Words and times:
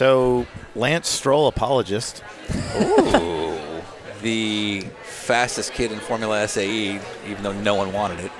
So, 0.00 0.46
Lance 0.74 1.10
Stroll 1.10 1.46
apologist. 1.46 2.24
Ooh. 2.74 3.82
the 4.22 4.80
fastest 5.02 5.74
kid 5.74 5.92
in 5.92 5.98
Formula 5.98 6.48
SAE, 6.48 6.98
even 7.28 7.42
though 7.42 7.52
no 7.52 7.74
one 7.74 7.92
wanted 7.92 8.20
it. 8.20 8.32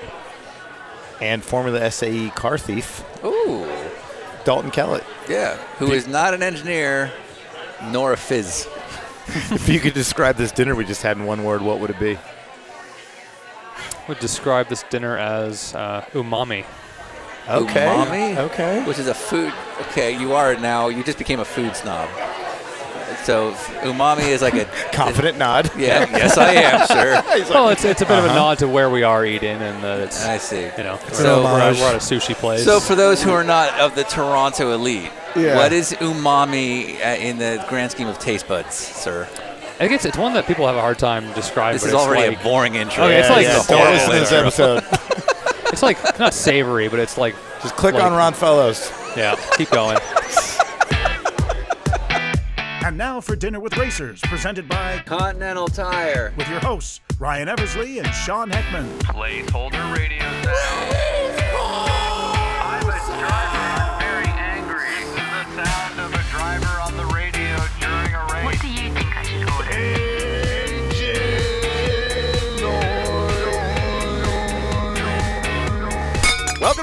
And 1.21 1.43
Formula 1.43 1.91
SAE 1.91 2.31
car 2.31 2.57
thief. 2.57 3.03
Ooh. 3.23 3.71
Dalton 4.43 4.71
Kellett. 4.71 5.03
Yeah. 5.29 5.55
Who 5.77 5.91
is 5.91 6.07
not 6.07 6.33
an 6.33 6.41
engineer 6.41 7.11
nor 7.91 8.13
a 8.13 8.17
fizz. 8.17 8.67
if 9.27 9.69
you 9.69 9.79
could 9.79 9.93
describe 9.93 10.37
this 10.37 10.51
dinner 10.51 10.73
we 10.73 10.83
just 10.83 11.03
had 11.03 11.15
in 11.17 11.27
one 11.27 11.43
word, 11.43 11.61
what 11.61 11.79
would 11.79 11.91
it 11.91 11.99
be? 11.99 12.17
Would 14.07 14.17
describe 14.17 14.67
this 14.67 14.81
dinner 14.89 15.15
as 15.15 15.75
uh, 15.75 16.03
umami. 16.13 16.65
Okay. 17.49 17.85
Umami? 17.85 18.37
Okay. 18.37 18.83
Which 18.85 18.99
is 18.99 19.07
a 19.07 19.13
food. 19.13 19.51
Okay, 19.89 20.17
you 20.17 20.33
are 20.33 20.55
now, 20.55 20.87
you 20.89 21.03
just 21.03 21.17
became 21.17 21.39
a 21.39 21.45
food 21.45 21.75
snob. 21.75 22.07
So 23.23 23.51
umami 23.81 24.27
is 24.29 24.41
like 24.41 24.55
a 24.55 24.65
confident 24.93 25.37
nod. 25.37 25.69
Yeah, 25.77 26.09
yes, 26.09 26.37
I 26.37 26.53
am, 26.53 26.87
sir. 27.45 27.53
well, 27.53 27.69
it's, 27.69 27.83
it's 27.85 28.01
a 28.01 28.05
bit 28.05 28.17
of 28.17 28.25
a 28.25 28.27
Uh-huh. 28.29 28.35
nod 28.39 28.59
to 28.59 28.67
where 28.67 28.89
we 28.89 29.03
are 29.03 29.25
eating, 29.25 29.61
and 29.61 29.83
that 29.83 29.99
it's. 29.99 30.25
I 30.25 30.37
see. 30.37 30.61
You 30.77 30.83
know, 30.83 30.99
So- 31.11 31.43
we're, 31.43 31.59
at, 31.59 31.75
we're 31.75 31.89
at 31.89 31.95
a 31.95 31.97
sushi 31.97 32.33
place. 32.33 32.63
So 32.63 32.79
for 32.79 32.95
those 32.95 33.21
who 33.21 33.31
are 33.31 33.43
not 33.43 33.77
of 33.79 33.95
the 33.95 34.03
Toronto 34.05 34.71
elite, 34.71 35.11
Yeah. 35.35 35.55
what 35.55 35.71
is 35.73 35.93
umami 35.93 36.95
uh, 37.03 37.09
in 37.17 37.37
the 37.37 37.63
grand 37.69 37.91
scheme 37.91 38.07
of 38.07 38.17
taste 38.17 38.47
buds, 38.47 38.73
sir? 38.75 39.27
I 39.75 39.85
think 39.85 39.91
it's, 39.93 40.05
it's 40.05 40.17
one 40.17 40.33
that 40.33 40.45
people 40.47 40.65
have 40.67 40.75
a 40.75 40.81
hard 40.81 40.97
time 40.99 41.31
describing. 41.33 41.73
This 41.75 41.83
but 41.83 41.87
is 41.89 41.93
it's 41.93 42.03
already 42.03 42.35
a 42.35 42.39
boring 42.43 42.75
intro. 42.75 43.03
Okay, 43.05 43.17
it's 43.19 43.29
Yeah, 43.29 43.35
like 43.35 43.45
yeah, 43.45 43.63
a 43.63 43.67
don't 43.67 43.77
horrible 43.79 43.93
listen 43.93 44.11
to 44.13 44.19
this 44.19 44.59
intro. 44.59 44.75
episode. 44.77 45.27
it's 45.71 45.81
like 45.83 46.19
not 46.19 46.33
savory, 46.33 46.87
but 46.87 46.99
it's 46.99 47.17
like 47.17 47.35
just 47.61 47.75
click 47.75 47.95
like- 47.95 48.03
on 48.03 48.13
Ron 48.13 48.33
Fellows. 48.33 48.91
Yeah, 49.15 49.35
keep 49.57 49.69
going. 49.69 49.97
And 52.83 52.97
now 52.97 53.21
for 53.21 53.35
Dinner 53.35 53.59
with 53.59 53.77
Racers, 53.77 54.19
presented 54.21 54.67
by 54.67 55.03
Continental 55.05 55.67
Tire. 55.67 56.33
With 56.35 56.49
your 56.49 56.59
hosts, 56.59 56.99
Ryan 57.19 57.47
Eversley 57.47 57.99
and 57.99 58.07
Sean 58.09 58.49
Heckman. 58.49 58.89
Placeholder 59.03 59.95
radio 59.95 61.20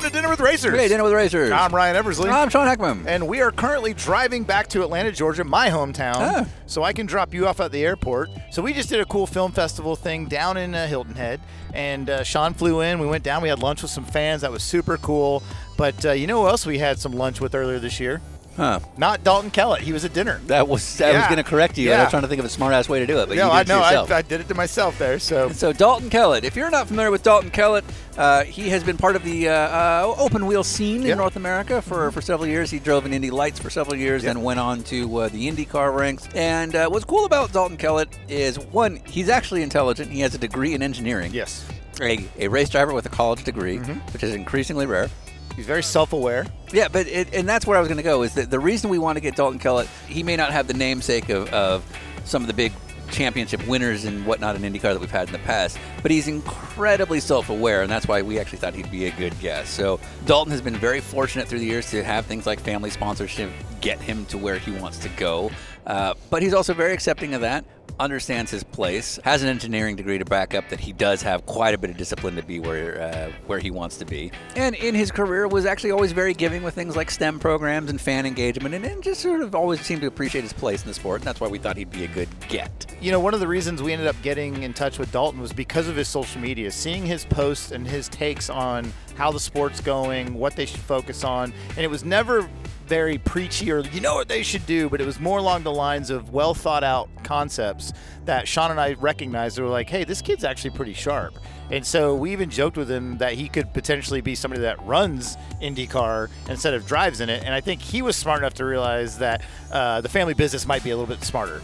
to 0.09 0.15
Dinner 0.15 0.31
with 0.31 0.41
Racers. 0.41 0.79
Hey, 0.79 0.89
Dinner 0.89 1.05
with 1.05 1.13
Racers. 1.13 1.51
I'm 1.51 1.75
Ryan 1.75 1.97
Eversley. 1.97 2.31
I'm 2.31 2.49
Sean 2.49 2.67
Heckman. 2.67 3.05
And 3.07 3.29
we 3.29 3.41
are 3.43 3.51
currently 3.51 3.93
driving 3.93 4.43
back 4.43 4.69
to 4.69 4.83
Atlanta, 4.83 5.13
Georgia, 5.13 5.45
my 5.45 5.69
hometown, 5.69 6.15
Ah. 6.17 6.47
so 6.67 6.83
I 6.83 6.93
can 6.93 7.05
drop 7.07 7.35
you 7.35 7.47
off 7.47 7.61
at 7.61 7.73
the 7.73 7.85
airport. 7.85 8.31
So 8.51 8.63
we 8.63 8.73
just 8.73 8.89
did 8.89 9.01
a 9.01 9.05
cool 9.05 9.27
film 9.27 9.53
festival 9.53 9.97
thing 9.97 10.27
down 10.27 10.57
in 10.57 10.75
uh, 10.75 10.87
Hilton 10.87 11.15
Head, 11.15 11.41
and 11.75 12.09
uh, 12.09 12.23
Sean 12.25 12.55
flew 12.55 12.81
in. 12.81 12.99
We 12.99 13.07
went 13.07 13.23
down. 13.23 13.43
We 13.43 13.49
had 13.51 13.59
lunch 13.59 13.83
with 13.83 13.91
some 13.91 14.05
fans. 14.05 14.41
That 14.43 14.51
was 14.51 14.63
super 14.63 14.97
cool. 14.97 15.43
But 15.77 16.05
uh, 16.07 16.13
you 16.13 16.27
know 16.27 16.43
who 16.43 16.49
else 16.49 16.65
we 16.65 16.79
had 16.79 16.99
some 16.99 17.13
lunch 17.13 17.41
with 17.41 17.55
earlier 17.55 17.79
this 17.79 18.01
year? 18.01 18.21
Huh. 18.59 18.81
Not 18.97 19.23
Dalton 19.23 19.53
Kellett. 19.53 19.83
He 19.83 19.93
was 19.93 20.05
at 20.05 20.13
dinner. 20.13 20.41
That 20.49 20.67
was 20.67 21.01
I 21.01 21.13
was 21.17 21.25
going 21.27 21.37
to 21.37 21.45
correct 21.45 21.79
you. 21.79 21.93
and 21.93 22.01
I 22.01 22.05
was 22.05 22.11
trying 22.11 22.23
to 22.23 22.29
think 22.29 22.41
of 22.41 22.45
a 22.45 22.49
smart 22.49 22.75
ass 22.75 22.89
way 22.89 22.99
to 22.99 23.07
do 23.07 23.21
it, 23.21 23.29
but 23.29 23.37
no, 23.37 23.51
I 23.53 23.63
know. 23.63 23.79
I, 23.81 24.17
I 24.17 24.23
did 24.23 24.41
it 24.41 24.49
to 24.49 24.55
myself 24.57 24.99
there. 24.99 25.21
So 25.21 25.49
So 25.51 25.73
Dalton 25.73 26.11
Kellett, 26.11 26.45
if 26.45 26.57
you're 26.57 26.69
not 26.69 26.89
familiar 26.89 27.13
with 27.13 27.23
Dalton 27.23 27.51
Kellett, 27.51 27.85
uh, 28.17 28.43
he 28.43 28.69
has 28.71 28.83
been 28.83 28.97
part 28.97 29.15
of 29.15 29.23
the 29.23 29.49
uh, 29.49 29.53
uh, 29.53 30.15
open 30.19 30.45
wheel 30.47 30.65
scene 30.65 31.07
in 31.07 31.17
North 31.19 31.37
America 31.37 31.81
for, 31.81 32.11
for 32.11 32.21
several 32.21 32.49
years. 32.49 32.69
He 32.69 32.81
drove 32.81 33.07
in 33.07 33.15
Indy 33.15 33.31
Lights 33.31 33.61
for 33.61 33.71
several 33.71 33.95
years, 33.95 34.25
then 34.25 34.43
went 34.43 34.59
on 34.59 34.83
to 34.85 35.19
uh, 35.19 35.29
the 35.29 35.49
IndyCar 35.49 35.95
ranks. 35.97 36.29
And 36.35 36.75
uh, 36.75 36.89
what's 36.89 37.05
cool 37.05 37.27
about 37.27 37.53
Dalton 37.53 37.77
Kellett 37.77 38.09
is 38.29 38.59
one, 38.59 38.97
he's 39.07 39.29
actually 39.29 39.63
intelligent. 39.63 40.11
He 40.11 40.19
has 40.23 40.35
a 40.35 40.39
degree 40.39 40.75
in 40.75 40.83
engineering. 40.83 41.33
Yes. 41.33 41.65
A, 42.01 42.27
a 42.39 42.49
race 42.49 42.71
driver 42.71 42.93
with 42.93 43.07
a 43.07 43.09
college 43.09 43.45
degree, 43.45 43.79
which 43.79 44.25
is 44.25 44.35
increasingly 44.35 44.87
rare. 44.87 45.09
He's 45.59 45.67
very 45.67 45.83
self-aware. 45.83 46.47
Yeah, 46.73 46.87
but 46.87 47.09
it, 47.09 47.35
and 47.35 47.49
that's 47.49 47.67
where 47.67 47.77
I 47.77 47.81
was 47.81 47.89
going 47.89 47.97
to 47.97 48.05
go. 48.05 48.23
Is 48.23 48.35
that 48.35 48.49
the 48.49 48.61
reason 48.61 48.91
we 48.91 48.99
want 48.99 49.17
to 49.17 49.21
get 49.21 49.35
Dalton 49.35 49.59
Kellett? 49.59 49.89
He 50.07 50.23
may 50.23 50.37
not 50.37 50.53
have 50.53 50.69
the 50.69 50.75
namesake 50.75 51.31
of, 51.31 51.53
of 51.53 51.85
some 52.25 52.43
of 52.43 52.47
the 52.47 52.55
big 52.55 52.73
championship 53.11 53.67
winners 53.67 54.05
and 54.05 54.25
whatnot 54.25 54.55
in 54.55 54.63
IndyCar 54.63 54.83
that 54.83 55.01
we've 55.01 55.11
had 55.11 55.27
in 55.27 55.33
the 55.33 55.41
past, 55.41 55.77
but 56.01 56.13
he's 56.13 56.29
incredibly 56.29 57.19
self-aware, 57.19 57.83
and 57.83 57.91
that's 57.91 58.07
why 58.07 58.23
we 58.23 58.39
actually 58.39 58.59
thought 58.59 58.73
he'd 58.73 58.89
be 58.89 59.07
a 59.07 59.11
good 59.11 59.37
guest. 59.41 59.75
So 59.75 59.99
Dalton 60.27 60.53
has 60.53 60.61
been 60.61 60.77
very 60.77 61.01
fortunate 61.01 61.49
through 61.49 61.59
the 61.59 61.67
years 61.67 61.91
to 61.91 62.05
have 62.05 62.27
things 62.27 62.47
like 62.47 62.61
family 62.61 62.91
sponsorship 62.91 63.51
get 63.81 64.01
him 64.01 64.27
to 64.27 64.39
where 64.39 64.59
he 64.59 64.71
wants 64.71 64.99
to 64.99 65.09
go, 65.09 65.51
uh, 65.89 66.15
but 66.31 66.41
he's 66.41 66.55
also 66.55 66.73
very 66.73 66.93
accepting 66.93 67.35
of 67.35 67.41
that. 67.41 67.65
Understands 68.01 68.53
his 68.53 68.63
place, 68.63 69.19
has 69.25 69.43
an 69.43 69.49
engineering 69.49 69.97
degree 69.97 70.19
to 70.19 70.25
back 70.25 70.55
up 70.55 70.69
that 70.69 70.79
he 70.79 70.93
does 70.93 71.21
have 71.23 71.45
quite 71.47 71.75
a 71.75 71.79
bit 71.79 71.91
of 71.91 71.97
discipline 71.97 72.37
to 72.37 72.45
be 72.45 72.61
where 72.61 73.01
uh, 73.01 73.33
where 73.49 73.59
he 73.59 73.73
wants 73.73 73.97
to 73.97 74.05
be, 74.05 74.31
and 74.55 74.77
in 74.77 74.95
his 74.95 75.11
career 75.11 75.49
was 75.49 75.67
actually 75.67 75.91
always 75.91 76.13
very 76.13 76.33
giving 76.33 76.63
with 76.63 76.75
things 76.75 76.95
like 76.95 77.11
STEM 77.11 77.41
programs 77.41 77.91
and 77.91 78.01
fan 78.01 78.25
engagement, 78.25 78.73
and, 78.73 78.85
and 78.85 79.03
just 79.03 79.21
sort 79.21 79.41
of 79.41 79.53
always 79.57 79.81
seemed 79.81 80.01
to 80.03 80.07
appreciate 80.07 80.43
his 80.43 80.53
place 80.53 80.83
in 80.83 80.89
the 80.89 80.95
sport, 80.95 81.23
and 81.23 81.27
that's 81.27 81.41
why 81.41 81.49
we 81.49 81.59
thought 81.59 81.77
he'd 81.77 81.91
be 81.91 82.05
a 82.05 82.09
good 82.09 82.29
get. 82.49 82.87
You 83.01 83.11
know, 83.11 83.19
one 83.19 83.35
of 83.35 83.41
the 83.41 83.49
reasons 83.49 83.83
we 83.83 83.93
ended 83.93 84.07
up 84.07 84.21
getting 84.23 84.63
in 84.63 84.75
touch 84.75 85.01
with 85.01 85.11
Dalton 85.11 85.41
was 85.41 85.53
because 85.53 85.89
of 85.89 85.97
his 85.97 86.07
social 86.07 86.41
media, 86.41 86.71
seeing 86.71 87.05
his 87.05 87.25
posts 87.25 87.73
and 87.73 87.85
his 87.85 88.09
takes 88.09 88.49
on 88.49 88.93
how 89.17 89.33
the 89.33 89.41
sport's 89.41 89.81
going, 89.81 90.35
what 90.35 90.55
they 90.55 90.67
should 90.67 90.79
focus 90.81 91.25
on. 91.25 91.53
And 91.71 91.79
it 91.79 91.91
was 91.91 92.05
never 92.05 92.49
very 92.89 93.19
preachy 93.19 93.71
or 93.71 93.81
you 93.81 94.01
know 94.01 94.15
what 94.15 94.29
they 94.29 94.43
should 94.43 94.67
do, 94.67 94.89
but 94.89 95.01
it 95.01 95.07
was 95.07 95.21
more 95.21 95.39
along 95.39 95.63
the 95.63 95.73
lines 95.73 96.11
of 96.11 96.33
well 96.33 96.55
thought 96.55 96.83
out 96.83 97.09
concepts 97.23 97.93
that 98.25 98.49
Sean 98.49 98.71
and 98.71 98.81
I 98.81 98.95
recognized. 98.95 99.57
They 99.57 99.63
were 99.63 99.69
like, 99.69 99.89
hey, 99.89 100.05
this 100.05 100.23
kid's 100.23 100.45
actually 100.45 100.71
pretty 100.71 100.95
sharp. 100.95 101.35
And 101.71 101.85
so 101.85 102.15
we 102.15 102.33
even 102.33 102.49
joked 102.49 102.77
with 102.79 102.91
him 102.91 103.19
that 103.19 103.35
he 103.35 103.49
could 103.49 103.73
potentially 103.75 104.23
be 104.23 104.35
somebody 104.35 104.63
that 104.63 104.83
runs 104.87 105.37
IndyCar 105.61 106.31
instead 106.49 106.73
of 106.73 106.87
drives 106.87 107.21
in 107.21 107.29
it. 107.29 107.45
And 107.45 107.53
I 107.53 107.61
think 107.61 107.83
he 107.83 108.01
was 108.01 108.17
smart 108.17 108.39
enough 108.39 108.55
to 108.55 108.65
realize 108.65 109.19
that 109.19 109.43
uh, 109.71 110.01
the 110.01 110.09
family 110.09 110.33
business 110.35 110.67
might 110.67 110.83
be 110.83 110.91
a 110.91 110.97
little 110.97 111.15
bit 111.15 111.23
smarter. 111.25 111.61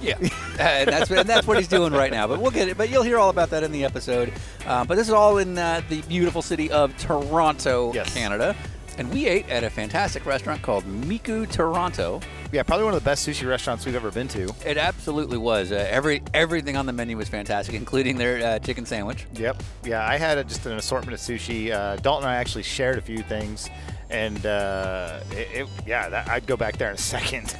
Yeah, 0.00 0.16
Uh, 0.58 0.62
and 0.62 0.88
that's 0.88 1.10
and 1.10 1.28
that's 1.28 1.46
what 1.46 1.56
he's 1.56 1.68
doing 1.68 1.92
right 1.92 2.10
now. 2.10 2.26
But 2.26 2.40
we'll 2.40 2.50
get 2.50 2.68
it. 2.68 2.76
But 2.76 2.90
you'll 2.90 3.04
hear 3.04 3.16
all 3.16 3.30
about 3.30 3.50
that 3.50 3.62
in 3.62 3.70
the 3.70 3.84
episode. 3.84 4.32
Uh, 4.66 4.84
but 4.84 4.96
this 4.96 5.06
is 5.06 5.12
all 5.14 5.38
in 5.38 5.56
uh, 5.56 5.82
the 5.88 6.02
beautiful 6.02 6.42
city 6.42 6.68
of 6.72 6.96
Toronto, 6.98 7.92
Canada, 8.06 8.56
and 8.98 9.10
we 9.12 9.26
ate 9.26 9.48
at 9.48 9.64
a 9.64 9.70
fantastic 9.70 10.26
restaurant 10.26 10.60
called 10.60 10.84
Miku 10.84 11.50
Toronto. 11.50 12.20
Yeah, 12.52 12.64
probably 12.64 12.84
one 12.84 12.94
of 12.94 13.02
the 13.02 13.04
best 13.04 13.26
sushi 13.26 13.48
restaurants 13.48 13.86
we've 13.86 13.94
ever 13.94 14.10
been 14.10 14.28
to. 14.28 14.52
It 14.66 14.76
absolutely 14.76 15.38
was. 15.38 15.72
Uh, 15.72 15.86
every 15.88 16.22
everything 16.34 16.76
on 16.76 16.86
the 16.86 16.92
menu 16.92 17.16
was 17.16 17.28
fantastic, 17.28 17.74
including 17.74 18.16
their 18.16 18.44
uh, 18.44 18.58
chicken 18.58 18.84
sandwich. 18.84 19.26
Yep. 19.34 19.62
Yeah, 19.84 20.06
I 20.06 20.16
had 20.16 20.38
a, 20.38 20.44
just 20.44 20.66
an 20.66 20.72
assortment 20.72 21.14
of 21.14 21.20
sushi. 21.20 21.72
Uh, 21.72 21.96
Dalton 21.96 22.24
and 22.24 22.36
I 22.36 22.40
actually 22.40 22.64
shared 22.64 22.98
a 22.98 23.02
few 23.02 23.22
things, 23.22 23.70
and 24.10 24.44
uh, 24.44 25.20
it, 25.30 25.62
it, 25.62 25.68
yeah, 25.86 26.08
that, 26.08 26.28
I'd 26.28 26.46
go 26.46 26.56
back 26.56 26.76
there 26.76 26.88
in 26.88 26.94
a 26.94 26.98
second. 26.98 27.56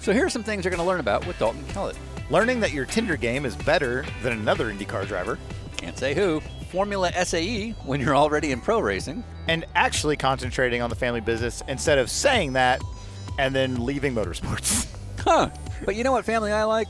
So 0.00 0.12
here 0.12 0.24
are 0.24 0.30
some 0.30 0.42
things 0.42 0.64
you're 0.64 0.70
going 0.70 0.82
to 0.82 0.86
learn 0.86 1.00
about 1.00 1.26
with 1.26 1.38
Dalton 1.38 1.62
Kellett. 1.68 1.96
Learning 2.30 2.60
that 2.60 2.72
your 2.72 2.86
Tinder 2.86 3.16
game 3.16 3.44
is 3.44 3.54
better 3.54 4.06
than 4.22 4.32
another 4.32 4.72
IndyCar 4.72 5.06
driver. 5.06 5.38
Can't 5.76 5.98
say 5.98 6.14
who. 6.14 6.40
Formula 6.70 7.12
SAE 7.24 7.70
when 7.84 8.00
you're 8.00 8.16
already 8.16 8.52
in 8.52 8.60
pro 8.60 8.80
racing. 8.80 9.24
And 9.48 9.64
actually 9.74 10.16
concentrating 10.16 10.80
on 10.82 10.90
the 10.90 10.96
family 10.96 11.20
business 11.20 11.62
instead 11.66 11.98
of 11.98 12.08
saying 12.10 12.52
that 12.52 12.80
and 13.38 13.54
then 13.54 13.84
leaving 13.84 14.14
motorsports. 14.14 14.86
Huh. 15.20 15.50
But 15.84 15.96
you 15.96 16.02
know 16.04 16.12
what 16.12 16.24
family 16.24 16.50
I 16.50 16.64
like? 16.64 16.88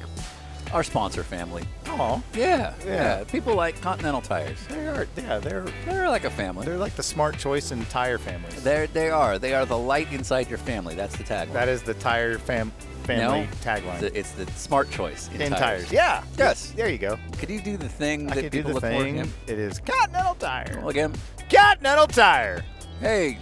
Our 0.72 0.84
sponsor 0.84 1.24
family. 1.24 1.64
Oh, 1.88 2.22
Yeah, 2.32 2.74
Yeah. 2.86 3.18
yeah. 3.18 3.24
People 3.24 3.56
like 3.56 3.80
Continental 3.80 4.20
Tires. 4.20 4.56
they 4.68 4.86
are. 4.86 5.08
Yeah, 5.16 5.38
they're 5.38 5.64
They're 5.84 6.08
like 6.08 6.22
a 6.22 6.30
family. 6.30 6.64
they're 6.64 6.76
like 6.78 6.94
the 6.94 7.02
smart 7.02 7.38
choice 7.38 7.72
in 7.72 7.84
tire 7.86 8.18
families. 8.18 8.62
They're, 8.62 8.86
they 8.86 9.10
are. 9.10 9.36
They 9.40 9.52
are 9.52 9.66
the 9.66 9.76
light 9.76 10.12
inside 10.12 10.48
your 10.48 10.58
family. 10.58 10.94
That's 10.94 11.16
the 11.16 11.24
tagline. 11.24 11.52
That 11.54 11.68
is 11.68 11.82
the 11.82 11.94
tire 11.94 12.38
fam 12.38 12.70
family 13.18 13.40
No, 13.46 13.48
tagline. 13.62 13.92
It's 13.94 14.00
the, 14.00 14.18
it's 14.18 14.30
the 14.32 14.46
smart 14.58 14.90
choice 14.90 15.28
in, 15.34 15.40
in 15.42 15.50
tires. 15.50 15.60
tires. 15.60 15.92
Yeah. 15.92 16.22
Yes. 16.38 16.72
There 16.76 16.88
you 16.88 16.98
go. 16.98 17.18
Could 17.38 17.50
you 17.50 17.60
do 17.60 17.76
the 17.76 17.88
thing 17.88 18.30
I 18.30 18.34
that 18.34 18.40
can 18.42 18.50
do 18.50 18.58
people 18.58 18.70
the 18.70 18.74
look 18.74 18.82
for? 18.82 18.88
thing. 18.90 19.16
Yeah. 19.16 19.24
It 19.46 19.58
is 19.58 19.78
Continental 19.80 20.34
Tire. 20.34 20.74
Well, 20.78 20.88
again, 20.88 21.14
Continental 21.52 22.06
Tire. 22.06 22.64
hey, 23.00 23.38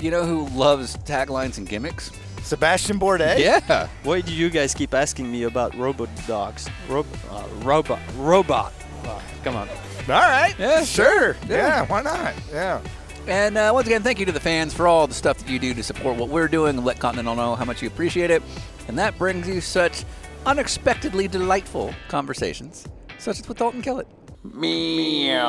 you 0.00 0.10
know 0.10 0.24
who 0.24 0.48
loves 0.56 0.96
taglines 0.98 1.58
and 1.58 1.68
gimmicks? 1.68 2.10
Sébastien 2.38 2.98
Bourdais. 2.98 3.38
Yeah. 3.38 3.86
Why 4.02 4.20
do 4.20 4.32
you 4.32 4.50
guys 4.50 4.74
keep 4.74 4.94
asking 4.94 5.30
me 5.30 5.44
about 5.44 5.76
robot 5.76 6.08
dogs? 6.26 6.68
Rob, 6.88 7.06
uh, 7.30 7.44
robot, 7.62 8.00
robot. 8.16 8.72
Uh, 9.04 9.20
come 9.44 9.54
on. 9.54 9.68
All 9.68 9.74
right. 10.08 10.54
Yeah, 10.58 10.82
Sure. 10.84 11.36
Yeah. 11.48 11.56
Yeah. 11.56 11.86
Why 11.86 12.02
not? 12.02 12.34
Yeah. 12.52 12.80
And 13.26 13.56
uh, 13.56 13.70
once 13.72 13.86
again, 13.86 14.02
thank 14.02 14.18
you 14.18 14.26
to 14.26 14.32
the 14.32 14.40
fans 14.40 14.74
for 14.74 14.88
all 14.88 15.06
the 15.06 15.14
stuff 15.14 15.38
that 15.38 15.48
you 15.48 15.58
do 15.58 15.74
to 15.74 15.82
support 15.82 16.16
what 16.16 16.28
we're 16.28 16.48
doing 16.48 16.76
and 16.76 16.84
let 16.84 16.98
Continental 16.98 17.36
know 17.36 17.54
how 17.54 17.64
much 17.64 17.80
you 17.80 17.88
appreciate 17.88 18.30
it. 18.30 18.42
And 18.88 18.98
that 18.98 19.16
brings 19.16 19.46
you 19.46 19.60
such 19.60 20.04
unexpectedly 20.44 21.28
delightful 21.28 21.94
conversations, 22.08 22.86
such 23.18 23.38
as 23.38 23.48
with 23.48 23.58
Dalton 23.58 23.80
Kellett. 23.80 24.08
Meow. 24.42 25.46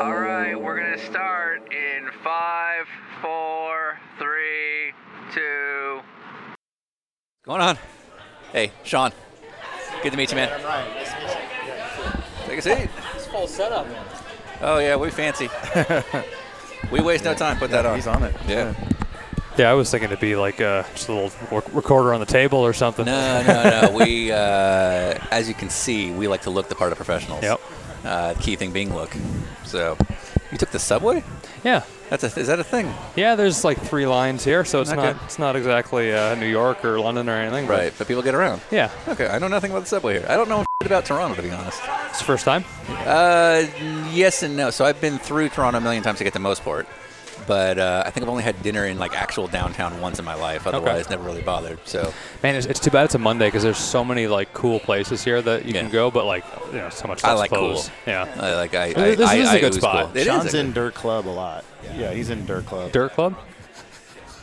All 0.00 0.14
right, 0.14 0.54
we're 0.54 0.78
gonna 0.78 1.04
start 1.06 1.72
in 1.72 2.08
five, 2.22 2.86
four, 3.20 3.98
three, 4.18 4.92
two, 5.34 6.00
Going 7.46 7.60
on. 7.60 7.78
Hey, 8.50 8.72
Sean. 8.82 9.12
Good 10.02 10.10
to 10.10 10.16
meet 10.16 10.30
you, 10.30 10.36
man. 10.36 10.52
I'm 10.52 10.64
Ryan. 10.64 10.94
Nice 10.96 11.12
to 11.12 11.18
meet 11.20 11.28
you. 11.28 12.48
Take 12.48 12.58
a 12.58 12.62
seat. 12.62 12.90
It's 13.14 13.26
full 13.28 13.46
setup. 13.46 13.86
Oh 14.60 14.78
yeah, 14.78 14.96
we 14.96 15.10
fancy. 15.10 15.48
we 16.90 17.00
waste 17.00 17.24
no 17.24 17.34
time. 17.34 17.58
Put 17.58 17.70
that 17.70 17.86
on. 17.86 17.96
He's 17.96 18.06
on 18.06 18.22
it. 18.22 18.34
Yeah. 18.46 18.74
Yeah, 19.56 19.70
I 19.70 19.74
was 19.74 19.90
thinking 19.90 20.10
it'd 20.10 20.20
be 20.20 20.36
like 20.36 20.60
uh, 20.60 20.82
just 20.94 21.08
a 21.08 21.14
little 21.14 21.32
rec- 21.50 21.74
recorder 21.74 22.12
on 22.12 22.20
the 22.20 22.26
table 22.26 22.58
or 22.58 22.74
something. 22.74 23.06
No, 23.06 23.42
no, 23.42 23.88
no. 23.88 23.96
we, 23.96 24.30
uh, 24.30 25.18
as 25.30 25.48
you 25.48 25.54
can 25.54 25.70
see, 25.70 26.10
we 26.10 26.28
like 26.28 26.42
to 26.42 26.50
look 26.50 26.68
the 26.68 26.74
part 26.74 26.92
of 26.92 26.96
professionals. 26.96 27.42
Yep. 27.42 27.60
Uh, 28.04 28.34
key 28.34 28.56
thing 28.56 28.70
being 28.70 28.94
look. 28.94 29.16
So, 29.64 29.96
you 30.56 30.58
took 30.58 30.70
the 30.70 30.78
subway? 30.78 31.22
Yeah. 31.62 31.82
That's 32.08 32.22
a, 32.24 32.40
is 32.40 32.46
that 32.46 32.58
a 32.60 32.64
thing? 32.64 32.92
Yeah, 33.14 33.34
there's 33.34 33.62
like 33.64 33.78
three 33.80 34.06
lines 34.06 34.42
here, 34.44 34.64
so 34.64 34.80
it's 34.80 34.90
Okay. 34.92 35.02
not 35.12 35.16
it's 35.24 35.38
not 35.38 35.54
exactly 35.56 36.14
uh, 36.14 36.34
New 36.36 36.46
York 36.46 36.84
or 36.84 36.98
London 36.98 37.28
or 37.28 37.32
anything. 37.34 37.66
but 37.66 37.72
Right, 37.78 37.92
but 37.98 38.06
people 38.08 38.22
get 38.22 38.34
around. 38.34 38.62
Yeah, 38.70 38.90
Okay, 39.08 39.26
I 39.28 39.38
know 39.38 39.48
nothing 39.48 39.70
about 39.70 39.80
the 39.82 39.88
subway 39.88 40.14
here. 40.18 40.26
I 40.28 40.36
don't 40.36 40.48
know 40.48 40.64
about 40.84 41.04
Toronto, 41.04 41.34
to 41.34 41.42
be 41.42 41.50
honest. 41.50 41.80
it's 42.08 42.18
the 42.20 42.24
first 42.24 42.44
time. 42.44 42.64
Uh, 42.88 43.64
yes 44.12 44.42
and 44.42 44.56
no. 44.56 44.70
So 44.70 44.84
I've 44.84 45.00
been 45.00 45.18
through 45.18 45.48
Toronto 45.50 45.78
a 45.78 45.80
million 45.82 46.02
times 46.02 46.18
to 46.18 46.24
get 46.24 46.32
to 46.34 46.38
Mosport, 46.38 46.86
but 47.46 47.78
uh, 47.78 48.02
I 48.06 48.10
think 48.10 48.24
I've 48.24 48.30
only 48.30 48.42
had 48.42 48.60
dinner 48.62 48.86
in 48.86 48.98
like 48.98 49.14
actual 49.20 49.46
downtown 49.48 50.00
once 50.00 50.18
in 50.18 50.24
my 50.24 50.34
life. 50.34 50.66
Otherwise, 50.66 51.08
never 51.10 51.22
really 51.24 51.42
bothered. 51.42 51.78
So 51.86 52.12
Man, 52.42 52.54
it's, 52.54 52.66
it's 52.66 52.80
too 52.80 52.90
bad 52.90 53.04
it's 53.06 53.14
a 53.14 53.18
Monday 53.18 53.46
because 53.48 53.62
there's 53.62 53.78
so 53.78 54.04
many 54.04 54.26
like 54.26 54.52
cool 54.52 54.80
places 54.80 55.22
here 55.24 55.40
that 55.42 55.64
you 55.64 55.74
Yeah. 55.74 55.82
can 55.82 55.90
go, 55.90 56.10
but 56.10 56.24
like 56.26 56.44
you 56.72 56.78
know, 56.78 56.90
so 56.90 57.06
much 57.08 57.18
I 57.24 57.28
stuff's 57.34 57.40
like 57.40 57.50
cool. 57.52 57.82
Yeah. 58.06 58.32
I 58.38 58.54
like 58.54 58.74
I. 58.74 58.84
I 58.84 58.92
This- 58.92 59.18
this 59.18 59.28
I, 59.30 59.34
is 59.36 59.48
a 59.48 59.50
I 59.52 59.60
good 59.60 59.74
spot. 59.74 60.06
cool. 60.08 60.16
It 60.16 60.20
is 60.20 60.26
Sean's 60.26 60.54
a 60.54 60.58
in 60.60 60.66
good- 60.66 60.74
Dirt 60.74 60.94
Club 60.94 61.26
a 61.26 61.30
lot. 61.30 61.64
Yeah, 61.96 62.12
he's 62.12 62.30
in 62.30 62.44
Dirt 62.46 62.66
Club. 62.66 62.92
Dirt 62.92 63.12
Club. 63.12 63.36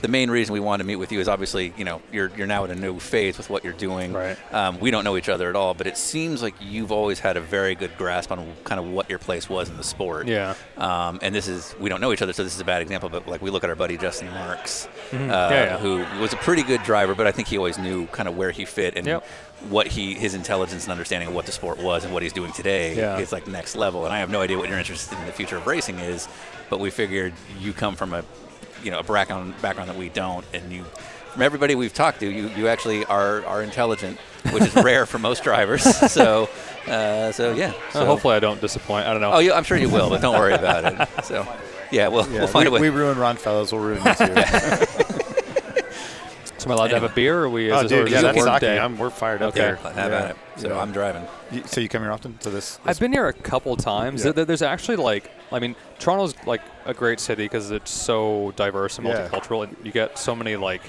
The 0.04 0.10
main 0.10 0.30
reason 0.30 0.52
we 0.52 0.60
wanted 0.60 0.84
to 0.84 0.88
meet 0.88 0.98
with 0.98 1.14
you 1.14 1.22
is 1.22 1.30
obviously, 1.30 1.74
you 1.78 1.86
know, 1.86 2.02
you're 2.12 2.30
you're 2.36 2.46
now 2.46 2.66
in 2.66 2.72
a 2.72 2.76
new 2.76 3.00
phase 3.00 3.38
with 3.38 3.50
what 3.50 3.64
you're 3.64 3.72
doing. 3.72 4.12
Right. 4.12 4.38
Um, 4.54 4.78
we 4.82 4.92
don't 4.92 5.06
know 5.06 5.16
each 5.16 5.30
other 5.30 5.50
at 5.50 5.56
all, 5.56 5.74
but 5.74 5.88
it 5.88 5.98
seems 5.98 6.42
like 6.44 6.56
you've 6.60 6.92
always 6.92 7.20
had 7.22 7.38
a 7.38 7.42
very 7.42 7.74
good 7.74 7.98
grasp 7.98 8.30
on 8.30 8.54
kind 8.66 8.80
of 8.82 8.88
what 8.88 9.10
your 9.10 9.18
place 9.18 9.48
was 9.50 9.70
in 9.70 9.78
the 9.78 9.84
sport. 9.84 10.28
Yeah. 10.28 10.56
Um, 10.78 11.20
and 11.22 11.34
this 11.34 11.48
is 11.48 11.74
we 11.80 11.88
don't 11.90 12.02
know 12.02 12.12
each 12.12 12.22
other, 12.22 12.34
so 12.34 12.44
this 12.44 12.54
is 12.54 12.60
a 12.60 12.66
bad 12.66 12.82
example. 12.82 13.08
But 13.08 13.28
like 13.30 13.42
we 13.42 13.50
look 13.50 13.64
at 13.64 13.70
our 13.70 13.78
buddy 13.78 13.98
Justin 13.98 14.30
Marks, 14.32 14.86
uh, 14.86 14.90
Mm-hmm. 15.16 15.30
Yeah, 15.30 15.50
yeah. 15.64 15.78
who 15.78 15.98
was 16.22 16.34
a 16.34 16.38
pretty 16.38 16.64
good 16.64 16.84
driver, 16.84 17.16
but 17.16 17.26
I 17.26 17.32
think 17.32 17.48
he 17.48 17.58
always 17.58 17.78
knew 17.80 18.06
kind 18.08 18.28
of 18.28 18.36
where 18.36 18.52
he 18.52 18.66
fit 18.66 18.98
and 18.98 19.08
Yep. 19.08 19.26
what 19.70 19.88
he 19.88 20.16
his 20.16 20.34
intelligence 20.36 20.84
and 20.84 20.92
understanding 20.92 21.30
of 21.30 21.34
what 21.36 21.46
the 21.46 21.54
sport 21.54 21.78
was 21.82 22.04
and 22.04 22.14
what 22.14 22.24
he's 22.24 22.34
doing 22.34 22.52
today 22.52 22.96
Yeah. 22.98 23.20
is 23.20 23.32
like 23.32 23.48
next 23.48 23.78
level. 23.78 24.04
And 24.04 24.14
I 24.14 24.20
have 24.20 24.30
no 24.30 24.42
idea 24.42 24.58
what 24.58 24.68
you're 24.68 24.78
interested 24.80 25.18
in 25.18 25.26
the 25.28 25.32
future 25.32 25.56
of 25.56 25.66
racing 25.66 26.00
is, 26.00 26.28
but 26.70 26.82
we 26.82 26.90
figured 26.90 27.32
you 27.62 27.72
come 27.72 27.96
from 27.96 28.14
a 28.14 28.26
you 28.83 28.91
know 28.91 29.00
a 29.00 29.03
background 29.03 29.53
background 29.62 29.89
that 29.89 29.97
we 29.97 30.09
don't, 30.09 30.45
and 30.53 30.71
you 30.71 30.83
from 31.31 31.41
everybody 31.41 31.74
we've 31.75 31.94
talked 31.94 32.19
to, 32.19 32.30
you, 32.30 32.50
you 32.50 32.68
actually 32.68 33.06
are 33.06 33.44
are 33.45 33.63
intelligent, 33.63 34.19
which 34.51 34.63
is 34.63 34.75
rare 34.75 35.06
for 35.06 35.18
most 35.19 35.44
drivers. 35.44 35.83
So 36.12 36.47
uh, 36.88 37.31
so 37.31 37.53
yeah. 37.53 37.69
Uh, 37.89 37.91
So, 37.94 38.06
hopefully, 38.06 38.35
I 38.35 38.39
don't 38.39 38.59
disappoint. 38.62 39.07
I 39.07 39.12
don't 39.13 39.21
know. 39.21 39.33
Oh, 39.33 39.39
yeah, 39.39 39.53
I'm 39.53 39.63
sure 39.63 39.77
you 39.77 39.89
will, 39.89 40.09
but 40.09 40.21
don't 40.21 40.38
worry 40.38 40.53
about 40.53 40.83
it. 40.85 41.25
So 41.25 41.47
yeah, 41.91 42.07
we'll 42.09 42.27
Yeah, 42.30 42.39
we'll 42.39 42.47
find 42.47 42.65
we, 42.69 42.77
a 42.77 42.81
way. 42.81 42.89
we 42.89 42.95
ruin 42.95 43.18
Ron 43.18 43.38
Fellows. 43.38 43.71
We'll 43.71 43.81
ruin 43.81 44.03
you 44.06 44.13
too. 44.15 45.03
So 46.63 46.69
am 46.69 46.71
I 46.71 46.75
allowed 46.75 46.88
to 46.88 47.00
have 47.00 47.12
a 47.12 47.13
beer, 47.13 47.39
or 47.39 47.44
are 47.44 47.50
we? 47.50 47.69
Oh, 47.74 47.75
is 47.75 47.80
oh, 47.80 47.81
this 47.83 47.89
dude, 47.89 47.98
already 48.00 48.12
yeah, 48.13 48.19
a 48.19 48.21
that's 48.24 48.38
work 48.38 48.48
sake. 48.48 48.60
day? 48.62 48.80
I'm, 48.80 48.98
we're 48.98 49.10
fired 49.10 49.42
up 49.42 49.50
Okay. 49.50 49.60
there. 49.60 49.75
Have 49.75 49.95
yeah. 50.12 50.18
at 50.19 50.31
it. 50.31 50.38
So 50.56 50.69
yeah. 50.69 50.80
I'm 50.80 50.94
driving. 50.94 51.27
You- 51.51 51.63
So 51.65 51.81
you 51.81 51.89
come 51.89 52.04
here 52.04 52.12
often 52.12 52.38
to 52.38 52.50
this? 52.50 52.80
I've 52.86 53.01
been 53.01 53.12
here 53.12 53.27
a 53.27 53.33
couple 53.33 53.75
times. 53.75 54.24
Yeah. 54.24 54.31
There, 54.31 54.45
there's 54.45 54.62
actually 54.62 54.95
like, 54.95 55.30
I 55.51 55.60
mean, 55.60 55.75
Toronto's 56.00 56.36
like 56.45 56.62
a 56.86 56.94
great 56.94 57.19
city 57.19 57.44
because 57.44 57.69
it's 57.71 57.92
so 57.92 58.54
diverse 58.56 58.98
and 58.98 59.06
Yeah. 59.06 59.27
multicultural, 59.27 59.63
and 59.68 59.75
you 59.83 59.92
get 59.92 60.18
so 60.18 60.33
many 60.38 60.56
like, 60.56 60.83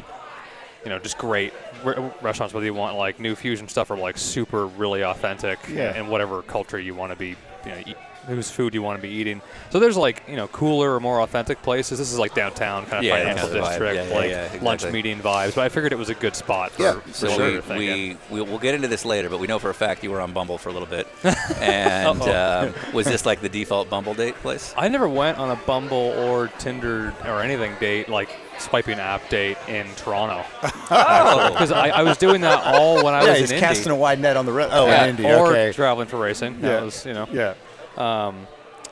you 0.84 0.90
know, 0.90 1.00
just 1.00 1.18
great 1.18 1.52
re- 1.82 1.96
restaurants. 2.22 2.54
Whether 2.54 2.66
you 2.66 2.74
want 2.74 2.96
like 2.96 3.18
new 3.18 3.34
fusion 3.34 3.66
stuff 3.66 3.90
or 3.90 3.96
like 3.96 4.16
super 4.16 4.68
really 4.68 5.02
authentic, 5.02 5.58
Yeah. 5.68 5.98
in 5.98 6.06
whatever 6.06 6.42
culture 6.42 6.78
you 6.78 6.94
want 6.94 7.10
to 7.10 7.16
be, 7.18 7.30
you 7.64 7.70
know, 7.72 7.78
eat, 7.84 7.96
whose 8.26 8.50
food 8.50 8.74
you 8.74 8.82
want 8.82 8.98
to 9.00 9.02
be 9.06 9.12
eating. 9.14 9.40
So 9.70 9.78
there's 9.78 9.96
like 9.96 10.22
you 10.28 10.36
know 10.36 10.48
cooler 10.48 10.94
or 10.94 11.00
more 11.00 11.20
authentic 11.20 11.62
places. 11.62 11.98
This 11.98 12.12
is 12.12 12.18
like 12.18 12.34
downtown 12.34 12.84
kind 12.86 12.98
of 12.98 13.04
Yeah, 13.04 13.18
financial 13.18 13.48
kind 13.48 13.58
of 13.58 13.64
district, 13.68 13.94
Yeah, 13.94 14.08
yeah, 14.08 14.14
like 14.14 14.30
yeah, 14.54 14.58
lunch 14.62 14.84
meeting 14.90 15.18
vibes. 15.20 15.54
But 15.54 15.62
I 15.64 15.68
figured 15.68 15.92
it 15.92 15.98
was 15.98 16.08
a 16.10 16.14
good 16.14 16.34
spot 16.36 16.72
for, 16.72 16.82
Yeah. 16.82 16.92
for 17.00 17.12
So 17.12 17.28
what 17.62 17.68
we, 17.78 17.78
we, 17.78 18.16
we 18.30 18.40
we'll 18.42 18.58
get 18.58 18.74
into 18.74 18.88
this 18.88 19.04
later, 19.04 19.28
but 19.30 19.38
we 19.40 19.46
know 19.46 19.58
for 19.58 19.70
a 19.70 19.74
fact 19.74 20.02
you 20.04 20.10
were 20.10 20.20
on 20.20 20.32
Bumble 20.32 20.58
for 20.58 20.68
a 20.68 20.72
little 20.72 20.88
bit. 20.88 21.06
And 21.60 22.20
uh, 22.22 22.72
was 22.92 23.06
this 23.06 23.24
like 23.26 23.40
the 23.40 23.48
default 23.48 23.88
Bumble 23.90 24.14
date 24.14 24.34
place? 24.36 24.74
I 24.76 24.88
never 24.88 25.08
went 25.08 25.38
on 25.38 25.50
a 25.50 25.56
Bumble 25.56 26.12
or 26.18 26.48
Tinder 26.58 27.14
or 27.24 27.40
anything 27.42 27.72
date 27.80 28.08
like 28.08 28.28
swiping 28.58 28.98
app 29.00 29.28
date 29.28 29.56
in 29.68 29.86
Toronto 29.96 30.44
Oh, 30.90 31.50
because 31.52 31.72
I, 31.72 31.88
I 31.88 32.02
was 32.02 32.16
doing 32.16 32.40
that 32.42 32.62
all 32.64 33.02
when 33.04 33.12
I 33.14 33.22
yeah, 33.24 33.30
was 33.30 33.40
he's 33.40 33.50
in 33.50 33.60
casting 33.60 33.90
a 33.92 33.96
wide 33.96 34.20
net 34.20 34.36
on 34.36 34.46
the 34.46 34.52
road. 34.52 34.68
Oh, 34.72 34.86
Yeah, 34.86 35.04
in 35.04 35.10
Indy. 35.10 35.24
or 35.26 35.48
okay. 35.48 35.72
traveling 35.72 36.06
for 36.08 36.18
racing. 36.18 36.60
That 36.60 36.68
Yeah. 36.78 36.84
was 36.84 37.04
you 37.06 37.14
know. 37.14 37.26
yeah. 37.32 37.54
Um, 37.96 38.46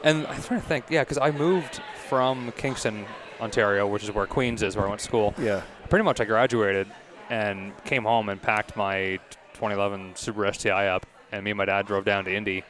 and 0.05 0.27
I'm 0.27 0.43
trying 0.43 0.61
to 0.61 0.67
think. 0.67 0.87
Yeah, 0.89 1.03
because 1.03 1.19
I 1.19 1.31
moved 1.31 1.81
from 2.09 2.53
Kingston, 2.57 3.07
Ontario, 3.41 3.87
which 3.87 4.05
is 4.05 4.11
where 4.13 4.27
Queen's 4.27 4.63
is, 4.63 4.77
where 4.77 4.87
I 4.87 4.89
went 4.89 5.01
to 5.01 5.05
school. 5.07 5.35
Yeah. 5.39 5.63
Pretty 5.89 6.05
much, 6.05 6.21
I 6.21 6.25
graduated 6.25 6.89
and 7.31 7.73
came 7.85 8.05
home 8.05 8.29
and 8.29 8.41
packed 8.41 8.77
my 8.77 9.19
2011 9.55 10.15
Subaru 10.15 10.55
STI 10.55 10.89
up, 10.89 11.07
and 11.31 11.45
me 11.45 11.51
and 11.53 11.59
my 11.59 11.65
dad 11.65 11.87
drove 11.87 12.05
down 12.05 12.25
to 12.25 12.35
Indy, 12.35 12.65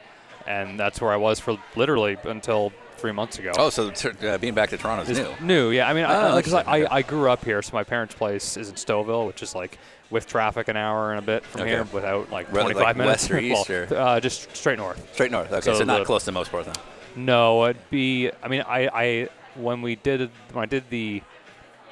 and 0.47 0.79
that's 0.79 1.01
where 1.01 1.11
I 1.11 1.17
was 1.17 1.39
for 1.39 1.57
literally 1.75 2.17
until 2.23 2.71
three 2.97 3.11
months 3.11 3.39
ago. 3.39 3.51
oh, 3.57 3.69
so 3.69 3.89
t- 3.89 4.09
uh, 4.27 4.37
being 4.37 4.53
back 4.53 4.69
to 4.69 4.77
Toronto 4.77 5.03
is 5.03 5.17
Is 5.17 5.19
new. 5.19 5.45
new, 5.45 5.71
yeah. 5.71 5.89
I 5.89 5.93
mean, 5.93 6.05
Oh, 6.07 6.35
because 6.37 6.53
I. 6.53 6.61
I, 6.83 6.97
I 6.97 7.01
grew 7.01 7.29
up 7.29 7.43
here, 7.43 7.61
so 7.61 7.73
my 7.73 7.83
parents' 7.83 8.15
place 8.15 8.55
is 8.55 8.69
in 8.69 8.75
Stouffville, 8.75 9.27
which 9.27 9.41
is 9.43 9.53
like 9.55 9.77
with 10.13 10.27
traffic 10.27 10.67
an 10.69 10.77
hour 10.77 11.11
and 11.11 11.19
a 11.19 11.21
bit 11.23 11.43
from 11.43 11.61
Okay. 11.61 11.71
here, 11.71 11.83
without 11.91 12.31
like 12.31 12.45
Right, 12.53 12.61
25 12.61 12.83
like 12.83 12.97
minutes. 12.97 13.23
west 13.23 13.31
or 13.31 13.37
east 13.39 13.69
well, 13.69 13.83
or- 13.91 13.97
uh, 13.97 14.19
just 14.21 14.55
straight 14.55 14.77
north. 14.77 15.05
Straight 15.13 15.31
north. 15.31 15.51
Okay, 15.51 15.59
so, 15.61 15.73
So 15.79 15.83
not 15.83 15.99
the- 15.99 16.05
close 16.05 16.23
to 16.25 16.31
Mosport 16.31 16.65
then. 16.65 16.75
No, 17.15 17.65
it'd 17.65 17.89
be. 17.89 18.31
I 18.41 18.47
mean, 18.47 18.61
I, 18.61 18.87
I 18.93 19.29
when 19.55 19.81
we 19.81 19.95
did 19.97 20.29
when 20.53 20.63
I 20.63 20.65
did 20.65 20.83
the 20.89 21.21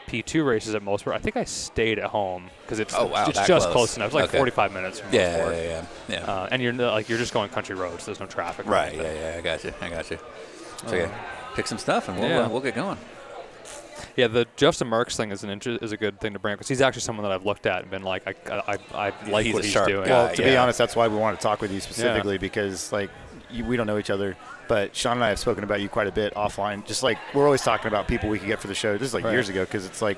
P2 0.07 0.45
races 0.45 0.73
at 0.75 0.81
Mosport, 0.81 1.13
I 1.13 1.19
think 1.19 1.37
I 1.37 1.43
stayed 1.43 1.99
at 1.99 2.05
home 2.09 2.49
because 2.63 2.79
it's, 2.79 2.93
Oh, 2.95 3.05
wow, 3.07 3.25
it's 3.27 3.37
just 3.45 3.65
close. 3.69 3.73
close 3.73 3.95
enough. 3.97 4.07
It's 4.07 4.15
like 4.15 4.25
Okay. 4.25 4.37
45 4.37 4.73
minutes 4.73 4.99
from 4.99 5.13
Yeah, 5.13 5.39
Mosport. 5.39 5.51
yeah, 5.51 5.61
yeah, 5.61 5.85
yeah. 6.09 6.19
yeah. 6.25 6.31
Uh, 6.33 6.47
and 6.51 6.61
you're 6.61 6.73
like 6.73 7.07
you're 7.09 7.17
just 7.19 7.33
going 7.33 7.49
country 7.49 7.75
roads. 7.75 8.05
There's 8.05 8.19
no 8.19 8.25
traffic. 8.25 8.65
right. 8.67 8.95
Yeah, 8.95 9.13
yeah. 9.13 9.35
I 9.37 9.41
got 9.41 9.63
you. 9.63 9.73
I 9.81 9.89
got 9.89 10.09
you. 10.11 10.17
So 10.87 10.95
yeah, 10.95 11.09
pick 11.55 11.67
some 11.67 11.77
stuff 11.77 12.07
and 12.09 12.19
we'll 12.19 12.29
yeah. 12.29 12.41
uh, 12.41 12.49
we'll 12.49 12.61
get 12.61 12.75
going. 12.75 12.97
Yeah, 14.15 14.27
the 14.27 14.45
Justin 14.55 14.87
Marks 14.87 15.15
thing 15.15 15.31
is 15.31 15.43
an 15.43 15.49
inter- 15.49 15.77
is 15.81 15.91
a 15.91 15.97
good 15.97 16.19
thing 16.19 16.33
to 16.33 16.39
bring 16.39 16.53
up 16.53 16.59
because 16.59 16.67
he's 16.69 16.81
actually 16.81 17.01
someone 17.01 17.23
that 17.23 17.31
I've 17.31 17.45
looked 17.45 17.65
at 17.65 17.81
and 17.83 17.91
been 17.91 18.03
like, 18.03 18.27
I, 18.27 18.53
I, 18.67 18.77
I 19.09 19.29
like 19.29 19.45
He's 19.45 19.53
what 19.53 19.63
he's 19.63 19.73
doing. 19.73 20.03
guy. 20.05 20.09
Well, 20.09 20.35
to 20.35 20.41
be 20.43 20.57
honest, 20.57 20.77
that's 20.77 20.95
why 20.95 21.07
we 21.07 21.15
want 21.17 21.39
to 21.39 21.43
talk 21.43 21.61
with 21.61 21.71
you 21.71 21.79
specifically 21.79 22.37
because, 22.37 22.91
like, 22.91 23.09
you, 23.49 23.65
we 23.65 23.77
don't 23.77 23.87
know 23.87 23.97
each 23.97 24.09
other, 24.09 24.35
but 24.67 24.95
Sean 24.95 25.13
and 25.17 25.23
I 25.23 25.29
have 25.29 25.39
spoken 25.39 25.63
about 25.63 25.81
you 25.81 25.89
quite 25.89 26.07
a 26.07 26.11
bit 26.11 26.33
offline. 26.35 26.85
Just 26.85 27.03
like 27.03 27.17
we're 27.33 27.45
always 27.45 27.61
talking 27.61 27.87
about 27.87 28.07
people 28.07 28.29
we 28.29 28.39
could 28.39 28.47
get 28.47 28.59
for 28.59 28.67
the 28.67 28.75
show. 28.75 28.97
This 28.97 29.09
is 29.09 29.13
like 29.13 29.23
Right. 29.23 29.31
years 29.33 29.49
ago 29.49 29.63
because 29.65 29.85
it's 29.85 30.01
like, 30.01 30.17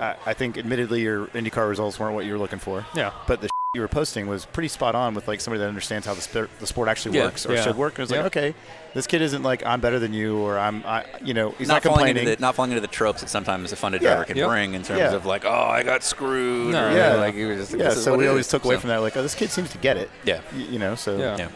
I 0.00 0.32
think, 0.34 0.56
admittedly, 0.58 1.00
your 1.02 1.26
IndyCar 1.28 1.68
results 1.68 1.98
weren't 1.98 2.14
what 2.14 2.24
you 2.24 2.32
were 2.32 2.38
looking 2.38 2.58
for. 2.60 2.86
Yeah. 2.94 3.12
But 3.26 3.40
the 3.40 3.48
you 3.74 3.82
were 3.82 3.88
posting 3.88 4.26
was 4.26 4.46
pretty 4.46 4.66
spot 4.68 4.94
on 4.94 5.12
with 5.12 5.28
like 5.28 5.42
somebody 5.42 5.58
that 5.60 5.68
understands 5.68 6.06
how 6.06 6.14
the, 6.14 6.22
sport 6.22 6.48
the 6.58 6.66
sport 6.66 6.88
actually 6.88 7.18
Yeah. 7.18 7.24
works 7.24 7.44
or 7.44 7.52
Yeah. 7.52 7.64
should 7.64 7.76
work. 7.76 7.98
And 7.98 8.04
it's 8.04 8.10
Yep. 8.12 8.24
like, 8.24 8.34
okay, 8.36 8.54
this 8.94 9.06
kid 9.06 9.20
isn't 9.20 9.42
like 9.42 9.62
I'm 9.66 9.82
better 9.82 9.98
than 9.98 10.14
you 10.14 10.38
or 10.38 10.58
I'm, 10.58 10.82
I, 10.86 11.04
you 11.22 11.34
know, 11.34 11.50
he's 11.58 11.68
not, 11.68 11.74
not, 11.74 11.82
falling 11.82 11.98
complaining. 12.06 12.22
into 12.28 12.36
the, 12.36 12.40
not 12.40 12.54
falling 12.54 12.70
into 12.70 12.80
the 12.80 12.86
tropes 12.86 13.20
that 13.20 13.28
sometimes 13.28 13.70
a 13.70 13.76
funded 13.76 14.00
Yeah. 14.00 14.08
driver 14.14 14.24
can 14.24 14.36
Yep. 14.38 14.48
bring 14.48 14.72
in 14.72 14.82
terms 14.84 15.00
Yeah. 15.00 15.12
of 15.12 15.26
like, 15.26 15.44
oh, 15.44 15.50
I 15.52 15.82
got 15.82 16.02
screwed. 16.02 16.72
No. 16.72 16.88
or, 16.88 16.92
Yeah. 16.96 17.14
like 17.16 17.34
you 17.34 17.46
were 17.46 17.56
just, 17.56 17.74
yeah, 17.74 17.90
so 17.90 18.16
we 18.16 18.26
always 18.26 18.46
is. 18.46 18.50
took 18.50 18.64
away 18.64 18.76
So, 18.76 18.80
from 18.80 18.88
that. 18.88 19.02
Like, 19.02 19.18
oh, 19.18 19.22
this 19.22 19.34
kid 19.34 19.50
seems 19.50 19.68
to 19.72 19.78
get 19.78 19.98
it. 19.98 20.08
Yeah. 20.24 20.40
Y- 20.54 20.60
you 20.70 20.78
know, 20.78 20.94
so 20.94 21.18
Yeah. 21.18 21.36
Yeah. 21.36 21.48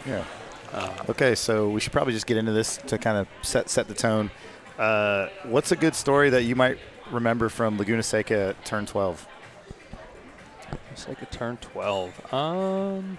yeah. 0.75 0.89
Okay, 1.09 1.35
so 1.35 1.71
we 1.71 1.81
should 1.81 1.93
probably 1.93 2.13
just 2.13 2.27
get 2.27 2.37
into 2.37 2.53
this 2.53 2.77
to 2.89 2.99
kind 2.99 3.17
of 3.17 3.27
set 3.41 3.71
set 3.71 3.89
the 3.89 3.95
tone. 3.95 4.31
Uh, 4.79 5.29
what's 5.45 5.73
a 5.73 5.77
good 5.77 5.95
story 5.95 6.29
that 6.29 6.43
you 6.43 6.57
might 6.57 6.77
remember 7.11 7.49
from 7.49 7.79
Laguna 7.79 8.03
Seca 8.03 8.55
Turn 8.65 8.85
12? 8.85 9.27
It's 10.93 11.09
like 11.09 11.21
a 11.23 11.27
turn 11.27 11.57
12. 11.59 12.33
Um, 12.35 13.19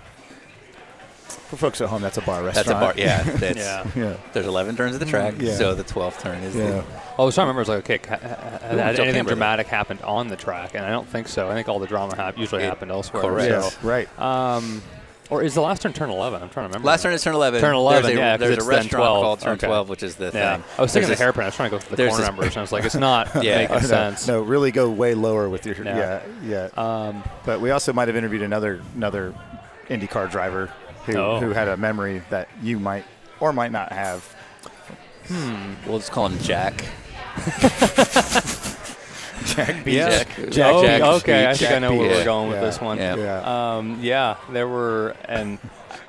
For 1.27 1.57
folks 1.57 1.81
at 1.81 1.89
home, 1.89 2.01
that's 2.01 2.17
a 2.17 2.21
bar 2.21 2.43
restaurant. 2.43 2.67
That's 2.67 2.69
a 2.69 2.79
bar. 2.79 2.93
Yeah. 2.95 3.23
That's, 3.37 3.57
yeah. 3.57 3.87
yeah. 3.95 4.17
There's 4.33 4.45
11 4.45 4.75
turns 4.75 4.93
of 4.95 4.99
the 4.99 5.05
track, 5.05 5.35
Yeah. 5.39 5.55
so 5.55 5.73
the 5.75 5.83
12th 5.83 6.19
turn 6.21 6.37
is 6.43 6.55
Yeah. 6.55 6.67
the. 6.69 6.83
I 7.17 7.23
was 7.23 7.35
trying 7.35 7.45
to 7.45 7.53
remember. 7.53 7.61
It's 7.61 7.69
like, 7.69 7.89
okay, 7.89 7.99
ha- 8.07 8.17
ha- 8.21 8.67
had 8.67 8.71
anything 8.79 9.05
Kimberly. 9.15 9.23
dramatic 9.35 9.67
happened 9.67 10.01
on 10.01 10.27
the 10.27 10.35
track? 10.35 10.75
And 10.75 10.85
I 10.85 10.89
don't 10.89 11.07
think 11.07 11.27
so. 11.27 11.49
I 11.49 11.53
think 11.53 11.67
all 11.69 11.79
the 11.79 11.87
drama 11.87 12.15
hap- 12.15 12.37
usually 12.37 12.63
It- 12.63 12.67
happened 12.69 12.91
elsewhere. 12.91 13.23
correct. 13.23 13.49
Yeah, 13.49 13.61
So, 13.61 13.75
right. 13.87 14.19
um, 14.19 14.81
or 15.29 15.41
is 15.43 15.53
the 15.55 15.61
last 15.61 15.81
turn 15.81 15.93
turn 15.93 16.09
11? 16.09 16.41
I'm 16.41 16.49
trying 16.49 16.65
to 16.65 16.67
remember. 16.69 16.85
Last 16.87 17.03
turn 17.03 17.13
is 17.13 17.23
turn 17.23 17.33
11. 17.35 17.61
Turn 17.61 17.75
11, 17.75 18.03
There's 18.03 18.15
a, 18.15 18.19
yeah, 18.19 18.31
'cause 18.33 18.39
There's 18.41 18.57
it's 18.57 18.65
a 18.65 18.69
restaurant 18.69 18.91
12. 19.03 19.23
called 19.23 19.39
Turn 19.41 19.53
Okay. 19.53 19.67
12, 19.67 19.89
which 19.89 20.03
is 20.03 20.15
the 20.15 20.25
Yeah. 20.25 20.55
thing. 20.57 20.63
I 20.77 20.81
was 20.81 20.91
thinking 20.93 21.07
There's 21.07 21.17
the 21.19 21.23
hairpin. 21.23 21.43
I 21.43 21.45
was 21.47 21.55
trying 21.55 21.69
to 21.71 21.75
go 21.77 21.79
for 21.79 21.89
the 21.91 21.95
there's 21.95 22.09
corner 22.11 22.25
numbers. 22.25 22.47
And 22.47 22.57
I 22.57 22.61
was 22.61 22.71
like, 22.71 22.83
it's 22.85 22.95
not 23.09 23.43
Yeah. 23.43 23.57
making 23.57 23.75
no, 23.75 23.81
sense. 23.81 24.27
no, 24.27 24.41
really 24.41 24.71
go 24.71 24.89
way 24.89 25.13
lower 25.13 25.49
with 25.49 25.65
your 25.65 25.75
yeah, 25.83 26.19
Yeah. 26.45 26.67
yeah. 26.77 26.81
Um, 27.07 27.23
But 27.45 27.61
we 27.61 27.71
also 27.71 27.93
might 27.93 28.07
have 28.07 28.17
interviewed 28.17 28.41
another 28.43 28.81
another 28.95 29.33
IndyCar 29.89 30.29
driver 30.31 30.69
who 31.05 31.17
Oh. 31.17 31.39
who 31.39 31.51
had 31.51 31.67
a 31.67 31.77
memory 31.77 32.21
that 32.29 32.47
you 32.61 32.79
might 32.79 33.05
or 33.39 33.51
might 33.53 33.71
not 33.71 33.91
have. 33.91 34.23
Hmm. 35.27 35.73
We'll 35.87 35.99
just 35.99 36.11
call 36.11 36.27
him 36.27 36.37
Jack. 36.39 36.83
Jack 39.45 39.83
Beach. 39.83 39.95
Yeah. 39.95 40.23
Jack- 40.49 40.73
Oh, 40.73 40.83
Jack- 40.83 41.01
okay, 41.01 41.45
I 41.45 41.53
Jack 41.53 41.57
think 41.57 41.71
I 41.71 41.79
know 41.79 41.95
where 41.95 42.09
Beach. 42.09 42.17
we're 42.19 42.23
going 42.25 42.49
with 42.49 42.57
Yeah. 42.59 42.65
this 42.65 42.81
one. 42.81 42.97
Yeah. 42.97 43.15
Yeah. 43.15 43.75
Um, 43.77 43.99
yeah, 44.01 44.37
there 44.51 44.67
were, 44.67 45.15
and 45.25 45.59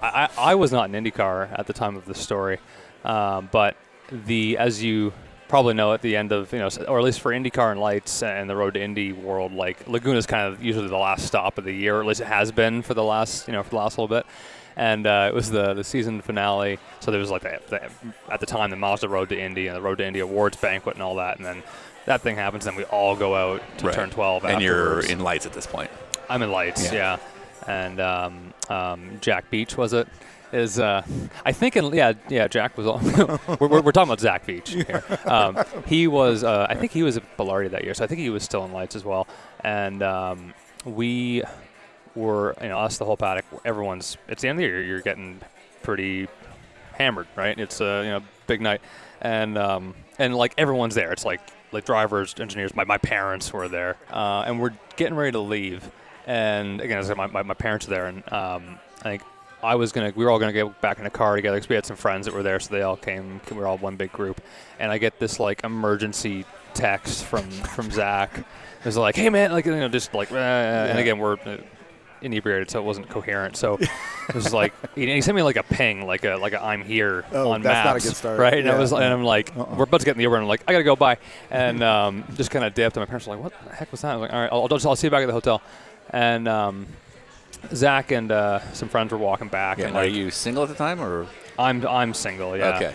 I, 0.02 0.28
I 0.36 0.52
I 0.52 0.54
was 0.54 0.72
not 0.72 0.92
in 0.94 1.04
IndyCar 1.04 1.58
at 1.58 1.66
the 1.66 1.72
time 1.72 1.96
of 1.96 2.04
the 2.04 2.14
story, 2.14 2.58
um, 3.04 3.48
but 3.52 3.76
the 4.10 4.58
as 4.58 4.82
you 4.82 5.12
probably 5.48 5.74
know 5.74 5.92
at 5.92 6.02
the 6.02 6.16
end 6.16 6.32
of 6.32 6.52
you 6.52 6.58
know, 6.58 6.68
or 6.88 6.98
at 6.98 7.04
least 7.04 7.20
for 7.20 7.30
IndyCar 7.32 7.70
and 7.72 7.80
lights 7.80 8.22
and 8.22 8.48
the 8.50 8.56
Road 8.56 8.74
to 8.74 8.82
Indy 8.82 9.12
world, 9.12 9.52
like 9.52 9.86
Laguna 9.86 10.18
is 10.18 10.26
kind 10.26 10.52
of 10.52 10.62
usually 10.64 10.88
the 10.88 10.96
last 10.96 11.26
stop 11.26 11.58
of 11.58 11.64
the 11.64 11.72
year, 11.72 11.96
or 11.96 12.00
at 12.00 12.06
least 12.06 12.20
it 12.20 12.26
has 12.26 12.50
been 12.52 12.82
for 12.82 12.94
the 12.94 13.04
last 13.04 13.46
you 13.46 13.52
know 13.52 13.62
for 13.62 13.70
the 13.70 13.76
last 13.76 13.98
little 13.98 14.08
bit. 14.14 14.26
And 14.76 15.06
uh, 15.06 15.28
it 15.30 15.34
was 15.34 15.52
the, 15.52 15.72
the 15.74 15.84
season 15.84 16.20
finale, 16.20 16.80
so 16.98 17.12
there 17.12 17.20
was 17.20 17.30
like 17.30 17.42
the, 17.42 17.60
the, 17.68 17.90
at 18.28 18.40
the 18.40 18.46
time 18.46 18.70
the 18.70 18.76
Mazda 18.76 19.08
Road 19.08 19.28
to 19.28 19.38
Indy 19.40 19.68
and 19.68 19.76
the 19.76 19.80
Road 19.80 19.98
to 19.98 20.04
Indy 20.04 20.18
Awards 20.18 20.56
banquet 20.56 20.96
and 20.96 21.02
all 21.04 21.14
that, 21.14 21.36
and 21.36 21.46
then 21.46 21.62
that 22.06 22.20
thing 22.22 22.36
happens, 22.36 22.66
and 22.66 22.76
we 22.76 22.84
all 22.84 23.16
go 23.16 23.34
out 23.34 23.62
to 23.78 23.86
Right. 23.86 23.94
turn 23.94 24.10
12 24.10 24.44
And 24.44 24.60
you're 24.62 25.00
in 25.00 25.20
lights 25.20 25.46
at 25.46 25.52
this 25.52 25.66
point. 25.66 25.90
I'm 26.28 26.42
in 26.42 26.50
lights, 26.50 26.92
Yeah. 26.92 27.18
yeah. 27.66 27.66
And 27.66 28.00
um, 28.00 28.54
um, 28.68 29.18
Jack 29.20 29.50
Beach 29.50 29.76
was 29.76 29.92
it? 29.94 30.06
Is 30.52 30.78
uh, 30.78 31.02
I 31.44 31.50
think 31.52 31.76
in 31.76 31.92
yeah 31.92 32.12
yeah 32.28 32.46
Jack 32.46 32.76
was 32.78 32.86
on. 32.86 33.02
we're, 33.58 33.66
we're, 33.66 33.80
we're 33.80 33.90
talking 33.92 34.08
about 34.08 34.20
Zach 34.20 34.46
Beach 34.46 34.70
here. 34.70 35.02
Um, 35.24 35.58
he 35.86 36.06
was 36.06 36.44
uh, 36.44 36.66
I 36.70 36.74
think 36.76 36.92
he 36.92 37.02
was 37.02 37.16
at 37.16 37.36
Belardi 37.36 37.70
that 37.72 37.82
year, 37.82 37.92
so 37.94 38.04
I 38.04 38.06
think 38.06 38.20
he 38.20 38.30
was 38.30 38.44
still 38.44 38.64
in 38.64 38.72
lights 38.72 38.94
as 38.94 39.04
well. 39.04 39.26
And 39.64 40.00
um, 40.02 40.54
we 40.84 41.42
were 42.14 42.54
you 42.62 42.68
know 42.68 42.78
us 42.78 42.98
the 42.98 43.04
whole 43.04 43.16
paddock. 43.16 43.46
Everyone's 43.64 44.16
it's 44.28 44.42
the 44.42 44.48
end 44.48 44.58
of 44.58 44.62
the 44.62 44.68
year. 44.68 44.80
You're 44.82 45.00
getting 45.00 45.40
pretty 45.82 46.28
hammered, 46.92 47.26
right? 47.34 47.58
It's 47.58 47.80
a 47.80 48.02
you 48.04 48.10
know 48.10 48.20
big 48.46 48.60
night, 48.60 48.80
and 49.22 49.58
um, 49.58 49.94
and 50.20 50.36
like 50.36 50.54
everyone's 50.56 50.94
there. 50.94 51.10
It's 51.12 51.24
like 51.24 51.40
like 51.74 51.84
drivers, 51.84 52.34
engineers. 52.38 52.74
My, 52.74 52.84
my 52.84 52.98
parents 52.98 53.52
were 53.52 53.68
there, 53.68 53.96
uh, 54.10 54.44
and 54.46 54.60
we're 54.60 54.74
getting 54.96 55.14
ready 55.14 55.32
to 55.32 55.40
leave. 55.40 55.90
And 56.26 56.80
again, 56.80 56.98
as 56.98 57.06
I 57.06 57.08
said, 57.08 57.16
my, 57.18 57.26
my, 57.26 57.42
my 57.42 57.54
parents 57.54 57.86
are 57.86 57.90
there, 57.90 58.06
and 58.06 58.32
um, 58.32 58.78
I 59.00 59.02
think 59.02 59.22
I 59.62 59.74
was 59.74 59.92
gonna. 59.92 60.12
We 60.14 60.24
were 60.24 60.30
all 60.30 60.38
gonna 60.38 60.52
get 60.52 60.80
back 60.80 60.98
in 60.98 61.06
a 61.06 61.10
car 61.10 61.36
together 61.36 61.56
because 61.56 61.68
we 61.68 61.74
had 61.74 61.84
some 61.84 61.96
friends 61.96 62.26
that 62.26 62.34
were 62.34 62.42
there, 62.42 62.60
so 62.60 62.72
they 62.74 62.82
all 62.82 62.96
came. 62.96 63.40
We 63.50 63.56
were 63.56 63.66
all 63.66 63.78
one 63.78 63.96
big 63.96 64.12
group, 64.12 64.40
and 64.78 64.92
I 64.92 64.98
get 64.98 65.18
this 65.18 65.40
like 65.40 65.64
emergency 65.64 66.44
text 66.74 67.24
from 67.24 67.50
from 67.50 67.90
Zach. 67.90 68.38
It 68.38 68.84
was 68.84 68.96
like, 68.96 69.16
"Hey 69.16 69.30
man, 69.30 69.52
like 69.52 69.66
you 69.66 69.74
know, 69.74 69.88
just 69.88 70.14
like," 70.14 70.30
uh, 70.30 70.36
and 70.36 70.98
again, 70.98 71.18
we're 71.18 71.34
uh, 71.44 71.58
inebriated, 72.24 72.70
so 72.70 72.78
it 72.80 72.84
wasn't 72.84 73.08
coherent. 73.08 73.56
So 73.56 73.74
it 73.80 74.34
was 74.34 74.52
like 74.52 74.72
he, 74.94 75.06
he 75.12 75.20
sent 75.20 75.36
me 75.36 75.42
like 75.42 75.56
a 75.56 75.62
ping, 75.62 76.06
like 76.06 76.24
a 76.24 76.36
like 76.36 76.52
a 76.54 76.62
I'm 76.64 76.82
here 76.82 77.24
Oh, 77.32 77.50
on 77.52 77.62
that's 77.62 77.84
not 77.84 77.90
a 77.90 77.94
maps, 77.94 78.04
good 78.06 78.16
start. 78.16 78.38
right? 78.40 78.54
And 78.58 78.68
I 78.68 78.72
Yeah. 78.72 78.78
was 78.78 78.92
and 78.92 79.04
I'm 79.04 79.24
like, 79.24 79.56
Uh-uh. 79.56 79.74
we're 79.76 79.84
about 79.84 80.00
to 80.00 80.06
get 80.06 80.12
in 80.12 80.18
the 80.18 80.24
Uber, 80.24 80.36
and 80.36 80.42
I'm 80.44 80.48
like, 80.48 80.62
I 80.66 80.72
gotta 80.72 80.84
go 80.84 80.96
by, 80.96 81.18
and 81.50 81.82
um, 81.82 82.24
just 82.34 82.50
kind 82.50 82.64
of 82.64 82.74
dipped. 82.74 82.96
And 82.96 83.02
my 83.02 83.06
parents 83.06 83.26
were 83.26 83.34
like, 83.36 83.44
what 83.44 83.52
the 83.68 83.74
heck 83.74 83.90
was 83.92 84.00
that? 84.02 84.12
I 84.12 84.16
was 84.16 84.22
like, 84.22 84.32
all 84.32 84.40
right, 84.40 84.50
I'll, 84.52 84.62
I'll, 84.62 84.68
just, 84.68 84.86
I'll 84.86 84.96
see 84.96 85.06
you 85.06 85.10
back 85.10 85.22
at 85.22 85.26
the 85.26 85.32
hotel. 85.32 85.62
And 86.10 86.48
um, 86.48 86.86
Zach 87.74 88.10
and 88.12 88.30
uh, 88.30 88.60
some 88.72 88.88
friends 88.88 89.12
were 89.12 89.18
walking 89.18 89.48
back, 89.48 89.78
Yeah, 89.78 89.86
and 89.88 89.96
are 89.96 90.04
like, 90.04 90.12
you 90.12 90.30
single 90.30 90.62
at 90.64 90.68
the 90.68 90.74
time, 90.74 91.00
or 91.00 91.26
I'm 91.58 91.86
I'm 91.86 92.14
single, 92.14 92.56
yeah. 92.56 92.76
okay? 92.76 92.94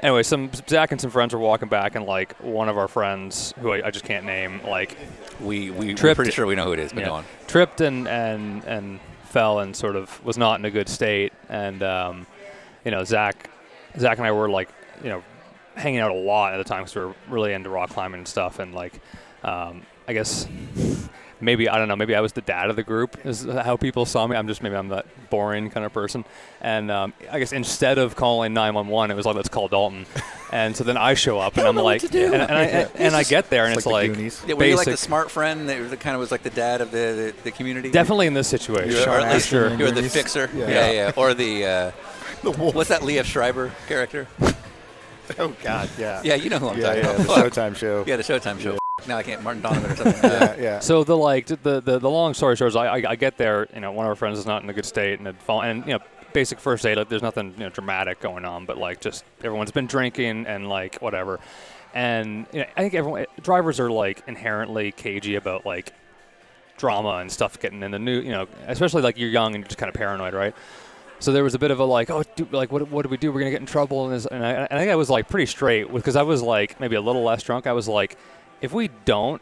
Anyway, 0.00 0.22
some 0.22 0.50
Zach 0.68 0.92
and 0.92 1.00
some 1.00 1.10
friends 1.10 1.32
were 1.32 1.40
walking 1.40 1.68
back, 1.68 1.94
and 1.94 2.04
like 2.04 2.34
one 2.42 2.68
of 2.68 2.76
our 2.76 2.88
friends, 2.88 3.54
who 3.60 3.72
I, 3.72 3.86
I 3.86 3.90
just 3.90 4.04
can't 4.04 4.26
name, 4.26 4.60
like 4.66 4.96
We 5.40 5.70
we 5.70 5.86
we're 5.88 5.94
Tripped- 5.94 6.16
pretty 6.16 6.30
sure 6.30 6.46
we 6.46 6.54
know 6.54 6.64
who 6.64 6.72
it 6.72 6.78
is, 6.78 6.92
but 6.92 7.00
yeah, 7.00 7.06
go 7.06 7.14
on. 7.14 7.24
tripped 7.46 7.80
and 7.80 8.06
and 8.06 8.62
and 8.64 9.00
fell 9.24 9.58
and 9.60 9.74
sort 9.74 9.96
of 9.96 10.22
was 10.24 10.36
not 10.38 10.58
in 10.58 10.64
a 10.66 10.70
good 10.70 10.88
state. 10.88 11.32
And 11.48 11.82
um, 11.82 12.26
you 12.84 12.90
know, 12.90 13.04
Zach, 13.04 13.50
Zach 13.98 14.18
and 14.18 14.26
I 14.26 14.32
were 14.32 14.48
like, 14.50 14.68
you 15.02 15.08
know, 15.08 15.22
hanging 15.74 16.00
out 16.00 16.10
a 16.10 16.14
lot 16.14 16.52
at 16.54 16.58
the 16.58 16.64
time 16.64 16.82
because 16.82 16.94
we 16.94 17.02
were 17.02 17.14
really 17.28 17.52
into 17.54 17.68
rock 17.70 17.90
climbing 17.90 18.18
and 18.18 18.28
stuff. 18.28 18.58
And 18.58 18.74
like, 18.74 19.00
um, 19.44 19.82
I 20.08 20.12
guess 20.12 20.46
maybe 21.40 21.68
I 21.68 21.78
don't 21.78 21.88
know. 21.88 21.96
Maybe 21.96 22.14
I 22.14 22.20
was 22.20 22.32
the 22.32 22.40
dad 22.40 22.70
of 22.70 22.76
the 22.76 22.82
group. 22.82 23.24
Is 23.24 23.44
how 23.44 23.76
people 23.76 24.06
saw 24.06 24.26
me. 24.26 24.36
I'm 24.36 24.46
just 24.46 24.62
maybe 24.62 24.76
I'm 24.76 24.88
that 24.88 25.06
boring 25.30 25.70
kind 25.70 25.84
of 25.84 25.92
person. 25.92 26.24
And 26.60 26.90
um, 26.90 27.12
I 27.30 27.38
guess 27.38 27.52
instead 27.52 27.98
of 27.98 28.16
calling 28.16 28.54
911, 28.54 29.10
it 29.10 29.14
was 29.14 29.26
like 29.26 29.36
let's 29.36 29.48
call 29.48 29.68
Dalton. 29.68 30.06
And 30.52 30.76
so 30.76 30.84
then 30.84 30.96
I 30.96 31.14
show 31.14 31.40
up 31.40 31.56
and 31.56 31.66
I'm 31.66 31.74
like, 31.74 32.04
and, 32.04 32.14
and 32.14 32.52
I 32.52 32.64
and 32.94 33.16
I 33.16 33.24
get 33.24 33.50
there 33.50 33.64
and 33.64 33.72
It's 33.72 33.78
it's, 33.78 33.86
like 33.86 34.12
the 34.14 34.22
like, 34.22 34.48
Yeah, 34.48 34.54
were 34.54 34.64
you 34.64 34.76
like 34.76 34.86
the 34.86 34.96
smart 34.96 35.28
friend 35.28 35.68
that 35.68 35.98
kind 35.98 36.14
of 36.14 36.20
was 36.20 36.30
like 36.30 36.44
the 36.44 36.50
dad 36.50 36.80
of 36.80 36.92
the 36.92 37.32
the, 37.36 37.42
the 37.42 37.50
community? 37.50 37.90
definitely 37.90 38.28
in 38.28 38.34
this 38.34 38.46
situation. 38.46 38.92
You 38.92 38.98
were, 38.98 39.08
or 39.08 39.20
at 39.20 39.34
least 39.34 39.48
sure. 39.48 39.70
you 39.74 39.84
were 39.84 39.90
the 39.90 40.08
fixer. 40.08 40.48
Yeah. 40.54 40.68
Yeah, 40.68 40.90
yeah. 40.92 41.12
Or 41.16 41.34
the 41.34 41.64
uh, 41.66 41.90
The 42.42 42.52
wolf. 42.52 42.76
what's 42.76 42.90
that 42.90 43.00
Liev 43.00 43.24
Schreiber 43.24 43.72
character? 43.88 44.28
Oh 45.36 45.48
God, 45.64 45.90
yeah. 45.98 46.20
Yeah, 46.22 46.36
you 46.36 46.48
know 46.48 46.60
who 46.60 46.68
I'm 46.68 46.78
yeah, 46.78 46.86
talking 46.86 47.02
yeah. 47.02 47.10
about. 47.10 47.26
The 47.26 47.50
Showtime 47.50 47.76
show. 47.76 48.04
Yeah, 48.06 48.16
the 48.16 48.22
Showtime 48.22 48.60
show. 48.60 48.78
Now 49.06 49.18
I 49.18 49.22
can't. 49.22 49.42
Martin 49.42 49.62
Donovan 49.62 49.90
or 49.90 49.96
something. 49.96 50.22
yeah, 50.30 50.56
yeah. 50.58 50.78
So 50.80 51.04
the 51.04 51.16
like 51.16 51.46
the, 51.46 51.80
the 51.80 51.98
the 51.98 52.10
long 52.10 52.32
story 52.32 52.56
short 52.56 52.70
is 52.70 52.76
I, 52.76 52.86
I 52.86 53.10
I 53.10 53.16
get 53.16 53.36
there 53.36 53.68
you 53.74 53.80
know 53.80 53.92
one 53.92 54.06
of 54.06 54.10
our 54.10 54.16
friends 54.16 54.38
is 54.38 54.46
not 54.46 54.62
in 54.62 54.70
a 54.70 54.72
good 54.72 54.86
state 54.86 55.18
and 55.18 55.28
it 55.28 55.40
fall, 55.42 55.62
and 55.62 55.84
you 55.84 55.92
know 55.92 55.98
basic 56.32 56.58
first 56.58 56.84
aid 56.84 56.96
like 56.96 57.08
there's 57.08 57.22
nothing 57.22 57.52
you 57.58 57.64
know 57.64 57.68
dramatic 57.70 58.20
going 58.20 58.44
on 58.44 58.66
but 58.66 58.78
like 58.78 59.00
just 59.00 59.24
everyone's 59.42 59.70
been 59.70 59.86
drinking 59.86 60.46
and 60.46 60.68
like 60.68 60.96
whatever 61.00 61.40
and 61.94 62.46
you 62.52 62.60
know, 62.60 62.66
I 62.76 62.82
think 62.82 62.94
everyone 62.94 63.26
drivers 63.42 63.80
are 63.80 63.90
like 63.90 64.22
inherently 64.26 64.92
cagey 64.92 65.36
about 65.36 65.64
like 65.64 65.92
drama 66.76 67.18
and 67.18 67.32
stuff 67.32 67.58
getting 67.58 67.82
in 67.82 67.90
the 67.90 67.98
new 67.98 68.20
you 68.20 68.32
know 68.32 68.48
especially 68.66 69.02
like 69.02 69.18
you're 69.18 69.30
young 69.30 69.54
and 69.54 69.62
you're 69.62 69.68
just 69.68 69.78
kind 69.78 69.88
of 69.88 69.94
paranoid 69.94 70.34
right 70.34 70.54
so 71.18 71.32
there 71.32 71.44
was 71.44 71.54
a 71.54 71.58
bit 71.58 71.70
of 71.70 71.80
a 71.80 71.84
like, 71.84 72.10
oh, 72.10 72.22
dude, 72.34 72.52
like 72.52 72.70
what, 72.70 72.90
what 72.90 73.02
do 73.02 73.08
we 73.08 73.16
do? 73.16 73.32
We're 73.32 73.40
gonna 73.40 73.50
get 73.50 73.60
in 73.60 73.66
trouble, 73.66 74.04
and, 74.04 74.14
this, 74.14 74.26
and 74.26 74.44
I, 74.44 74.64
I 74.64 74.78
think 74.78 74.90
I 74.90 74.96
was 74.96 75.08
like 75.08 75.28
pretty 75.28 75.46
straight 75.46 75.90
because 75.90 76.14
I 76.14 76.22
was 76.22 76.42
like 76.42 76.78
maybe 76.78 76.96
a 76.96 77.00
little 77.00 77.22
less 77.22 77.42
drunk. 77.42 77.66
I 77.66 77.72
was 77.72 77.88
like, 77.88 78.18
if 78.60 78.72
we 78.72 78.88
don't 79.04 79.40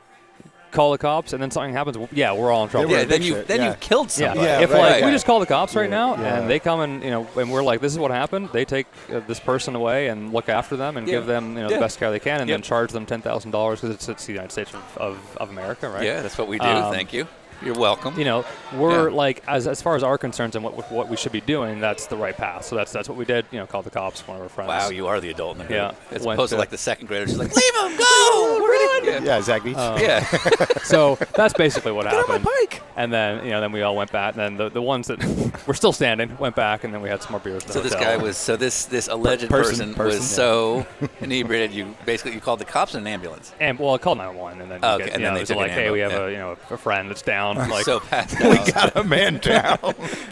call 0.71 0.91
the 0.91 0.99
cops 0.99 1.33
and 1.33 1.41
then 1.41 1.53
something 1.53 1.73
happens, 1.73 1.97
w- 1.97 2.09
yeah, 2.13 2.33
we're 2.33 2.51
all 2.51 2.65
in 2.65 2.69
trouble. 2.69 2.89
we're 2.91 2.99
yeah, 2.99 3.05
then 3.05 3.23
you 3.23 3.35
shit, 3.35 3.47
then 3.47 3.61
yeah. 3.61 3.67
you've 3.69 3.79
killed 3.81 4.07
Yeah, 4.19 4.29
somebody. 4.31 4.41
Yeah, 4.49 4.61
if 4.61 4.71
right, 4.73 4.79
like 4.81 4.91
right. 4.95 5.05
we 5.05 5.13
just 5.13 5.25
call 5.25 5.39
the 5.39 5.47
cops 5.47 5.77
right 5.77 5.85
Yeah, 5.89 5.97
now 5.97 6.17
yeah. 6.17 6.41
and 6.41 6.51
they 6.51 6.59
come 6.59 6.81
and 6.81 7.01
you 7.03 7.11
know 7.11 7.29
and 7.37 7.53
we're 7.53 7.63
like, 7.63 7.81
this 7.81 7.93
is 7.93 7.99
what 7.99 8.11
happened. 8.11 8.49
They 8.53 8.65
take 8.65 8.87
uh, 9.13 9.21
this 9.21 9.39
person 9.39 9.77
away 9.77 10.09
and 10.09 10.33
look 10.33 10.49
after 10.49 10.77
them 10.77 10.97
and 10.97 11.07
Yeah. 11.07 11.15
give 11.15 11.27
them 11.27 11.57
you 11.57 11.63
know 11.63 11.69
Yeah. 11.71 11.77
the 11.77 11.81
best 11.81 12.01
care 12.01 12.11
they 12.11 12.19
can 12.19 12.41
and 12.41 12.49
Yep. 12.51 12.55
then 12.59 12.63
charge 12.63 12.91
them 12.91 13.07
ten 13.07 13.23
thousand 13.23 13.53
dollars 13.53 13.81
because 13.83 13.95
it's, 13.95 14.09
it's 14.09 14.27
the 14.27 14.33
United 14.33 14.51
States 14.51 14.75
of, 14.75 14.99
of, 14.99 15.37
of 15.37 15.51
America, 15.51 15.89
right? 15.89 16.03
Yeah, 16.03 16.23
that's 16.23 16.37
what 16.37 16.49
we 16.49 16.59
do. 16.59 16.67
Um, 16.67 16.93
Thank 16.93 17.13
you. 17.13 17.29
You're 17.63 17.75
welcome. 17.79 18.19
you 18.19 18.25
know, 18.25 18.45
we're 18.75 19.09
Yeah. 19.09 19.15
like 19.15 19.43
as 19.47 19.67
as 19.67 19.81
far 19.83 19.97
as 19.97 20.03
our 20.03 20.19
concerns 20.19 20.55
and 20.57 20.65
what 20.65 20.91
what 20.91 21.09
we 21.09 21.17
should 21.17 21.33
be 21.33 21.41
doing, 21.41 21.81
that's 21.81 22.07
the 22.07 22.17
right 22.17 22.37
path. 22.37 22.65
So 22.65 22.77
that's 22.77 22.93
that's 22.93 23.09
what 23.09 23.17
we 23.19 23.25
did. 23.25 23.47
You 23.51 23.59
know, 23.59 23.67
called 23.67 23.85
the 23.87 23.91
cops. 23.91 24.27
One 24.27 24.37
of 24.37 24.43
our 24.43 24.49
friends. 24.49 24.69
wow, 24.69 24.89
you 24.91 25.07
are 25.07 25.21
the 25.21 25.31
adult 25.31 25.59
in 25.59 25.67
the. 25.67 25.73
Yeah, 25.75 25.93
As 26.11 26.23
went 26.25 26.39
opposed 26.39 26.51
to 26.51 26.57
to- 26.57 26.61
like 26.61 26.71
the 26.71 26.79
second 26.79 27.07
graders, 27.09 27.31
she's 27.31 27.39
like 27.39 27.55
leave 27.55 27.75
him, 27.75 27.97
go, 27.97 28.59
run. 28.69 29.05
Yeah. 29.05 29.21
Yeah, 29.23 29.41
Zach 29.43 29.63
Beach. 29.65 29.77
Um, 29.77 29.99
Yeah. 30.01 30.25
so 30.85 31.17
that's 31.35 31.55
basically 31.55 31.93
what 31.93 32.05
Get 32.05 32.15
on 32.15 32.21
my 32.29 32.35
happened. 32.35 32.45
bike. 32.45 32.83
And 32.97 33.13
then 33.13 33.45
you 33.45 33.51
know, 33.51 33.61
then 33.61 33.73
we 33.73 33.83
all 33.83 33.97
went 33.97 34.13
back. 34.13 34.35
And 34.37 34.41
then 34.41 34.57
the, 34.57 34.69
the 34.71 34.83
ones 34.83 35.09
that 35.09 35.19
were 35.67 35.75
still 35.75 35.93
standing 35.93 36.37
went 36.39 36.55
back, 36.57 36.85
and 36.85 36.93
then 36.95 37.03
we 37.03 37.09
had 37.09 37.23
some 37.23 37.33
more 37.33 37.41
beers. 37.41 37.63
At 37.63 37.69
the 37.69 37.73
So 37.75 37.81
this 37.81 37.95
guy 37.95 38.17
was 38.17 38.37
so 38.37 38.57
this 38.57 38.85
this 38.87 39.09
alleged 39.09 39.49
person- 39.49 39.95
person, 39.95 39.95
person, 39.95 40.19
was 40.21 40.31
yeah. 40.31 40.37
so 40.37 40.87
inebriated 41.21 41.73
you 41.73 41.95
basically 42.07 42.33
you 42.35 42.41
called 42.41 42.61
the 42.61 42.65
cops 42.65 42.95
and 42.95 43.07
an 43.07 43.13
ambulance. 43.13 43.53
And 43.61 43.79
well, 43.79 43.95
I 43.95 43.99
called 43.99 44.19
911, 44.19 44.63
and 44.63 44.71
then 44.71 44.81
you 44.83 44.89
Okay, 44.89 45.05
get, 45.07 45.13
and 45.15 45.21
you 45.21 45.27
then 45.27 45.33
know, 45.33 45.35
they 45.35 45.39
it 45.39 45.43
was 45.43 45.49
took 45.49 45.57
an 45.57 45.63
like, 45.63 45.71
hey, 45.73 45.91
we 45.91 46.01
have 46.01 46.13
ambulance, 46.13 46.31
a 46.31 46.33
you 46.33 46.39
know 46.39 46.57
a 46.75 46.79
friend 46.79 47.11
that's 47.11 47.23
down, 47.23 47.54
like 47.57 47.85
so 47.85 48.01
passed 48.01 48.39
We 48.45 48.59
got 48.73 48.97
a 48.97 49.05
man 49.05 49.39
down. 49.43 49.79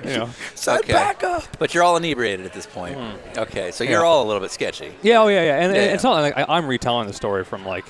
you 0.04 0.10
know. 0.16 0.30
Said 0.54 0.80
Okay. 0.80 0.92
back 0.92 1.22
up. 1.24 1.44
But 1.58 1.74
you're 1.74 1.82
all 1.82 1.96
inebriated 1.96 2.46
at 2.46 2.52
this 2.52 2.66
point. 2.66 2.96
Okay, 3.36 3.70
so 3.70 3.84
you're 3.84 4.04
all 4.04 4.24
a 4.24 4.26
little 4.26 4.40
bit 4.40 4.50
sketchy. 4.50 4.92
Yeah, 5.02 5.20
oh 5.22 5.28
yeah, 5.28 5.42
yeah. 5.42 5.54
And, 5.56 5.64
and 5.66 5.74
Yeah, 5.76 5.82
it's 5.94 6.04
yeah. 6.04 6.10
not 6.10 6.20
like 6.22 6.36
I, 6.38 6.44
I'm 6.48 6.66
retelling 6.66 7.06
the 7.06 7.12
story 7.14 7.44
from 7.44 7.64
like. 7.66 7.84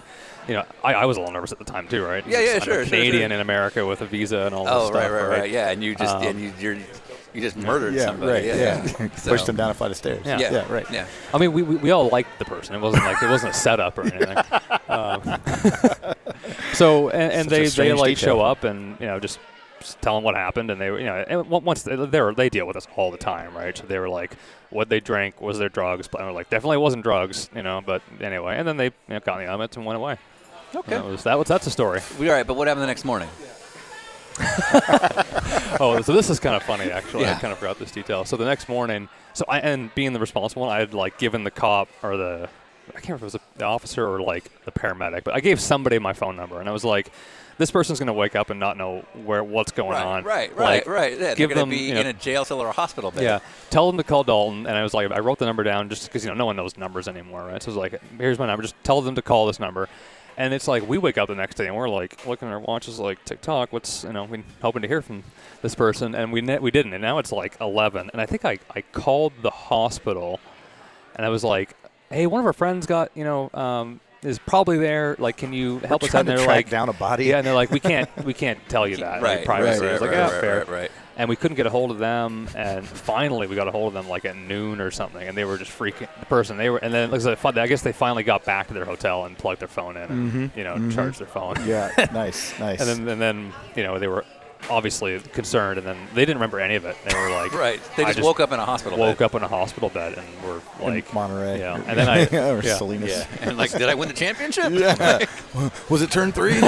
You 0.49 0.55
know, 0.55 0.65
I, 0.83 0.95
I 0.95 1.05
was 1.05 1.17
a 1.19 1.21
little 1.21 1.33
nervous 1.33 1.53
at 1.53 1.59
the 1.61 1.65
time 1.65 1.87
too, 1.87 2.05
right? 2.05 2.27
Yeah, 2.27 2.41
yeah, 2.41 2.55
I'm 2.55 2.61
sure, 2.62 2.75
sure, 2.75 2.85
Canadian 2.85 3.29
sure. 3.31 3.35
in 3.37 3.41
America 3.41 3.87
with 3.87 4.01
a 4.01 4.07
visa 4.07 4.39
and 4.41 4.53
all 4.53 4.65
this 4.65 4.73
Oh, 4.75 4.87
stuff. 4.87 4.97
right, 4.97 5.09
right, 5.09 5.29
right, 5.43 5.51
Yeah, 5.53 5.71
and 5.71 5.85
you 5.85 5.95
just 5.95 6.17
Um, 6.17 6.23
and 6.25 6.41
you 6.41 6.53
you're, 6.59 6.77
you 7.35 7.41
just 7.41 7.57
murdered 7.57 7.95
Yeah, 7.95 8.07
somebody. 8.07 8.33
right. 8.33 8.45
Yeah, 8.45 8.55
Yeah. 8.57 8.85
yeah. 9.01 9.09
Pushed 9.25 9.47
So- 9.47 9.51
him 9.53 9.57
down 9.57 9.71
a 9.71 9.75
flight 9.75 9.91
of 9.91 9.97
stairs. 9.97 10.23
Yeah. 10.25 10.39
Yeah, 10.39 10.53
Yeah, 10.53 10.73
right. 10.73 10.87
Yeah. 10.91 11.07
I 11.33 11.39
mean, 11.39 11.53
we, 11.53 11.62
we, 11.62 11.77
we 11.77 11.91
all 11.91 12.09
liked 12.09 12.39
the 12.39 12.45
person. 12.45 12.75
It 12.75 12.81
wasn't 12.81 13.05
like 13.05 13.23
it 13.23 13.29
wasn't 13.31 13.55
a 13.55 13.57
setup 13.57 13.97
or 13.99 14.03
anything. 14.03 14.37
um, 14.89 15.23
so 16.73 17.09
and, 17.11 17.33
and 17.33 17.49
they 17.51 17.67
they 17.69 17.93
like 17.93 18.17
detail. 18.17 18.37
show 18.37 18.41
up 18.41 18.65
and 18.65 18.99
you 19.01 19.07
know 19.07 19.19
just, 19.21 19.39
just 19.81 20.01
tell 20.01 20.15
them 20.15 20.25
what 20.25 20.35
happened 20.35 20.71
and 20.71 20.81
they 20.81 20.87
you 20.87 21.05
know 21.05 21.25
and 21.29 21.49
once 21.49 21.83
they 21.83 21.97
they, 21.97 22.33
they 22.35 22.49
deal 22.49 22.67
with 22.67 22.77
us 22.77 22.87
all 22.97 23.11
the 23.11 23.17
time 23.19 23.55
right 23.57 23.77
so 23.77 23.87
they 23.87 23.99
were 23.99 24.09
like 24.09 24.37
what 24.71 24.89
they 24.89 25.01
drank 25.01 25.41
was 25.41 25.59
their 25.59 25.69
drugs 25.69 26.09
but 26.09 26.21
I 26.21 26.27
was 26.27 26.35
like 26.35 26.51
definitely 26.51 26.79
wasn't 26.79 27.03
drugs 27.03 27.49
you 27.55 27.62
know 27.62 27.81
but 27.85 28.03
anyway 28.21 28.57
and 28.59 28.67
then 28.67 28.77
they 28.77 28.87
you 28.87 28.93
know, 29.09 29.21
got 29.21 29.39
in 29.41 29.45
the 29.47 29.49
elements 29.51 29.77
and 29.77 29.85
went 29.87 29.97
away. 29.99 30.17
Okay. 30.75 30.91
That 30.91 31.05
was 31.05 31.23
that 31.25 31.39
was 31.39 31.49
that's 31.49 31.67
a 31.67 31.71
story. 31.71 32.01
We, 32.19 32.29
all 32.31 32.35
right, 32.37 32.47
but 32.47 32.55
what 32.57 32.67
happened 32.67 32.83
the 32.83 32.87
next 32.87 33.05
morning? 33.05 33.29
oh, 35.81 36.01
so 36.03 36.12
this 36.12 36.31
is 36.31 36.41
kind 36.41 36.57
of 36.57 36.62
funny 36.62 36.91
actually. 36.91 37.27
I 37.27 37.35
kind 37.35 37.53
of 37.53 37.59
forgot 37.59 37.79
this 37.79 37.91
detail. 37.91 38.25
So 38.25 38.37
the 38.37 38.45
next 38.45 38.69
morning, 38.69 39.09
so 39.35 39.45
I 39.49 39.61
and 39.61 39.95
being 39.95 40.12
the 40.12 40.21
responsible 40.21 40.62
one, 40.62 40.71
I 40.77 40.81
had 40.81 40.95
like 40.95 41.19
given 41.19 41.45
the 41.45 41.51
cop 41.51 41.89
or 42.03 42.17
the 42.17 42.49
I 42.89 42.93
can't 42.95 43.05
remember 43.11 43.27
if 43.27 43.35
it 43.35 43.41
was 43.41 43.43
the 43.59 43.65
officer 43.65 44.07
or 44.07 44.21
like 44.21 44.51
the 44.65 44.73
paramedic, 44.73 45.25
but 45.25 45.35
I 45.35 45.41
gave 45.41 45.61
somebody 45.61 45.99
my 45.99 46.12
phone 46.12 46.37
number 46.37 46.61
and 46.61 46.69
I 46.69 46.73
was 46.73 46.85
like, 46.85 47.12
this 47.59 47.71
person's 47.71 47.99
gonna 47.99 48.12
wake 48.12 48.35
up 48.35 48.51
and 48.51 48.59
not 48.59 48.77
know 48.77 49.05
where 49.25 49.45
what's 49.45 49.73
going 49.73 49.91
right, 49.91 50.05
on. 50.05 50.25
right, 50.25 50.57
Like, 50.57 50.87
right, 50.87 50.87
right. 50.87 51.12
Yeah, 51.21 51.35
give 51.35 51.49
they're 51.51 51.57
going 51.57 51.69
them, 51.69 51.71
to 51.71 51.77
be 51.77 51.83
you 51.85 51.95
know- 51.95 52.01
in 52.01 52.07
a 52.09 52.12
jail 52.12 52.45
cell 52.45 52.61
or 52.61 52.69
a 52.69 52.73
hospital 52.73 53.11
bed. 53.11 53.23
Yeah, 53.23 53.39
tell 53.71 53.87
them 53.87 53.99
to 53.99 54.05
call 54.05 54.25
Dalton, 54.25 54.67
and 54.67 54.77
I 54.77 54.83
was 54.83 54.95
like, 54.95 55.11
I 55.11 55.21
wrote 55.21 55.39
the 55.39 55.47
number 55.47 55.62
down 55.62 55.89
just 55.89 56.05
because 56.07 56.25
you 56.25 56.31
know 56.31 56.35
no 56.37 56.47
one 56.47 56.57
knows 56.57 56.77
numbers 56.77 57.09
anymore, 57.09 57.45
right? 57.45 57.62
So 57.62 57.71
I 57.71 57.75
was 57.75 57.77
like, 57.77 58.03
here's 58.19 58.39
my 58.39 58.47
number, 58.47 58.62
just 58.62 58.75
tell 58.85 59.01
them 59.01 59.15
to 59.15 59.23
call 59.23 59.47
this 59.47 59.61
number, 59.61 59.89
And 60.37 60.55
it's 60.55 60.67
like 60.67 60.89
we 60.89 60.99
wake 60.99 61.19
up 61.19 61.29
the 61.29 61.35
next 61.35 61.57
day 61.57 61.67
and 61.67 61.77
we're 61.77 61.89
like 61.89 62.27
looking 62.27 62.49
at 62.49 62.55
our 62.55 62.61
watches, 62.61 62.99
like 62.99 63.25
TikTok. 63.25 63.73
What's 63.73 64.05
you 64.05 64.12
know 64.12 64.25
we 64.25 64.43
hoping 64.61 64.83
to 64.83 64.89
hear 64.89 65.03
from 65.03 65.25
this 65.61 65.75
person, 65.75 66.15
and 66.15 66.33
we 66.33 66.41
ne- 66.41 66.59
we 66.59 66.71
didn't. 66.71 66.95
And 66.95 67.03
now 67.03 67.19
it's 67.19 67.33
like 67.33 67.57
11, 67.61 68.11
and 68.12 68.21
I 68.21 68.27
think 68.27 68.45
I 68.45 68.59
I 68.75 68.81
called 68.81 69.33
the 69.43 69.51
hospital, 69.51 70.41
and 71.17 71.27
I 71.27 71.29
was 71.29 71.45
like, 71.45 71.77
hey, 72.11 72.27
one 72.27 72.41
of 72.41 72.47
our 72.47 72.53
friends 72.53 72.87
got 72.87 73.11
you 73.15 73.25
know 73.25 73.51
um, 73.53 74.01
is 74.23 74.39
probably 74.39 74.79
there. 74.79 75.17
Like, 75.19 75.37
can 75.37 75.53
you 75.53 75.79
help 75.81 76.03
us 76.03 76.15
out? 76.15 76.21
And 76.21 76.29
they're 76.29 76.37
track 76.39 76.49
like, 76.49 76.71
down 76.71 76.89
a 76.89 76.93
body. 76.95 77.27
Yeah, 77.27 77.39
and 77.39 77.47
they're 77.47 77.55
like, 77.55 77.71
we 77.71 77.81
can't 77.81 78.09
we 78.25 78.35
can't 78.35 78.59
tell 78.69 78.89
you 78.89 78.97
that. 78.99 79.21
Right, 79.23 79.39
like, 79.39 79.45
privacy. 79.45 79.81
right, 79.81 79.91
I 79.91 79.93
was 79.93 80.01
right, 80.01 80.09
like, 80.09 80.11
right, 80.11 80.17
yeah, 80.17 80.33
right, 80.33 80.41
fair. 80.41 80.59
right, 80.59 80.69
right. 80.69 80.91
And 81.16 81.28
we 81.28 81.37
couldn't 81.37 81.57
get 81.57 81.66
a 81.66 81.71
hold 81.71 81.90
of 81.90 81.99
them, 81.99 82.49
and 82.57 82.87
finally 82.87 83.47
we 83.47 83.54
got 83.54 83.69
a 83.69 83.71
hold 83.71 83.88
of 83.88 83.95
them 83.95 84.09
like 84.09 84.25
at 84.25 84.35
noon 84.35 84.81
or 84.81 84.90
something, 84.90 85.26
and 85.26 85.37
they 85.37 85.45
were 85.45 85.59
just 85.59 85.71
freaking 85.71 86.09
the 86.19 86.26
person. 86.26 86.57
They 86.57 86.71
were, 86.71 86.78
and 86.78 86.92
then 86.92 87.11
like 87.11 87.21
I, 87.21 87.35
said, 87.35 87.59
I 87.59 87.66
guess 87.66 87.83
they 87.83 87.92
finally 87.92 88.23
got 88.23 88.45
back 88.47 88.69
to 88.69 88.75
their 88.75 88.87
hotel 88.87 89.26
and 89.26 89.37
plugged 89.37 89.61
their 89.61 89.69
phone 89.69 89.97
in, 89.99 90.02
and 90.04 90.33
mm-hmm. 90.33 90.59
you 90.59 90.64
know, 90.64 90.75
mm-hmm. 90.75 90.90
charged 90.90 91.21
their 91.21 91.26
phone. 91.26 91.57
Yeah, 91.66 91.90
nice, 92.12 92.59
nice. 92.59 92.81
And 92.81 92.88
then 92.88 93.09
and 93.09 93.21
then 93.21 93.52
you 93.76 93.83
know 93.83 93.99
they 93.99 94.09
were 94.09 94.25
obviously 94.71 95.19
concerned, 95.21 95.78
and 95.78 95.87
then 95.87 95.97
they 96.14 96.23
didn't 96.23 96.37
remember 96.37 96.61
any 96.61 96.76
of 96.76 96.85
it. 96.85 96.97
They 97.04 97.14
were 97.14 97.31
like, 97.42 97.52
Right. 97.52 97.81
They 97.97 98.04
I 98.04 98.12
just, 98.12 98.25
woke 98.25 98.40
up 98.40 98.52
in 98.52 98.61
a 98.61 98.64
hospital. 98.64 98.99
woke 98.99 99.19
bed. 99.19 99.25
up 99.26 99.35
in 99.35 99.42
a 99.42 99.49
hospital 99.49 99.88
bed, 99.88 100.19
and 100.19 100.42
were 100.42 100.61
In 100.81 100.95
like 100.95 101.12
Monterey. 101.12 101.59
Yeah, 101.59 101.75
and 101.87 101.99
then 101.99 102.09
I 102.09 102.25
or 102.50 102.62
yeah. 102.62 102.76
Salinas. 102.76 103.11
Yeah. 103.11 103.26
And 103.40 103.57
like, 103.57 103.71
did 103.71 103.88
I 103.88 103.95
win 103.95 104.09
the 104.09 104.14
championship? 104.14 104.73
Yeah. 104.73 105.26
Was 105.88 106.02
it 106.02 106.11
turn 106.11 106.33
three? 106.33 106.61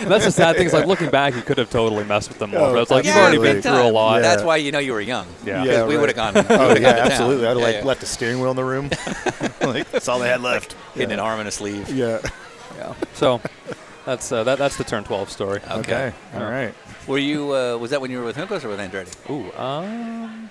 And 0.00 0.10
that's 0.10 0.24
the 0.24 0.30
sad 0.32 0.56
thing. 0.56 0.66
Is 0.66 0.72
like 0.72 0.86
looking 0.86 1.10
back, 1.10 1.34
you 1.34 1.42
could 1.42 1.58
have 1.58 1.70
totally 1.70 2.04
messed 2.04 2.28
with 2.28 2.38
them 2.38 2.50
more. 2.50 2.60
Oh, 2.60 2.72
but 2.72 2.82
it's 2.82 2.90
like 2.90 3.04
you've 3.04 3.16
already 3.16 3.38
been 3.38 3.62
through 3.62 3.72
a 3.72 3.82
time. 3.84 3.92
lot. 3.94 4.22
That's 4.22 4.42
why 4.42 4.56
you 4.56 4.72
know 4.72 4.78
you 4.78 4.92
were 4.92 5.00
young. 5.00 5.26
Yeah. 5.44 5.58
'Cause 5.58 5.66
Yeah, 5.66 5.84
we 5.86 5.94
right. 5.96 6.00
would 6.00 6.16
have 6.16 6.16
gone. 6.16 6.34
we 6.34 6.40
oh 6.56 6.68
would've 6.68 6.82
yeah, 6.82 6.96
gone 6.96 7.06
to 7.06 7.12
absolutely. 7.12 7.46
I'd 7.46 7.50
have 7.50 7.56
like 7.58 7.74
yeah. 7.76 7.84
left 7.84 8.02
a 8.02 8.06
steering 8.06 8.40
wheel 8.40 8.50
in 8.50 8.56
the 8.56 8.64
room. 8.64 8.90
like 9.62 9.90
that's 9.90 10.08
all 10.08 10.18
they 10.18 10.28
had 10.28 10.40
left. 10.40 10.74
Hidden 10.94 11.12
an 11.12 11.20
arm 11.20 11.40
and 11.40 11.48
a 11.48 11.52
sleeve. 11.52 11.88
Yeah. 11.90 12.20
Yeah. 12.76 12.94
So 13.14 13.40
that's 14.04 14.30
uh, 14.32 14.44
that. 14.44 14.58
That's 14.58 14.76
the 14.76 14.84
turn 14.84 15.04
12 15.04 15.30
story. 15.30 15.60
Okay. 15.70 16.12
All 16.34 16.40
Yeah. 16.40 16.48
right. 16.50 16.74
Were 17.06 17.18
you? 17.18 17.54
Uh, 17.54 17.76
was 17.76 17.90
that 17.90 18.00
when 18.00 18.10
you 18.10 18.18
were 18.18 18.24
with 18.24 18.36
Juncos 18.36 18.64
or 18.64 18.68
with 18.68 18.80
Andretti? 18.80 19.14
Ooh, 19.30 19.52
um, 19.60 20.50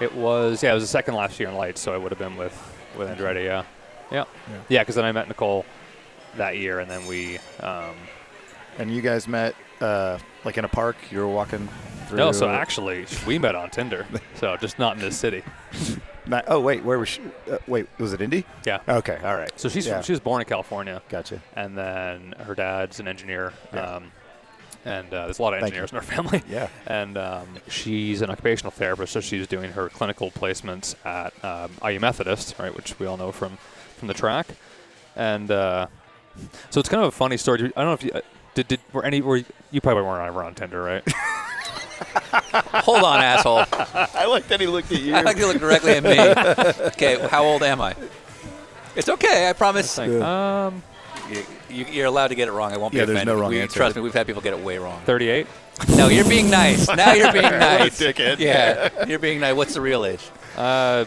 it 0.00 0.14
was 0.14 0.62
yeah, 0.62 0.72
it 0.72 0.74
was 0.74 0.84
the 0.84 0.88
second 0.88 1.14
last 1.14 1.40
year 1.40 1.48
in 1.48 1.54
lights, 1.56 1.80
so 1.80 1.92
I 1.94 1.96
would 1.96 2.12
have 2.12 2.18
been 2.18 2.36
with 2.36 2.54
with 2.96 3.08
Andretti. 3.08 3.44
Yeah, 3.44 3.64
yeah, 4.12 4.24
yeah. 4.68 4.80
Because 4.82 4.94
then 4.94 5.04
I 5.06 5.12
met 5.12 5.26
Nicole 5.28 5.64
that 6.36 6.56
year, 6.58 6.80
and 6.80 6.90
then 6.90 7.06
we. 7.06 7.38
Um, 7.60 7.94
And 8.80 8.90
you 8.90 9.02
guys 9.02 9.28
met 9.28 9.54
uh, 9.80 10.18
like 10.44 10.56
in 10.58 10.64
a 10.64 10.68
park. 10.68 10.96
You 11.10 11.18
were 11.18 11.28
walking. 11.28 11.68
through. 12.08 12.18
no, 12.18 12.32
so 12.32 12.48
actually 12.48 13.06
we 13.26 13.38
met 13.38 13.54
on 13.54 13.70
Tinder, 13.70 14.06
so 14.34 14.56
just 14.56 14.78
not 14.78 14.96
in 14.96 15.02
this 15.02 15.16
city. 15.16 15.42
Not- 16.26 16.44
oh 16.48 16.60
wait, 16.60 16.84
where 16.84 16.98
was 16.98 17.08
she? 17.08 17.22
Uh, 17.50 17.58
wait, 17.66 17.86
was 17.98 18.12
it 18.12 18.20
Indy? 18.20 18.44
Yeah. 18.66 18.80
Okay. 18.88 19.18
All 19.22 19.36
right. 19.36 19.50
So 19.58 19.68
she's 19.68 19.86
Yeah. 19.86 20.00
she 20.00 20.12
was 20.12 20.20
born 20.20 20.40
in 20.42 20.46
California, 20.46 21.02
Gotcha. 21.08 21.40
and 21.56 21.76
then 21.76 22.34
her 22.38 22.54
dad's 22.54 23.00
an 23.00 23.08
engineer. 23.08 23.52
Yeah. 23.72 23.96
Um, 23.96 24.12
and 24.84 25.12
uh, 25.12 25.24
there's 25.26 25.38
a 25.38 25.42
lot 25.42 25.52
of 25.54 25.60
Thank 25.60 25.72
engineers 25.74 25.90
in 25.92 25.96
our 25.96 26.02
family. 26.02 26.42
Yeah. 26.48 26.68
And 26.86 27.18
um, 27.18 27.46
she's 27.68 28.22
an 28.22 28.30
occupational 28.30 28.70
therapist, 28.70 29.12
so 29.12 29.20
she's 29.20 29.46
doing 29.46 29.72
her 29.72 29.88
clinical 29.90 30.30
placements 30.30 30.94
at 31.04 31.32
um, 31.44 31.70
IU 31.86 32.00
Methodist, 32.00 32.54
right, 32.58 32.74
which 32.74 32.98
we 32.98 33.06
all 33.06 33.16
know 33.18 33.30
from 33.32 33.58
from 33.98 34.08
the 34.08 34.14
track. 34.14 34.46
And 35.16 35.50
uh, 35.50 35.86
so 36.70 36.80
it's 36.80 36.88
kind 36.88 37.02
of 37.02 37.08
a 37.08 37.12
funny 37.12 37.36
story. 37.36 37.60
I 37.60 37.68
don't 37.68 37.76
know 37.86 37.92
if 37.92 38.04
you 38.04 38.12
did. 38.54 38.68
Did 38.68 38.80
were 38.92 39.04
any? 39.04 39.20
Were 39.20 39.36
you, 39.36 39.44
you 39.70 39.80
probably 39.80 40.02
weren't 40.04 40.26
ever 40.26 40.42
on 40.42 40.54
Tinder, 40.54 40.82
right? 40.82 41.02
Hold 42.84 43.02
on, 43.04 43.20
asshole. 43.20 43.64
I 43.72 44.26
like 44.26 44.48
that 44.48 44.60
he 44.60 44.66
looked 44.66 44.90
at 44.92 45.00
you. 45.02 45.14
I 45.14 45.20
like 45.22 45.36
to 45.36 45.46
look 45.46 45.58
directly 45.58 45.92
at 45.92 46.02
me. 46.02 46.18
Okay, 46.88 47.18
how 47.28 47.44
old 47.44 47.62
am 47.62 47.80
I? 47.80 47.94
It's 48.96 49.08
okay. 49.08 49.48
I 49.48 49.52
promise. 49.52 49.98
Like, 49.98 50.10
um, 50.10 50.82
You, 51.30 51.44
you, 51.68 51.84
you're 51.86 52.06
allowed 52.06 52.28
to 52.28 52.34
get 52.34 52.48
it 52.48 52.52
wrong. 52.52 52.72
I 52.72 52.76
won't 52.76 52.92
Yeah, 52.94 53.04
be 53.04 53.12
there's 53.12 53.24
no 53.26 53.38
wrong 53.38 53.50
we, 53.50 53.60
answer. 53.60 53.76
Trust 53.76 53.94
me, 53.96 54.02
we've 54.02 54.14
had 54.14 54.26
people 54.26 54.42
get 54.42 54.52
it 54.54 54.60
way 54.64 54.78
wrong. 54.78 55.00
38. 55.04 55.46
No, 55.96 56.08
you're 56.08 56.28
being 56.28 56.50
nice. 56.50 56.88
Now 56.96 57.12
you're 57.12 57.32
being 57.32 57.44
nice. 57.44 58.00
dickhead. 58.00 58.38
Yeah, 58.38 59.06
you're 59.06 59.18
being 59.20 59.40
nice. 59.40 59.54
What's 59.54 59.74
the 59.74 59.80
real 59.80 60.04
age? 60.04 60.26
Uh, 60.56 61.04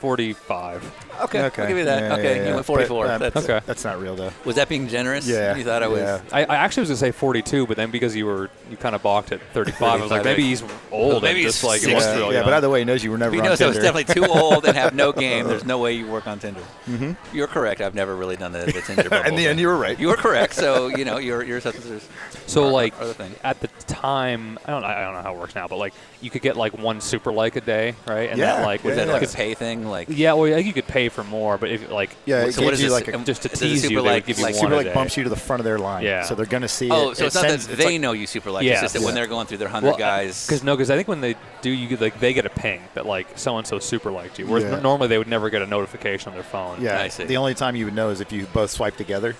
45. 0.00 0.82
Okay, 1.22 1.40
I'll 1.40 1.50
give 1.50 1.76
you 1.78 1.84
that. 1.84 2.02
Yeah, 2.02 2.12
okay, 2.14 2.36
yeah, 2.42 2.48
you 2.48 2.54
went 2.54 2.66
44. 2.66 3.06
But, 3.06 3.10
um, 3.14 3.20
That's, 3.20 3.36
Okay. 3.36 3.60
That's 3.66 3.84
not 3.84 4.00
real 4.00 4.14
though. 4.16 4.30
Was 4.44 4.56
that 4.56 4.68
being 4.68 4.88
generous? 4.88 5.26
Yeah. 5.26 5.56
You 5.56 5.64
thought 5.64 5.82
I 5.82 5.88
was. 5.88 6.00
Yeah. 6.00 6.20
I, 6.32 6.44
I 6.44 6.56
actually 6.56 6.82
was 6.82 6.88
gonna 6.90 6.96
say 6.98 7.10
42, 7.12 7.66
but 7.66 7.76
then 7.76 7.90
because 7.90 8.14
you 8.16 8.26
were 8.26 8.50
you 8.70 8.76
kind 8.76 8.94
of 8.94 9.02
balked 9.02 9.32
at 9.32 9.40
35, 9.52 9.82
I 9.82 10.02
was 10.02 10.10
like 10.10 10.24
maybe 10.24 10.42
he's 10.42 10.62
old. 10.90 11.22
Maybe 11.22 11.42
he's 11.42 11.62
like 11.62 11.78
it 11.78 11.84
60. 11.84 11.94
was 11.94 12.04
Yeah, 12.04 12.16
real 12.16 12.32
yeah, 12.32 12.42
but 12.42 12.52
either 12.54 12.68
way, 12.70 12.80
he 12.80 12.84
knows 12.84 13.02
you 13.04 13.10
were 13.10 13.18
never 13.18 13.32
He 13.34 13.40
on 13.40 13.46
knows 13.46 13.60
I 13.60 13.66
was 13.66 13.76
definitely 13.76 14.12
too 14.14 14.26
old 14.26 14.64
and 14.66 14.76
have 14.76 14.94
no 14.94 15.12
game. 15.24 15.46
There's 15.46 15.64
no 15.64 15.78
way 15.78 15.92
you 15.92 16.06
work 16.06 16.26
on 16.26 16.38
Tinder. 16.38 16.62
Mm-hmm. 16.86 17.36
You're 17.36 17.46
correct. 17.46 17.80
I've 17.80 17.94
never 17.94 18.14
really 18.16 18.36
done 18.36 18.52
the, 18.52 18.60
the 18.66 18.82
Tinder. 18.82 19.08
bubble 19.10 19.28
In 19.28 19.36
the 19.36 19.46
end, 19.46 19.60
you 19.60 19.68
were 19.68 19.76
right. 19.76 19.98
You 19.98 20.08
were 20.08 20.16
correct. 20.16 20.54
So 20.54 20.88
you 20.88 21.04
know 21.04 21.18
your 21.18 21.42
your 21.42 21.60
substances. 21.60 22.08
So 22.46 22.64
are- 22.66 22.70
like 22.72 23.00
are 23.00 23.06
the 23.06 23.14
thing. 23.14 23.34
at 23.44 23.60
the 23.60 23.68
time, 23.86 24.58
I 24.66 24.70
don't 24.70 24.84
I 24.84 25.00
don't 25.02 25.14
know 25.14 25.22
how 25.22 25.34
it 25.34 25.38
works 25.38 25.54
now, 25.54 25.68
but 25.68 25.76
like 25.76 25.94
you 26.20 26.30
could 26.30 26.42
get 26.42 26.56
like 26.56 26.76
one 26.76 27.00
super 27.00 27.32
like 27.32 27.56
a 27.56 27.60
day, 27.60 27.94
right? 28.06 28.30
And 28.30 28.38
Yeah, 28.38 28.56
that 28.56 28.64
like 28.64 28.82
Was 28.84 28.96
yeah, 28.96 29.04
that 29.04 29.12
like 29.12 29.22
a 29.22 29.28
pay 29.28 29.54
thing? 29.54 29.86
Like 29.86 30.08
yeah, 30.10 30.32
well, 30.34 30.46
you 30.58 30.72
could 30.72 30.86
pay 30.86 31.03
for 31.08 31.24
more, 31.24 31.58
but 31.58 31.70
if 31.70 31.90
like 31.90 32.10
Yeah, 32.24 32.42
So 32.50 32.62
it 32.62 32.64
what 32.64 32.70
gives 32.70 32.72
is 32.74 32.80
you 32.82 32.88
this? 32.90 33.06
like 33.06 33.08
a 33.08 33.18
just 33.24 33.42
to 33.42 33.52
a 33.52 33.56
tease 33.56 33.82
super 33.82 33.92
you, 33.94 34.00
like- 34.02 34.26
give 34.26 34.38
you 34.38 34.44
like 34.44 34.54
one 34.54 34.62
super 34.64 34.76
like 34.76 34.94
bumps 34.94 35.16
you 35.16 35.24
to 35.24 35.30
the 35.30 35.36
front 35.36 35.60
of 35.60 35.64
their 35.64 35.78
line. 35.78 36.04
Yeah. 36.04 36.22
So 36.24 36.34
they're 36.34 36.46
gonna 36.46 36.68
see 36.68 36.90
oh, 36.90 37.10
it. 37.10 37.16
so 37.16 37.24
It 37.24 37.26
it's 37.28 37.34
not 37.34 37.42
that 37.42 37.50
sends- 37.50 37.68
it's 37.68 37.78
they 37.78 37.84
like- 37.92 38.00
know 38.00 38.12
you 38.12 38.26
super 38.26 38.50
like. 38.50 38.64
Yeah. 38.64 38.72
It's 38.72 38.80
just 38.82 38.94
that 38.94 39.02
when 39.02 39.14
they're 39.14 39.26
going 39.26 39.46
through 39.46 39.58
their 39.58 39.68
hundred 39.68 39.96
guys. 39.98 40.46
Because 40.46 40.62
no, 40.62 40.74
because 40.76 40.90
I 40.90 40.96
think 40.96 41.08
when 41.08 41.20
they 41.20 41.36
do, 41.62 41.70
you 41.70 41.88
get, 41.88 42.00
like 42.00 42.18
they 42.20 42.32
get 42.32 42.46
a 42.46 42.50
ping 42.50 42.82
that 42.94 43.06
like 43.06 43.26
so 43.36 43.56
and 43.58 43.66
so 43.66 43.78
super 43.78 44.10
liked 44.10 44.38
you, 44.38 44.46
whereas 44.46 44.64
Yeah. 44.64 44.80
normally 44.80 45.08
they 45.08 45.18
would 45.18 45.28
never 45.28 45.50
get 45.50 45.62
a 45.62 45.66
notification 45.66 46.28
on 46.30 46.34
their 46.34 46.42
phone. 46.44 46.80
Yeah. 46.82 47.00
I 47.00 47.08
see. 47.08 47.24
The 47.24 47.36
only 47.36 47.54
time 47.54 47.76
you 47.76 47.84
would 47.86 47.94
know 47.94 48.10
is 48.10 48.20
if 48.20 48.32
you 48.32 48.46
both 48.52 48.70
swipe 48.70 48.96
together. 48.96 49.36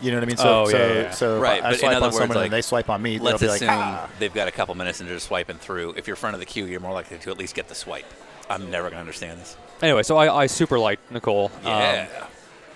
You 0.00 0.10
know 0.10 0.16
what 0.18 0.24
I 0.24 0.26
mean? 0.26 0.36
So, 0.36 0.48
Oh, 0.48 0.64
yeah, 0.66 0.70
so, 0.72 0.78
yeah, 0.78 0.92
yeah. 1.02 1.10
so 1.12 1.38
Right, 1.40 1.60
I 1.62 1.66
but 1.66 1.72
in 1.74 1.78
swipe 1.78 1.90
other 1.96 1.96
on 1.96 2.02
words, 2.08 2.16
someone 2.18 2.36
like, 2.36 2.44
and 2.46 2.52
they 2.52 2.62
swipe 2.62 2.90
on 2.90 3.00
me, 3.00 3.18
Let's 3.20 3.40
they'll 3.40 3.46
be 3.48 3.52
like, 3.52 3.62
assume 3.62 3.70
ah. 3.70 4.08
they've 4.18 4.34
got 4.34 4.48
a 4.48 4.50
couple 4.50 4.74
minutes 4.74 5.00
and 5.00 5.08
they're 5.08 5.16
just 5.16 5.28
swiping 5.28 5.56
through. 5.56 5.94
If 5.96 6.08
you're 6.08 6.16
front 6.16 6.34
of 6.34 6.40
the 6.40 6.46
queue, 6.46 6.66
you're 6.66 6.80
more 6.80 6.92
likely 6.92 7.16
to 7.16 7.30
at 7.30 7.38
least 7.38 7.54
get 7.54 7.68
the 7.68 7.74
swipe. 7.76 8.04
I'm 8.50 8.70
never 8.70 8.88
going 8.88 8.94
to 8.94 9.00
understand 9.00 9.40
this. 9.40 9.56
Anyway, 9.82 10.02
so 10.02 10.16
I, 10.16 10.42
I 10.42 10.46
super 10.46 10.78
liked 10.78 11.10
Nicole. 11.10 11.50
um, 11.64 12.06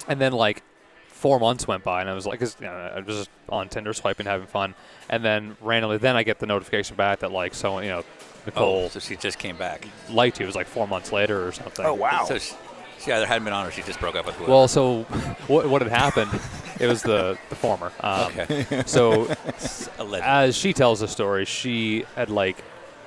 and 0.09 0.21
then 0.21 0.33
like 0.33 0.63
four 1.09 1.39
months 1.41 1.67
went 1.67 1.83
by, 1.85 2.01
and 2.01 2.09
I 2.11 2.15
was 2.15 2.27
like, 2.27 2.39
'cause, 2.41 2.57
you 2.61 2.67
know, 2.67 2.73
I 2.73 3.01
was 3.01 3.17
just 3.17 3.31
on 3.49 3.69
Tinder 3.69 3.93
swiping, 3.93 4.27
having 4.27 4.47
fun, 4.47 4.75
and 5.09 5.25
then 5.25 5.57
randomly, 5.61 5.99
then 5.99 6.17
I 6.17 6.23
get 6.23 6.39
the 6.39 6.47
notification 6.47 6.97
back 6.97 7.21
that 7.21 7.33
like 7.33 7.55
so 7.55 7.81
you 7.81 7.89
know 7.89 8.05
Nicole 8.47 8.85
oh, 8.87 8.89
so 8.89 9.01
she 9.01 9.17
just 9.17 9.39
came 9.39 9.57
back. 9.57 9.87
liked 10.11 10.39
you. 10.39 10.45
It 10.45 10.47
was 10.47 10.55
like 10.57 10.67
four 10.67 10.87
months 10.87 11.13
later 11.13 11.47
or 11.47 11.53
something. 11.53 11.85
Oh 11.85 11.95
wow. 11.95 12.25
So 12.25 12.39
she, 12.39 12.55
she 13.01 13.13
either 13.13 13.27
hadn't 13.27 13.45
been 13.45 13.53
on 13.53 13.67
or 13.67 13.71
she 13.71 13.83
just 13.83 14.01
broke 14.01 14.15
up 14.17 14.27
with 14.27 14.37
whoever. 14.37 14.53
Well, 14.53 14.69
so 14.69 15.03
what, 15.49 15.69
what 15.69 15.83
had 15.83 15.91
happened? 15.91 16.31
It 16.81 16.87
was 16.87 17.03
the, 17.03 17.37
the 17.49 17.55
former. 17.57 17.93
Um, 18.01 18.33
okay. 18.39 18.83
So 18.87 19.29
as 20.23 20.57
she 20.57 20.73
tells 20.73 21.01
the 21.01 21.09
story, 21.09 21.45
she 21.45 22.05
had 22.15 22.31
like, 22.31 22.63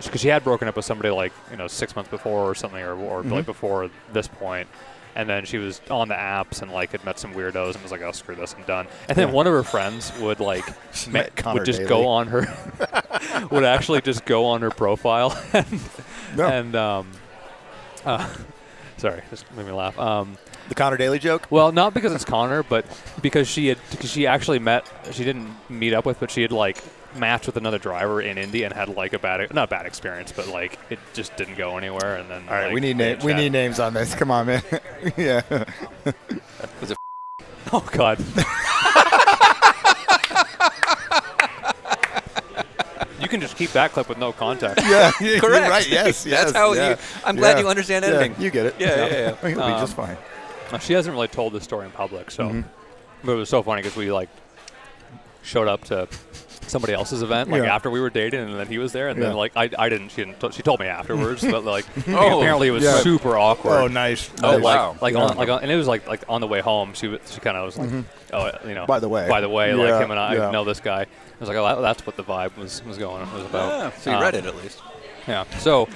because 0.06 0.22
she 0.22 0.28
had 0.30 0.44
broken 0.44 0.68
up 0.68 0.76
with 0.76 0.86
somebody 0.86 1.10
like 1.10 1.32
you 1.50 1.58
know 1.58 1.68
six 1.68 1.96
months 1.96 2.10
before 2.12 2.50
or 2.50 2.56
something, 2.56 2.82
or, 2.82 2.94
or 2.96 3.22
Mm-hmm. 3.24 3.34
like 3.34 3.46
before 3.46 3.90
this 4.14 4.28
point, 4.28 4.68
and 5.16 5.30
then 5.30 5.46
she 5.46 5.58
was 5.58 5.82
on 5.90 6.08
the 6.08 6.16
apps 6.16 6.62
and 6.62 6.72
like 6.72 6.92
had 6.92 7.04
met 7.06 7.20
some 7.20 7.34
weirdos 7.34 7.74
and 7.74 7.84
was 7.84 7.92
like, 7.92 8.02
"Oh, 8.02 8.12
screw 8.12 8.36
this, 8.36 8.54
I'm 8.58 8.64
done." 8.64 8.88
And 9.10 9.18
then 9.18 9.28
Yeah. 9.30 9.34
one 9.34 9.48
of 9.48 9.54
her 9.54 9.64
friends 9.64 10.12
would 10.20 10.40
like 10.40 10.66
met 11.10 11.46
would 11.46 11.66
just 11.66 11.80
Daly. 11.80 11.90
go 11.90 12.08
on 12.08 12.28
her 12.28 12.48
would 13.52 13.64
actually 13.64 14.02
just 14.02 14.26
go 14.26 14.46
on 14.46 14.62
her 14.62 14.70
profile 14.72 15.38
and, 15.54 15.80
No. 16.36 16.48
and 16.48 16.76
um, 16.76 17.12
uh, 18.06 18.28
sorry, 18.98 19.22
just 19.30 19.52
made 19.56 19.66
me 19.66 19.72
laugh. 19.72 19.98
Um, 20.00 20.38
the 20.70 20.76
Connor 20.76 20.96
Daly 20.98 21.20
joke. 21.20 21.48
well, 21.50 21.72
not 21.72 21.94
because 21.94 22.14
it's 22.14 22.24
Connor, 22.26 22.64
but 22.64 22.86
because 23.22 23.48
she 23.48 23.68
had 23.68 23.78
because 23.92 24.10
she 24.12 24.26
actually 24.26 24.60
met 24.60 24.88
she 25.12 25.24
didn't 25.26 25.54
meet 25.70 25.94
up 25.94 26.06
with, 26.06 26.20
but 26.20 26.32
she 26.32 26.42
had 26.42 26.52
like 26.52 26.82
matched 27.16 27.46
with 27.46 27.58
another 27.58 27.78
driver 27.80 28.22
in 28.22 28.38
Indy 28.38 28.64
and 28.64 28.74
had 28.74 28.90
like 28.90 29.14
a 29.14 29.20
bad 29.20 29.54
not 29.54 29.70
bad 29.70 29.86
experience, 29.86 30.32
but 30.32 30.48
like 30.48 30.80
it 30.90 31.00
just 31.14 31.36
didn't 31.38 31.56
go 31.56 31.78
anywhere. 31.78 32.16
And 32.16 32.30
then 32.30 32.44
All 32.48 32.54
right, 32.56 32.66
like, 32.66 32.74
we 32.74 32.80
need 32.82 32.98
na- 32.98 33.16
we 33.24 33.34
need 33.34 33.52
names 33.52 33.80
on 33.80 33.94
this. 33.94 34.14
Come 34.16 34.32
on, 34.32 34.46
man. 34.48 34.64
yeah. 35.18 35.42
Oh 37.74 37.88
God. 37.94 38.20
you 43.20 43.28
can 43.28 43.40
just 43.40 43.56
keep 43.56 43.72
that 43.72 43.92
clip 43.92 44.10
with 44.10 44.18
no 44.18 44.32
context. 44.32 44.86
Yeah. 44.88 45.12
You're 45.22 45.40
Correct. 45.40 45.70
right. 45.70 45.90
Yes. 45.90 46.24
That's 46.26 46.52
how 46.52 46.74
yeah. 46.74 46.90
you- 46.92 46.96
I'm 47.24 47.36
glad 47.36 47.54
Yeah. 47.58 47.64
you 47.64 47.70
understand 47.70 48.04
Yeah, 48.04 48.12
editing. 48.12 48.42
you 48.42 48.50
get 48.50 48.66
it. 48.66 48.76
Yeah, 48.80 48.88
yeah, 48.88 49.06
yeah. 49.06 49.50
It'll 49.50 49.68
be 49.68 49.74
Um, 49.74 49.80
just 49.80 49.96
fine. 49.96 50.18
She 50.82 50.94
hasn't 50.94 51.14
really 51.14 51.28
told 51.28 51.54
this 51.54 51.64
story 51.64 51.86
in 51.86 51.92
public, 51.92 52.32
so 52.32 52.46
Mm-hmm. 52.50 52.62
but 53.24 53.32
it 53.34 53.36
was 53.36 53.50
so 53.50 53.62
funny 53.62 53.82
because 53.82 53.96
we 53.98 54.12
like 54.12 54.30
showed 55.44 55.68
up 55.68 55.84
to 55.86 56.08
somebody 56.72 56.94
else's 56.94 57.22
event 57.22 57.50
like 57.50 57.62
Yeah. 57.64 57.76
after 57.76 57.90
we 57.92 58.00
were 58.00 58.10
dating, 58.10 58.40
and 58.40 58.56
then 58.60 58.68
he 58.68 58.78
was 58.80 58.92
there, 58.94 59.10
and 59.10 59.20
Yeah. 59.20 59.28
then 59.28 59.36
like 59.36 59.52
I, 59.56 59.70
I 59.78 59.90
didn't 59.90 60.10
she 60.10 60.24
didn't 60.26 60.40
t- 60.40 60.52
she 60.52 60.64
told 60.64 60.80
me 60.80 60.88
afterwards, 60.88 61.42
but 61.44 61.64
like 61.64 61.86
Oh, 62.08 62.40
apparently 62.40 62.70
it 62.70 62.72
was 62.72 62.84
yeah. 62.84 62.98
super 63.02 63.38
awkward. 63.38 63.74
Oh, 63.74 63.88
nice. 63.88 64.30
Oh, 64.42 64.54
nice. 64.54 64.64
like, 64.64 64.64
wow. 64.64 64.96
Like 65.02 65.14
Yeah. 65.14 65.22
on, 65.24 65.38
like 65.38 65.50
on, 65.50 65.62
and 65.62 65.72
it 65.72 65.76
was 65.76 65.88
like 65.88 66.08
like 66.08 66.24
on 66.28 66.42
the 66.42 66.48
way 66.48 66.62
home. 66.62 66.94
She 66.94 67.08
was, 67.08 67.20
she 67.32 67.40
kind 67.40 67.58
of 67.58 67.66
was 67.66 67.78
like, 67.78 68.06
oh, 68.34 68.52
you 68.68 68.74
know. 68.74 68.86
By 68.88 69.00
the 69.00 69.10
way. 69.10 69.28
By 69.30 69.42
the 69.42 69.50
way, 69.50 69.70
Yeah, 69.70 69.76
like 69.92 70.04
him 70.04 70.10
and 70.12 70.20
I 70.20 70.34
yeah. 70.36 70.52
know 70.52 70.64
this 70.64 70.80
guy. 70.80 71.02
I 71.02 71.08
was 71.40 71.50
like, 71.50 71.58
oh, 71.58 71.66
that, 71.76 71.82
that's 71.82 72.06
what 72.08 72.16
the 72.18 72.24
vibe 72.24 72.56
was 72.58 72.84
was 72.86 72.98
going 72.98 73.22
was 73.34 73.46
about. 73.46 73.94
So 74.00 74.10
you 74.12 74.16
Um, 74.18 74.22
read 74.24 74.36
it 74.36 74.46
at 74.46 74.56
least. 74.56 74.80
Yeah. 75.28 75.44
So, 75.60 75.88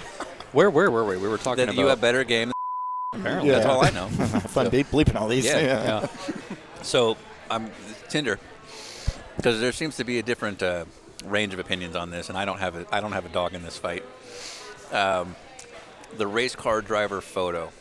where 0.52 0.70
where 0.70 0.92
were 0.92 1.06
we? 1.06 1.18
We 1.18 1.28
were 1.28 1.38
talking 1.38 1.58
That 1.66 1.70
about. 1.74 1.78
you 1.82 1.88
have 1.88 2.02
better 2.02 2.24
game. 2.24 2.52
apparently. 3.14 3.50
Yeah. 3.50 3.56
That's 3.60 3.66
all 3.68 3.84
I 3.84 3.90
know. 3.92 4.08
Fun 4.50 4.70
deep 4.70 4.88
bleeping 4.92 5.16
all 5.16 5.28
these. 5.28 5.46
Yeah. 5.46 5.60
Yeah. 5.60 6.08
So 6.82 7.16
I'm 7.50 7.72
Tinder 8.10 8.40
because 9.38 9.60
there 9.60 9.72
seems 9.72 9.98
to 9.98 10.04
be 10.04 10.20
a 10.20 10.24
different 10.24 10.62
uh, 10.64 10.86
range 11.26 11.54
of 11.54 11.60
opinions 11.60 11.96
on 11.96 12.10
this, 12.12 12.30
and 12.30 12.38
I 12.38 12.46
don't 12.46 12.60
have 12.60 12.76
a 12.76 12.86
I 12.92 13.02
don't 13.02 13.12
have 13.14 13.26
a 13.26 13.30
dog 13.30 13.54
in 13.54 13.64
this 13.64 13.78
fight. 13.78 14.04
Um, 14.92 15.36
the 16.18 16.28
race 16.28 16.56
car 16.56 16.82
driver 16.82 17.22
photo. 17.22 17.72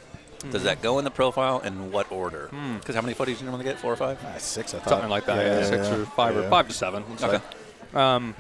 Does 0.50 0.64
that 0.64 0.82
go 0.82 0.98
in 0.98 1.04
the 1.06 1.10
profile 1.10 1.62
and 1.64 1.90
what 1.90 2.12
order? 2.12 2.50
Because 2.78 2.94
how 2.94 3.00
many 3.00 3.14
photos 3.14 3.38
do 3.38 3.44
you 3.44 3.50
normally 3.50 3.64
get? 3.64 3.78
Four 3.78 3.94
or 3.94 3.96
five? 3.96 4.18
Ah, 4.26 4.36
six, 4.36 4.74
I 4.74 4.78
thought. 4.78 4.90
Something 4.90 5.08
like 5.08 5.24
that. 5.24 5.38
Yeah, 5.38 5.62
six 5.64 5.88
or 5.88 6.04
five 6.04 6.36
or 6.36 6.46
five 6.50 6.68
to 6.68 6.74
seven. 6.74 7.02
Okay. 7.22 7.40
Um, 7.94 8.34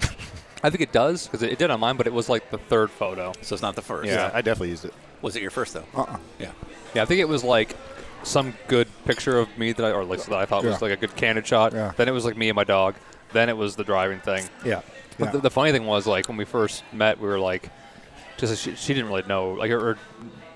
I 0.62 0.68
think 0.68 0.82
it 0.82 0.92
does 0.92 1.26
because 1.26 1.42
it, 1.42 1.52
it 1.52 1.58
did 1.58 1.70
on 1.70 1.80
mine, 1.80 1.96
but 1.96 2.06
it 2.06 2.12
was 2.12 2.28
like 2.28 2.50
the 2.50 2.58
third 2.58 2.90
photo. 2.90 3.32
So 3.40 3.54
it's 3.54 3.62
not 3.62 3.74
the 3.74 3.80
first. 3.80 4.08
Yeah, 4.08 4.30
I 4.34 4.42
definitely 4.42 4.68
used 4.70 4.84
it. 4.84 4.92
Was 5.22 5.34
it 5.36 5.40
your 5.40 5.50
first 5.50 5.72
though? 5.72 5.84
Uh-uh. 5.94 6.18
Yeah. 6.38 6.50
Yeah, 6.94 7.02
I 7.02 7.06
think 7.06 7.20
it 7.20 7.28
was 7.28 7.42
like 7.42 7.74
some 8.24 8.54
good 8.68 8.88
picture 9.04 9.38
of 9.38 9.56
me 9.56 9.72
that 9.72 9.84
I, 9.84 9.90
or 9.92 10.02
at 10.02 10.08
least 10.08 10.28
that 10.28 10.38
I 10.38 10.46
thought 10.46 10.64
was 10.64 10.82
like 10.82 10.92
a 10.92 10.96
good 10.96 11.14
candid 11.16 11.46
shot. 11.46 11.72
Yeah. 11.72 11.92
Then 11.96 12.08
it 12.08 12.12
was 12.12 12.24
like 12.24 12.36
me 12.36 12.48
and 12.48 12.56
my 12.56 12.64
dog. 12.64 12.96
Then 13.32 13.48
it 13.48 13.56
was 13.56 13.76
the 13.76 13.84
driving 13.84 14.20
thing. 14.20 14.44
Yeah. 14.64 14.82
But 15.18 15.32
the, 15.32 15.38
the 15.38 15.50
funny 15.50 15.72
thing 15.72 15.86
was 15.86 16.06
like 16.06 16.28
when 16.28 16.36
we 16.36 16.44
first 16.44 16.82
met, 16.92 17.20
we 17.20 17.28
were 17.28 17.38
like, 17.38 17.70
just 18.36 18.62
she, 18.62 18.74
she 18.74 18.94
didn't 18.94 19.08
really 19.08 19.22
know 19.28 19.52
like 19.52 19.70
her 19.70 19.96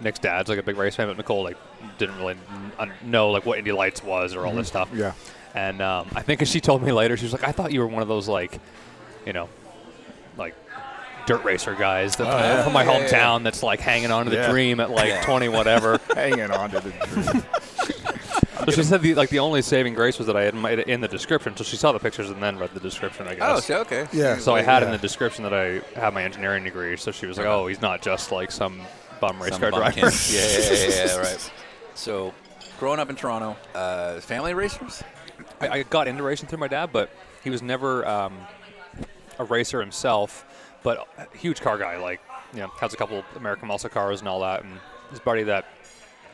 Nick's 0.00 0.18
dad's 0.18 0.48
like 0.48 0.58
a 0.58 0.62
big 0.62 0.76
race 0.76 0.96
fan, 0.96 1.06
but 1.08 1.16
Nicole 1.16 1.42
like 1.44 1.56
didn't 1.96 2.16
really 2.18 2.36
n- 2.78 2.92
know 3.04 3.30
like 3.30 3.46
what 3.46 3.58
Indy 3.58 3.72
Lights 3.72 4.02
was 4.02 4.34
or 4.34 4.46
all 4.46 4.52
this 4.54 4.68
stuff. 4.68 4.90
Yeah. 4.94 5.12
And 5.54 5.80
um, 5.80 6.08
I 6.14 6.22
think 6.22 6.42
as 6.42 6.48
she 6.48 6.60
told 6.60 6.82
me 6.82 6.92
later, 6.92 7.16
she 7.16 7.24
was 7.24 7.32
like, 7.32 7.44
I 7.44 7.52
thought 7.52 7.72
you 7.72 7.80
were 7.80 7.86
one 7.86 8.02
of 8.02 8.08
those 8.08 8.28
like, 8.28 8.60
you 9.26 9.32
know, 9.32 9.48
like 10.36 10.54
dirt 11.28 11.44
racer 11.44 11.74
guys 11.74 12.16
that, 12.16 12.64
from 12.64 12.72
my 12.72 12.84
yeah, 12.84 12.98
yeah, 12.98 13.08
hometown 13.08 13.44
that's 13.44 13.62
like 13.62 13.80
hanging 13.80 14.10
on 14.10 14.24
to 14.24 14.30
the 14.30 14.36
Yeah. 14.36 14.50
dream 14.50 14.80
at 14.80 14.90
like 14.90 15.22
20 15.22 15.48
whatever. 15.48 16.00
Hanging 16.14 16.50
on 16.50 16.70
to 16.70 16.80
the 16.80 16.90
dream. 16.90 17.44
So 18.64 18.72
she 18.72 18.82
said 18.82 19.00
the, 19.00 19.14
like 19.14 19.30
the 19.30 19.38
only 19.38 19.62
saving 19.62 19.94
grace 19.94 20.18
was 20.18 20.26
that 20.26 20.36
I 20.36 20.42
had 20.42 20.54
my, 20.54 20.72
in 20.72 21.00
the 21.00 21.08
description. 21.08 21.56
So 21.56 21.64
she 21.64 21.76
saw 21.76 21.92
the 21.92 21.98
pictures 21.98 22.28
and 22.28 22.42
then 22.42 22.58
read 22.58 22.74
the 22.74 22.80
description. 22.80 23.26
I 23.26 23.34
guess. 23.34 23.42
Oh, 23.42 23.60
so 23.60 23.80
okay. 23.80 24.06
Yeah. 24.12 24.36
So 24.36 24.54
I 24.54 24.60
had 24.60 24.82
in 24.82 24.90
the 24.90 24.98
description 24.98 25.44
that 25.44 25.54
I 25.54 25.80
have 25.98 26.12
my 26.12 26.22
engineering 26.22 26.64
degree. 26.64 26.96
So 26.98 27.10
she 27.10 27.24
was 27.24 27.38
like, 27.38 27.46
"Oh, 27.46 27.66
he's 27.66 27.80
not 27.80 28.02
just 28.02 28.30
like 28.30 28.50
some 28.50 28.82
bum 29.20 29.40
race 29.40 29.52
Some 29.52 29.60
car 29.60 29.70
bumpkin. 29.70 30.00
driver." 30.02 30.16
yeah, 30.30 30.40
yeah, 30.40 30.72
yeah, 30.72 31.06
yeah, 31.06 31.16
right. 31.16 31.50
So, 31.94 32.34
growing 32.78 33.00
up 33.00 33.08
in 33.08 33.16
Toronto, 33.16 33.56
uh, 33.74 34.20
family 34.20 34.52
racers. 34.52 35.02
I, 35.60 35.68
I 35.68 35.82
got 35.84 36.06
into 36.06 36.22
racing 36.22 36.48
through 36.48 36.58
my 36.58 36.68
dad, 36.68 36.90
but 36.92 37.10
he 37.42 37.50
was 37.50 37.62
never 37.62 38.06
um, 38.06 38.36
a 39.38 39.44
racer 39.44 39.80
himself. 39.80 40.44
But 40.82 41.06
a 41.18 41.36
huge 41.36 41.60
car 41.60 41.78
guy, 41.78 41.98
like 41.98 42.20
you 42.52 42.60
know, 42.60 42.68
has 42.80 42.94
a 42.94 42.96
couple 42.96 43.24
American 43.36 43.68
muscle 43.68 43.90
cars 43.90 44.20
and 44.20 44.28
all 44.28 44.40
that. 44.40 44.64
And 44.64 44.78
his 45.10 45.20
buddy 45.20 45.42
that 45.44 45.66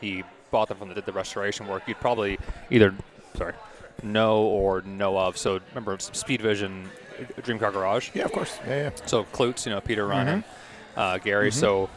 he 0.00 0.22
bought 0.50 0.68
them 0.68 0.78
from 0.78 0.88
that 0.88 0.94
did 0.94 1.06
the 1.06 1.12
restoration 1.12 1.66
work, 1.66 1.82
you'd 1.86 2.00
probably 2.00 2.38
either 2.70 2.94
sorry 3.36 3.54
know 4.02 4.42
or 4.42 4.82
know 4.82 5.18
of. 5.18 5.36
So 5.36 5.60
remember 5.70 5.98
Speed 5.98 6.40
Vision, 6.40 6.88
Dream 7.42 7.58
Car 7.58 7.72
Garage. 7.72 8.10
Yeah, 8.14 8.24
of 8.24 8.32
course. 8.32 8.58
Yeah, 8.66 8.76
yeah. 8.76 8.90
So 9.06 9.24
Klutz, 9.24 9.66
you 9.66 9.72
know, 9.72 9.80
Peter 9.80 10.06
Ryan, 10.06 10.44
uh, 10.96 11.18
Gary. 11.18 11.50
So 11.50 11.88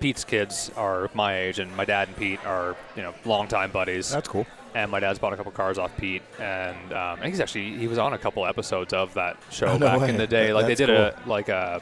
Pete's 0.00 0.24
kids 0.24 0.70
are 0.76 1.10
my 1.14 1.38
age, 1.38 1.58
and 1.58 1.74
my 1.76 1.84
dad 1.84 2.08
and 2.08 2.16
Pete 2.16 2.44
are, 2.44 2.76
you 2.96 3.02
know, 3.02 3.14
longtime 3.24 3.70
buddies. 3.70 4.10
That's 4.10 4.28
cool. 4.28 4.46
And 4.76 4.90
my 4.90 5.00
dad's 5.00 5.18
bought 5.18 5.32
a 5.32 5.36
couple 5.36 5.50
cars 5.52 5.78
off 5.78 5.96
Pete, 5.96 6.22
and, 6.38 6.92
um, 6.92 7.18
and 7.20 7.24
he's 7.26 7.40
actually 7.40 7.76
he 7.78 7.88
was 7.88 7.98
on 7.98 8.12
a 8.12 8.18
couple 8.18 8.44
episodes 8.46 8.92
of 8.92 9.14
that 9.14 9.36
show 9.50 9.66
Oh, 9.66 9.78
no 9.78 9.86
back 9.86 10.00
way. 10.00 10.08
in 10.10 10.16
the 10.18 10.26
day. 10.26 10.52
Like 10.52 10.66
That's 10.66 10.78
they 10.80 10.86
did 10.86 10.94
a 10.94 11.18
like 11.26 11.48
a 11.48 11.80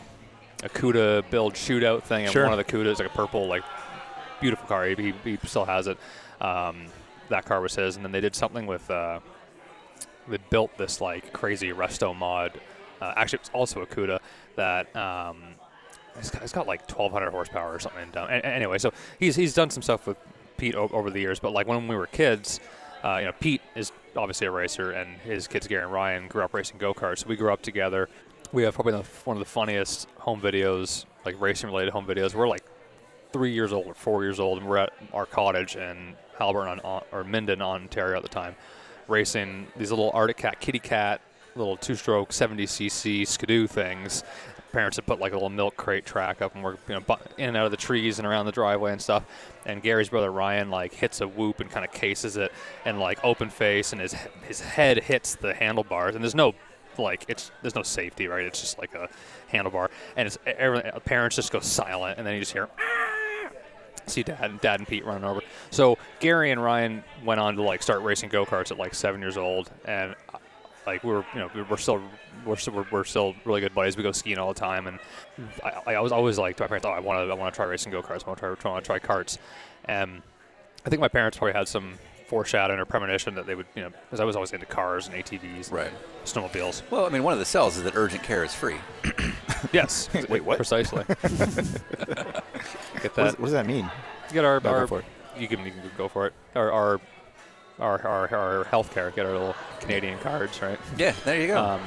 a 0.63 0.69
CUDA 0.69 1.29
build 1.31 1.55
shootout 1.55 2.05
thing, 2.05 2.25
and 2.25 2.33
Sure. 2.33 2.45
one 2.49 2.59
of 2.59 2.65
the 2.65 2.73
CUDAs 2.73 2.99
like 2.99 3.09
a 3.09 3.17
purple 3.17 3.47
like 3.49 3.65
beautiful 4.41 4.67
car. 4.67 4.87
He, 4.87 4.95
he, 4.95 5.13
he 5.25 5.39
still 5.45 5.65
has 5.65 5.87
it. 5.89 5.99
Um, 6.41 6.87
that 7.31 7.45
car 7.45 7.61
was 7.61 7.75
his, 7.75 7.97
and 7.97 8.05
then 8.05 8.13
they 8.13 8.21
did 8.21 8.35
something 8.35 8.67
with. 8.67 8.91
Uh, 8.91 9.21
they 10.29 10.39
built 10.51 10.77
this 10.79 11.01
like 11.01 11.33
crazy 11.33 11.71
resto 11.73 12.17
mod. 12.17 12.59
Uh, 13.01 13.13
actually, 13.17 13.41
it's 13.41 13.51
also 13.53 13.83
a 13.83 13.87
CUDA 13.87 14.21
that 14.57 14.95
um, 14.97 15.43
it's 16.17 16.31
got, 16.31 16.43
it's 16.43 16.53
got 16.53 16.67
like 16.67 16.81
1,200 16.89 17.31
horsepower 17.31 17.75
or 17.75 17.79
something. 17.79 18.09
Down. 18.11 18.29
A- 18.31 18.47
anyway, 18.47 18.79
so 18.79 18.93
he's 19.19 19.37
he's 19.37 19.53
done 19.53 19.69
some 19.69 19.83
stuff 19.83 20.07
with 20.07 20.17
Pete 20.57 20.75
o- 20.77 20.89
over 20.93 21.11
the 21.11 21.21
years, 21.21 21.41
but 21.41 21.53
like 21.53 21.67
when 21.67 21.87
we 21.89 21.97
were 21.97 22.07
kids, 22.07 22.61
uh, 23.05 23.19
you 23.19 23.27
know, 23.27 23.33
Pete 23.39 23.61
is 23.75 23.93
obviously 24.17 24.47
a 24.47 24.51
racer, 24.51 24.93
and 24.93 25.19
his 25.19 25.47
kids 25.47 25.67
Gary 25.67 25.85
and 25.85 25.93
Ryan 25.93 26.27
grew 26.27 26.43
up 26.43 26.55
racing 26.55 26.79
go 26.79 26.95
karts. 26.95 27.19
So 27.19 27.27
we 27.29 27.37
grew 27.37 27.53
up 27.53 27.61
together. 27.61 28.09
We 28.53 28.63
have 28.63 28.75
probably 28.75 28.95
one 29.25 29.37
of 29.37 29.41
the 29.41 29.49
funniest 29.49 30.09
home 30.19 30.41
videos, 30.41 31.05
like 31.25 31.41
racing 31.41 31.69
related 31.69 31.93
home 31.93 32.07
videos. 32.07 32.35
We're 32.35 32.49
like 32.49 32.65
three 33.33 33.53
years 33.53 33.73
old 33.73 33.87
or 33.87 33.95
four 33.95 34.23
years 34.23 34.41
old, 34.41 34.59
and 34.59 34.69
we're 34.69 34.79
at 34.79 34.93
our 35.13 35.27
cottage 35.27 35.77
in 35.77 36.15
Haliburton, 36.39 37.03
or 37.13 37.25
Minden, 37.25 37.61
Ontario 37.61 38.17
at 38.17 38.23
the 38.23 38.29
time, 38.29 38.57
racing 39.07 39.67
these 39.77 39.91
little 39.91 40.11
Arctic 40.15 40.39
Cat 40.39 40.61
kitty 40.61 40.79
cat 40.79 41.21
little 41.57 41.77
two-stroke 41.77 42.31
70cc 42.31 43.27
skidoo 43.27 43.67
things. 43.67 44.25
Parents 44.75 44.97
had 44.97 45.07
put 45.07 45.21
like 45.21 45.31
a 45.31 45.37
little 45.37 45.51
milk 45.51 45.77
crate 45.77 46.05
track 46.05 46.43
up, 46.43 46.57
and 46.57 46.65
we're 46.65 46.77
you 46.89 46.95
know 46.95 47.17
in 47.39 47.49
and 47.49 47.57
out 47.57 47.65
of 47.65 47.71
the 47.71 47.77
trees 47.77 48.19
and 48.19 48.27
around 48.27 48.47
the 48.47 48.53
driveway 48.53 48.91
and 48.91 49.01
stuff. 49.01 49.25
And 49.65 49.81
Gary's 49.81 50.09
brother 50.09 50.33
Ryan 50.33 50.69
like 50.69 50.93
hits 50.93 51.21
a 51.21 51.29
whoop 51.29 51.61
and 51.61 51.71
kind 51.71 51.87
of 51.87 51.93
cases 51.93 52.37
it, 52.37 52.51
and 52.85 52.99
like 52.99 53.25
open 53.25 53.51
face, 53.51 53.93
and 53.93 54.01
his 54.01 54.15
his 54.49 54.61
head 54.61 55.05
hits 55.05 55.37
the 55.37 55.55
handlebars, 55.55 56.17
and 56.17 56.25
there's 56.25 56.35
no 56.35 56.55
like 56.99 57.25
it's 57.29 57.53
there's 57.63 57.77
no 57.77 57.85
safety 57.85 58.27
right. 58.27 58.45
It's 58.45 58.61
just 58.61 58.79
like 58.79 58.95
a 58.95 59.09
handlebar, 59.53 59.91
and 60.17 60.27
it's 60.27 60.39
everyone, 60.45 60.91
parents 61.05 61.37
just 61.37 61.53
go 61.53 61.61
silent, 61.61 62.19
and 62.19 62.27
then 62.27 62.35
you 62.35 62.41
just 62.41 62.53
hear 62.53 62.69
see 64.07 64.23
dad 64.23 64.51
and 64.51 64.61
dad 64.61 64.81
and 64.81 64.89
Pete 64.89 65.05
running 65.05 65.25
over. 65.25 65.41
So 65.71 65.99
Gary 66.21 66.51
and 66.51 66.63
Ryan 66.63 67.05
went 67.25 67.41
on 67.41 67.57
to 67.57 67.63
like 67.63 67.83
start 67.83 68.03
racing 68.03 68.29
go 68.29 68.45
karts 68.45 68.71
at 68.71 68.79
like 68.79 68.95
seven 68.95 69.21
years 69.21 69.37
old, 69.37 69.71
and 69.85 70.15
uh, 70.33 70.39
like 70.87 71.03
we 71.05 71.11
were 71.13 71.25
you 71.35 71.41
know 71.41 71.51
we 71.55 71.63
we're 71.63 71.77
still 71.77 72.03
we're 72.45 72.57
still, 72.57 72.75
we're, 72.75 72.87
we're 72.91 73.05
still 73.05 73.35
really 73.45 73.61
good 73.61 73.75
buddies. 73.75 73.97
We 73.97 74.03
go 74.03 74.13
skiing 74.13 74.39
all 74.39 74.53
the 74.53 74.59
time, 74.61 74.87
and 74.87 74.99
I, 75.63 75.95
I 75.95 76.01
was 76.01 76.13
always 76.13 76.39
like 76.39 76.57
to 76.59 76.63
my 76.65 76.67
parents, 76.69 76.87
oh, 76.87 76.91
I 76.91 77.01
want 77.01 77.27
to 77.27 77.33
I 77.33 77.35
want 77.37 77.53
to 77.55 77.57
try 77.57 77.67
racing 77.67 77.93
go 77.93 78.03
karts. 78.03 78.25
I 78.25 78.29
want 78.29 78.39
to 78.41 78.57
try 78.57 78.71
want 78.71 78.85
to 78.85 78.87
try 78.87 78.99
karts, 78.99 79.39
and 79.87 80.23
I 80.85 80.91
think 80.91 81.01
my 81.01 81.09
parents 81.09 81.39
probably 81.39 81.55
had 81.55 81.69
some 81.69 81.95
foreshadowing 82.29 82.81
or 82.81 82.85
premonition 82.87 83.35
that 83.35 83.47
they 83.47 83.55
would 83.55 83.67
you 83.75 83.83
know 83.83 83.91
because 83.91 84.19
I 84.21 84.25
was 84.25 84.35
always 84.37 84.53
into 84.53 84.67
cars 84.67 85.09
and 85.09 85.17
ATVs, 85.17 85.69
and 85.69 85.73
Right. 85.73 85.93
snowmobiles. 86.25 86.83
Well, 86.91 87.07
I 87.07 87.09
mean, 87.09 87.23
one 87.23 87.33
of 87.33 87.39
the 87.39 87.45
sells 87.45 87.77
is 87.77 87.83
that 87.85 87.97
urgent 87.97 88.23
care 88.23 88.45
is 88.45 88.55
free. 88.55 88.77
Yes, 89.73 90.09
Wait, 90.29 90.45
what? 90.45 90.57
Precisely. 90.57 91.05
Get 91.09 91.23
What, 93.17 93.17
does, 93.17 93.39
what 93.39 93.45
does 93.45 93.53
that 93.53 93.67
mean? 93.67 93.91
Get 94.33 94.45
our, 94.45 94.61
No, 94.61 94.71
our 94.71 94.87
for 94.87 95.03
you 95.39 95.49
can 95.49 95.65
you 95.65 95.71
can 95.73 95.81
go 95.97 96.07
for 96.07 96.27
it. 96.27 96.33
Our 96.55 96.71
our 96.71 97.01
our 97.79 98.07
our, 98.07 98.35
our 98.35 98.65
healthcare. 98.65 99.15
Get 99.15 99.27
our 99.27 99.33
little 99.33 99.57
Canadian 99.81 100.19
cards, 100.19 100.61
right? 100.63 100.79
Yeah, 100.99 101.15
there 101.25 101.41
you 101.41 101.49
go. 101.49 101.63
Um, 101.63 101.81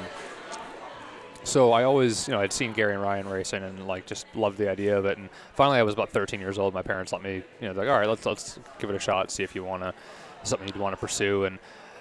so 1.44 1.72
I 1.72 1.84
always, 1.84 2.28
you 2.28 2.34
know, 2.34 2.40
I'd 2.40 2.52
seen 2.52 2.74
Gary 2.74 2.92
and 2.92 3.02
Ryan 3.02 3.26
racing 3.26 3.62
and 3.62 3.86
like 3.86 4.04
just 4.04 4.26
loved 4.34 4.58
the 4.58 4.70
idea 4.70 4.98
of 4.98 5.06
it. 5.06 5.16
And 5.16 5.30
finally, 5.54 5.78
I 5.78 5.82
was 5.82 5.94
about 5.94 6.10
13 6.10 6.40
years 6.40 6.58
old. 6.58 6.74
My 6.74 6.82
parents 6.82 7.10
let 7.10 7.22
me, 7.22 7.36
you 7.36 7.42
know, 7.68 7.72
they're 7.72 7.86
like, 7.86 7.92
all 7.92 7.98
right, 7.98 8.08
let's 8.08 8.26
let's 8.26 8.58
give 8.78 8.90
it 8.90 8.96
a 8.96 8.98
shot, 8.98 9.30
see 9.30 9.42
if 9.42 9.54
you 9.54 9.64
want 9.64 9.82
to 9.82 9.94
something 10.42 10.68
you'd 10.68 10.76
want 10.76 10.94
to 10.94 11.00
pursue. 11.00 11.44
And 11.44 11.58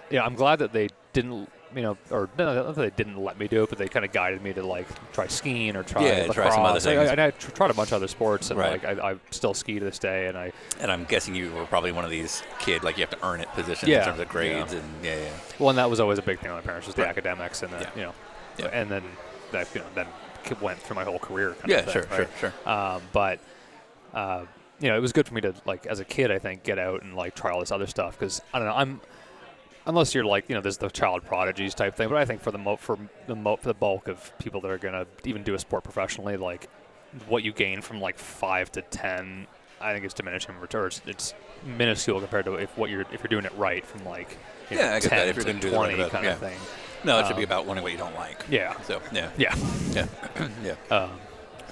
yeah, 0.10 0.24
I'm 0.24 0.36
glad 0.36 0.60
that 0.60 0.74
they 0.74 0.90
didn't, 1.14 1.50
you 1.76 1.82
know, 1.82 1.98
or 2.12 2.30
no, 2.38 2.54
not 2.54 2.76
that 2.76 2.82
they 2.82 3.04
didn't 3.04 3.22
let 3.22 3.38
me 3.38 3.48
do 3.48 3.64
it, 3.64 3.70
but 3.70 3.78
they 3.78 3.88
kind 3.88 4.06
of 4.06 4.12
guided 4.12 4.42
me 4.42 4.54
to 4.54 4.64
like 4.66 4.88
try 5.12 5.28
skiing 5.28 5.76
or 5.76 5.84
try 5.84 6.04
Yeah, 6.06 6.28
try 6.28 6.50
some 6.50 6.64
other 6.64 6.80
things. 6.80 7.10
I, 7.10 7.12
and 7.12 7.22
I 7.22 7.32
tr- 7.32 7.52
tried 7.52 7.72
a 7.72 7.74
bunch 7.74 7.90
of 7.90 7.96
other 7.96 8.08
sports, 8.08 8.50
and 8.52 8.60
Right. 8.60 8.84
like 8.84 9.00
I, 9.00 9.12
I 9.12 9.16
still 9.32 9.54
ski 9.54 9.80
to 9.80 9.86
this 9.86 10.00
day, 10.00 10.28
and 10.28 10.38
I 10.38 10.52
and 10.80 10.92
I'm 10.92 11.04
guessing 11.06 11.36
you 11.36 11.52
were 11.52 11.66
probably 11.66 11.92
one 11.92 12.06
of 12.06 12.12
these 12.12 12.44
kid 12.60 12.84
like 12.84 12.98
you 12.98 13.02
have 13.06 13.10
to 13.20 13.26
earn 13.26 13.42
it 13.42 13.48
positions 13.54 13.90
Yeah, 13.90 14.00
in 14.00 14.06
terms 14.06 14.20
of 14.20 14.30
grades 14.30 14.74
yeah. 14.74 14.80
and 14.80 14.90
yeah, 15.06 15.16
yeah. 15.18 15.30
Well, 15.60 15.70
and 15.70 15.78
that 15.78 15.90
was 15.90 16.00
always 16.00 16.20
a 16.20 16.22
big 16.24 16.40
thing 16.40 16.54
with 16.54 16.64
my 16.64 16.68
parents 16.68 16.88
was 16.88 16.96
the 16.96 17.02
Right. 17.04 17.10
academics, 17.10 17.64
and 17.64 17.72
the, 17.74 17.80
Yeah. 17.80 17.90
you 17.96 18.02
know, 18.04 18.14
Yeah. 18.58 18.66
and 18.74 18.90
then 18.90 19.04
that 19.52 19.68
you 19.74 19.82
know 19.82 19.88
then 19.96 20.08
went 20.62 20.80
through 20.80 20.96
my 20.96 21.04
whole 21.04 21.20
career. 21.20 21.52
Kind 21.60 21.70
Yeah, 21.70 21.78
of 21.80 21.86
thing, 21.86 21.94
sure, 21.94 22.02
right? 22.04 22.30
sure, 22.40 22.52
sure. 22.66 22.72
Um, 22.72 23.02
but 23.12 23.40
uh, 24.14 24.46
you 24.80 24.88
know, 24.90 24.96
it 24.98 25.02
was 25.02 25.12
good 25.12 25.28
for 25.28 25.34
me 25.34 25.42
to 25.42 25.54
like 25.66 25.86
as 25.88 26.00
a 26.00 26.06
kid, 26.06 26.32
I 26.32 26.40
think, 26.40 26.64
get 26.64 26.80
out 26.80 27.02
and 27.04 27.16
like 27.16 27.36
try 27.36 27.52
all 27.52 27.60
this 27.60 27.72
other 27.72 27.88
stuff 27.88 28.18
because 28.18 28.42
I 28.54 28.60
don't 28.60 28.68
know, 28.68 28.76
I'm 28.76 29.02
unless 29.88 30.14
you're 30.14 30.26
like 30.26 30.48
you 30.50 30.56
know, 30.56 30.62
there's 30.62 30.78
the 30.78 30.90
child 30.90 31.26
prodigies 31.26 31.74
type 31.74 31.96
thing, 31.96 32.10
but 32.10 32.18
I 32.18 32.26
think 32.26 32.42
for 32.42 32.52
the 32.52 32.58
mo- 32.60 32.76
for 32.78 32.98
the 33.26 33.36
mo- 33.36 33.56
for 33.58 33.68
the 33.70 33.74
bulk 33.74 34.08
of 34.08 34.32
people 34.38 34.62
that 34.62 34.70
are 34.70 34.78
gonna 34.78 35.08
even 35.26 35.42
do 35.44 35.56
a 35.56 35.60
sport 35.60 35.84
professionally, 35.84 36.38
like 36.38 36.70
what 37.28 37.44
you 37.44 37.52
gain 37.54 37.82
from 37.82 38.00
like 38.02 38.18
five 38.20 38.72
to 38.74 38.82
ten. 38.84 39.48
I 39.80 39.94
think 39.94 40.06
it's 40.06 40.14
diminishing 40.14 40.58
returns. 40.60 41.02
It's 41.06 41.34
minuscule 41.66 42.20
compared 42.20 42.46
to 42.46 42.56
if 42.56 42.76
what 42.78 42.90
you're 42.90 43.02
if 43.14 43.22
you're 43.24 43.30
doing 43.30 43.46
it 43.46 43.54
right 43.58 43.86
from 43.86 44.06
like 44.06 44.38
Yeah, 44.70 44.78
know, 44.78 44.84
I 44.96 45.00
get 45.00 45.10
that, 45.10 45.10
10 45.10 45.28
if 45.30 45.36
you're 45.36 45.46
to 45.46 45.52
gonna 45.52 45.62
do 45.62 45.70
the 45.70 45.76
right 45.78 45.86
20 45.90 45.94
about- 46.02 46.12
kind 46.12 46.26
yeah. 46.26 46.32
of 46.34 46.40
thing. 46.40 46.58
No, 47.04 47.20
it 47.20 47.28
should 47.28 47.36
be 47.36 47.44
Um, 47.44 47.50
about 47.50 47.68
learning 47.68 47.84
what 47.84 47.92
you 47.92 47.98
don't 47.98 48.16
like. 48.16 48.44
Yeah. 48.50 48.80
So 48.82 49.02
yeah, 49.12 49.30
Yeah. 49.38 49.56
yeah, 49.92 50.08
yeah. 50.64 50.74
Um, 50.96 51.12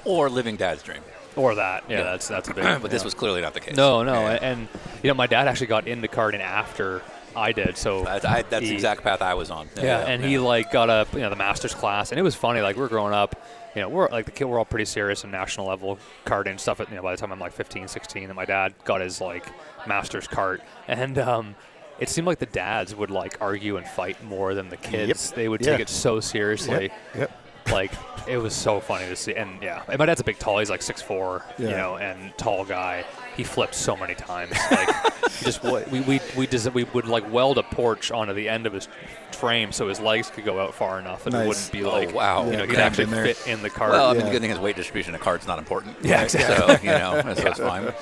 Or 0.05 0.29
living 0.29 0.55
dad's 0.55 0.83
dream. 0.83 1.01
or 1.35 1.55
that. 1.55 1.83
Yeah, 1.89 1.97
Yeah. 1.97 2.03
that's 2.03 2.27
that's 2.27 2.47
a 2.47 2.53
big. 2.53 2.81
but 2.81 2.91
this 2.91 3.03
was 3.03 3.13
clearly 3.15 3.41
not 3.41 3.53
the 3.55 3.59
case. 3.59 3.75
no, 3.75 4.03
no, 4.03 4.13
Yeah. 4.21 4.37
and 4.41 4.67
you 5.03 5.07
know, 5.09 5.15
my 5.15 5.25
dad 5.27 5.47
actually 5.47 5.67
got 5.67 5.87
into 5.87 6.07
karting 6.07 6.39
after 6.41 7.01
I 7.35 7.51
did. 7.51 7.77
So 7.77 8.03
That's, 8.03 8.25
I, 8.25 8.41
that's 8.43 8.65
the 8.67 8.73
exact 8.73 9.03
path 9.03 9.21
I 9.21 9.33
was 9.33 9.49
on. 9.51 9.67
Yeah, 9.81 9.99
and 9.99 10.23
he 10.23 10.37
like 10.39 10.71
got 10.71 10.89
up, 10.89 11.13
you 11.13 11.19
know 11.19 11.29
the 11.29 11.35
masters 11.35 11.73
class, 11.73 12.11
and 12.11 12.19
it 12.19 12.23
was 12.23 12.35
funny. 12.35 12.61
Like 12.61 12.75
we're 12.77 12.87
growing 12.87 13.13
up, 13.13 13.41
you 13.75 13.81
know, 13.81 13.89
we're 13.89 14.09
like 14.09 14.25
the 14.25 14.31
kid, 14.31 14.45
we're 14.45 14.57
all 14.59 14.65
pretty 14.65 14.85
serious 14.85 15.23
in 15.23 15.31
national 15.31 15.67
level 15.67 15.99
karting 16.25 16.51
and 16.51 16.59
stuff. 16.59 16.79
You 16.79 16.95
know, 16.95 17.01
by 17.01 17.11
the 17.11 17.17
time 17.17 17.31
I'm 17.31 17.39
like 17.39 17.53
15, 17.53 17.87
16, 17.87 18.23
and 18.25 18.33
my 18.35 18.45
dad 18.45 18.73
got 18.83 19.01
his 19.01 19.19
like 19.21 19.45
masters 19.87 20.27
cart, 20.27 20.61
and 20.87 21.17
um, 21.17 21.55
it 21.99 22.09
seemed 22.09 22.27
like 22.27 22.39
the 22.39 22.45
dads 22.47 22.95
would 22.95 23.11
like 23.11 23.37
argue 23.41 23.77
and 23.77 23.87
fight 23.87 24.23
more 24.23 24.53
than 24.53 24.69
the 24.69 24.77
kids. 24.77 25.31
They 25.31 25.47
would 25.49 25.61
Yeah. 25.61 25.71
take 25.73 25.81
it 25.81 25.89
so 25.89 26.19
seriously. 26.19 26.91
Yep. 27.15 27.31
Like 27.71 27.91
it 28.27 28.37
was 28.37 28.53
so 28.53 28.79
funny 28.79 29.07
to 29.07 29.15
see. 29.15 29.33
And 29.33 29.61
yeah, 29.61 29.81
and 29.89 29.97
my 29.97 30.05
dad's 30.05 30.21
a 30.21 30.23
big 30.23 30.37
tall. 30.37 30.59
He's 30.59 30.69
like 30.69 30.81
six 30.83 31.01
four, 31.01 31.43
you 31.57 31.67
know, 31.69 31.97
and 31.97 32.31
tall 32.37 32.63
guy. 32.63 33.03
He 33.35 33.43
flipped 33.43 33.75
so 33.75 33.97
many 33.97 34.15
times. 34.15 34.51
Like 34.71 34.89
he 35.31 35.45
just 35.45 35.61
we 35.63 35.99
we 36.01 36.21
we 36.37 36.47
just 36.47 36.71
we 36.73 36.83
would 36.85 37.05
like 37.07 37.29
weld 37.31 37.57
a 37.57 37.63
porch 37.63 38.11
onto 38.11 38.33
the 38.33 38.47
end 38.47 38.65
of 38.65 38.73
his 38.73 38.87
frame 39.33 39.71
so 39.73 39.89
his 39.89 39.99
legs 39.99 40.29
could 40.29 40.45
go 40.45 40.59
out 40.61 40.73
far 40.73 40.97
enough 40.99 41.25
and 41.25 41.33
Nice. 41.33 41.43
it 41.43 41.47
wouldn't 41.47 41.71
be 41.73 41.83
Oh, 41.83 41.89
like 41.89 42.13
wow. 42.15 42.45
you 42.45 42.51
Yeah, 42.51 42.57
know 42.59 42.65
he'd 42.67 42.77
actually 42.77 43.03
in 43.05 43.09
fit 43.09 43.45
in 43.47 43.61
the 43.61 43.69
cart. 43.69 43.91
Well, 43.91 44.09
I 44.09 44.13
mean, 44.13 44.19
Yeah. 44.21 44.25
the 44.27 44.31
good 44.31 44.41
thing 44.41 44.51
is 44.51 44.59
weight 44.59 44.77
distribution 44.77 45.13
in 45.13 45.19
a 45.19 45.23
cart's 45.23 45.45
not 45.47 45.59
important. 45.59 45.97
Yeah, 46.01 46.15
right? 46.15 46.23
exactly. 46.23 46.75
So, 46.77 46.81
you 46.83 46.97
know, 46.97 47.21
so 47.33 47.33
that's 47.43 47.59
fine. 47.59 47.93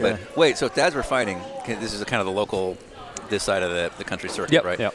But 0.00 0.36
wait, 0.36 0.56
so 0.56 0.66
if 0.66 0.74
dads 0.74 0.94
were 0.94 1.02
fighting, 1.02 1.38
this 1.66 1.92
is 1.92 2.02
kind 2.04 2.20
of 2.20 2.26
the 2.26 2.32
local, 2.32 2.78
this 3.28 3.42
side 3.42 3.62
of 3.62 3.70
the, 3.70 3.90
the 3.98 4.04
country 4.04 4.28
circuit, 4.30 4.52
Yep, 4.52 4.64
right? 4.64 4.78
yep. 4.78 4.94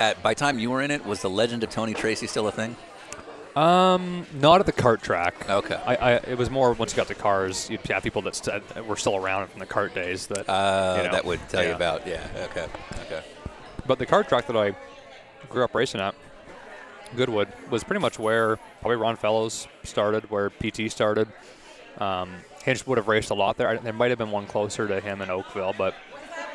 At, 0.00 0.22
by 0.22 0.34
time 0.34 0.58
you 0.58 0.70
were 0.70 0.82
in 0.82 0.90
it, 0.90 1.04
was 1.04 1.22
the 1.22 1.30
legend 1.30 1.62
of 1.64 1.70
Tony 1.70 1.94
Tracy 1.94 2.26
still 2.26 2.46
a 2.48 2.52
thing? 2.52 2.76
Um, 3.58 4.24
not 4.34 4.60
at 4.60 4.66
the 4.66 4.72
cart 4.72 5.02
track. 5.02 5.50
Okay. 5.50 5.74
I, 5.74 5.96
I 5.96 6.12
it 6.12 6.38
was 6.38 6.48
more 6.48 6.72
once 6.74 6.92
you 6.92 6.96
got 6.96 7.08
to 7.08 7.16
cars, 7.16 7.68
you'd 7.68 7.80
have 7.86 8.04
people 8.04 8.22
that 8.22 8.36
st- 8.36 8.68
that 8.68 8.86
were 8.86 8.94
still 8.94 9.16
around 9.16 9.48
from 9.48 9.58
the 9.58 9.66
cart 9.66 9.94
days 9.94 10.28
that. 10.28 10.48
Uh, 10.48 10.94
you 10.98 11.04
know, 11.04 11.12
that 11.12 11.24
would 11.24 11.40
tell 11.48 11.64
you 11.64 11.70
yeah. 11.70 11.74
about, 11.74 12.06
yeah, 12.06 12.24
okay, 12.50 12.66
okay. 13.00 13.22
But 13.84 13.98
the 13.98 14.06
kart 14.06 14.28
track 14.28 14.46
that 14.46 14.56
I 14.56 14.76
grew 15.48 15.64
up 15.64 15.74
racing 15.74 16.00
at, 16.00 16.14
Goodwood, 17.16 17.48
was 17.68 17.82
pretty 17.82 18.00
much 18.00 18.16
where 18.16 18.58
probably 18.80 18.96
Ron 18.96 19.16
Fellows 19.16 19.66
started, 19.82 20.30
where 20.30 20.50
PT 20.50 20.88
started. 20.88 21.26
Um, 21.98 22.36
Hinch 22.62 22.86
would 22.86 22.98
have 22.98 23.08
raced 23.08 23.30
a 23.30 23.34
lot 23.34 23.56
there. 23.56 23.70
I, 23.70 23.76
there 23.78 23.92
might 23.92 24.10
have 24.10 24.18
been 24.18 24.30
one 24.30 24.46
closer 24.46 24.86
to 24.86 25.00
him 25.00 25.20
in 25.20 25.30
Oakville, 25.30 25.74
but 25.76 25.94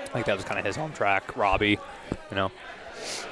I 0.05 0.07
think 0.07 0.25
that 0.27 0.37
was 0.37 0.45
kind 0.45 0.57
of 0.57 0.65
his 0.65 0.77
home 0.77 0.93
track. 0.93 1.35
Robbie, 1.35 1.79
you 2.29 2.35
know. 2.35 2.49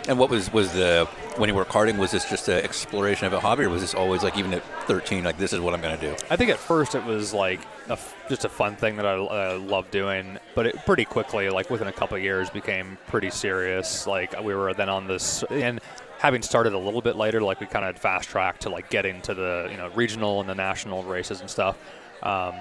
And 0.07 0.17
what 0.17 0.29
was 0.29 0.51
was 0.51 0.71
the 0.73 1.07
when 1.37 1.49
you 1.49 1.55
were 1.55 1.65
karting? 1.65 1.97
Was 1.97 2.11
this 2.11 2.29
just 2.29 2.47
an 2.47 2.63
exploration 2.63 3.27
of 3.27 3.33
a 3.33 3.39
hobby, 3.39 3.63
or 3.63 3.69
was 3.69 3.81
this 3.81 3.93
always 3.93 4.23
like 4.23 4.37
even 4.37 4.53
at 4.53 4.63
13, 4.87 5.23
like 5.23 5.37
this 5.37 5.53
is 5.53 5.59
what 5.59 5.73
I'm 5.73 5.81
going 5.81 5.97
to 5.97 6.09
do? 6.09 6.15
I 6.29 6.35
think 6.35 6.49
at 6.49 6.57
first 6.57 6.95
it 6.95 7.03
was 7.03 7.33
like 7.33 7.61
a 7.89 7.97
just 8.27 8.45
a 8.45 8.49
fun 8.49 8.75
thing 8.75 8.95
that 8.97 9.05
I 9.05 9.13
uh, 9.13 9.59
loved 9.59 9.91
doing, 9.91 10.37
but 10.55 10.65
it 10.65 10.75
pretty 10.85 11.05
quickly, 11.05 11.49
like 11.49 11.69
within 11.69 11.87
a 11.87 11.93
couple 11.93 12.17
years, 12.17 12.49
became 12.49 12.97
pretty 13.07 13.29
serious. 13.29 14.07
Like 14.07 14.39
we 14.41 14.55
were 14.55 14.73
then 14.73 14.89
on 14.89 15.07
this, 15.07 15.43
and 15.49 15.79
having 16.19 16.41
started 16.41 16.73
a 16.73 16.77
little 16.77 17.01
bit 17.01 17.15
later, 17.15 17.41
like 17.41 17.59
we 17.59 17.65
kind 17.65 17.85
of 17.85 17.97
fast 17.97 18.29
tracked 18.29 18.61
to 18.61 18.69
like 18.69 18.89
getting 18.89 19.21
to 19.21 19.33
the 19.33 19.67
you 19.71 19.77
know 19.77 19.89
regional 19.89 20.39
and 20.39 20.49
the 20.49 20.55
national 20.55 21.03
races 21.03 21.41
and 21.41 21.49
stuff. 21.49 21.77
Um, 22.23 22.55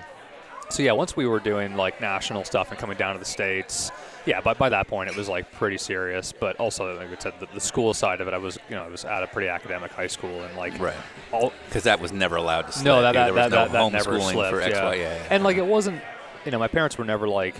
so 0.70 0.82
yeah, 0.82 0.92
once 0.92 1.16
we 1.16 1.26
were 1.26 1.40
doing 1.40 1.76
like 1.76 2.00
national 2.00 2.44
stuff 2.44 2.70
and 2.70 2.78
coming 2.78 2.96
down 2.96 3.14
to 3.14 3.18
the 3.18 3.24
states, 3.24 3.90
yeah, 4.26 4.40
but 4.40 4.58
by 4.58 4.68
that 4.68 4.86
point 4.88 5.10
it 5.10 5.16
was 5.16 5.28
like 5.28 5.50
pretty 5.52 5.78
serious. 5.78 6.32
But 6.32 6.56
also, 6.56 6.96
like 6.96 7.10
I 7.10 7.20
said, 7.20 7.34
the, 7.40 7.46
the 7.54 7.60
school 7.60 7.94
side 7.94 8.20
of 8.20 8.28
it, 8.28 8.34
I 8.34 8.38
was 8.38 8.58
you 8.68 8.76
know 8.76 8.84
I 8.84 8.88
was 8.88 9.04
at 9.04 9.22
a 9.22 9.26
pretty 9.26 9.48
academic 9.48 9.90
high 9.92 10.06
school 10.06 10.42
and 10.42 10.56
like 10.56 10.78
Right. 10.78 10.94
all 11.32 11.52
Because 11.66 11.84
that 11.84 12.00
was 12.00 12.12
never 12.12 12.36
allowed 12.36 12.62
to 12.62 12.72
slip. 12.72 12.84
no, 12.84 13.02
that, 13.02 13.12
There 13.12 13.24
that, 13.24 13.34
was 13.34 13.50
that, 13.50 13.50
no 13.50 13.72
that, 13.72 13.72
that 13.72 13.92
never 13.92 14.20
slipped. 14.20 14.50
for 14.50 14.60
X, 14.60 14.74
yeah. 14.74 14.92
Yeah, 14.92 14.96
yeah. 15.14 15.26
And 15.30 15.42
like 15.44 15.56
it 15.56 15.66
wasn't, 15.66 16.00
you 16.44 16.50
know, 16.50 16.58
my 16.58 16.68
parents 16.68 16.98
were 16.98 17.04
never 17.04 17.28
like, 17.28 17.54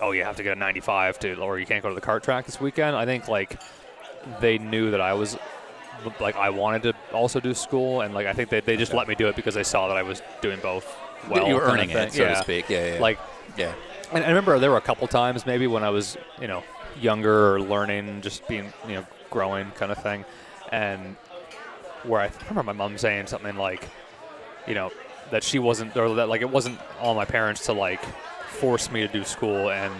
oh, 0.00 0.12
you 0.12 0.24
have 0.24 0.36
to 0.36 0.42
get 0.42 0.56
a 0.56 0.60
95 0.60 1.18
to, 1.20 1.34
or 1.40 1.58
you 1.58 1.66
can't 1.66 1.82
go 1.82 1.88
to 1.88 1.94
the 1.94 2.00
kart 2.00 2.22
track 2.22 2.46
this 2.46 2.60
weekend. 2.60 2.96
I 2.96 3.04
think 3.04 3.28
like 3.28 3.60
they 4.40 4.58
knew 4.58 4.90
that 4.92 5.00
I 5.00 5.14
was, 5.14 5.36
like, 6.20 6.36
I 6.36 6.50
wanted 6.50 6.82
to 6.84 6.94
also 7.12 7.40
do 7.40 7.54
school, 7.54 8.02
and 8.02 8.14
like 8.14 8.26
I 8.26 8.32
think 8.32 8.50
they, 8.50 8.60
they 8.60 8.76
just 8.76 8.94
let 8.94 9.08
me 9.08 9.14
do 9.14 9.28
it 9.28 9.36
because 9.36 9.54
they 9.54 9.64
saw 9.64 9.88
that 9.88 9.96
I 9.96 10.02
was 10.02 10.22
doing 10.40 10.60
both 10.60 10.96
well. 11.28 11.48
you 11.48 11.54
were 11.54 11.62
earning 11.62 11.90
it, 11.90 12.12
so 12.12 12.22
yeah. 12.22 12.34
to 12.34 12.42
speak. 12.42 12.68
Yeah, 12.68 12.86
yeah, 12.86 12.94
yeah. 12.94 13.00
Like, 13.00 13.18
yeah. 13.56 13.72
And 14.12 14.24
I 14.24 14.28
remember 14.28 14.58
there 14.58 14.70
were 14.70 14.76
a 14.76 14.82
couple 14.82 15.06
times 15.08 15.46
maybe 15.46 15.66
when 15.66 15.84
I 15.84 15.90
was, 15.90 16.16
you 16.40 16.48
know, 16.48 16.62
younger 17.00 17.54
or 17.54 17.60
learning, 17.60 18.20
just 18.22 18.46
being, 18.48 18.72
you 18.86 18.94
know, 18.94 19.06
growing 19.30 19.70
kind 19.72 19.92
of 19.92 20.02
thing, 20.02 20.24
and 20.72 21.16
where 22.04 22.20
I 22.20 22.30
remember 22.48 22.62
my 22.62 22.72
mom 22.72 22.98
saying 22.98 23.26
something 23.26 23.56
like, 23.56 23.88
you 24.66 24.74
know, 24.74 24.90
that 25.30 25.42
she 25.42 25.58
wasn't, 25.58 25.96
or 25.96 26.14
that 26.16 26.28
like 26.28 26.40
it 26.40 26.50
wasn't 26.50 26.78
all 27.00 27.14
my 27.14 27.24
parents 27.24 27.66
to 27.66 27.72
like 27.72 28.02
force 28.46 28.90
me 28.90 29.00
to 29.00 29.08
do 29.08 29.24
school 29.24 29.70
and 29.70 29.94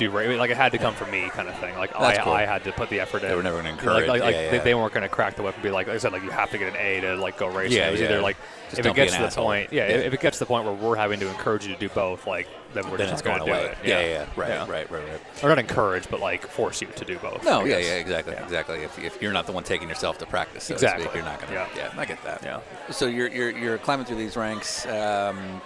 do 0.00 0.10
ra- 0.10 0.24
like 0.36 0.50
it 0.50 0.56
had 0.56 0.72
to 0.72 0.78
come 0.78 0.94
from 0.94 1.10
me 1.10 1.28
kind 1.28 1.48
of 1.48 1.56
thing. 1.58 1.76
Like 1.76 1.94
I, 1.94 2.16
cool. 2.16 2.32
I 2.32 2.44
had 2.46 2.64
to 2.64 2.72
put 2.72 2.88
the 2.90 2.98
effort 3.00 3.22
in. 3.22 3.28
They 3.28 3.36
were 3.36 3.42
never 3.42 3.58
gonna 3.58 3.68
encourage, 3.68 4.08
Like, 4.08 4.20
like, 4.22 4.34
yeah, 4.34 4.50
They, 4.50 4.56
yeah. 4.56 4.62
they 4.64 4.74
weren't 4.74 4.92
going 4.92 5.02
to 5.02 5.08
crack 5.08 5.36
the 5.36 5.42
whip 5.42 5.54
and 5.54 5.62
be 5.62 5.70
like, 5.70 5.86
like 5.86 5.96
I 5.96 5.98
said, 5.98 6.12
like 6.12 6.22
you 6.22 6.30
have 6.30 6.50
to 6.50 6.58
get 6.58 6.68
an 6.68 6.76
A 6.80 7.00
to 7.02 7.16
like 7.16 7.36
go 7.36 7.46
racing. 7.48 7.76
Yeah, 7.78 7.88
it 7.88 7.92
was 7.92 8.00
yeah. 8.00 8.06
either 8.06 8.20
like 8.22 8.36
Just 8.70 8.80
if 8.80 8.86
it 8.86 8.94
gets 8.94 9.12
an 9.12 9.18
to 9.18 9.22
the 9.22 9.26
asshole. 9.28 9.44
point, 9.44 9.72
yeah, 9.72 9.88
Yeah. 9.88 9.94
if 9.96 10.12
it 10.14 10.20
gets 10.20 10.38
to 10.38 10.44
the 10.44 10.46
point 10.48 10.64
where 10.64 10.74
we're 10.74 10.96
having 10.96 11.20
to 11.20 11.28
encourage 11.28 11.66
you 11.66 11.72
to 11.74 11.78
do 11.78 11.88
both, 11.90 12.26
like 12.26 12.48
then 12.72 12.88
we're 12.90 12.96
Then 12.98 13.08
just 13.08 13.12
it's 13.14 13.22
going 13.22 13.38
going 13.38 13.50
to 13.50 13.58
away. 13.58 13.74
do 13.82 13.82
it. 13.82 13.88
Yeah, 13.88 14.00
yeah, 14.00 14.26
Right, 14.36 14.48
Yeah. 14.48 14.60
right, 14.70 14.90
right, 14.90 15.02
right. 15.08 15.20
Or 15.44 15.48
not 15.48 15.58
encourage, 15.58 16.08
but 16.08 16.20
like 16.20 16.46
force 16.46 16.80
you 16.80 16.86
to 16.96 17.04
do 17.04 17.18
both. 17.18 17.44
No, 17.44 17.64
yeah, 17.64 17.78
yeah, 17.78 17.94
exactly, 17.96 18.34
Yeah. 18.34 18.44
exactly. 18.44 18.82
If, 18.84 18.98
if 18.98 19.20
you're 19.20 19.32
not 19.32 19.46
the 19.46 19.52
one 19.52 19.64
taking 19.64 19.88
yourself 19.88 20.18
to 20.18 20.26
practice, 20.26 20.64
so 20.64 20.74
Exactly. 20.74 21.04
to 21.04 21.10
speak, 21.10 21.16
you're 21.22 21.30
not 21.30 21.40
going 21.40 21.52
to. 21.52 21.54
Yeah. 21.58 21.66
Yeah. 21.76 22.00
I 22.00 22.04
get 22.04 22.22
that. 22.24 22.42
Yeah. 22.44 22.60
So 22.90 23.06
you're 23.06 23.28
you're 23.28 23.50
you're 23.50 23.78
climbing 23.78 24.06
through 24.06 24.16
these 24.18 24.36
ranks. 24.36 24.86
Um, 24.86 25.60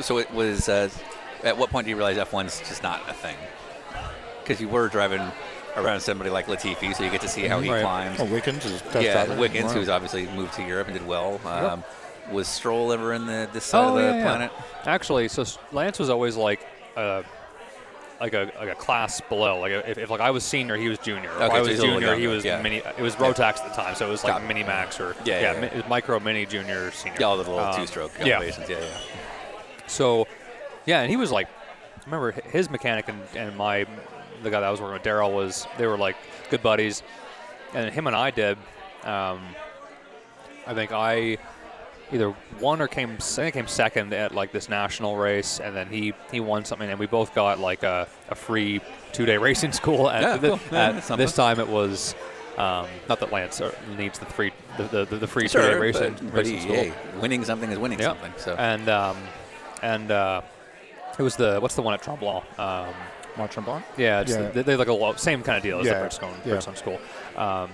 so 0.00 0.18
it 0.18 0.30
was. 0.32 0.68
Uh, 0.68 0.90
at 1.44 1.56
what 1.56 1.70
point 1.70 1.84
do 1.86 1.90
you 1.90 1.96
realize 1.96 2.16
F1's 2.16 2.60
just 2.68 2.82
not 2.82 3.08
a 3.08 3.12
thing? 3.12 3.36
Because 4.42 4.60
you 4.60 4.68
were 4.68 4.88
driving 4.88 5.22
around 5.76 6.00
somebody 6.00 6.30
like 6.30 6.46
Latifi, 6.46 6.94
so 6.94 7.04
you 7.04 7.10
get 7.10 7.20
to 7.20 7.28
see 7.28 7.46
how 7.46 7.60
he 7.60 7.70
Right. 7.70 7.82
climbs. 7.82 8.20
Oh, 8.20 8.24
Wickens 8.24 8.64
is 8.64 8.82
yeah. 8.98 9.26
Wickens, 9.36 9.66
Wow. 9.66 9.72
who's 9.72 9.88
obviously 9.88 10.26
moved 10.28 10.54
to 10.54 10.62
Europe 10.62 10.88
and 10.88 10.96
did 10.98 11.06
well. 11.06 11.40
Um, 11.44 11.84
Was 12.30 12.48
Stroll 12.48 12.92
ever 12.92 13.12
in 13.12 13.26
the 13.26 13.48
this 13.52 13.64
side 13.64 13.84
Oh, 13.84 13.88
of 13.90 13.94
the 13.96 14.02
yeah, 14.02 14.16
yeah. 14.16 14.22
planet? 14.24 14.50
Actually, 14.84 15.28
so 15.28 15.44
Lance 15.72 15.98
was 15.98 16.10
always 16.10 16.34
like, 16.36 16.60
uh, 16.96 17.22
like 18.20 18.32
a 18.32 18.50
like 18.58 18.70
a 18.70 18.74
class 18.74 19.20
below. 19.20 19.60
Like 19.60 19.70
if, 19.72 19.98
if 19.98 20.10
like 20.10 20.20
I 20.20 20.30
was 20.30 20.42
senior, 20.42 20.76
he 20.76 20.88
was 20.88 20.98
junior. 20.98 21.30
If 21.30 21.36
Okay, 21.42 21.56
I 21.56 21.60
was 21.60 21.68
little 21.78 22.00
junior, 22.00 22.16
he 22.16 22.26
was 22.26 22.44
yeah. 22.44 22.60
mini. 22.62 22.78
It 22.78 22.98
was 22.98 23.14
Rotax 23.16 23.58
at 23.60 23.68
the 23.68 23.74
time, 23.80 23.94
so 23.94 24.08
it 24.08 24.10
was 24.10 24.24
like 24.24 24.42
mini 24.44 24.64
max 24.64 24.98
or 24.98 25.14
Yeah, 25.24 25.52
yeah, 25.52 25.60
mi- 25.60 25.66
yeah. 25.68 25.76
was 25.76 25.88
micro, 25.88 26.18
mini, 26.18 26.46
junior, 26.46 26.90
senior. 26.92 27.18
Yeah, 27.20 27.26
all 27.26 27.36
the 27.36 27.42
little 27.44 27.58
Um, 27.60 27.76
two-stroke 27.76 28.12
yeah. 28.18 28.40
Yeah, 28.42 28.52
yeah. 28.68 28.76
So, 29.86 30.26
yeah, 30.86 31.00
and 31.02 31.10
he 31.10 31.16
was 31.16 31.30
like, 31.32 31.48
I 31.48 32.04
remember 32.06 32.30
his 32.32 32.70
mechanic 32.70 33.08
and, 33.08 33.20
and 33.34 33.56
my, 33.56 33.84
the 34.42 34.50
guy 34.50 34.60
that 34.60 34.64
I 34.64 34.70
was 34.70 34.80
working 34.80 34.94
with, 34.94 35.02
Daryl, 35.02 35.32
was, 35.34 35.66
they 35.78 35.86
were 35.86 35.98
like 35.98 36.16
good 36.50 36.62
buddies. 36.62 37.02
And 37.74 37.92
him 37.92 38.06
and 38.06 38.14
I 38.14 38.30
did, 38.30 38.56
um, 39.04 39.40
I 40.66 40.74
think 40.74 40.92
I 40.92 41.38
either 42.12 42.32
won 42.60 42.80
or 42.80 42.86
came, 42.86 43.10
I 43.10 43.16
think 43.16 43.56
I 43.56 43.58
came 43.58 43.66
second 43.66 44.12
at 44.12 44.32
like 44.34 44.52
this 44.52 44.68
national 44.68 45.16
race. 45.16 45.58
And 45.58 45.74
then 45.74 45.88
he, 45.88 46.12
he 46.30 46.38
won 46.40 46.64
something 46.64 46.88
and 46.88 46.98
we 46.98 47.06
both 47.06 47.34
got 47.34 47.58
like 47.58 47.82
a, 47.82 48.06
a 48.28 48.34
free 48.36 48.80
two 49.12 49.26
day 49.26 49.36
racing 49.48 49.72
school. 49.72 50.08
At, 50.08 50.22
Yeah, 50.22 50.36
the- 50.36 50.48
cool. 50.50 50.60
Yeah, 50.70 50.88
at- 50.88 50.94
that's 50.94 51.08
this 51.08 51.34
time 51.34 51.58
it 51.58 51.68
was, 51.68 52.14
um, 52.56 52.86
not 53.08 53.20
that 53.20 53.32
Lance 53.32 53.60
uh, 53.60 53.74
needs 53.98 54.18
the 54.20 54.26
free, 54.26 54.52
the, 54.78 55.04
the, 55.04 55.16
the 55.16 55.26
free 55.26 55.48
two 55.48 55.58
day 55.58 55.70
Sure, 55.72 55.80
racing, 55.80 56.14
but, 56.14 56.32
but 56.32 56.46
he, 56.46 56.60
school. 56.60 56.74
hey, 56.74 56.92
winning 57.20 57.44
something 57.44 57.70
is 57.70 57.78
winning 57.78 57.98
Yeah. 57.98 58.06
something. 58.06 58.32
So 58.38 58.54
And 58.54 58.88
um, 58.88 59.16
and 59.82 60.10
uh, 60.10 60.40
it 61.18 61.22
was 61.22 61.36
the 61.36 61.58
what's 61.60 61.74
the 61.74 61.82
one 61.82 61.94
at 61.94 62.02
Tremblant? 62.02 62.44
Um, 62.58 62.94
Mont 63.36 63.50
Tremblant? 63.50 63.82
yeah, 63.96 64.20
it's 64.20 64.32
Yeah. 64.32 64.48
The, 64.48 64.62
they 64.62 64.76
like 64.76 64.88
a 64.88 64.92
lo- 64.92 65.14
same 65.16 65.42
kind 65.42 65.56
of 65.58 65.62
deal 65.62 65.78
as 65.78 65.86
the 65.86 65.92
Yeah, 65.92 66.06
Bridgestone, 66.06 66.34
yeah. 66.44 66.54
Bridgestone 66.54 66.76
School. 66.76 66.98
Um, 67.36 67.70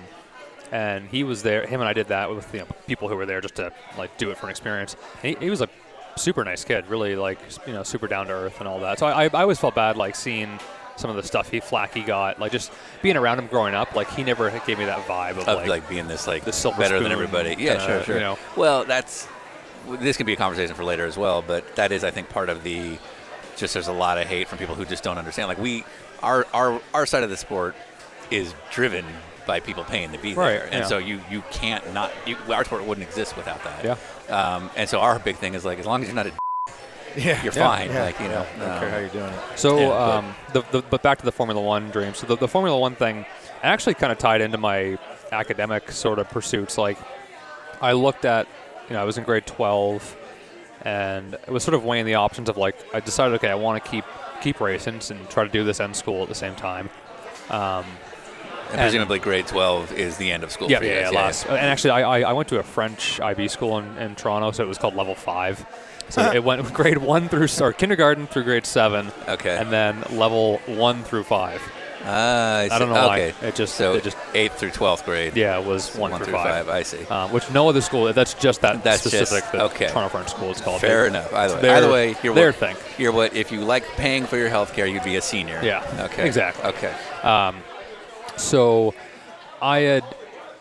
and 0.73 1.07
he 1.09 1.23
was 1.23 1.43
there. 1.43 1.67
Him 1.67 1.81
and 1.81 1.89
I 1.89 1.93
did 1.93 2.09
that 2.09 2.35
with 2.35 2.53
you 2.55 2.61
know, 2.61 2.67
people 2.87 3.09
who 3.09 3.17
were 3.17 3.27
there 3.27 3.41
just 3.41 3.57
to 3.57 3.73
like 3.99 4.17
do 4.17 4.31
it 4.31 4.39
for 4.39 4.47
an 4.47 4.51
experience. 4.51 4.97
And 5.23 5.37
he, 5.37 5.45
he 5.45 5.51
was 5.51 5.61
a 5.61 5.69
super 6.17 6.45
nice 6.45 6.65
kid, 6.65 6.87
really 6.89 7.15
like 7.17 7.39
you 7.67 7.73
know 7.73 7.83
super 7.83 8.09
down 8.09 8.27
to 8.27 8.33
earth 8.33 8.59
and 8.59 8.69
all 8.69 8.81
that. 8.81 8.99
So 8.99 9.07
I, 9.07 9.25
I 9.25 9.43
always 9.43 9.59
felt 9.61 9.75
bad 9.75 9.97
like 9.97 10.17
seeing 10.17 10.59
some 10.97 11.11
of 11.11 11.17
the 11.17 11.23
stuff 11.23 11.51
he 11.51 11.61
flack 11.61 11.95
he 11.95 12.03
got, 12.03 12.39
like 12.41 12.53
just 12.53 12.73
being 13.03 13.17
around 13.17 13.39
him 13.39 13.47
growing 13.47 13.75
up. 13.75 13.95
Like 13.95 14.11
he 14.11 14.25
never 14.25 14.51
gave 14.67 14.79
me 14.79 14.85
that 14.87 15.07
vibe 15.07 15.33
of, 15.33 15.49
of 15.49 15.59
like, 15.59 15.69
like, 15.69 15.89
being 15.89 16.09
this 16.09 16.27
like 16.27 16.45
the 16.45 16.53
silver 16.53 16.79
better 16.79 17.01
than 17.01 17.13
everybody. 17.13 17.51
Yeah, 17.59 17.77
kinda, 17.77 17.85
sure, 17.87 18.03
sure. 18.05 18.15
you 18.17 18.21
know. 18.21 18.39
Well, 18.57 18.85
that's 18.85 19.29
this 19.89 20.17
can 20.17 20.27
be 20.27 20.33
a 20.33 20.37
conversation 20.37 20.75
for 20.75 20.85
later 20.85 21.05
as 21.07 21.17
well, 21.17 21.43
but 21.43 21.77
that 21.77 21.93
is 21.93 22.05
I 22.05 22.11
think 22.11 22.29
part 22.29 22.49
of 22.49 22.63
the 22.63 22.99
just 23.57 23.75
there's 23.75 23.89
a 23.89 23.93
lot 23.93 24.19
of 24.19 24.27
hate 24.27 24.49
from 24.49 24.59
people 24.59 24.75
who 24.75 24.85
just 24.85 25.03
don't 25.03 25.19
understand. 25.19 25.49
Like 25.49 25.59
we 25.59 25.85
our 26.23 26.47
our 26.55 26.81
our 26.95 27.07
side 27.07 27.23
of 27.23 27.31
the 27.31 27.37
sport 27.37 27.75
is 28.31 28.55
driven 28.71 29.05
by 29.47 29.61
people 29.61 29.83
paying 29.85 30.13
to 30.13 30.19
be 30.19 30.35
Right, 30.35 30.53
there, 30.53 30.65
and 30.65 30.75
yeah. 30.81 30.85
so 30.87 30.99
you 30.99 31.21
you 31.31 31.43
can't 31.51 31.93
not 31.93 32.13
you, 32.27 32.37
our 32.53 32.65
sport 32.65 32.85
wouldn't 32.87 33.07
exist 33.07 33.37
without 33.37 33.63
that. 33.65 33.85
Yeah. 33.85 34.35
Um, 34.35 34.71
and 34.77 34.89
so 34.89 35.01
our 35.01 35.19
big 35.19 35.37
thing 35.37 35.55
is 35.55 35.65
like 35.65 35.79
as 35.79 35.87
long 35.87 36.01
as 36.03 36.09
you're 36.09 36.15
not 36.17 36.27
a 36.27 36.33
Yeah. 37.17 37.43
you're 37.43 37.53
yeah, 37.53 37.69
fine. 37.69 37.91
yeah, 37.91 38.05
like 38.05 38.19
you 38.21 38.29
know, 38.29 38.47
yeah. 38.59 38.59
Don't 38.69 38.79
care 38.79 38.85
um, 38.87 38.91
how 38.93 38.99
you're 38.99 39.09
doing 39.09 39.33
it. 39.33 39.41
So, 39.59 39.79
Yeah, 39.79 39.89
but- 39.89 40.17
um, 40.19 40.35
the, 40.55 40.63
the, 40.71 40.83
but 40.89 41.03
back 41.03 41.19
to 41.19 41.25
the 41.25 41.33
Formula 41.33 41.61
One 41.61 41.91
dream. 41.91 42.15
So 42.15 42.27
the, 42.27 42.37
the 42.37 42.49
Formula 42.49 42.79
One 42.79 42.95
thing 42.95 43.27
actually 43.63 43.95
kind 43.95 44.11
of 44.13 44.19
tied 44.19 44.41
into 44.41 44.57
my 44.59 44.97
academic 45.31 45.91
sort 45.93 46.19
of 46.19 46.29
pursuits. 46.31 46.79
Like, 46.79 46.97
I 47.83 47.93
looked 47.93 48.25
at, 48.25 48.47
you 48.89 48.95
know, 48.95 49.03
I 49.03 49.05
was 49.05 49.19
in 49.19 49.25
grade 49.25 49.45
12, 49.47 50.17
and 50.83 51.35
it 51.35 51.49
was 51.51 51.63
sort 51.63 51.75
of 51.75 51.85
weighing 51.85 52.07
the 52.07 52.15
options 52.17 52.49
of 52.49 52.57
like, 52.57 52.77
I 52.95 53.01
decided, 53.01 53.35
okay, 53.37 53.49
I 53.49 53.55
want 53.55 53.83
to 53.83 53.91
keep 53.91 54.05
keep 54.41 54.61
racing 54.61 55.01
and 55.11 55.31
try 55.31 55.45
to 55.45 55.51
do 55.51 55.63
this 55.65 55.79
end 55.81 55.95
school 55.95 56.23
at 56.23 56.29
the 56.29 56.35
same 56.35 56.55
time. 56.57 56.91
Um, 57.51 57.85
And 58.71 58.81
presumably 58.81 59.19
grade 59.21 59.47
12 59.47 59.93
is 59.93 60.17
the 60.17 60.33
end 60.33 60.43
of 60.43 60.51
school 60.51 60.69
Yeah, 60.71 60.79
for 60.79 60.85
you 60.85 60.91
yeah, 60.91 61.11
yeah, 61.11 61.11
last. 61.11 61.47
And 61.47 61.59
actually, 61.59 61.91
I, 61.91 62.01
I, 62.21 62.31
I 62.31 62.33
went 62.33 62.49
to 62.49 62.59
a 62.59 62.63
French 62.63 63.21
IB 63.21 63.47
school 63.49 63.79
in, 63.79 63.97
in 63.99 64.15
Toronto, 64.17 64.51
so 64.51 64.65
it 64.65 64.67
was 64.67 64.79
called 64.79 64.97
level 64.97 65.15
five. 65.15 65.65
So 66.09 66.23
it 66.35 66.43
went 66.43 66.73
grade 66.73 66.99
one 66.99 67.29
through 67.29 67.49
or 67.61 67.73
kindergarten 67.73 68.27
through 68.27 68.45
grade 68.45 68.67
seven, 68.67 69.13
Okay. 69.29 69.57
and 69.57 69.71
then 69.71 70.03
level 70.11 70.59
one 70.67 71.05
through 71.05 71.25
five. 71.25 71.63
Ah, 72.05 72.59
I, 72.59 72.69
I 72.71 72.79
don't 72.79 72.89
know 72.89 73.07
why. 73.07 73.33
It 73.43 73.55
just- 73.55 73.75
so 73.77 73.95
it 73.95 74.03
just- 74.05 74.17
8th 74.35 74.53
through 74.55 74.71
12th 74.71 75.05
grade. 75.05 75.37
Yeah, 75.37 75.59
it 75.59 75.65
was 75.65 75.95
one, 75.95 76.11
One 76.11 76.23
through 76.23 76.33
five. 76.33 76.67
five, 76.67 76.69
I 76.69 76.83
see. 76.83 77.05
Um, 77.07 77.31
which 77.33 77.49
no 77.51 77.69
other 77.69 77.81
school. 77.81 78.13
That's 78.13 78.35
just 78.35 78.61
that 78.63 78.83
That's 78.83 79.03
just- 79.03 79.17
specific. 79.17 79.51
the 79.53 79.63
okay. 79.65 79.87
Toronto 79.89 80.09
French 80.09 80.31
school. 80.31 80.51
It's 80.51 80.61
called. 80.61 80.81
Fair 80.81 81.07
enough. 81.07 81.33
Either 81.33 81.55
way, 81.57 81.61
their- 81.63 81.77
either 81.77 81.91
way, 81.93 82.17
you're 82.23 82.35
their 82.35 82.47
what, 82.49 82.57
thing. 82.57 82.77
You're 82.99 83.13
what 83.13 83.35
if 83.37 83.53
you 83.53 83.61
like 83.61 83.85
paying 83.97 84.27
for 84.27 84.37
your 84.37 84.49
health 84.49 84.73
care, 84.75 84.87
you'd 84.87 85.05
be 85.05 85.17
a 85.17 85.23
senior. 85.23 85.61
Yeah, 85.63 85.85
Okay. 86.13 86.27
exactly. 86.27 86.65
Okay. 86.71 86.93
So 88.37 88.95
I 89.61 89.79
had, 89.81 90.05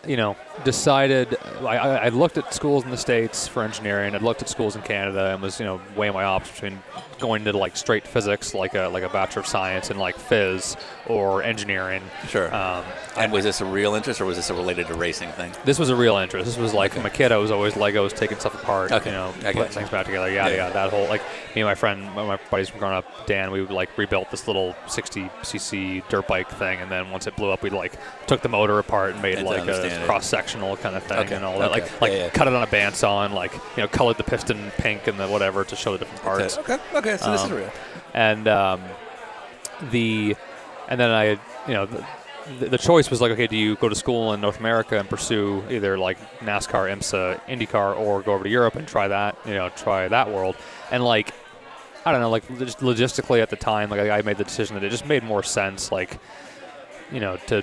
you 0.06 0.16
know, 0.16 0.36
decided. 0.64 1.36
I, 1.60 1.76
I 1.76 1.96
I 1.96 2.08
looked 2.08 2.38
at 2.38 2.52
schools 2.54 2.84
in 2.84 2.90
the 2.90 2.96
states 2.96 3.46
for 3.48 3.62
engineering. 3.62 4.14
I'd 4.14 4.22
looked 4.22 4.42
at 4.42 4.48
schools 4.48 4.76
in 4.76 4.82
Canada 4.82 5.32
and 5.32 5.42
was, 5.42 5.58
you 5.58 5.66
know, 5.66 5.80
weighing 5.96 6.14
my 6.14 6.24
options 6.24 6.54
between 6.54 6.80
going 7.18 7.44
to 7.44 7.56
like 7.56 7.76
straight 7.76 8.06
physics, 8.06 8.52
like 8.52 8.74
a 8.74 8.88
like 8.88 9.04
a 9.04 9.08
bachelor 9.08 9.40
of 9.40 9.46
science 9.46 9.90
in 9.90 9.98
like 9.98 10.16
phys, 10.16 10.76
or 11.06 11.42
engineering. 11.42 12.02
Sure. 12.28 12.52
Um, 12.54 12.84
and 13.16 13.32
was 13.32 13.44
this 13.44 13.60
a 13.60 13.64
real 13.64 13.94
interest, 13.94 14.20
or 14.20 14.24
was 14.24 14.36
this 14.36 14.50
a 14.50 14.54
related 14.54 14.88
to 14.88 14.94
racing 14.94 15.30
thing? 15.32 15.52
this 15.64 15.78
was 15.78 15.88
a 15.88 15.96
real 15.96 16.16
interest. 16.16 16.46
This 16.46 16.58
was 16.58 16.74
like 16.74 16.92
from 16.92 17.06
a 17.06 17.10
kid. 17.10 17.30
I 17.32 17.36
was 17.36 17.50
always 17.50 17.74
Legos, 17.74 18.12
taking 18.12 18.38
stuff 18.38 18.54
apart. 18.60 18.90
Okay. 18.92 19.10
You 19.10 19.16
know, 19.16 19.32
I 19.44 19.52
putting 19.52 19.72
things 19.72 19.88
back 19.90 20.06
together. 20.06 20.30
Yada 20.30 20.50
Yeah. 20.54 20.56
yada. 20.64 20.74
That 20.74 20.90
whole 20.90 21.06
like 21.08 21.22
me 21.54 21.62
and 21.62 21.64
my 21.66 21.74
friend, 21.74 22.04
my 22.14 22.38
buddies 22.50 22.68
from 22.68 22.80
growing 22.80 22.96
up, 22.96 23.26
Dan. 23.26 23.50
We 23.52 23.60
like 23.62 23.96
rebuilt 23.96 24.30
this 24.30 24.46
little 24.46 24.74
60 24.88 25.30
cc 25.42 26.08
dirt 26.08 26.26
bike 26.26 26.50
thing, 26.50 26.80
and 26.80 26.90
then 26.90 27.10
once 27.10 27.26
it 27.26 27.36
blew 27.36 27.50
up, 27.50 27.62
we 27.62 27.70
like 27.70 27.92
took 28.26 28.42
the 28.42 28.48
motor 28.48 28.78
apart 28.78 29.12
and 29.12 29.22
made 29.22 29.38
And 29.38 29.46
like 29.46 29.68
a 29.68 30.02
cross 30.06 30.26
sectional 30.42 30.76
kind 30.76 30.96
of 30.96 31.02
thing 31.04 31.18
Okay. 31.18 31.34
and 31.36 31.44
all 31.44 31.58
that. 31.58 31.70
Okay. 31.70 31.80
Like 31.82 32.00
like 32.00 32.12
Yeah, 32.12 32.18
yeah. 32.24 32.30
cut 32.30 32.48
it 32.48 32.54
on 32.54 32.62
a 32.62 32.66
bandsaw 32.66 33.24
and 33.24 33.34
like 33.34 33.52
you 33.54 33.82
know 33.82 33.88
colored 33.88 34.16
the 34.16 34.24
piston 34.24 34.72
pink 34.78 35.06
and 35.06 35.18
the 35.18 35.28
whatever 35.28 35.64
to 35.64 35.76
show 35.76 35.92
the 35.92 35.98
different 35.98 36.22
parts 36.22 36.58
Okay. 36.58 36.78
Okay. 36.94 37.16
So 37.16 37.30
this 37.32 37.42
is 37.44 37.50
Um, 37.50 37.56
real. 37.56 37.70
and 38.14 38.48
um, 38.48 38.82
the 39.90 40.36
and 40.88 40.98
then 41.00 41.10
I 41.10 41.24
you 41.68 41.74
know 41.74 41.86
the, 42.58 42.68
the 42.70 42.78
choice 42.78 43.08
was 43.10 43.20
like 43.20 43.30
okay 43.32 43.46
do 43.46 43.56
you 43.56 43.76
go 43.76 43.88
to 43.88 43.94
school 43.94 44.32
in 44.32 44.40
North 44.40 44.58
America 44.58 44.98
and 44.98 45.08
pursue 45.08 45.62
either 45.70 45.96
like 45.96 46.18
NASCAR 46.40 46.90
IMSA 46.92 47.40
IndyCar 47.46 47.96
or 47.96 48.22
go 48.22 48.32
over 48.32 48.44
to 48.44 48.50
Europe 48.50 48.74
and 48.74 48.86
try 48.88 49.06
that 49.08 49.36
you 49.46 49.54
know 49.54 49.68
try 49.70 50.08
that 50.08 50.28
world 50.30 50.56
and 50.90 51.04
like 51.04 51.32
I 52.04 52.10
don't 52.10 52.20
know 52.20 52.30
like 52.30 52.46
just 52.58 52.78
logistically 52.80 53.40
at 53.42 53.50
the 53.50 53.56
time 53.56 53.90
like 53.90 54.00
I 54.10 54.22
made 54.22 54.38
the 54.38 54.44
decision 54.44 54.74
that 54.74 54.82
it 54.84 54.90
just 54.90 55.06
made 55.06 55.22
more 55.22 55.42
sense 55.44 55.92
like 55.92 56.18
you 57.12 57.20
know 57.20 57.36
to 57.46 57.62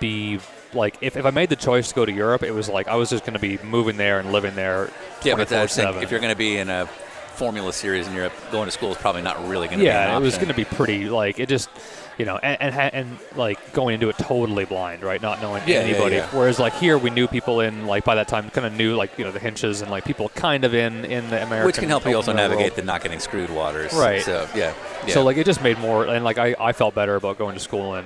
be 0.00 0.38
like 0.72 0.96
if, 1.00 1.16
if 1.16 1.24
I 1.26 1.30
made 1.30 1.48
the 1.48 1.56
choice 1.56 1.88
to 1.88 1.94
go 1.94 2.04
to 2.04 2.12
Europe 2.12 2.42
it 2.42 2.52
was 2.52 2.68
like 2.68 2.88
I 2.88 2.94
was 2.96 3.10
just 3.10 3.24
going 3.24 3.34
to 3.34 3.40
be 3.40 3.58
moving 3.64 3.96
there 3.96 4.18
and 4.20 4.32
living 4.32 4.54
there 4.54 4.90
Yeah, 5.24 5.34
but 5.36 5.48
24/7. 5.48 6.02
if 6.02 6.10
you're 6.10 6.20
going 6.20 6.32
to 6.32 6.38
be 6.38 6.56
in 6.56 6.68
a 6.70 6.86
Formula 7.34 7.72
Series 7.72 8.06
in 8.06 8.14
Europe, 8.14 8.34
going 8.52 8.66
to 8.66 8.70
school 8.70 8.90
is 8.90 8.98
probably 8.98 9.22
not 9.22 9.38
really 9.48 9.66
going 9.66 9.78
to 9.78 9.84
be 9.84 9.86
yeah, 9.86 10.14
it 10.16 10.20
was 10.20 10.36
going 10.36 10.48
to 10.48 10.54
be 10.54 10.64
pretty 10.66 11.08
like 11.08 11.40
it 11.40 11.48
just 11.48 11.70
you 12.18 12.26
know 12.26 12.36
and 12.36 12.60
and, 12.74 12.94
and 12.94 13.18
like 13.34 13.72
going 13.72 13.94
into 13.94 14.10
it 14.10 14.18
totally 14.18 14.66
blind, 14.66 15.02
right? 15.02 15.22
Not 15.22 15.40
knowing 15.40 15.62
Yeah, 15.66 15.76
yeah, 15.76 15.80
anybody. 15.86 16.16
yeah. 16.16 16.28
Whereas 16.32 16.58
like 16.58 16.74
here 16.74 16.98
we 16.98 17.08
knew 17.08 17.26
people 17.26 17.60
in 17.60 17.86
like 17.86 18.04
by 18.04 18.16
that 18.16 18.28
time 18.28 18.50
kind 18.50 18.66
of 18.66 18.74
knew 18.74 18.94
like 18.94 19.16
you 19.18 19.24
know 19.24 19.32
the 19.32 19.38
hinches 19.38 19.80
and 19.80 19.90
like 19.90 20.04
people 20.04 20.28
kind 20.30 20.64
of 20.66 20.74
in 20.74 21.06
in 21.06 21.30
the 21.30 21.42
American 21.42 21.66
Which 21.66 21.76
can 21.78 21.88
help 21.88 22.04
you 22.04 22.14
also 22.14 22.32
open 22.32 22.40
world. 22.42 22.50
navigate 22.50 22.76
the 22.76 22.82
not 22.82 23.02
getting 23.02 23.20
screwed 23.20 23.48
waters. 23.48 23.94
Right. 23.94 24.20
So 24.22 24.46
yeah. 24.54 24.74
yeah. 25.06 25.14
So 25.14 25.24
like 25.24 25.38
it 25.38 25.46
just 25.46 25.62
made 25.62 25.78
more 25.78 26.06
and 26.06 26.22
like 26.22 26.36
I, 26.36 26.54
I 26.60 26.72
felt 26.74 26.94
better 26.94 27.16
about 27.16 27.38
going 27.38 27.54
to 27.54 27.60
school 27.60 27.94
in 27.94 28.04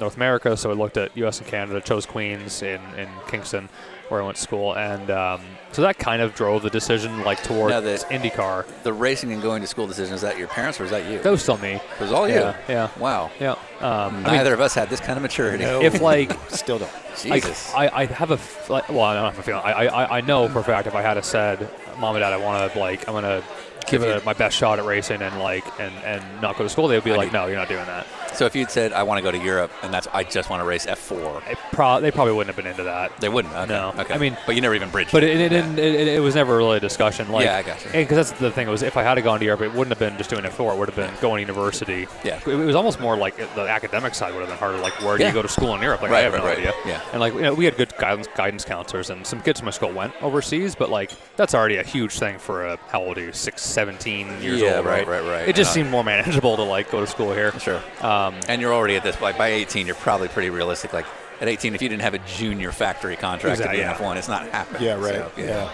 North 0.00 0.16
America, 0.16 0.56
so 0.56 0.70
I 0.70 0.74
looked 0.74 0.96
at 0.96 1.16
U.S. 1.18 1.38
and 1.40 1.46
Canada, 1.48 1.80
chose 1.80 2.06
Queen's 2.06 2.62
in, 2.62 2.80
in 2.96 3.08
Kingston, 3.28 3.68
where 4.08 4.20
I 4.22 4.24
went 4.24 4.36
to 4.36 4.42
school, 4.42 4.76
and 4.76 5.10
um, 5.10 5.40
so 5.72 5.82
that 5.82 5.98
kind 5.98 6.20
of 6.20 6.34
drove 6.34 6.62
the 6.62 6.70
decision 6.70 7.22
like 7.24 7.42
towards 7.42 7.72
Now 7.72 7.80
that- 7.80 8.00
IndyCar. 8.10 8.66
the 8.82 8.92
racing 8.92 9.32
and 9.32 9.40
going 9.42 9.62
to 9.62 9.66
school 9.68 9.86
decision 9.86 10.14
is 10.14 10.20
that 10.22 10.36
your 10.38 10.48
parents 10.48 10.80
or 10.80 10.84
is 10.84 10.90
that 10.90 11.10
you? 11.10 11.18
That 11.20 11.30
was 11.30 11.42
still 11.42 11.56
me. 11.58 11.72
It 11.74 11.82
was 12.00 12.12
all 12.12 12.28
Yeah, 12.28 12.56
you. 12.68 12.74
yeah. 12.74 12.88
Wow. 12.98 13.30
Yeah. 13.40 13.52
Um, 13.52 13.58
I 13.80 14.10
mean, 14.10 14.22
Neither 14.24 14.52
of 14.54 14.60
us 14.60 14.74
had 14.74 14.90
this 14.90 15.00
kind 15.00 15.16
of 15.16 15.22
maturity. 15.22 15.64
if 15.64 16.00
like 16.00 16.32
Still 16.50 16.78
don't. 16.78 16.92
Like, 17.26 17.42
Jesus. 17.44 17.72
I, 17.74 17.88
I 17.88 18.04
have 18.06 18.30
a 18.30 18.34
f- 18.34 18.68
like, 18.70 18.88
well, 18.88 19.00
I 19.02 19.14
don't 19.14 19.24
have 19.24 19.38
a 19.38 19.42
feeling. 19.42 19.62
I, 19.64 19.86
I, 19.86 20.18
I 20.18 20.20
know 20.22 20.48
for 20.48 20.58
a 20.60 20.64
fact 20.64 20.86
if 20.86 20.94
I 20.94 21.02
had 21.02 21.16
a 21.16 21.22
said, 21.22 21.68
"Mom 21.98 22.16
and 22.16 22.22
Dad, 22.22 22.32
I 22.32 22.38
want 22.38 22.72
to 22.72 22.78
like, 22.78 23.06
I'm 23.08 23.14
gonna 23.14 23.42
give 23.86 24.02
If 24.02 24.08
you- 24.08 24.14
it 24.14 24.24
my 24.24 24.32
best 24.32 24.56
shot 24.56 24.78
at 24.78 24.84
racing 24.86 25.20
and 25.22 25.38
like, 25.38 25.64
and, 25.80 25.94
and 26.04 26.22
not 26.42 26.56
go 26.56 26.64
to 26.64 26.70
school," 26.70 26.88
they 26.88 26.96
would 26.96 27.04
be 27.04 27.12
I 27.12 27.16
like, 27.16 27.26
get- 27.30 27.34
"No, 27.34 27.46
you're 27.46 27.56
not 27.56 27.68
doing 27.68 27.84
that." 27.86 28.06
So 28.34 28.46
if 28.46 28.54
you'd 28.56 28.70
said 28.70 28.92
I 28.92 29.02
want 29.02 29.18
to 29.18 29.22
go 29.22 29.30
to 29.30 29.38
Europe 29.38 29.70
and 29.82 29.92
that's 29.92 30.06
I 30.12 30.24
just 30.24 30.50
want 30.50 30.60
to 30.62 30.66
race 30.66 30.86
F4, 30.86 31.42
pro- 31.72 32.00
they 32.00 32.10
probably 32.10 32.32
wouldn't 32.34 32.54
have 32.54 32.62
been 32.62 32.70
into 32.70 32.84
that. 32.84 33.16
they 33.20 33.28
wouldn't. 33.28 33.54
Okay. 33.54 33.72
No. 33.72 33.94
Okay. 33.98 34.14
I 34.14 34.18
mean- 34.18 34.36
but 34.46 34.54
you 34.54 34.60
never 34.60 34.74
even 34.74 34.90
bridged. 34.90 35.12
But 35.12 35.24
it, 35.24 35.40
it, 35.40 35.52
Yeah. 35.52 35.72
it, 35.72 35.78
it, 35.78 36.08
it 36.08 36.20
was 36.20 36.34
never 36.34 36.56
really 36.56 36.76
a 36.78 36.80
discussion. 36.80 37.30
Like, 37.30 37.44
Yeah, 37.44 37.56
I 37.56 37.62
got 37.62 37.84
you. 37.84 37.90
Because 37.92 38.16
that's 38.28 38.40
the 38.40 38.50
thing. 38.50 38.66
It 38.66 38.70
was 38.70 38.82
if 38.82 38.96
I 38.96 39.02
had 39.02 39.22
gone 39.22 39.38
to 39.38 39.44
Europe, 39.44 39.60
it 39.62 39.68
wouldn't 39.72 39.88
have 39.88 39.98
been 39.98 40.16
just 40.18 40.30
doing 40.30 40.42
F4. 40.44 40.74
It 40.74 40.78
would 40.78 40.88
have 40.88 40.96
been 40.96 41.12
going 41.20 41.44
to 41.46 41.52
university. 41.52 42.06
Yeah. 42.24 42.40
It 42.46 42.46
was 42.46 42.74
almost 42.76 43.00
more 43.00 43.16
like 43.16 43.36
the 43.54 43.62
academic 43.68 44.14
side 44.14 44.32
would 44.34 44.40
have 44.40 44.48
been 44.48 44.58
harder. 44.58 44.78
Like, 44.78 44.92
where 45.02 45.16
do 45.16 45.22
Yeah. 45.22 45.28
you 45.28 45.34
go 45.34 45.42
to 45.42 45.48
school 45.48 45.74
in 45.74 45.82
Europe? 45.82 46.02
Like, 46.02 46.10
I 46.10 46.14
Right, 46.14 46.24
have 46.24 46.32
right, 46.34 46.42
no 46.42 46.48
right. 46.48 46.58
idea. 46.58 46.72
Yeah. 46.86 47.00
And 47.12 47.20
like, 47.20 47.34
you 47.34 47.42
know, 47.42 47.54
we 47.54 47.64
had 47.64 47.76
good 47.76 47.92
guidance 47.98 48.28
guidance 48.34 48.64
counselors, 48.64 49.10
and 49.10 49.26
some 49.26 49.40
kids 49.40 49.60
from 49.60 49.66
my 49.66 49.70
school 49.72 49.90
went 49.92 50.12
overseas. 50.22 50.74
But 50.74 50.90
like, 50.90 51.10
that's 51.36 51.54
already 51.54 51.76
a 51.76 51.82
huge 51.84 52.18
thing 52.18 52.38
for 52.38 52.66
a 52.66 52.78
how 52.88 53.02
old 53.02 53.18
are 53.18 53.22
you? 53.22 53.32
Six, 53.32 53.62
17 53.62 54.40
years 54.42 54.60
Yeah, 54.60 54.76
old, 54.76 54.86
right, 54.86 55.06
right? 55.06 55.22
right, 55.22 55.30
right. 55.40 55.48
It 55.48 55.56
just 55.56 55.70
Uh, 55.70 55.74
seemed 55.74 55.90
more 55.90 56.04
manageable 56.14 56.56
to 56.56 56.62
like 56.62 56.90
go 56.90 57.00
to 57.00 57.06
school 57.06 57.32
here. 57.32 57.52
Sure. 57.58 57.80
Um, 58.00 58.21
And 58.48 58.60
you're 58.60 58.72
already 58.74 58.96
at 58.96 59.02
this 59.02 59.20
like 59.20 59.36
by 59.38 59.48
18, 59.48 59.86
you're 59.86 59.94
probably 59.96 60.28
pretty 60.28 60.50
realistic. 60.50 60.92
Like 60.92 61.06
at 61.40 61.48
18, 61.48 61.74
if 61.74 61.82
you 61.82 61.88
didn't 61.88 62.02
have 62.02 62.14
a 62.14 62.18
junior 62.20 62.72
factory 62.72 63.16
contract 63.16 63.58
Exactly, 63.58 63.78
to 63.78 63.82
be 63.84 63.88
in 63.88 63.90
yeah. 63.90 63.96
F1, 64.12 64.16
it's 64.16 64.28
not 64.28 64.48
happening. 64.48 64.82
Yeah, 64.82 64.94
right. 64.94 65.14
So, 65.14 65.30
yeah. 65.36 65.72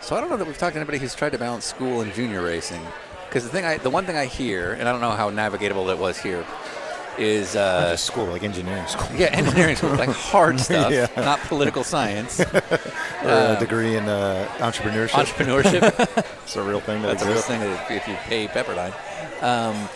So 0.00 0.16
I 0.16 0.20
don't 0.20 0.30
know 0.30 0.36
that 0.36 0.46
we've 0.46 0.56
talked 0.56 0.74
to 0.74 0.78
anybody 0.80 0.98
who's 0.98 1.14
tried 1.14 1.32
to 1.32 1.38
balance 1.38 1.64
school 1.64 2.00
and 2.02 2.12
junior 2.14 2.42
racing. 2.42 2.80
Because 3.28 3.42
the 3.44 3.50
thing, 3.50 3.64
I, 3.64 3.76
the 3.78 3.90
one 3.90 4.06
thing 4.06 4.16
I 4.16 4.24
hear, 4.24 4.72
and 4.72 4.88
I 4.88 4.92
don't 4.92 5.00
know 5.02 5.10
how 5.10 5.30
navigatable 5.30 5.90
it 5.92 5.98
was 5.98 6.18
here, 6.18 6.46
is 7.18 7.56
uh, 7.56 7.90
just 7.90 8.04
school, 8.06 8.24
like 8.26 8.42
engineering 8.44 8.86
school. 8.86 9.08
yeah, 9.16 9.26
engineering 9.26 9.76
school, 9.76 9.90
like 9.96 10.08
hard 10.08 10.58
stuff, 10.68 10.92
Yeah. 10.92 11.08
not 11.16 11.40
political 11.40 11.82
science, 11.84 12.40
Or 12.54 12.54
a 13.24 13.56
degree 13.58 13.96
in 13.96 14.08
uh, 14.08 14.48
entrepreneurship. 14.58 15.24
entrepreneurship. 15.24 16.26
it's 16.44 16.56
a 16.56 16.62
real 16.62 16.80
thing 16.80 17.02
that 17.02 17.08
That's 17.08 17.24
a 17.24 17.28
real 17.28 17.40
thing 17.42 17.60
that 17.60 17.90
if 17.90 18.06
you 18.06 18.14
pay 18.14 18.46
Pepperdine. 18.46 18.94
Um, 19.42 19.88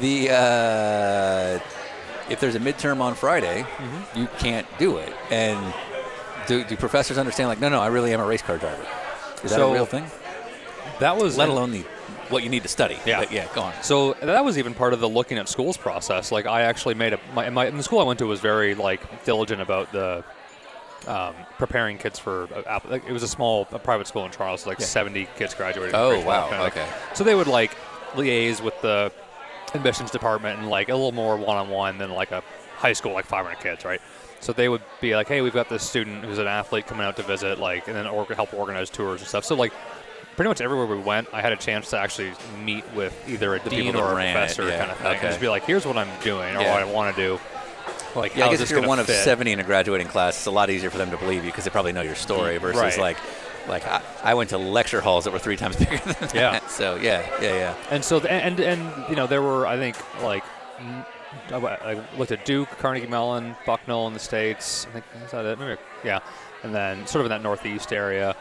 the 0.00 0.30
uh, 0.30 1.58
if 2.30 2.40
there's 2.40 2.54
a 2.54 2.60
midterm 2.60 3.00
on 3.00 3.14
Friday, 3.14 3.62
Mm-hmm. 3.62 4.18
you 4.20 4.28
can't 4.38 4.66
do 4.78 4.96
it. 4.98 5.12
And 5.30 5.74
do, 6.46 6.64
do 6.64 6.76
professors 6.76 7.18
understand? 7.18 7.48
Like, 7.48 7.60
no, 7.60 7.68
no, 7.68 7.80
I 7.80 7.88
really 7.88 8.12
am 8.12 8.20
a 8.20 8.26
race 8.26 8.42
car 8.42 8.58
driver. 8.58 8.86
Is 9.42 9.50
that 9.50 9.60
a 9.60 9.72
real 9.72 9.86
thing? 9.86 10.06
that 11.00 11.16
was 11.16 11.36
Let 11.36 11.48
alone 11.48 11.72
the 11.72 11.84
what 12.30 12.42
you 12.42 12.48
need 12.48 12.62
to 12.62 12.68
study. 12.68 12.98
Yeah. 13.04 13.20
But 13.20 13.32
yeah, 13.32 13.46
go 13.54 13.62
on. 13.62 13.74
So 13.82 14.14
that 14.22 14.44
was 14.44 14.56
even 14.58 14.72
part 14.74 14.92
of 14.94 15.00
the 15.00 15.08
looking 15.08 15.36
at 15.38 15.48
schools 15.48 15.76
process. 15.76 16.32
Like 16.32 16.46
I 16.46 16.62
actually 16.62 16.94
made 16.94 17.12
a 17.12 17.20
my, 17.34 17.50
my 17.50 17.66
and 17.66 17.78
the 17.78 17.82
school 17.82 17.98
I 18.00 18.04
went 18.04 18.18
to 18.20 18.26
was 18.26 18.40
very 18.40 18.74
like 18.74 19.24
diligent 19.24 19.60
about 19.60 19.92
the 19.92 20.24
um, 21.06 21.34
preparing 21.58 21.98
kids 21.98 22.18
for 22.18 22.48
uh, 22.66 22.80
like, 22.88 23.06
it 23.06 23.12
was 23.12 23.22
a 23.22 23.28
small 23.28 23.68
a 23.72 23.78
private 23.78 24.06
school 24.06 24.24
in 24.24 24.30
Toronto, 24.30 24.56
so 24.56 24.70
like 24.70 24.80
70 24.80 25.28
kids 25.36 25.52
graduated. 25.54 25.94
Oh, 25.94 26.18
wow, 26.24 26.48
kinda 26.48 26.62
like- 26.62 26.76
okay. 26.76 26.88
So 27.14 27.24
they 27.24 27.34
would 27.34 27.46
like 27.48 27.76
liaise 28.14 28.62
with 28.62 28.80
the 28.80 29.12
admissions 29.74 30.10
department 30.10 30.58
and 30.58 30.68
like 30.70 30.88
a 30.88 30.94
little 30.94 31.12
more 31.12 31.36
one-on-one 31.36 31.98
than 31.98 32.10
like 32.12 32.30
a 32.30 32.42
high 32.76 32.92
school 32.92 33.12
like 33.12 33.26
500 33.26 33.58
kids, 33.60 33.84
right? 33.84 34.00
So 34.40 34.52
they 34.52 34.68
would 34.68 34.82
be 35.00 35.14
like, 35.16 35.26
"Hey, 35.26 35.40
we've 35.40 35.54
got 35.54 35.68
this 35.68 35.82
student 35.82 36.24
who's 36.24 36.38
an 36.38 36.46
athlete 36.46 36.86
coming 36.86 37.04
out 37.06 37.16
to 37.16 37.22
visit," 37.22 37.58
like, 37.58 37.86
and 37.88 37.96
then 37.96 38.06
or- 38.06 38.26
help 38.26 38.52
organize 38.52 38.90
tours 38.90 39.20
and 39.20 39.28
stuff. 39.28 39.44
So 39.44 39.54
like, 39.54 39.72
pretty 40.36 40.48
much 40.48 40.60
everywhere 40.60 40.86
we 40.86 40.98
went, 40.98 41.28
I 41.32 41.40
had 41.40 41.52
a 41.52 41.56
chance 41.56 41.90
to 41.90 41.98
actually 41.98 42.32
meet 42.62 42.84
with 42.94 43.14
either 43.28 43.54
a 43.54 43.60
The 43.60 43.70
dean 43.70 43.84
people 43.92 44.02
or 44.02 44.18
a 44.18 44.24
it, 44.24 44.32
professor 44.32 44.68
yeah, 44.68 44.78
kind 44.78 44.90
of 44.90 44.96
thing, 44.98 45.06
okay. 45.06 45.18
and 45.20 45.28
just 45.28 45.40
be 45.40 45.48
like, 45.48 45.64
"Here's 45.64 45.86
what 45.86 45.96
I'm 45.96 46.10
doing 46.22 46.56
or 46.56 46.60
Yeah. 46.60 46.72
what 46.72 46.82
I 46.82 46.84
want 46.84 47.16
to 47.16 47.22
do." 47.22 47.40
Like, 48.14 48.36
Yeah, 48.36 48.46
I 48.46 48.50
guess 48.50 48.60
if 48.60 48.70
you're 48.70 48.86
one 48.86 48.98
of 49.00 49.08
70 49.08 49.50
in 49.52 49.60
a 49.60 49.64
graduating 49.64 50.06
class, 50.08 50.36
it's 50.36 50.46
a 50.46 50.50
lot 50.50 50.70
easier 50.70 50.88
for 50.90 50.98
them 50.98 51.10
to 51.10 51.16
believe 51.16 51.44
you 51.44 51.50
because 51.50 51.64
they 51.64 51.70
probably 51.70 51.92
know 51.92 52.02
your 52.02 52.14
story 52.14 52.56
mm, 52.58 52.60
versus 52.60 52.80
Right. 52.80 52.98
like, 52.98 53.16
like 53.68 53.86
I, 53.86 54.02
I 54.22 54.34
went 54.34 54.50
to 54.50 54.58
lecture 54.58 55.00
halls 55.00 55.24
that 55.24 55.32
were 55.32 55.38
three 55.38 55.56
times 55.56 55.76
bigger 55.78 55.98
than 55.98 56.14
that. 56.20 56.34
Yeah. 56.34 56.66
So 56.66 56.96
yeah, 56.96 57.28
yeah, 57.40 57.54
yeah. 57.54 57.74
And 57.90 58.04
so, 58.04 58.20
and, 58.20 58.60
and 58.60 59.08
you 59.08 59.16
know, 59.16 59.26
there 59.26 59.42
were 59.42 59.66
I 59.66 59.76
think 59.76 59.96
like 60.22 60.44
I 61.50 62.00
looked 62.16 62.32
at 62.32 62.44
Duke, 62.44 62.68
Carnegie 62.78 63.06
Mellon, 63.06 63.56
Bucknell 63.66 64.06
in 64.06 64.14
the 64.14 64.20
states. 64.20 64.86
I 64.88 64.92
think 64.92 65.04
is 65.24 65.30
that 65.32 65.44
it? 65.44 65.58
Maybe, 65.58 65.80
yeah. 66.04 66.20
And 66.62 66.74
then 66.74 67.06
sort 67.06 67.24
of 67.24 67.26
in 67.26 67.36
that 67.36 67.42
northeast 67.42 67.92
area, 67.92 68.34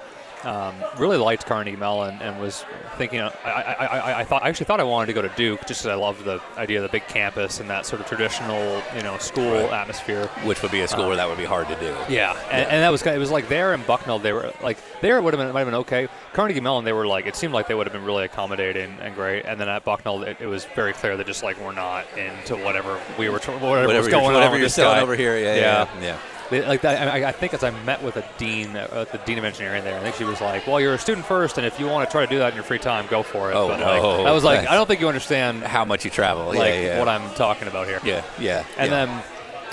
um, 0.45 0.75
really 0.97 1.17
liked 1.17 1.45
Carnegie 1.45 1.75
Mellon 1.75 2.15
and 2.21 2.39
was 2.39 2.65
thinking. 2.97 3.21
I, 3.21 3.29
I, 3.45 3.85
I, 3.85 4.19
I 4.19 4.23
thought 4.23 4.43
I 4.43 4.49
actually 4.49 4.65
thought 4.65 4.79
I 4.79 4.83
wanted 4.83 5.07
to 5.07 5.13
go 5.13 5.21
to 5.21 5.29
Duke 5.35 5.65
just 5.67 5.81
because 5.81 5.85
I 5.87 5.95
love 5.95 6.23
the 6.23 6.41
idea 6.57 6.77
of 6.79 6.83
the 6.83 6.89
big 6.89 7.07
campus 7.07 7.59
and 7.59 7.69
that 7.69 7.85
sort 7.85 8.01
of 8.01 8.07
traditional, 8.07 8.81
you 8.95 9.03
know, 9.03 9.17
school 9.17 9.55
atmosphere. 9.73 10.27
Which 10.43 10.61
would 10.61 10.71
be 10.71 10.81
a 10.81 10.87
school 10.87 11.07
where 11.07 11.15
that 11.15 11.27
would 11.27 11.37
be 11.37 11.45
hard 11.45 11.67
to 11.69 11.75
do. 11.75 11.95
Yeah, 12.09 12.37
and, 12.51 12.67
and 12.69 12.81
that 12.83 12.89
was 12.91 13.01
kind 13.01 13.15
of, 13.15 13.17
it 13.17 13.19
was 13.19 13.31
like 13.31 13.47
there 13.49 13.73
in 13.73 13.81
Bucknell 13.83 14.19
they 14.19 14.33
were 14.33 14.51
like 14.61 14.77
there 15.01 15.21
would 15.21 15.33
have 15.33 15.39
been 15.39 15.53
might 15.53 15.59
have 15.61 15.67
been 15.67 15.75
okay. 15.75 16.07
Carnegie 16.33 16.61
Mellon 16.61 16.85
they 16.85 16.93
were 16.93 17.07
like 17.07 17.25
it 17.25 17.35
seemed 17.35 17.53
like 17.53 17.67
they 17.67 17.75
would 17.75 17.87
have 17.87 17.93
been 17.93 18.05
really 18.05 18.25
accommodating 18.25 18.97
and 19.01 19.15
great, 19.15 19.45
and 19.45 19.59
then 19.59 19.69
at 19.69 19.83
Bucknell 19.85 20.23
it, 20.23 20.37
it 20.39 20.47
was 20.47 20.65
very 20.75 20.93
clear 20.93 21.17
that 21.17 21.25
just 21.27 21.43
like 21.43 21.59
we're 21.59 21.71
not 21.73 22.05
into 22.17 22.55
whatever 22.57 22.99
we 23.17 23.29
were 23.29 23.39
whatever, 23.39 23.59
Whatever 23.59 23.87
was 23.87 23.97
you're- 24.07 24.11
going 24.11 24.25
on 24.27 24.33
whatever 24.33 24.57
you're 24.57 24.69
selling 24.69 25.01
over 25.01 25.15
here, 25.15 25.37
yeah, 25.37 25.55
yeah, 25.55 26.01
yeah. 26.01 26.17
They- 26.53 26.65
Like 26.67 26.85
I, 26.85 27.29
I 27.29 27.31
think 27.31 27.53
as 27.53 27.63
I 27.63 27.71
met 27.83 28.03
with 28.03 28.17
a 28.17 28.25
dean, 28.37 28.75
uh, 28.75 29.05
the 29.11 29.17
dean 29.19 29.37
of 29.37 29.43
engineering 29.43 29.83
there, 29.83 29.99
I 29.99 30.03
think 30.03 30.15
she 30.15 30.23
was 30.23 30.39
like, 30.39 30.67
"Well, 30.67 30.79
you're 30.79 30.93
a 30.93 30.99
student 30.99 31.25
first, 31.25 31.57
and 31.57 31.65
if 31.65 31.79
you 31.79 31.87
want 31.87 32.07
to 32.07 32.11
try 32.11 32.25
to 32.25 32.29
do 32.29 32.37
that 32.39 32.49
in 32.49 32.55
your 32.55 32.63
free 32.63 32.79
time, 32.79 33.05
go 33.09 33.23
for 33.23 33.51
it." 33.51 33.55
Oh, 33.55 33.67
but 33.67 33.79
like, 33.79 34.01
no. 34.01 34.25
I 34.25 34.31
was 34.31 34.43
like, 34.43 34.61
Nice. 34.61 34.69
"I 34.69 34.75
don't 34.75 34.85
think 34.87 35.01
you 35.01 35.07
understand 35.07 35.63
How 35.63 35.83
much 35.85 36.05
you 36.05 36.11
travel? 36.11 36.45
like 36.47 36.57
yeah, 36.57 36.81
yeah. 36.81 36.99
what 36.99 37.07
I'm 37.07 37.33
talking 37.35 37.67
about 37.67 37.87
here." 37.87 37.99
Yeah, 38.03 38.23
yeah. 38.39 38.65
And 38.77 38.91
yeah. 38.91 39.05
then 39.05 39.23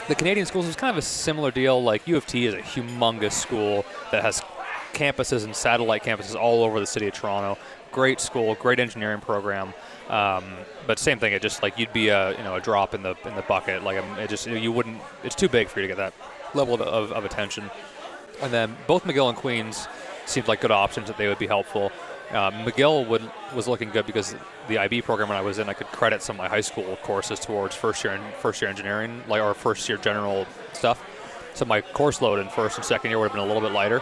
the 0.08 0.14
Canadian 0.14 0.46
schools 0.46 0.66
is 0.66 0.74
kind 0.74 0.90
of 0.90 0.96
a 0.96 1.02
similar 1.02 1.50
deal. 1.50 1.82
Like 1.82 2.06
U 2.08 2.16
of 2.16 2.26
T 2.26 2.46
is 2.46 2.54
a 2.54 2.58
humongous 2.58 3.32
school 3.32 3.84
that 4.10 4.22
has 4.22 4.42
campuses 4.92 5.44
and 5.44 5.54
satellite 5.54 6.02
campuses 6.02 6.34
all 6.34 6.64
over 6.64 6.80
the 6.80 6.86
city 6.86 7.06
of 7.06 7.14
Toronto. 7.14 7.58
Great 7.92 8.20
school, 8.20 8.54
great 8.54 8.80
engineering 8.80 9.20
program. 9.20 9.74
Um, 10.08 10.44
but 10.86 10.98
same 10.98 11.18
thing. 11.18 11.32
It 11.32 11.42
just 11.42 11.62
like 11.62 11.78
you'd 11.78 11.92
be 11.92 12.08
a 12.08 12.36
you 12.36 12.42
know 12.42 12.56
a 12.56 12.60
drop 12.60 12.94
in 12.94 13.02
the 13.02 13.14
in 13.24 13.36
the 13.36 13.42
bucket. 13.42 13.84
Like 13.84 13.98
um, 13.98 14.18
it 14.18 14.28
just 14.30 14.46
you 14.46 14.72
wouldn't. 14.72 15.00
It's 15.22 15.34
too 15.36 15.48
big 15.48 15.68
for 15.68 15.80
you 15.80 15.86
to 15.86 15.94
get 15.94 15.98
that 15.98 16.14
level 16.54 16.74
of, 16.74 16.80
of, 16.82 17.12
of 17.12 17.24
attention. 17.24 17.70
And 18.42 18.52
then 18.52 18.76
both 18.86 19.04
McGill 19.04 19.28
and 19.28 19.36
Queen's 19.36 19.86
seemed 20.26 20.48
like 20.48 20.60
good 20.60 20.70
options 20.70 21.08
that 21.08 21.18
they 21.18 21.28
would 21.28 21.38
be 21.38 21.46
helpful. 21.46 21.92
Uh, 22.30 22.50
McGill 22.50 23.06
would, 23.08 23.28
was 23.54 23.66
looking 23.66 23.90
good 23.90 24.06
because 24.06 24.34
the 24.68 24.78
IB 24.78 25.02
program 25.02 25.28
when 25.28 25.36
I 25.36 25.40
was 25.40 25.58
in, 25.58 25.68
I 25.68 25.72
could 25.72 25.88
credit 25.88 26.22
some 26.22 26.36
of 26.36 26.38
my 26.38 26.48
high 26.48 26.60
school 26.60 26.96
courses 27.02 27.40
towards 27.40 27.74
first 27.74 28.04
year 28.04 28.12
and 28.12 28.34
first 28.34 28.62
year 28.62 28.70
engineering, 28.70 29.22
like 29.26 29.42
or 29.42 29.52
first 29.52 29.88
year 29.88 29.98
general 29.98 30.46
stuff. 30.72 31.04
So 31.54 31.64
my 31.64 31.80
course 31.80 32.22
load 32.22 32.38
in 32.38 32.48
first 32.48 32.76
and 32.76 32.84
second 32.84 33.10
year 33.10 33.18
would 33.18 33.26
have 33.26 33.32
been 33.32 33.42
a 33.42 33.46
little 33.46 33.62
bit 33.62 33.72
lighter. 33.72 34.00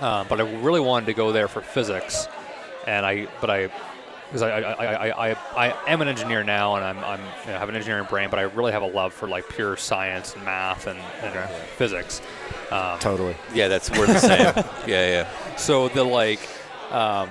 Um, 0.00 0.26
but 0.28 0.40
I 0.40 0.50
really 0.60 0.80
wanted 0.80 1.06
to 1.06 1.14
go 1.14 1.30
there 1.30 1.46
for 1.46 1.60
physics, 1.60 2.26
and 2.86 3.04
I 3.04 3.28
but 3.40 3.50
I 3.50 3.70
because 4.30 4.42
I, 4.42 4.60
I, 4.60 4.84
I, 5.08 5.30
I, 5.32 5.36
I 5.56 5.74
am 5.92 6.00
an 6.02 6.08
engineer 6.08 6.44
now 6.44 6.76
and 6.76 6.84
I'm, 6.84 6.98
I'm 7.02 7.20
you 7.44 7.52
know, 7.52 7.58
have 7.58 7.68
an 7.68 7.74
engineering 7.74 8.06
brain, 8.08 8.30
but 8.30 8.38
I 8.38 8.42
really 8.42 8.70
have 8.72 8.82
a 8.82 8.86
love 8.86 9.12
for 9.12 9.28
like 9.28 9.48
pure 9.48 9.76
science 9.76 10.34
and 10.36 10.44
math 10.44 10.86
and, 10.86 10.98
and 11.22 11.50
physics. 11.76 12.22
Um, 12.70 12.98
Totally. 13.00 13.34
yeah, 13.52 13.66
that's 13.68 13.90
we're 13.90 14.06
the 14.06 14.18
same. 14.20 14.40
yeah, 14.86 15.08
yeah. 15.26 15.56
so 15.56 15.88
the 15.88 16.04
like, 16.04 16.38
um, 16.92 17.28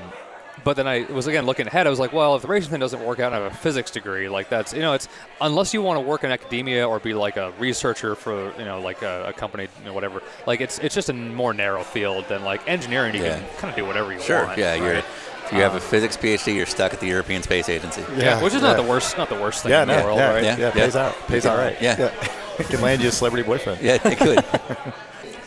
but 0.65 0.75
then 0.75 0.87
I 0.89 1.03
was 1.03 1.25
again 1.27 1.45
looking 1.45 1.67
ahead. 1.67 1.87
I 1.87 1.89
was 1.89 1.99
like, 1.99 2.11
well, 2.11 2.35
if 2.35 2.41
the 2.41 2.49
racing 2.49 2.71
thing 2.71 2.81
doesn't 2.81 3.01
work 3.05 3.19
out, 3.21 3.31
I 3.31 3.37
have 3.39 3.49
a 3.53 3.55
physics 3.55 3.91
degree. 3.91 4.27
Like 4.27 4.49
that's 4.49 4.73
you 4.73 4.81
know, 4.81 4.91
it's 4.91 5.07
unless 5.39 5.73
you 5.73 5.81
want 5.81 5.95
to 5.97 6.01
work 6.01 6.25
in 6.25 6.31
academia 6.31 6.85
or 6.85 6.99
be 6.99 7.13
like 7.13 7.37
a 7.37 7.53
researcher 7.59 8.13
for 8.13 8.53
you 8.59 8.65
know 8.65 8.81
like 8.81 9.01
a, 9.01 9.27
a 9.29 9.33
company, 9.33 9.69
you 9.79 9.85
know, 9.85 9.93
whatever. 9.93 10.21
Like 10.45 10.59
it's 10.59 10.77
it's 10.79 10.93
just 10.93 11.07
a 11.07 11.13
more 11.13 11.53
narrow 11.53 11.83
field 11.83 12.25
than 12.27 12.43
like 12.43 12.67
engineering. 12.67 13.15
You 13.15 13.23
Yeah. 13.23 13.39
can 13.39 13.47
kind 13.57 13.69
of 13.71 13.77
do 13.77 13.85
whatever 13.85 14.11
you 14.11 14.19
Sure. 14.19 14.45
want. 14.47 14.57
yeah, 14.57 14.75
you're. 14.75 14.95
right? 14.95 15.05
If 15.49 15.53
you 15.55 15.61
have 15.63 15.73
a 15.73 15.77
um, 15.77 15.81
physics 15.81 16.15
PhD, 16.15 16.55
you're 16.55 16.67
stuck 16.67 16.93
at 16.93 16.99
the 16.99 17.07
European 17.07 17.41
Space 17.41 17.69
Agency. 17.69 18.03
Yeah, 18.15 18.41
which 18.43 18.53
is 18.53 18.61
not 18.61 18.77
yeah. 18.77 18.83
the 18.83 18.89
worst, 18.89 19.17
not 19.17 19.29
the 19.29 19.35
worst 19.35 19.63
thing 19.63 19.71
Yeah, 19.71 19.81
in 19.81 19.87
no, 19.87 19.97
the 19.97 20.03
world, 20.03 20.19
yeah, 20.19 20.31
right? 20.33 20.43
yeah, 20.43 20.57
Yeah. 20.57 20.71
pays 20.71 20.95
out, 20.95 21.15
pays 21.27 21.45
out 21.47 21.57
right. 21.57 21.75
Yeah. 21.81 22.13
can 22.69 22.81
land 22.81 23.01
you 23.01 23.09
a 23.09 23.11
celebrity 23.11 23.47
boyfriend. 23.47 23.81
Yeah, 23.81 23.97
it 24.03 24.17
could. 24.17 24.43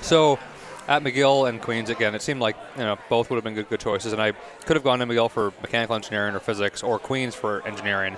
So 0.02 0.40
at 0.88 1.04
McGill 1.04 1.48
and 1.48 1.62
Queen's 1.62 1.88
again, 1.88 2.16
it 2.16 2.22
seemed 2.22 2.40
like 2.40 2.56
you 2.76 2.82
know 2.82 2.98
both 3.08 3.30
would 3.30 3.36
have 3.36 3.44
been 3.44 3.54
good, 3.54 3.68
good 3.68 3.78
choices, 3.78 4.12
and 4.12 4.20
I 4.20 4.32
could 4.66 4.74
have 4.74 4.82
gone 4.82 4.98
to 4.98 5.06
McGill 5.06 5.30
for 5.30 5.52
mechanical 5.62 5.94
engineering 5.94 6.34
or 6.34 6.40
physics, 6.40 6.82
or 6.82 6.98
Queen's 6.98 7.36
for 7.36 7.64
engineering. 7.66 8.16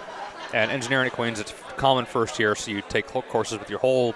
And 0.54 0.70
engineering 0.70 1.08
at 1.08 1.12
Queen's, 1.12 1.40
it's 1.40 1.52
common 1.76 2.06
first 2.06 2.38
year, 2.38 2.54
so 2.54 2.70
you 2.70 2.80
take 2.88 3.06
courses 3.06 3.58
with 3.58 3.68
your 3.68 3.80
whole, 3.80 4.14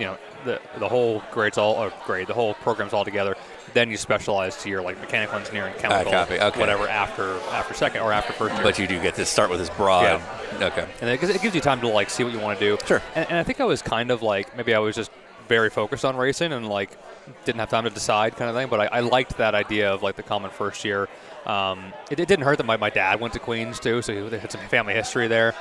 you 0.00 0.06
know, 0.06 0.18
the 0.44 0.60
the 0.80 0.88
whole 0.88 1.22
grades 1.30 1.58
all 1.58 1.74
or 1.74 1.92
grade, 2.04 2.26
the 2.26 2.34
whole 2.34 2.54
programs 2.54 2.92
all 2.92 3.04
together. 3.04 3.35
Then 3.76 3.90
you 3.90 3.98
specialize 3.98 4.56
to 4.62 4.70
your 4.70 4.80
like 4.80 4.98
mechanical 5.02 5.38
engineering, 5.38 5.74
chemical, 5.76 6.10
copy, 6.10 6.40
okay. 6.40 6.58
whatever 6.58 6.88
after 6.88 7.38
after 7.50 7.74
second 7.74 8.00
or 8.00 8.10
after 8.10 8.32
first 8.32 8.54
year. 8.54 8.62
but 8.62 8.78
you 8.78 8.86
do 8.86 8.98
get 9.02 9.16
to 9.16 9.26
start 9.26 9.50
with 9.50 9.58
this 9.58 9.68
broad. 9.68 10.02
Yeah. 10.02 10.66
Okay. 10.68 10.88
and 11.02 11.10
it, 11.10 11.22
it 11.22 11.42
gives 11.42 11.54
you 11.54 11.60
time 11.60 11.82
to 11.82 11.88
like 11.88 12.08
see 12.08 12.24
what 12.24 12.32
you 12.32 12.40
want 12.40 12.58
to 12.58 12.64
do. 12.64 12.78
Sure. 12.86 13.02
And, 13.14 13.28
and 13.28 13.38
I 13.38 13.42
think 13.42 13.60
I 13.60 13.64
was 13.64 13.82
kind 13.82 14.10
of 14.10 14.22
like 14.22 14.56
maybe 14.56 14.74
I 14.74 14.78
was 14.78 14.96
just 14.96 15.10
very 15.46 15.68
focused 15.68 16.06
on 16.06 16.16
racing 16.16 16.54
and 16.54 16.66
like 16.66 16.96
didn't 17.44 17.60
have 17.60 17.68
time 17.68 17.84
to 17.84 17.90
decide 17.90 18.34
kind 18.36 18.48
of 18.48 18.56
thing. 18.56 18.68
But 18.70 18.80
I, 18.80 18.86
I 18.86 19.00
liked 19.00 19.36
that 19.36 19.54
idea 19.54 19.92
of 19.92 20.02
like 20.02 20.16
the 20.16 20.22
common 20.22 20.50
first 20.50 20.82
year. 20.82 21.06
Um, 21.44 21.92
it, 22.10 22.18
it 22.18 22.28
didn't 22.28 22.46
hurt 22.46 22.56
that 22.56 22.64
my, 22.64 22.78
my 22.78 22.88
dad 22.88 23.20
went 23.20 23.34
to 23.34 23.40
Queen's 23.40 23.78
too, 23.78 24.00
so 24.00 24.14
he, 24.14 24.26
they 24.30 24.38
had 24.38 24.50
some 24.50 24.62
family 24.68 24.94
history 24.94 25.28
there. 25.28 25.54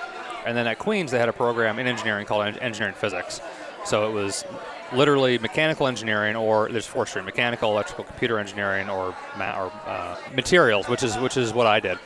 And 0.45 0.55
then 0.55 0.67
at 0.67 0.79
Queen's 0.79 1.11
they 1.11 1.19
had 1.19 1.27
a 1.27 1.33
program 1.33 1.79
in 1.79 1.87
engineering 1.87 2.25
called 2.25 2.45
en- 2.45 2.59
engineering 2.59 2.95
physics. 2.95 3.41
So 3.83 4.09
it 4.09 4.13
was 4.13 4.45
literally 4.93 5.37
mechanical 5.37 5.87
engineering, 5.87 6.35
or 6.35 6.69
there's 6.71 6.85
four 6.85 7.05
mechanical, 7.23 7.71
electrical, 7.71 8.03
computer 8.03 8.39
engineering, 8.39 8.89
or 8.89 9.15
ma- 9.37 9.65
or 9.65 9.71
uh, 9.85 10.17
materials, 10.33 10.87
which 10.87 11.03
is 11.03 11.17
which 11.17 11.37
is 11.37 11.53
what 11.53 11.67
I 11.67 11.79
did. 11.79 11.97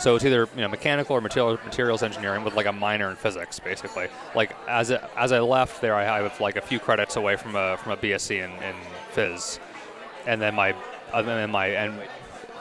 So 0.00 0.16
it's 0.16 0.24
either 0.24 0.48
you 0.54 0.62
know 0.62 0.68
mechanical 0.68 1.16
or 1.16 1.20
material, 1.20 1.58
materials 1.64 2.02
engineering 2.02 2.44
with 2.44 2.54
like 2.54 2.66
a 2.66 2.72
minor 2.72 3.10
in 3.10 3.16
physics, 3.16 3.60
basically. 3.60 4.08
Like 4.34 4.56
as 4.68 4.90
it, 4.90 5.02
as 5.16 5.32
I 5.32 5.40
left 5.40 5.80
there, 5.80 5.94
I, 5.94 6.22
was 6.22 6.40
like 6.40 6.56
a 6.56 6.60
few 6.60 6.80
credits 6.80 7.16
away 7.16 7.36
from 7.36 7.54
a 7.56 7.76
from 7.76 7.92
a 7.92 7.96
BSc 7.96 8.30
in, 8.30 8.50
in 8.62 8.74
phys, 9.14 9.58
and 10.26 10.40
then 10.40 10.54
my 10.54 10.74
and 11.12 11.28
then 11.28 11.50
my 11.50 11.70
en- 11.70 12.00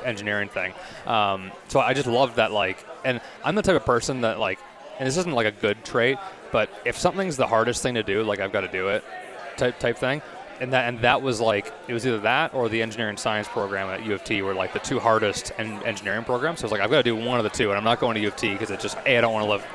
engineering 0.05 0.49
thing. 0.49 0.73
Um, 1.05 1.51
so 1.67 1.79
I 1.79 1.93
just 1.93 2.07
loved 2.07 2.35
that 2.35 2.51
like, 2.51 2.85
and 3.03 3.19
I'm 3.43 3.55
the 3.55 3.61
type 3.61 3.75
of 3.75 3.85
person 3.85 4.21
that 4.21 4.39
like, 4.39 4.59
and 4.99 5.07
this 5.07 5.17
isn't 5.17 5.33
like 5.33 5.47
a 5.47 5.51
good 5.51 5.83
trait, 5.83 6.17
but 6.51 6.69
if 6.85 6.97
something's 6.97 7.35
the 7.35 7.47
hardest 7.47 7.81
thing 7.81 7.95
to 7.95 8.03
do, 8.03 8.23
like 8.23 8.39
I've 8.39 8.51
got 8.51 8.61
to 8.61 8.67
do 8.67 8.89
it, 8.89 9.03
type 9.57 9.79
type 9.79 9.97
thing. 9.97 10.21
And 10.59 10.71
that 10.71 10.87
and 10.87 10.99
that 11.01 11.21
was 11.21 11.41
like 11.41 11.73
it 11.87 11.93
was 11.93 12.05
either 12.05 12.19
that 12.19 12.53
or 12.53 12.69
the 12.69 12.81
engineering 12.81 13.17
science 13.17 13.47
program 13.47 13.89
at 13.89 14.05
U 14.05 14.13
of 14.13 14.23
T 14.23 14.41
were 14.41 14.53
like 14.53 14.71
the 14.71 14.79
two 14.79 14.99
hardest 14.99 15.51
en- 15.57 15.83
engineering 15.83 16.23
programs. 16.23 16.59
So 16.59 16.63
I 16.63 16.65
was 16.67 16.71
like, 16.71 16.81
I've 16.81 16.91
got 16.91 16.97
to 16.97 17.03
do 17.03 17.15
one 17.15 17.37
of 17.37 17.43
the 17.43 17.49
two, 17.49 17.69
and 17.69 17.77
I'm 17.77 17.83
not 17.83 17.99
going 17.99 18.15
to 18.15 18.21
U 18.21 18.27
of 18.27 18.35
T 18.35 18.53
because 18.53 18.69
it's 18.69 18.83
just 18.83 18.97
a 19.05 19.17
I 19.17 19.21
don't 19.21 19.33
want 19.33 19.45
to 19.45 19.49
live 19.49 19.65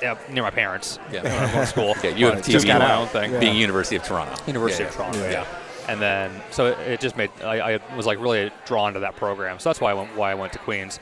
yeah, 0.00 0.16
near 0.30 0.42
my 0.42 0.50
parents. 0.50 0.98
Yeah. 1.12 1.24
when 1.24 1.32
I'm 1.32 1.52
going 1.52 1.60
to 1.60 1.66
school. 1.66 1.94
Yeah, 2.02 2.16
U 2.16 2.28
of 2.28 2.42
T 2.42 2.52
just 2.52 2.66
my 2.66 2.94
own 2.94 3.08
thing. 3.08 3.38
Being 3.40 3.56
University 3.56 3.96
of 3.96 4.04
Toronto. 4.04 4.34
University 4.46 4.84
Yeah, 4.84 4.88
of 4.90 4.94
Toronto. 4.94 5.18
Yeah. 5.20 5.30
Yeah. 5.30 5.46
And 5.88 6.00
then 6.00 6.30
so 6.50 6.66
it, 6.66 6.78
it 6.80 7.00
just 7.00 7.16
made 7.16 7.30
I, 7.42 7.74
I 7.74 7.96
was 7.96 8.06
like 8.06 8.20
really 8.20 8.50
drawn 8.66 8.94
to 8.94 9.00
that 9.00 9.16
program. 9.16 9.58
So 9.58 9.68
that's 9.68 9.80
why 9.80 9.90
I 9.90 9.94
went 9.94 10.16
why 10.16 10.30
I 10.30 10.34
went 10.34 10.52
to 10.52 10.58
Queen's. 10.60 10.98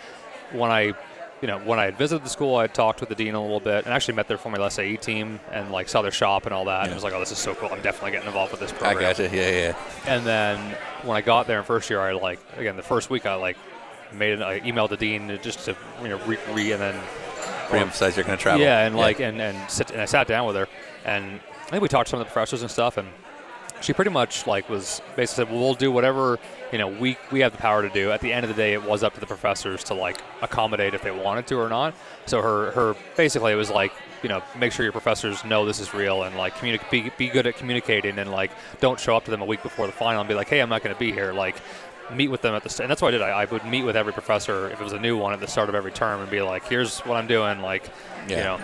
When 0.53 0.71
I 0.71 0.95
you 1.43 1.49
know, 1.49 1.59
when 1.59 1.79
I 1.79 1.85
had 1.85 1.99
visited 1.99 2.25
the 2.25 2.31
school, 2.31 2.57
I 2.57 2.63
had 2.63 2.75
talked 2.75 3.01
with 3.01 3.09
the 3.11 3.15
dean 3.15 3.35
a 3.35 3.41
little 3.41 3.61
bit, 3.61 3.85
and 3.85 3.93
actually 3.93 4.15
met 4.15 4.27
their 4.27 4.39
Formula 4.39 4.71
SAE 4.71 4.97
team, 4.97 5.39
and 5.53 5.71
like 5.71 5.89
saw 5.89 6.01
their 6.03 6.11
shop 6.11 6.47
and 6.47 6.55
all 6.55 6.65
that. 6.65 6.81
And 6.81 6.87
Yeah. 6.89 6.93
I 6.93 6.95
was 6.95 7.05
like, 7.05 7.13
"Oh, 7.13 7.21
this 7.21 7.31
is 7.33 7.39
so 7.39 7.55
cool! 7.55 7.69
I'm 7.71 7.83
definitely 7.83 8.13
getting 8.13 8.27
involved 8.29 8.53
with 8.53 8.61
this 8.61 8.73
program. 8.73 8.97
I 8.97 9.01
gotcha. 9.01 9.25
Yeah, 9.25 9.51
yeah. 9.51 9.75
And 10.07 10.25
then 10.25 10.59
when 11.03 11.17
I 11.17 11.21
got 11.21 11.47
there 11.47 11.59
in 11.59 11.65
first 11.65 11.91
year, 11.91 12.01
I 12.01 12.13
like 12.13 12.39
again 12.57 12.77
the 12.77 12.83
first 12.83 13.11
week 13.11 13.27
I 13.27 13.35
like 13.35 13.57
made 14.13 14.33
an 14.33 14.43
I 14.43 14.61
emailed 14.61 14.89
the 14.91 14.97
dean 14.97 15.39
just 15.43 15.65
to 15.67 15.77
you 16.03 16.09
know 16.09 16.19
re, 16.27 16.39
re 16.53 16.73
and 16.73 16.81
then 16.81 16.95
Pre-emphasize 17.69 18.17
you're 18.17 18.25
going 18.25 18.39
to 18.39 18.43
travel. 18.43 18.61
yeah, 18.63 18.87
and 18.87 18.95
like 18.97 19.19
and 19.21 19.41
and 19.43 19.71
sit 19.71 19.91
and 19.91 20.01
I 20.01 20.05
sat 20.05 20.27
down 20.29 20.47
with 20.47 20.55
her, 20.57 20.69
and 21.05 21.41
I 21.67 21.71
think 21.71 21.83
we 21.83 21.89
talked 21.89 22.07
to 22.07 22.11
some 22.13 22.21
of 22.21 22.27
the 22.27 22.33
professors 22.33 22.63
and 22.63 22.71
stuff, 22.71 22.97
and 22.97 23.09
she 23.81 23.93
pretty 23.93 24.13
much 24.13 24.47
like 24.47 24.71
was 24.71 25.03
basically 25.17 25.45
said, 25.45 25.51
well, 25.53 25.61
we'll 25.61 25.75
do 25.75 25.91
whatever 25.91 26.39
you 26.73 26.79
know 26.79 26.89
we 26.89 27.17
we 27.31 27.41
have 27.41 27.53
the 27.53 27.59
power 27.59 27.83
to 27.83 27.89
do. 27.91 28.11
At 28.11 28.21
the 28.21 28.33
end 28.33 28.45
of 28.45 28.49
the 28.49 28.55
day, 28.57 28.73
it 28.73 28.83
was 28.83 29.03
up 29.03 29.15
to 29.15 29.21
the 29.21 29.27
professors 29.27 29.85
to 29.85 29.95
like 29.95 30.21
accommodate 30.43 30.95
if 30.95 31.03
they 31.03 31.11
wanted 31.11 31.47
to 31.49 31.57
or 31.57 31.69
not. 31.69 31.95
So 32.27 32.43
her 32.43 32.71
her 32.73 32.97
basically 33.17 33.53
it 33.53 33.57
was 33.57 33.71
like 33.71 33.93
you 34.23 34.29
know 34.29 34.43
make 34.59 34.73
sure 34.73 34.85
your 34.85 34.93
professors 34.93 35.45
know 35.45 35.65
this 35.67 35.79
is 35.81 35.95
real 35.95 36.23
and 36.25 36.37
like 36.37 36.55
communi- 36.55 36.91
be 36.91 37.11
be 37.17 37.29
good 37.29 37.47
at 37.47 37.57
communicating 37.57 38.19
and 38.19 38.31
like 38.33 38.51
don't 38.81 38.99
show 38.99 39.17
up 39.17 39.25
to 39.27 39.31
them 39.31 39.43
a 39.43 39.45
week 39.45 39.63
before 39.63 39.87
the 39.87 39.93
final 39.93 40.21
and 40.21 40.29
be 40.29 40.35
like, 40.35 40.49
hey, 40.49 40.61
I'm 40.61 40.69
not 40.69 40.83
going 40.83 40.95
to 40.95 40.99
be 40.99 41.13
here. 41.13 41.33
Like 41.33 41.57
meet 42.13 42.29
with 42.29 42.41
them 42.41 42.55
at 42.55 42.63
the 42.63 42.69
st- 42.69 42.85
and 42.85 42.91
that's 42.91 43.03
what 43.03 43.09
I 43.09 43.11
did. 43.13 43.23
I, 43.23 43.31
I 43.31 43.45
would 43.47 43.65
meet 43.65 43.83
with 43.85 43.97
every 43.97 44.13
professor 44.13 44.69
if 44.71 44.81
it 44.81 44.85
was 44.85 44.93
a 44.93 44.99
new 45.01 45.17
one 45.17 45.33
at 45.33 45.41
the 45.41 45.49
start 45.49 45.69
of 45.69 45.75
every 45.75 45.91
term 45.93 46.21
and 46.21 46.31
be 46.31 46.41
like, 46.41 46.65
here's 46.69 47.01
what 47.01 47.17
I'm 47.17 47.27
doing. 47.27 47.61
Like 47.61 47.89
you 48.29 48.37
know. 48.37 48.59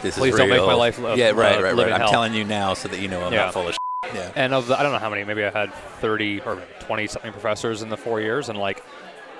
This 0.00 0.16
Please 0.16 0.32
is 0.34 0.38
don't 0.38 0.48
make 0.48 0.60
my 0.60 0.74
life 0.74 0.96
a- 1.00 1.16
yeah, 1.16 1.30
right, 1.30 1.58
a 1.58 1.62
right, 1.62 1.74
right. 1.74 1.92
I'm 1.92 2.00
hell. 2.02 2.10
telling 2.10 2.32
you 2.32 2.44
now 2.44 2.74
so 2.74 2.86
that 2.88 3.00
you 3.00 3.08
know 3.08 3.20
I'm 3.24 3.32
Yeah. 3.32 3.46
not 3.46 3.52
full 3.52 3.62
of 3.66 3.72
shit. 3.74 3.78
Yeah. 4.04 4.32
And 4.36 4.54
of 4.54 4.68
the, 4.68 4.78
I 4.78 4.82
don't 4.82 4.92
know 4.92 4.98
how 4.98 5.10
many, 5.10 5.24
maybe 5.24 5.44
I 5.44 5.50
had 5.50 5.72
30 6.00 6.40
or 6.42 6.62
20 6.80 7.06
something 7.08 7.32
professors 7.32 7.82
in 7.82 7.88
the 7.88 7.96
four 7.96 8.20
years, 8.20 8.48
and 8.48 8.58
like 8.58 8.82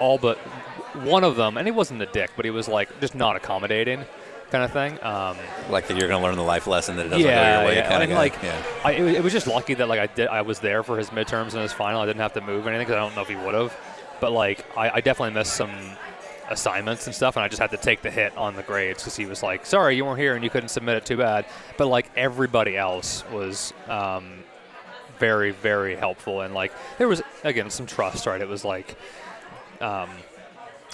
all 0.00 0.18
but 0.18 0.38
one 1.04 1.24
of 1.24 1.36
them, 1.36 1.56
and 1.56 1.66
he 1.66 1.70
wasn't 1.70 2.02
a 2.02 2.06
dick, 2.06 2.30
but 2.36 2.44
he 2.44 2.50
was 2.50 2.68
like 2.68 3.00
just 3.00 3.14
not 3.14 3.36
accommodating, 3.36 4.04
kind 4.50 4.64
of 4.64 4.72
thing. 4.72 4.92
Um, 5.02 5.36
Like 5.70 5.86
that 5.88 5.96
you're 5.96 6.08
going 6.08 6.20
to 6.20 6.26
learn 6.26 6.36
the 6.36 6.42
life 6.42 6.66
lesson 6.66 6.96
that 6.96 7.06
it 7.06 7.10
doesn't 7.10 7.24
yeah, 7.26 7.54
go 7.54 7.60
your 7.60 7.68
way 7.68 7.76
yeah. 7.76 7.88
kind 7.88 8.02
and 8.02 8.12
of 8.12 8.18
like 8.18 8.34
yeah. 8.42 8.62
I, 8.84 8.92
it, 8.92 9.02
was- 9.02 9.14
it 9.14 9.22
was 9.22 9.32
just 9.32 9.46
lucky 9.46 9.74
that 9.74 9.88
like 9.88 10.00
I 10.00 10.06
did, 10.06 10.28
I 10.28 10.42
was 10.42 10.58
there 10.60 10.82
for 10.82 10.98
his 10.98 11.10
midterms 11.10 11.52
and 11.52 11.62
his 11.62 11.72
final. 11.72 12.00
I 12.00 12.06
didn't 12.06 12.20
have 12.20 12.32
to 12.34 12.40
move 12.40 12.66
or 12.66 12.70
anything 12.70 12.86
because 12.86 12.96
I 12.96 13.00
don't 13.00 13.14
know 13.14 13.22
if 13.22 13.28
he 13.28 13.36
would 13.36 13.54
have, 13.54 13.76
but 14.20 14.32
like 14.32 14.64
I, 14.76 14.90
I 14.90 15.00
definitely 15.00 15.34
missed 15.34 15.54
some 15.54 15.70
assignments 16.50 17.06
and 17.06 17.14
stuff, 17.14 17.36
and 17.36 17.44
I 17.44 17.48
just 17.48 17.60
had 17.60 17.70
to 17.70 17.76
take 17.76 18.02
the 18.02 18.10
hit 18.10 18.36
on 18.36 18.56
the 18.56 18.62
grades 18.62 19.02
because 19.02 19.14
he 19.16 19.26
was 19.26 19.42
like, 19.42 19.64
"Sorry, 19.66 19.94
you 19.96 20.04
weren't 20.04 20.18
here 20.18 20.34
and 20.34 20.42
you 20.42 20.50
couldn't 20.50 20.70
submit 20.70 20.96
it. 20.96 21.06
Too 21.06 21.16
bad." 21.16 21.46
But 21.76 21.86
like 21.86 22.10
everybody 22.16 22.76
else 22.76 23.22
was. 23.30 23.72
Um, 23.88 24.44
very 25.18 25.50
very 25.52 25.94
helpful. 25.96 26.40
And 26.40 26.54
like 26.54 26.72
there 26.98 27.08
was 27.08 27.22
again 27.44 27.70
some 27.70 27.86
trust 27.86 28.26
right? 28.26 28.40
It 28.40 28.48
was 28.48 28.64
like 28.64 28.96
um 29.80 30.08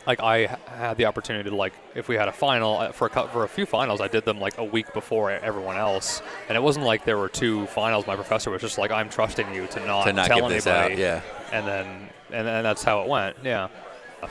like 0.06 0.20
I 0.20 0.58
had 0.66 0.98
the 0.98 1.06
opportunity 1.06 1.48
to 1.48 1.56
like 1.56 1.72
if 1.94 2.08
we 2.08 2.16
had 2.16 2.28
a 2.28 2.32
final 2.32 2.76
uh, 2.78 2.92
for 2.92 3.06
a 3.06 3.28
for 3.28 3.44
a 3.44 3.48
few 3.48 3.64
finals 3.64 4.00
I 4.02 4.08
did 4.08 4.24
them 4.26 4.38
like 4.38 4.58
a 4.58 4.64
week 4.64 4.92
before 4.92 5.30
everyone 5.30 5.76
else. 5.76 6.20
And 6.48 6.56
it 6.56 6.62
wasn't 6.62 6.84
like 6.84 7.04
there 7.06 7.16
were 7.16 7.30
two 7.30 7.66
finals. 7.68 8.06
My 8.06 8.14
professor 8.16 8.50
was 8.50 8.60
just 8.60 8.76
like 8.76 8.90
I'm 8.90 9.08
trusting 9.08 9.54
you 9.54 9.66
to 9.68 9.86
not 9.86 10.04
To 10.04 10.12
not 10.12 10.26
tell 10.26 10.44
anybody. 10.50 10.68
out, 10.94 10.98
yeah. 10.98 11.22
and 11.52 11.66
then 11.66 11.86
and 12.32 12.46
then 12.46 12.62
that's 12.64 12.82
how 12.84 13.02
it 13.02 13.08
went 13.08 13.36
yeah. 13.42 13.68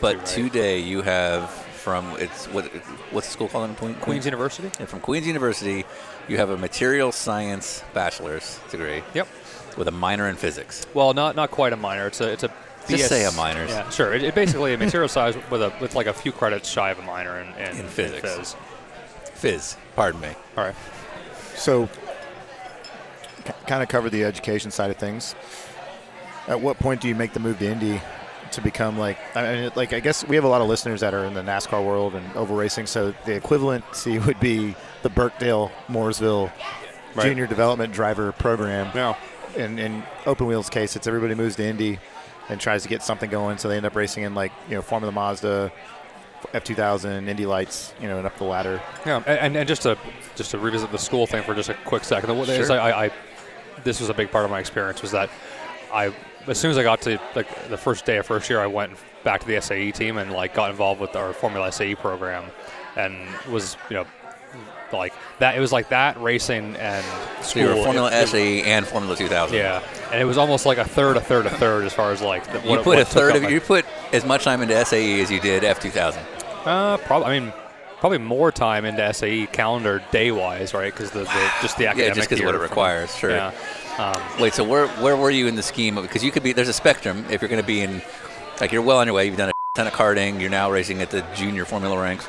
But 0.01 0.17
Right. 0.17 0.25
today 0.25 0.79
you 0.79 1.01
have 1.03 1.49
from 1.51 2.05
it's 2.19 2.45
what 2.47 2.65
what's 3.11 3.27
the 3.27 3.33
school 3.33 3.47
called 3.47 3.69
in 3.69 3.75
Queen, 3.75 3.95
Queen's 3.95 4.25
University? 4.25 4.69
And 4.79 4.87
from 4.87 4.99
Queen's 5.01 5.25
University, 5.27 5.85
you 6.27 6.37
have 6.37 6.49
a 6.51 6.57
material 6.57 7.11
science 7.11 7.83
bachelor's 7.93 8.59
degree. 8.69 9.01
Yep 9.15 9.27
with 9.77 9.87
a 9.87 9.91
minor 9.91 10.27
in 10.29 10.35
physics. 10.35 10.85
Well, 10.93 11.13
not 11.13 11.35
not 11.35 11.51
quite 11.51 11.73
a 11.73 11.77
minor. 11.77 12.07
It's 12.07 12.21
a 12.21 12.31
it's 12.31 12.43
a 12.43 12.51
Just 12.87 13.07
say 13.09 13.25
a 13.25 13.31
minor. 13.31 13.65
Yeah, 13.65 13.89
sure. 13.89 14.13
It, 14.13 14.23
it 14.23 14.35
basically 14.35 14.73
a 14.73 14.77
material 14.77 15.07
science 15.09 15.37
with 15.49 15.61
a 15.61 15.73
with 15.81 15.95
like 15.95 16.07
a 16.07 16.13
few 16.13 16.31
credits 16.31 16.69
shy 16.69 16.91
of 16.91 16.99
a 16.99 17.03
minor 17.03 17.39
in, 17.39 17.47
in, 17.55 17.77
In 17.77 17.87
physics. 17.87 18.27
phys. 18.29 18.55
Phys, 19.35 19.77
pardon 19.95 20.21
me. 20.21 20.29
All 20.57 20.63
right. 20.63 20.75
So, 21.55 21.89
kind 23.67 23.83
of 23.83 23.89
cover 23.89 24.09
the 24.09 24.23
education 24.23 24.71
side 24.71 24.89
of 24.91 24.97
things. 24.97 25.35
At 26.47 26.59
what 26.61 26.77
point 26.79 27.01
do 27.01 27.07
you 27.07 27.15
make 27.15 27.33
the 27.33 27.39
move 27.39 27.59
to 27.59 27.65
Indy 27.65 28.01
to 28.51 28.61
become 28.61 28.97
like? 28.97 29.17
I 29.35 29.55
mean, 29.55 29.71
like 29.75 29.93
I 29.93 29.99
guess 29.99 30.25
we 30.27 30.35
have 30.35 30.45
a 30.45 30.49
lot 30.49 30.61
of 30.61 30.67
listeners 30.67 31.01
that 31.01 31.13
are 31.13 31.25
in 31.25 31.33
the 31.33 31.41
NASCAR 31.41 31.85
world 31.85 32.15
and 32.15 32.35
oval 32.35 32.55
racing. 32.55 32.85
So 32.87 33.13
the 33.25 33.39
equivalency 33.39 34.23
would 34.25 34.39
be 34.39 34.75
the 35.03 35.09
Burkdale 35.09 35.71
Mooresville 35.87 36.51
Right. 37.15 37.25
Junior 37.27 37.45
Development 37.45 37.93
Driver 37.93 38.31
Program. 38.31 38.89
No. 38.95 39.15
In, 39.55 39.79
in 39.79 40.03
open 40.25 40.47
wheels 40.47 40.69
case, 40.69 40.95
it's 40.95 41.07
everybody 41.07 41.35
moves 41.35 41.55
to 41.57 41.63
Indy 41.63 41.99
and 42.49 42.59
tries 42.59 42.83
to 42.83 42.89
get 42.89 43.03
something 43.03 43.29
going. 43.29 43.57
So 43.57 43.67
they 43.67 43.77
end 43.77 43.85
up 43.85 43.95
racing 43.95 44.23
in 44.23 44.35
like 44.35 44.51
you 44.67 44.75
know 44.75 44.81
Formula 44.81 45.11
Mazda, 45.11 45.71
F2000, 46.53 47.27
Indy 47.27 47.45
Lights, 47.45 47.93
you 48.01 48.07
know, 48.07 48.17
and 48.17 48.27
up 48.27 48.37
the 48.37 48.43
ladder. 48.43 48.81
Yeah, 49.05 49.23
and, 49.25 49.55
and, 49.55 49.67
just 49.67 49.83
to 49.83 49.97
just 50.35 50.51
to 50.51 50.57
revisit 50.57 50.91
the 50.91 50.97
school 50.97 51.27
thing 51.27 51.43
for 51.43 51.53
just 51.53 51.69
a 51.69 51.75
quick 51.85 52.03
second. 52.03 52.35
What 52.37 52.49
is 52.49 52.67
Sure. 52.67 52.79
I, 52.79 52.89
I, 52.89 53.05
I 53.05 53.11
this 53.83 53.99
was 53.99 54.09
a 54.09 54.13
big 54.13 54.31
part 54.31 54.45
of 54.45 54.51
my 54.51 54.59
experience 54.59 55.01
was 55.01 55.11
that 55.11 55.29
I 55.91 56.13
as 56.47 56.59
soon 56.59 56.71
as 56.71 56.77
I 56.77 56.83
got 56.83 57.01
to 57.01 57.19
like 57.35 57.69
the 57.69 57.77
first 57.77 58.05
day 58.05 58.17
of 58.17 58.25
first 58.25 58.49
year, 58.49 58.59
I 58.59 58.67
went 58.67 58.93
back 59.23 59.41
to 59.41 59.47
the 59.47 59.59
SAE 59.61 59.91
team 59.91 60.17
and 60.17 60.31
like 60.31 60.53
got 60.53 60.69
involved 60.69 60.99
with 60.99 61.15
our 61.15 61.33
Formula 61.33 61.71
SAE 61.71 61.95
program, 61.95 62.45
and 62.95 63.15
was 63.49 63.77
you 63.89 63.95
know 63.95 64.05
like 64.93 65.13
that. 65.39 65.55
It 65.57 65.59
was 65.59 65.71
like 65.71 65.89
that 65.89 66.19
racing 66.21 66.75
and 66.77 67.03
school. 67.43 67.67
were 67.67 67.83
Formula 67.83 68.09
it- 68.11 68.23
it- 68.23 68.27
SAE 68.29 68.61
and 68.63 68.87
Formula 68.87 69.15
2000. 69.15 69.57
Yeah, 69.57 69.81
and 70.11 70.21
it 70.21 70.25
was 70.25 70.37
almost 70.37 70.65
like 70.65 70.77
a 70.77 70.85
third, 70.85 71.17
a 71.17 71.21
third, 71.21 71.45
a 71.45 71.49
third 71.49 71.85
as 71.85 71.93
far 71.93 72.11
as 72.11 72.21
like 72.21 72.45
the, 72.51 72.69
You 72.69 72.79
put 72.81 72.99
a 72.99 73.05
third 73.05 73.35
of 73.35 73.49
you 73.51 73.59
put 73.59 73.85
as 74.11 74.23
much 74.25 74.43
time 74.43 74.61
into 74.61 74.75
SAE 74.85 75.21
as 75.21 75.29
you 75.31 75.39
did 75.39 75.63
F2000. 75.63 76.19
Uh, 76.65 76.97
probably. 76.97 77.27
I 77.27 77.39
mean, 77.39 77.53
probably 77.99 78.17
more 78.19 78.51
time 78.51 78.85
into 78.85 79.13
SAE 79.13 79.47
calendar 79.47 80.01
day 80.11 80.31
wise, 80.31 80.73
right? 80.73 80.93
Because 80.93 81.11
the, 81.11 81.19
the 81.23 81.51
just 81.61 81.77
the 81.77 81.87
academic 81.87 82.09
Yeah, 82.09 82.13
just 82.15 82.29
because 82.29 82.43
what 82.45 82.55
it 82.55 82.57
year 82.57 82.67
from- 82.67 82.69
requires. 82.69 83.15
Sure. 83.15 83.31
Yeah. 83.31 83.51
Um, 83.97 84.21
Wait, 84.41 84.53
so 84.53 84.63
where 84.63 84.87
where 84.87 85.15
were 85.15 85.29
you 85.29 85.47
in 85.47 85.55
the 85.55 85.61
scheme 85.63 85.97
of? 85.97 86.03
Because 86.03 86.23
you 86.23 86.31
could 86.31 86.41
be 86.43 86.51
there's 86.53 86.67
a 86.69 86.73
spectrum. 86.73 87.25
If 87.29 87.41
you're 87.41 87.49
going 87.49 87.61
to 87.61 87.67
be 87.67 87.81
in, 87.81 88.01
like 88.59 88.71
you're 88.71 88.81
well 88.81 88.97
on 88.97 89.07
your 89.07 89.13
way. 89.15 89.25
You've 89.27 89.37
done 89.37 89.49
a 89.49 89.53
ton 89.75 89.85
of 89.87 89.93
karting. 89.93 90.41
You're 90.41 90.49
now 90.49 90.71
racing 90.71 91.01
at 91.01 91.11
the 91.11 91.21
junior 91.35 91.63
Formula 91.65 91.99
ranks. 92.01 92.27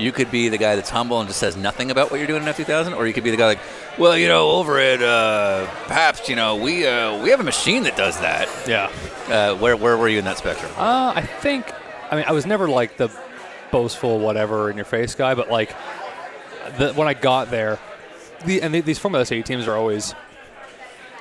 You 0.00 0.12
could 0.12 0.30
be 0.30 0.48
the 0.48 0.58
guy 0.58 0.76
that's 0.76 0.90
humble 0.90 1.20
and 1.20 1.28
just 1.28 1.38
says 1.38 1.56
nothing 1.56 1.90
about 1.90 2.10
what 2.10 2.18
you're 2.18 2.26
doing 2.26 2.42
in 2.42 2.48
F2000, 2.48 2.96
or 2.96 3.06
you 3.06 3.12
could 3.12 3.24
be 3.24 3.30
the 3.30 3.36
guy 3.36 3.46
like, 3.46 3.60
well, 3.98 4.16
you 4.16 4.28
know, 4.28 4.50
over 4.50 4.78
at 4.78 5.02
uh, 5.02 5.66
Pabst, 5.86 6.28
you 6.28 6.36
know, 6.36 6.56
we 6.56 6.86
uh, 6.86 7.22
we 7.22 7.30
have 7.30 7.40
a 7.40 7.44
machine 7.44 7.82
that 7.82 7.96
does 7.96 8.18
that. 8.20 8.48
yeah. 8.66 8.90
Uh, 9.28 9.54
where 9.56 9.76
where 9.76 9.96
were 9.96 10.08
you 10.08 10.18
in 10.18 10.24
that 10.24 10.38
spectrum? 10.38 10.72
Uh, 10.76 11.12
I 11.14 11.22
think. 11.22 11.72
I 12.10 12.16
mean, 12.16 12.24
I 12.26 12.32
was 12.32 12.44
never 12.46 12.68
like 12.68 12.96
the 12.96 13.08
boastful, 13.70 14.18
whatever 14.18 14.68
in 14.70 14.76
your 14.76 14.84
face 14.84 15.14
guy, 15.14 15.34
but 15.34 15.48
like 15.48 15.76
the, 16.78 16.92
when 16.94 17.06
I 17.06 17.14
got 17.14 17.50
there, 17.50 17.78
the, 18.44 18.62
and 18.62 18.74
the, 18.74 18.80
these 18.80 18.98
Formula 18.98 19.24
SAE 19.24 19.42
teams 19.42 19.68
are 19.68 19.76
always 19.76 20.14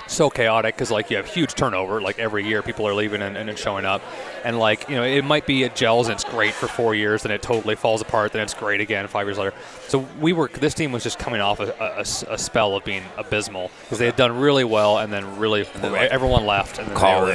so 0.10 0.30
chaotic 0.30 0.76
because 0.76 0.91
like 0.91 1.10
you 1.10 1.18
have 1.18 1.26
huge 1.28 1.53
turnover 1.53 2.01
like 2.01 2.18
every 2.20 2.45
year 2.45 2.62
people 2.62 2.88
are 2.88 2.93
leaving 2.93 3.22
and, 3.22 3.38
and 3.38 3.57
showing 3.57 3.86
up. 3.86 4.01
And 4.43 4.57
like 4.60 4.89
you 4.89 4.95
know 4.95 5.03
it 5.03 5.24
might 5.24 5.45
be 5.45 5.64
it 5.64 5.76
gels 5.76 6.07
and 6.07 6.16
it's 6.16 6.24
great 6.24 6.53
for 6.53 6.68
four 6.68 6.95
years 6.95 7.24
then 7.24 7.32
it 7.32 7.41
totally 7.41 7.76
falls 7.76 8.01
apart 8.01 8.32
then 8.32 8.41
it's 8.41 8.53
great 8.53 8.82
again 8.82 9.07
five 9.07 9.28
years 9.28 9.38
later. 9.38 9.53
So 9.88 9.99
we 10.20 10.34
were 10.34 10.47
this 10.49 10.74
team 10.74 10.91
was 10.91 11.03
just 11.03 11.20
coming 11.20 11.41
off 11.41 11.60
a 11.60 12.38
spell 12.38 12.76
of 12.76 12.84
being 12.84 13.03
abysmal 13.18 13.72
because 13.84 13.99
they 13.99 14.05
had 14.05 14.16
done 14.16 14.38
really 14.38 14.64
well 14.64 14.97
and 14.97 15.12
then 15.14 15.38
really 15.39 15.64
then, 15.64 15.91
like, 15.91 16.10
everyone 16.12 16.45
left 16.45 16.80
and 16.80 16.88
then 16.88 16.95
they 16.95 16.99
were- 17.22 17.32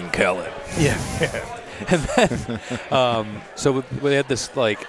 yeah. 0.78 0.98
And 1.88 2.02
then 2.16 2.60
um, 2.92 3.40
so 3.56 3.72
we, 3.72 3.82
we 4.00 4.12
had 4.14 4.28
this 4.28 4.54
like 4.56 4.86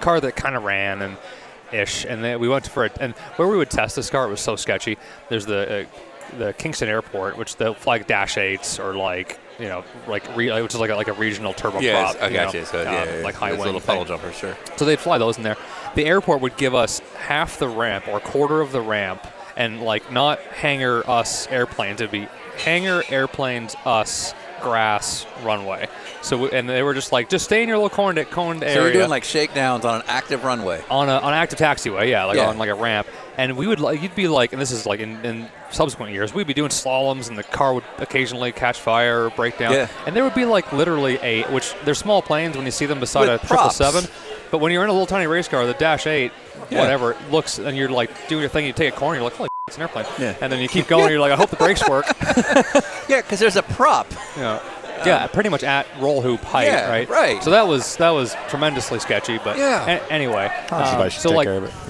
car 0.00 0.20
that 0.20 0.34
kind 0.34 0.56
of 0.56 0.64
ran 0.64 1.00
and 1.00 1.16
ish 1.72 2.04
and 2.04 2.22
then 2.24 2.40
we 2.40 2.48
went 2.48 2.66
for 2.68 2.84
it 2.84 2.92
and 3.00 3.14
where 3.36 3.46
we 3.48 3.56
would 3.56 3.70
test 3.70 3.94
this 3.96 4.10
car 4.10 4.26
it 4.26 4.30
was 4.30 4.40
so 4.40 4.56
sketchy. 4.56 4.98
There's 5.28 5.46
the 5.46 5.82
uh, 5.82 5.84
the 6.38 6.52
Kingston 6.54 6.88
Airport 6.88 7.36
which 7.38 7.56
they'll 7.56 7.74
fly 7.74 7.94
like 7.94 8.06
dash 8.06 8.36
eights 8.38 8.78
or 8.78 8.94
like 8.94 9.38
you 9.58 9.66
know 9.68 9.84
like 10.08 10.24
re, 10.36 10.50
which 10.62 10.74
is 10.74 10.80
like 10.80 10.90
a, 10.90 10.94
like 10.96 11.08
a 11.08 11.12
regional 11.12 11.54
turboprop 11.54 11.82
Yes, 11.82 12.16
I 12.20 12.28
you 12.28 12.32
got 12.34 12.52
know, 12.54 12.60
you. 12.60 12.66
So 12.66 12.80
um, 12.80 12.86
yeah, 12.86 13.16
yeah, 13.18 13.24
like 13.24 13.34
high 13.36 13.52
wing 13.52 13.60
little 13.62 13.80
puddle 13.80 14.04
thing. 14.04 14.16
jumpers, 14.16 14.34
sure. 14.36 14.56
So 14.76 14.84
they'd 14.84 14.98
fly 14.98 15.18
those 15.18 15.36
in 15.36 15.44
there. 15.44 15.56
The 15.94 16.06
airport 16.06 16.40
would 16.40 16.56
give 16.56 16.74
us 16.74 16.98
half 17.18 17.58
the 17.58 17.68
ramp 17.68 18.08
or 18.08 18.16
a 18.16 18.20
quarter 18.20 18.60
of 18.60 18.72
the 18.72 18.80
ramp, 18.80 19.24
and 19.56 19.80
like 19.82 20.10
not 20.10 20.40
hangar 20.40 21.08
us 21.08 21.46
airplanes. 21.48 22.00
It'd 22.00 22.10
be 22.10 22.26
hangar 22.64 23.02
airplanes 23.10 23.76
us 23.84 24.34
grass 24.60 25.26
runway. 25.44 25.86
So 26.22 26.38
we, 26.38 26.50
and 26.52 26.68
they 26.68 26.82
were 26.82 26.94
just 26.94 27.12
like, 27.12 27.28
just 27.28 27.44
stay 27.44 27.62
in 27.62 27.68
your 27.68 27.76
little 27.76 27.90
corned 27.90 28.18
coned 28.30 28.60
So 28.62 28.66
area 28.66 28.82
you're 28.82 28.92
doing 28.92 29.10
like 29.10 29.24
shakedowns 29.24 29.84
on 29.84 29.96
an 30.00 30.06
active 30.08 30.42
runway. 30.42 30.82
on 30.90 31.08
a 31.08 31.12
on 31.18 31.32
an 31.32 31.38
active 31.38 31.58
taxiway, 31.58 32.08
yeah, 32.08 32.24
like 32.24 32.36
Yeah. 32.38 32.48
on 32.48 32.56
like 32.58 32.70
a 32.70 32.74
ramp. 32.74 33.06
And 33.36 33.56
we 33.56 33.66
would 33.66 33.80
like 33.80 34.00
you'd 34.02 34.14
be 34.14 34.28
like, 34.28 34.52
and 34.52 34.62
this 34.62 34.70
is 34.70 34.86
like 34.86 35.00
in, 35.00 35.24
in 35.24 35.48
subsequent 35.70 36.12
years, 36.12 36.32
we'd 36.32 36.46
be 36.46 36.54
doing 36.54 36.70
slaloms, 36.70 37.28
and 37.28 37.36
the 37.36 37.42
car 37.42 37.74
would 37.74 37.84
occasionally 37.98 38.52
catch 38.52 38.78
fire 38.80 39.24
or 39.24 39.30
break 39.30 39.58
down. 39.58 39.72
Yeah. 39.72 39.88
And 40.06 40.14
there 40.14 40.22
would 40.24 40.34
be 40.34 40.44
like 40.44 40.72
literally 40.72 41.18
a 41.22 41.42
which 41.52 41.74
they're 41.84 41.94
small 41.94 42.22
planes 42.22 42.56
when 42.56 42.64
you 42.64 42.70
see 42.72 42.86
them 42.86 43.00
beside 43.00 43.22
With 43.28 43.30
a 43.30 43.38
triple 43.46 43.56
props. 43.56 43.76
seven, 43.76 44.04
but 44.52 44.58
when 44.58 44.70
you're 44.72 44.84
in 44.84 44.88
a 44.88 44.92
little 44.92 45.06
tiny 45.06 45.26
race 45.26 45.48
car, 45.48 45.66
the 45.66 45.74
Dash 45.74 46.06
Eight, 46.06 46.30
Yeah. 46.70 46.80
whatever, 46.80 47.16
looks 47.30 47.58
and 47.58 47.76
you're 47.76 47.88
like 47.88 48.28
doing 48.28 48.40
your 48.42 48.50
thing, 48.50 48.66
you 48.66 48.72
take 48.72 48.94
a 48.94 48.96
corner, 48.96 49.16
you're 49.16 49.24
like, 49.24 49.34
holy, 49.34 49.48
it's 49.66 49.76
an 49.76 49.82
airplane. 49.82 50.06
Yeah. 50.18 50.36
And 50.40 50.52
then 50.52 50.60
you 50.60 50.68
keep 50.68 50.86
going, 50.86 51.10
you're 51.10 51.18
like, 51.20 51.32
I 51.32 51.36
hope 51.36 51.50
the 51.50 51.56
brakes 51.56 51.86
work. 51.88 52.06
Yeah, 53.06 53.20
because 53.20 53.38
there's 53.38 53.56
a 53.56 53.62
prop. 53.62 54.06
Yeah. 54.36 54.60
Yeah, 55.04 55.26
pretty 55.26 55.50
much 55.50 55.62
at 55.62 55.86
roll 56.00 56.22
hoop 56.22 56.40
height, 56.40 56.68
Yeah, 56.68 56.88
right? 56.88 57.06
right. 57.10 57.42
So 57.42 57.50
that 57.50 57.66
was 57.68 57.96
that 57.96 58.10
was 58.10 58.34
tremendously 58.48 58.98
sketchy, 59.00 59.38
but 59.44 59.58
Yeah. 59.58 59.84
a- 59.98 60.12
anyway. 60.12 60.50
Honestly, 60.70 60.96
I 60.96 61.04
um, 61.04 61.10
should 61.10 61.20
so 61.20 61.28
take 61.30 61.36
like 61.46 61.88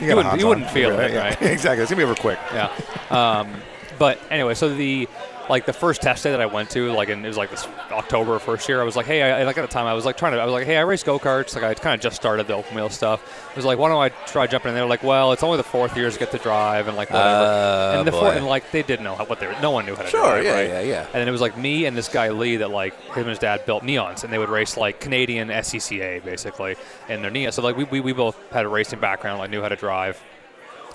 care 0.00 0.18
of 0.18 0.18
it. 0.18 0.22
You'll 0.22 0.22
be 0.22 0.26
all 0.26 0.30
right. 0.32 0.40
You 0.40 0.46
wouldn't- 0.48 0.76
you 0.76 0.88
wouldn't 0.88 1.10
feel 1.10 1.16
it, 1.16 1.16
right? 1.16 1.42
exactly. 1.52 1.82
It's 1.82 1.90
gonna 1.90 2.00
be 2.00 2.04
over 2.04 2.14
quick. 2.14 2.38
yeah. 2.52 2.70
Um, 3.10 3.52
but 3.98 4.18
anyway, 4.30 4.54
so 4.54 4.74
the 4.74 5.08
like 5.50 5.66
the 5.66 5.72
first 5.72 6.00
test 6.00 6.22
day 6.22 6.30
that 6.30 6.40
I 6.40 6.46
went 6.46 6.70
to, 6.70 6.92
like, 6.92 7.08
and 7.08 7.24
it 7.24 7.28
was 7.28 7.36
like 7.36 7.50
this 7.50 7.66
October 7.90 8.38
first 8.38 8.68
year. 8.68 8.80
I 8.80 8.84
was 8.84 8.94
like, 8.94 9.06
hey, 9.06 9.20
I, 9.20 9.42
like 9.42 9.58
at 9.58 9.62
the 9.62 9.66
time 9.68 9.84
I 9.86 9.94
was 9.94 10.04
like 10.04 10.16
trying 10.16 10.32
to, 10.32 10.38
I 10.38 10.44
was 10.44 10.52
like, 10.52 10.64
hey, 10.64 10.76
I 10.76 10.82
race 10.82 11.02
go 11.02 11.18
karts. 11.18 11.54
Like 11.56 11.64
I 11.64 11.74
kind 11.74 11.94
of 11.94 12.00
just 12.00 12.14
started 12.14 12.46
the 12.46 12.54
open 12.54 12.76
wheel 12.76 12.88
stuff. 12.88 13.48
I 13.52 13.56
was 13.56 13.64
like, 13.64 13.76
why 13.76 13.88
don't 13.88 14.00
I 14.00 14.10
try 14.26 14.46
jumping 14.46 14.68
in? 14.68 14.74
They 14.76 14.80
were 14.80 14.86
like, 14.88 15.02
well, 15.02 15.32
it's 15.32 15.42
only 15.42 15.56
the 15.56 15.64
fourth 15.64 15.96
years 15.96 16.14
to 16.14 16.20
get 16.20 16.30
to 16.30 16.38
drive 16.38 16.86
and 16.86 16.96
like 16.96 17.10
whatever. 17.10 17.44
Uh, 17.44 17.98
and 17.98 18.06
the 18.06 18.12
boy. 18.12 18.20
four, 18.20 18.32
and 18.32 18.46
like 18.46 18.70
they 18.70 18.82
didn't 18.84 19.04
know 19.04 19.16
how, 19.16 19.24
what 19.26 19.40
they 19.40 19.48
were. 19.48 19.56
No 19.60 19.72
one 19.72 19.86
knew 19.86 19.96
how 19.96 20.02
to 20.02 20.08
Sure, 20.08 20.20
drive. 20.22 20.44
yeah, 20.44 20.54
right? 20.54 20.68
yeah, 20.68 20.80
yeah. 20.82 21.04
And 21.06 21.14
then 21.14 21.26
it 21.26 21.32
was 21.32 21.40
like 21.40 21.58
me 21.58 21.84
and 21.86 21.96
this 21.96 22.08
guy 22.08 22.30
Lee 22.30 22.56
that 22.58 22.70
like 22.70 22.94
him 23.08 23.18
and 23.22 23.28
his 23.30 23.40
dad 23.40 23.66
built 23.66 23.82
neons, 23.82 24.22
and 24.22 24.32
they 24.32 24.38
would 24.38 24.50
race 24.50 24.76
like 24.76 25.00
Canadian 25.00 25.48
SCCA 25.48 26.24
basically 26.24 26.76
in 27.08 27.22
their 27.22 27.30
neon. 27.32 27.50
So 27.50 27.62
like 27.62 27.76
we, 27.76 27.84
we, 27.84 27.98
we 28.00 28.12
both 28.12 28.38
had 28.52 28.64
a 28.64 28.68
racing 28.68 29.00
background, 29.00 29.40
like 29.40 29.50
knew 29.50 29.62
how 29.62 29.68
to 29.68 29.76
drive, 29.76 30.22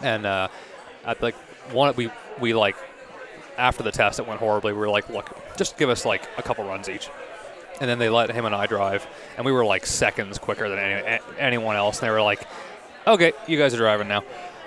and 0.02 0.26
uh, 0.26 0.48
at 1.06 1.22
like 1.22 1.36
one 1.74 1.94
we 1.98 2.10
we 2.40 2.54
like 2.54 2.78
after 3.58 3.84
the 3.84 3.92
test 3.92 4.20
it 4.20 4.28
went 4.28 4.40
horribly. 4.40 4.74
We 4.74 4.80
were 4.80 4.90
like, 4.90 5.10
look, 5.10 5.36
just 5.58 5.78
give 5.78 5.90
us 5.90 6.06
like 6.06 6.28
a 6.38 6.44
couple 6.44 6.64
runs 6.66 6.90
each. 6.90 7.10
And 7.82 7.90
then 7.90 8.00
they 8.00 8.10
let 8.10 8.32
him 8.32 8.46
and 8.46 8.56
I 8.56 8.68
drive, 8.68 9.06
and 9.36 9.46
we 9.46 9.52
were 9.52 9.66
like 9.66 9.86
seconds 9.86 10.38
quicker 10.38 10.70
than 10.70 10.80
any, 10.80 10.94
a- 11.02 11.22
anyone 11.38 11.76
else. 11.76 12.00
And 12.00 12.08
they 12.08 12.12
were 12.12 12.22
like, 12.22 12.48
"Okay, 13.06 13.34
you 13.48 13.58
guys 13.58 13.74
are 13.74 13.78
driving 13.78 14.08
now," 14.08 14.24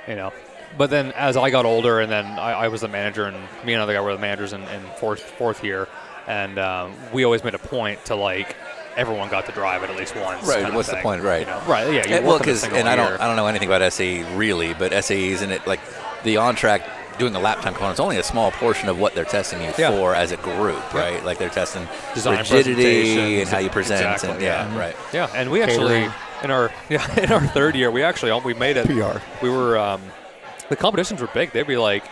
you 0.06 0.14
know. 0.14 0.30
But 0.76 0.90
then 0.90 1.12
as 1.12 1.36
I 1.38 1.48
got 1.48 1.64
older, 1.64 2.00
and 2.00 2.12
then 2.12 2.26
I, 2.26 2.52
I 2.52 2.68
was 2.68 2.82
the 2.82 2.88
manager, 2.88 3.24
and 3.24 3.34
me 3.64 3.72
and 3.72 3.76
another 3.76 3.94
guy 3.94 4.00
were 4.02 4.12
the 4.12 4.18
managers 4.18 4.52
in, 4.52 4.60
in 4.64 4.82
fourth 4.98 5.22
fourth 5.22 5.64
year, 5.64 5.88
and 6.26 6.58
um, 6.58 6.92
we 7.10 7.24
always 7.24 7.42
made 7.42 7.54
a 7.54 7.58
point 7.58 8.04
to 8.06 8.14
like 8.14 8.54
everyone 8.94 9.30
got 9.30 9.46
to 9.46 9.52
drive 9.52 9.82
it 9.84 9.90
at 9.90 9.96
least 9.96 10.14
once. 10.16 10.46
Right, 10.46 10.72
what's 10.74 10.90
the 10.90 10.96
point, 10.96 11.22
right. 11.22 11.40
You 11.40 11.46
know? 11.46 11.62
Right. 11.66 11.90
Yeah. 11.92 12.18
You 12.20 12.26
well, 12.26 12.38
because 12.38 12.64
and 12.64 12.86
I 12.88 12.94
don't. 12.94 13.18
I 13.20 13.26
don't 13.26 13.36
know 13.36 13.46
anything 13.46 13.68
about 13.68 13.90
SAE 13.92 14.36
really, 14.36 14.74
but 14.74 14.92
SAE 15.02 15.28
isn't 15.30 15.50
it 15.50 15.66
like 15.66 15.80
the 16.24 16.36
on 16.36 16.56
track 16.56 16.82
doing 17.18 17.32
the 17.32 17.38
lap 17.40 17.60
time 17.60 17.72
component 17.74 17.94
is 17.96 18.00
only 18.00 18.16
a 18.18 18.22
small 18.22 18.50
portion 18.52 18.88
of 18.88 18.98
what 18.98 19.14
they're 19.14 19.24
testing 19.24 19.60
you 19.62 19.72
Yeah. 19.76 19.90
for 19.90 20.14
as 20.14 20.32
a 20.32 20.36
group, 20.38 20.94
right? 20.94 21.22
Like 21.24 21.38
they're 21.38 21.48
testing 21.48 21.86
Design 22.14 22.38
rigidity 22.38 23.40
and 23.40 23.48
how 23.48 23.58
you 23.58 23.70
present, 23.70 24.00
exactly, 24.00 24.30
and 24.30 24.40
yeah, 24.42 24.72
yeah. 24.72 24.78
right. 24.78 24.96
Yeah, 25.12 25.30
and 25.34 25.50
we 25.50 25.62
actually 25.62 26.00
Catering. 26.04 26.12
in 26.44 26.50
our 26.50 26.70
yeah 26.88 27.20
in 27.20 27.32
our 27.32 27.46
third 27.48 27.74
year 27.74 27.90
we 27.90 28.02
actually 28.02 28.32
we 28.44 28.54
made 28.54 28.76
it. 28.76 28.86
PR. 28.86 29.18
We 29.42 29.50
were 29.50 29.76
um, 29.78 30.00
the 30.68 30.76
competitions 30.76 31.20
were 31.20 31.28
big. 31.28 31.50
They'd 31.52 31.66
be 31.66 31.76
like 31.76 32.04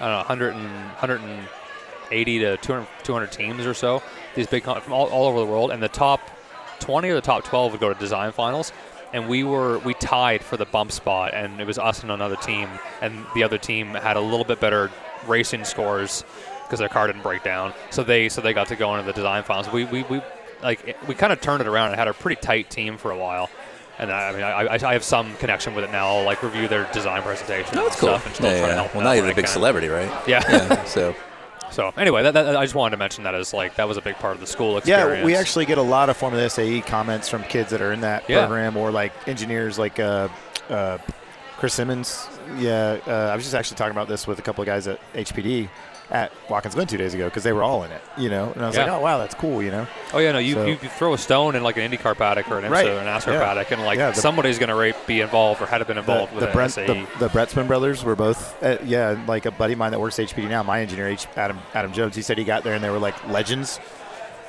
I 0.00 0.04
don't 0.04 0.10
know 0.12 0.16
100 0.18 0.54
and 0.54 0.64
100 0.64 1.20
and 1.20 1.48
80 2.12 2.38
to 2.40 2.56
200, 2.56 2.88
200 3.04 3.32
teams 3.32 3.66
or 3.66 3.74
so. 3.74 4.02
These 4.34 4.48
big 4.48 4.64
con- 4.64 4.80
from 4.80 4.92
all, 4.94 5.06
all 5.08 5.26
over 5.26 5.38
the 5.38 5.46
world, 5.46 5.70
and 5.70 5.80
the 5.82 5.88
top 5.88 6.20
20 6.80 7.08
or 7.10 7.14
the 7.14 7.20
top 7.20 7.44
12 7.44 7.72
would 7.72 7.80
go 7.80 7.92
to 7.92 7.98
design 8.00 8.32
finals. 8.32 8.72
And 9.12 9.28
we 9.28 9.42
were 9.42 9.78
we 9.80 9.94
tied 9.94 10.42
for 10.42 10.56
the 10.56 10.66
bump 10.66 10.92
spot, 10.92 11.34
and 11.34 11.60
it 11.60 11.66
was 11.66 11.78
us 11.78 12.02
and 12.02 12.10
another 12.12 12.36
team, 12.36 12.68
and 13.02 13.26
the 13.34 13.42
other 13.42 13.58
team 13.58 13.88
had 13.88 14.16
a 14.16 14.20
little 14.20 14.44
bit 14.44 14.60
better 14.60 14.90
racing 15.26 15.64
scores 15.64 16.24
because 16.64 16.78
their 16.78 16.88
car 16.88 17.06
didn't 17.08 17.22
break 17.22 17.42
down. 17.42 17.72
So 17.90 18.04
they 18.04 18.28
so 18.28 18.40
they 18.40 18.52
got 18.52 18.68
to 18.68 18.76
go 18.76 18.94
into 18.94 19.06
the 19.06 19.12
design 19.12 19.42
finals. 19.42 19.70
We 19.72 19.84
we, 19.84 20.04
we 20.04 20.20
like 20.62 20.96
we 21.08 21.14
kind 21.14 21.32
of 21.32 21.40
turned 21.40 21.60
it 21.60 21.66
around 21.66 21.88
and 21.90 21.96
had 21.96 22.06
a 22.08 22.14
pretty 22.14 22.40
tight 22.40 22.70
team 22.70 22.96
for 22.98 23.10
a 23.10 23.16
while. 23.16 23.50
And 23.98 24.10
I, 24.10 24.28
I 24.28 24.32
mean, 24.32 24.42
I, 24.42 24.88
I 24.88 24.92
have 24.94 25.04
some 25.04 25.34
connection 25.36 25.74
with 25.74 25.84
it 25.84 25.90
now. 25.90 26.06
I'll 26.16 26.24
like 26.24 26.42
review 26.42 26.68
their 26.68 26.88
design 26.92 27.20
presentation 27.22 27.74
No, 27.74 27.82
and 27.82 27.90
that's 27.90 28.00
cool. 28.00 28.18
stuff, 28.18 28.26
and 28.40 28.44
Yeah, 28.46 28.66
yeah. 28.66 28.90
Well, 28.94 29.02
now 29.04 29.12
you're 29.12 29.28
a 29.28 29.34
big 29.34 29.46
celebrity, 29.48 29.88
right? 29.88 30.10
Yeah. 30.26 30.42
Yeah. 30.48 30.84
So 30.84 31.14
so 31.70 31.92
anyway, 31.96 32.22
that, 32.22 32.34
that, 32.34 32.56
I 32.56 32.64
just 32.64 32.74
wanted 32.74 32.90
to 32.92 32.96
mention 32.96 33.24
that 33.24 33.34
as 33.34 33.52
like 33.54 33.76
that 33.76 33.86
was 33.88 33.96
a 33.96 34.02
big 34.02 34.16
part 34.16 34.34
of 34.34 34.40
the 34.40 34.46
school 34.46 34.76
experience. 34.78 35.18
Yeah, 35.20 35.24
we 35.24 35.34
actually 35.36 35.66
get 35.66 35.78
a 35.78 35.82
lot 35.82 36.10
of 36.10 36.16
Formula 36.16 36.48
SAE 36.50 36.80
comments 36.82 37.28
from 37.28 37.42
kids 37.44 37.70
that 37.70 37.80
are 37.80 37.92
in 37.92 38.00
that 38.00 38.28
Yeah. 38.28 38.40
program 38.40 38.76
or 38.76 38.90
like 38.90 39.12
engineers 39.28 39.78
like 39.78 39.98
uh, 39.98 40.28
uh, 40.68 40.98
Chris 41.56 41.74
Simmons. 41.74 42.26
Yeah, 42.58 42.98
uh, 43.06 43.10
I 43.32 43.34
was 43.36 43.44
just 43.44 43.54
actually 43.54 43.76
talking 43.76 43.92
about 43.92 44.08
this 44.08 44.26
with 44.26 44.38
a 44.38 44.42
couple 44.42 44.62
of 44.62 44.66
guys 44.66 44.88
at 44.88 44.98
HPD 45.14 45.68
at 46.10 46.32
Watkins 46.48 46.74
Glen 46.74 46.86
two 46.88 46.96
days 46.96 47.14
ago 47.14 47.26
because 47.26 47.44
they 47.44 47.52
were 47.52 47.62
all 47.62 47.84
in 47.84 47.92
it, 47.92 48.00
you 48.18 48.28
know. 48.28 48.50
And 48.54 48.64
I 48.64 48.66
was 48.66 48.76
Yeah. 48.76 48.84
like, 48.84 48.92
oh 48.92 49.00
wow, 49.00 49.18
that's 49.18 49.34
cool, 49.34 49.62
you 49.62 49.70
know. 49.70 49.86
Oh 50.12 50.18
yeah, 50.18 50.32
no, 50.32 50.38
you, 50.38 50.54
So- 50.54 50.64
you, 50.66 50.72
you 50.82 50.88
throw 50.88 51.14
a 51.14 51.18
stone 51.18 51.54
in 51.54 51.62
like 51.62 51.76
an 51.76 51.90
IndyCar 51.90 52.16
paddock 52.16 52.50
or 52.50 52.58
an 52.58 52.64
IMSA 52.64 52.70
Right. 52.70 52.86
or 52.88 52.98
an 52.98 53.06
NASCAR 53.06 53.34
Yeah. 53.34 53.44
paddock, 53.44 53.70
and 53.70 53.84
like 53.84 53.98
Yeah, 53.98 54.10
the- 54.10 54.20
somebody's 54.20 54.58
going 54.58 54.70
to 54.70 54.98
be 55.06 55.20
involved 55.20 55.62
or 55.62 55.66
had 55.66 55.86
been 55.86 55.94
The, 55.96 56.00
involved 56.00 56.32
with 56.32 56.40
the, 56.40 56.48
an 56.48 56.52
Brent, 56.52 56.74
the, 56.74 57.06
the 57.20 57.28
Bretzman 57.28 57.66
brothers 57.68 58.02
were 58.02 58.16
both, 58.16 58.60
uh, 58.62 58.78
yeah, 58.84 59.16
like 59.28 59.46
a 59.46 59.50
buddy 59.52 59.74
of 59.74 59.78
mine 59.78 59.92
that 59.92 60.00
works 60.00 60.18
at 60.18 60.28
HPD 60.28 60.48
now, 60.48 60.62
my 60.64 60.80
engineer, 60.80 61.06
H, 61.08 61.26
Adam 61.36 61.58
Adam 61.74 61.92
Jones. 61.92 62.16
He 62.16 62.22
said 62.22 62.38
he 62.38 62.44
got 62.44 62.64
there 62.64 62.74
and 62.74 62.82
they 62.82 62.90
were 62.90 62.98
like 62.98 63.14
legends. 63.28 63.78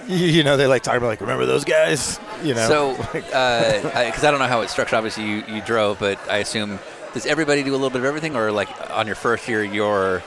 You, 0.07 0.15
you 0.37 0.43
know, 0.43 0.57
they 0.57 0.65
like 0.65 0.81
talking 0.81 0.97
about 0.97 1.09
like, 1.09 1.21
remember 1.21 1.45
those 1.45 1.63
guys? 1.63 2.19
You 2.43 2.55
know, 2.55 2.67
So, 2.67 2.95
because 3.13 4.23
I, 4.23 4.31
don't 4.31 4.39
know 4.39 4.47
how 4.47 4.61
it's 4.61 4.71
structured. 4.71 4.97
Obviously, 4.97 5.25
you, 5.25 5.43
you 5.47 5.61
drove, 5.61 5.99
but 5.99 6.17
I 6.27 6.37
assume 6.37 6.79
does 7.13 7.25
everybody 7.27 7.61
do 7.61 7.71
a 7.71 7.73
little 7.73 7.89
bit 7.91 7.99
of 7.99 8.05
everything, 8.05 8.35
or 8.35 8.51
like 8.51 8.69
on 8.89 9.05
your 9.05 9.15
first 9.15 9.47
year, 9.47 9.63
you're, 9.63 10.23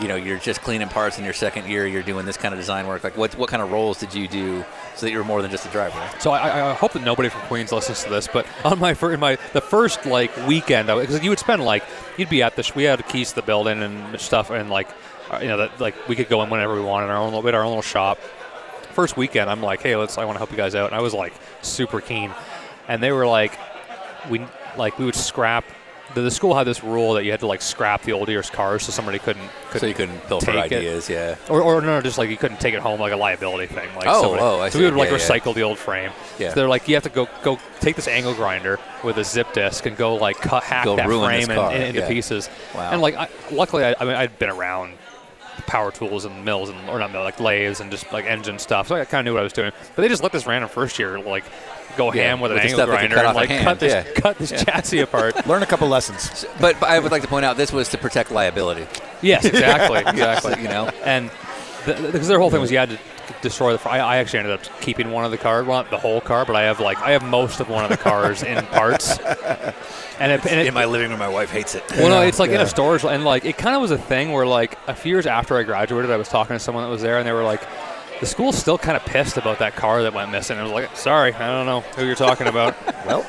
you 0.00 0.08
know, 0.08 0.16
you're 0.16 0.38
just 0.38 0.60
cleaning 0.62 0.88
parts, 0.88 1.18
in 1.18 1.24
your 1.24 1.32
second 1.32 1.66
year, 1.68 1.86
you're 1.86 2.02
doing 2.02 2.24
this 2.24 2.36
kind 2.36 2.54
of 2.54 2.60
design 2.60 2.86
work. 2.86 3.02
Like, 3.04 3.16
what 3.16 3.36
what 3.36 3.48
kind 3.50 3.62
of 3.62 3.72
roles 3.72 3.98
did 3.98 4.14
you 4.14 4.28
do 4.28 4.64
so 4.94 5.06
that 5.06 5.10
you 5.12 5.18
were 5.18 5.24
more 5.24 5.42
than 5.42 5.50
just 5.50 5.66
a 5.66 5.70
driver? 5.70 6.00
So 6.20 6.30
I, 6.30 6.70
I 6.70 6.74
hope 6.74 6.92
that 6.92 7.02
nobody 7.02 7.28
from 7.28 7.40
Queen's 7.42 7.72
listens 7.72 8.04
to 8.04 8.10
this, 8.10 8.28
but 8.28 8.46
on 8.64 8.78
my 8.78 8.94
fir- 8.94 9.12
in 9.14 9.20
my 9.20 9.36
the 9.52 9.60
first 9.60 10.06
like 10.06 10.34
weekend, 10.46 10.86
because 10.86 11.22
you 11.22 11.30
would 11.30 11.38
spend 11.38 11.64
like 11.64 11.84
you'd 12.16 12.28
be 12.28 12.42
at 12.42 12.56
the 12.56 12.62
sh- 12.62 12.74
we 12.74 12.84
had 12.84 13.06
keys 13.08 13.30
to 13.30 13.36
the 13.36 13.42
building 13.42 13.82
and 13.82 14.20
stuff, 14.20 14.50
and 14.50 14.70
like 14.70 14.88
uh, 15.30 15.38
you 15.42 15.48
know 15.48 15.56
that 15.58 15.80
like 15.80 15.94
we 16.08 16.14
could 16.16 16.28
go 16.28 16.42
in 16.42 16.50
whenever 16.50 16.74
we 16.74 16.80
wanted, 16.80 17.10
our 17.10 17.16
own 17.16 17.26
little 17.26 17.42
bit, 17.42 17.54
our 17.54 17.62
own 17.62 17.70
little 17.70 17.82
shop. 17.82 18.18
First 18.92 19.16
weekend, 19.16 19.48
I'm 19.50 19.62
like, 19.62 19.82
hey, 19.82 19.94
let's 19.96 20.18
I 20.18 20.24
want 20.24 20.36
to 20.36 20.38
help 20.38 20.50
you 20.50 20.56
guys 20.56 20.74
out, 20.74 20.86
and 20.86 20.94
I 20.96 21.00
was 21.00 21.14
like 21.14 21.32
super 21.62 22.00
keen, 22.00 22.32
and 22.88 23.02
they 23.02 23.12
were 23.12 23.26
like, 23.26 23.58
we 24.30 24.42
like 24.76 24.98
we 24.98 25.04
would 25.04 25.14
scrap. 25.16 25.64
The, 26.18 26.24
the 26.24 26.30
school 26.30 26.54
had 26.56 26.64
this 26.66 26.82
rule 26.82 27.14
that 27.14 27.24
you 27.24 27.30
had 27.30 27.40
to 27.40 27.46
like 27.46 27.62
scrap 27.62 28.02
the 28.02 28.12
old 28.12 28.28
year's 28.28 28.50
cars 28.50 28.82
so 28.82 28.90
somebody 28.92 29.18
couldn't, 29.18 29.48
couldn't 29.70 29.80
So 29.80 29.86
you 29.86 29.94
couldn't 29.94 30.18
pilfer 30.26 30.46
take 30.52 30.72
it. 30.72 30.76
ideas, 30.78 31.08
yeah. 31.08 31.36
Or, 31.48 31.62
or 31.62 31.80
no, 31.80 32.00
just 32.00 32.18
like 32.18 32.28
you 32.30 32.36
couldn't 32.36 32.58
take 32.60 32.74
it 32.74 32.80
home 32.80 32.98
like 33.00 33.12
a 33.12 33.16
liability 33.16 33.66
thing. 33.72 33.88
Like 33.94 34.06
Oh, 34.08 34.22
somebody- 34.22 34.42
oh, 34.42 34.60
I 34.60 34.68
so 34.68 34.78
see. 34.78 34.84
we 34.84 34.90
would 34.90 34.98
like 34.98 35.10
Yeah, 35.10 35.16
yeah. 35.16 35.22
recycle 35.28 35.54
the 35.54 35.62
old 35.62 35.78
frame. 35.78 36.10
Yeah. 36.38 36.48
So 36.50 36.56
they're 36.56 36.68
like, 36.68 36.88
you 36.88 36.94
have 36.96 37.04
to 37.04 37.10
go 37.10 37.28
go 37.42 37.58
take 37.80 37.96
this 37.96 38.08
angle 38.08 38.34
grinder 38.34 38.80
with 39.04 39.16
a 39.18 39.24
zip 39.24 39.52
disc 39.52 39.86
and 39.86 39.96
go 39.96 40.16
like 40.16 40.36
cut 40.38 40.64
hack 40.64 40.84
Go 40.84 40.96
that 40.96 41.06
frame 41.06 41.46
car, 41.46 41.72
in, 41.72 41.82
into 41.82 42.00
yeah. 42.00 42.08
pieces. 42.08 42.50
Wow. 42.74 42.90
And 42.92 43.00
like, 43.00 43.14
I, 43.14 43.28
luckily, 43.52 43.84
I, 43.84 43.94
I 44.00 44.04
mean, 44.04 44.14
I'd 44.14 44.38
been 44.38 44.50
around 44.50 44.94
power 45.66 45.90
tools 45.92 46.24
and 46.24 46.44
mills 46.44 46.70
and 46.70 46.88
or 46.88 46.98
not 46.98 47.12
mill 47.12 47.22
like 47.22 47.40
lathes 47.40 47.80
and 47.80 47.90
just 47.90 48.10
like 48.12 48.24
engine 48.24 48.58
stuff, 48.58 48.88
so 48.88 48.94
I 48.94 49.04
kind 49.04 49.20
of 49.20 49.24
knew 49.30 49.34
what 49.34 49.40
I 49.40 49.44
was 49.44 49.52
doing. 49.52 49.70
But 49.94 50.02
they 50.02 50.08
just 50.08 50.22
let 50.22 50.32
this 50.32 50.46
random 50.46 50.70
first 50.70 50.98
year 50.98 51.18
like 51.20 51.44
go 51.98 52.12
Yeah, 52.12 52.22
ham 52.22 52.40
with, 52.40 52.52
with 52.52 52.62
an 52.62 52.66
the 52.66 52.70
angle 52.70 52.78
stuff 52.78 52.88
that 52.88 52.94
grinder 52.94 53.16
cut 53.16 53.26
and 53.26 53.36
like 53.36 53.48
hand, 53.50 53.64
cut 53.64 53.80
this 53.80 53.92
yeah. 53.92 54.12
cut 54.14 54.38
this 54.38 54.50
chassis 54.50 55.00
apart. 55.00 55.46
learn 55.46 55.62
a 55.62 55.66
couple 55.66 55.88
lessons. 55.88 56.46
But, 56.60 56.80
but 56.80 56.88
I 56.88 56.98
would 56.98 57.12
like 57.12 57.22
to 57.22 57.28
point 57.28 57.44
out 57.44 57.56
this 57.56 57.72
was 57.72 57.88
to 57.90 57.98
protect 57.98 58.30
liability. 58.30 58.86
Yes, 59.20 59.44
exactly, 59.44 59.98
exactly. 60.06 60.62
You 60.62 60.68
know, 60.68 60.90
and 61.04 61.30
because 61.84 62.28
their 62.28 62.38
whole 62.38 62.50
thing 62.50 62.60
was 62.60 62.70
you 62.70 62.78
had 62.78 62.90
to 62.90 62.98
destroy 63.42 63.76
the. 63.76 63.88
I, 63.88 63.98
I 63.98 64.16
actually 64.18 64.40
ended 64.40 64.54
up 64.54 64.80
keeping 64.80 65.10
one 65.10 65.24
of 65.24 65.30
the 65.30 65.38
cars, 65.38 65.66
well, 65.66 65.82
not 65.82 65.90
the 65.90 65.98
whole 65.98 66.20
car, 66.20 66.44
but 66.44 66.56
I 66.56 66.62
have 66.62 66.80
like 66.80 66.98
I 66.98 67.10
have 67.10 67.24
most 67.24 67.60
of 67.60 67.68
one 67.68 67.84
of 67.84 67.90
the 67.90 67.96
cars 67.96 68.42
in 68.42 68.64
parts. 68.66 69.18
And 70.20 70.32
it, 70.32 70.44
and 70.46 70.60
it, 70.60 70.66
in 70.66 70.74
my 70.74 70.84
living 70.84 71.10
room, 71.10 71.18
my 71.18 71.28
wife 71.28 71.50
hates 71.50 71.76
it. 71.76 71.84
well, 71.92 72.08
no, 72.08 72.22
it's 72.22 72.40
like 72.40 72.50
in 72.50 72.60
a 72.60 72.66
storage, 72.66 73.04
and 73.04 73.24
like 73.24 73.44
it 73.44 73.56
kind 73.56 73.76
of 73.76 73.82
was 73.82 73.92
a 73.92 73.98
thing 73.98 74.32
where 74.32 74.46
like 74.46 74.76
a 74.88 74.94
few 74.94 75.12
years 75.12 75.26
after 75.26 75.56
I 75.56 75.62
graduated, 75.62 76.10
I 76.10 76.16
was 76.16 76.28
talking 76.28 76.56
to 76.56 76.60
someone 76.60 76.84
that 76.84 76.90
was 76.90 77.02
there, 77.02 77.18
and 77.18 77.26
they 77.26 77.32
were 77.32 77.44
like, 77.44 77.62
the 78.20 78.26
school's 78.26 78.56
still 78.58 78.78
kind 78.78 78.96
of 78.96 79.04
pissed 79.04 79.36
about 79.36 79.58
that 79.60 79.76
car 79.76 80.02
that 80.02 80.12
went 80.12 80.30
missing. 80.30 80.58
I 80.58 80.62
was 80.62 80.72
like, 80.72 80.96
sorry, 80.96 81.32
I 81.34 81.46
don't 81.48 81.66
know 81.66 81.80
who 81.80 82.04
you're 82.06 82.14
talking 82.14 82.46
about. 82.46 82.76
Well, 83.06 83.24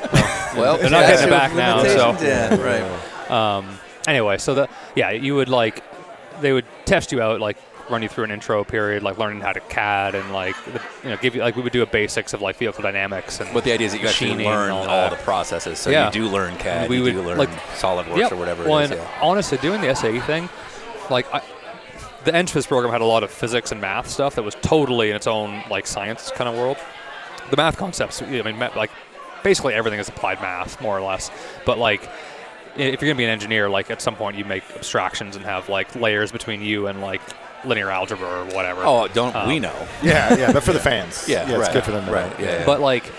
Well, 0.56 0.76
They're 0.78 0.90
not 0.90 1.06
getting 1.06 1.28
it 1.28 1.30
back 1.30 1.54
now, 1.54 1.82
so- 1.84 2.16
Yeah, 2.20 2.54
right. 2.60 3.30
Um, 3.30 3.78
anyway, 4.06 4.36
so 4.38 4.54
the 4.54 4.68
yeah, 4.94 5.10
you 5.10 5.34
would 5.36 5.48
like 5.48 5.82
they 6.40 6.52
would 6.52 6.66
test 6.84 7.12
you 7.12 7.22
out, 7.22 7.40
like 7.40 7.56
run 7.88 8.02
you 8.02 8.08
through 8.08 8.24
an 8.24 8.30
intro 8.30 8.62
period, 8.64 9.02
like 9.02 9.16
learning 9.18 9.40
how 9.40 9.52
to 9.52 9.60
CAD 9.60 10.14
and 10.14 10.32
like 10.32 10.54
the, 10.66 10.80
you 11.04 11.08
know 11.10 11.16
give 11.16 11.34
you 11.34 11.40
like 11.40 11.56
we 11.56 11.62
would 11.62 11.72
do 11.72 11.82
a 11.82 11.86
basics 11.86 12.32
of 12.34 12.42
like 12.42 12.56
vehicle 12.56 12.82
dynamics 12.82 13.40
and 13.40 13.48
But 13.54 13.64
the 13.64 13.72
idea 13.72 13.86
is 13.86 13.92
that 13.92 14.00
you 14.02 14.08
actually 14.08 14.44
learn 14.44 14.70
and 14.70 14.72
all, 14.72 14.88
all 14.88 15.08
the 15.10 15.16
processes. 15.16 15.78
So 15.78 15.90
Yeah. 15.90 16.06
you 16.06 16.12
do 16.12 16.28
learn 16.28 16.56
CAD, 16.58 16.90
We 16.90 16.96
you 16.96 17.02
would, 17.04 17.12
do 17.14 17.22
learn 17.22 17.38
like- 17.38 17.50
SolidWorks 17.78 18.16
Yep. 18.18 18.32
or 18.32 18.36
whatever 18.36 18.64
well, 18.68 18.78
it 18.80 18.90
is. 18.90 18.98
Yeah. 18.98 19.18
honestly, 19.22 19.56
doing 19.58 19.80
the 19.80 19.94
SAE 19.94 20.20
thing, 20.20 20.48
like 21.10 21.32
I, 21.32 21.40
the 22.24 22.32
NFIS 22.32 22.68
program 22.68 22.92
had 22.92 23.00
a 23.00 23.04
lot 23.06 23.22
of 23.22 23.30
physics 23.30 23.72
and 23.72 23.80
math 23.80 24.08
stuff 24.08 24.34
that 24.34 24.42
was 24.42 24.54
totally 24.62 25.10
in 25.10 25.16
its 25.16 25.26
own 25.26 25.62
like 25.70 25.86
science 25.86 26.30
kind 26.32 26.48
of 26.48 26.54
world. 26.56 26.76
The 27.50 27.56
math 27.56 27.76
concepts, 27.76 28.20
I 28.22 28.42
mean, 28.42 28.58
ma- 28.58 28.70
like 28.76 28.90
basically 29.42 29.74
everything 29.74 29.98
is 30.00 30.08
applied 30.08 30.40
math, 30.40 30.80
more 30.80 30.96
or 30.96 31.00
less. 31.02 31.30
But 31.64 31.78
like, 31.78 32.02
if 32.76 33.00
you're 33.00 33.08
gonna 33.10 33.14
be 33.16 33.24
an 33.24 33.30
engineer, 33.30 33.68
like 33.68 33.90
at 33.90 34.00
some 34.02 34.14
point 34.16 34.36
you 34.36 34.44
make 34.44 34.62
abstractions 34.76 35.34
and 35.36 35.44
have 35.44 35.68
like 35.68 35.94
layers 35.96 36.30
between 36.30 36.62
you 36.62 36.86
and 36.86 37.00
like 37.00 37.20
linear 37.64 37.90
algebra 37.90 38.28
or 38.28 38.44
whatever. 38.54 38.82
Oh, 38.84 39.08
don't 39.08 39.34
Um, 39.34 39.48
we 39.48 39.58
know? 39.58 39.74
yeah, 40.02 40.36
yeah, 40.36 40.52
but 40.52 40.62
for 40.62 40.72
the 40.72 40.78
fans, 40.80 41.28
Yeah, 41.28 41.42
it's 41.48 41.52
right, 41.58 41.72
good 41.72 41.84
for 41.84 41.90
them. 41.90 42.06
To 42.06 42.12
right, 42.12 42.38
know. 42.38 42.44
yeah. 42.44 42.64
But 42.66 42.80
like 42.80 43.10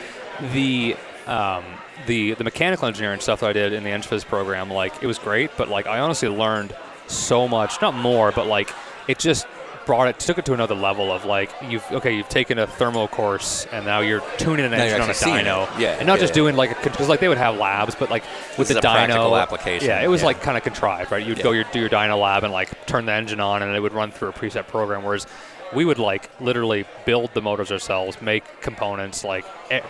the 0.53 0.95
um, 1.27 1.63
the 2.07 2.33
the 2.35 2.43
mechanical 2.43 2.87
engineering 2.87 3.19
stuff 3.19 3.41
that 3.41 3.49
I 3.49 3.53
did 3.53 3.73
in 3.73 3.83
the 3.83 3.89
NFIS 3.89 4.25
program, 4.25 4.69
like 4.71 4.93
it 5.03 5.07
was 5.07 5.19
great, 5.19 5.51
but 5.57 5.69
like 5.69 5.87
I 5.87 5.99
honestly 5.99 6.29
learned 6.29 6.73
so 7.07 7.47
much, 7.47 7.81
not 7.81 7.93
more, 7.93 8.31
but 8.31 8.47
like 8.47 8.69
it 9.07 9.19
just 9.19 9.47
brought 9.85 10.07
it 10.07 10.19
took 10.19 10.37
it 10.37 10.45
to 10.45 10.53
another 10.53 10.75
level 10.75 11.11
of 11.11 11.25
like 11.25 11.51
you've 11.67 11.83
okay 11.91 12.15
you've 12.15 12.29
taken 12.29 12.59
a 12.59 12.67
thermal 12.67 13.07
course 13.07 13.65
and 13.71 13.85
now 13.85 13.99
you're 13.99 14.21
tuning 14.37 14.65
an 14.65 14.71
Now 14.71 14.77
engine 14.77 15.01
on 15.01 15.09
a 15.09 15.13
dyno. 15.13 15.79
Yeah, 15.79 15.97
and 15.97 16.07
not 16.07 16.13
yeah, 16.13 16.19
just 16.19 16.31
yeah. 16.31 16.35
doing 16.35 16.55
like 16.55 16.81
because 16.83 17.09
like 17.09 17.19
they 17.19 17.27
would 17.27 17.37
have 17.37 17.57
labs 17.57 17.95
but 17.95 18.09
like 18.09 18.23
with 18.57 18.67
This 18.67 18.77
the 18.77 18.81
dyno 18.81 19.41
application, 19.41 19.87
yeah 19.87 20.01
it 20.01 20.07
was 20.07 20.21
yeah. 20.21 20.27
like 20.27 20.41
kind 20.41 20.57
of 20.57 20.63
contrived 20.63 21.11
right 21.11 21.25
you'd 21.25 21.41
go 21.41 21.51
your, 21.51 21.63
do 21.71 21.79
your 21.79 21.89
dyno 21.89 22.21
lab 22.21 22.43
and 22.43 22.53
like 22.53 22.85
turn 22.85 23.05
the 23.05 23.13
engine 23.13 23.39
on 23.39 23.63
and 23.63 23.75
it 23.75 23.79
would 23.79 23.93
run 23.93 24.11
through 24.11 24.29
a 24.29 24.33
preset 24.33 24.67
program 24.67 25.03
whereas 25.03 25.25
we 25.73 25.85
would 25.85 25.99
like 25.99 26.29
literally 26.41 26.85
build 27.05 27.33
the 27.33 27.41
motors 27.41 27.71
ourselves 27.71 28.21
make 28.21 28.43
components 28.61 29.23
like 29.23 29.45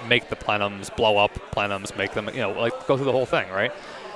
make 0.08 0.30
the 0.30 0.36
plenums 0.36 0.96
blow 0.96 1.18
up 1.18 1.34
plenums 1.52 1.96
make 1.98 2.14
them 2.14 2.30
you 2.30 2.40
know 2.40 2.52
like 2.52 2.88
go 2.88 2.96
through 2.96 3.06
the 3.06 3.12
whole 3.12 3.26
thing 3.26 3.50
right 3.50 3.74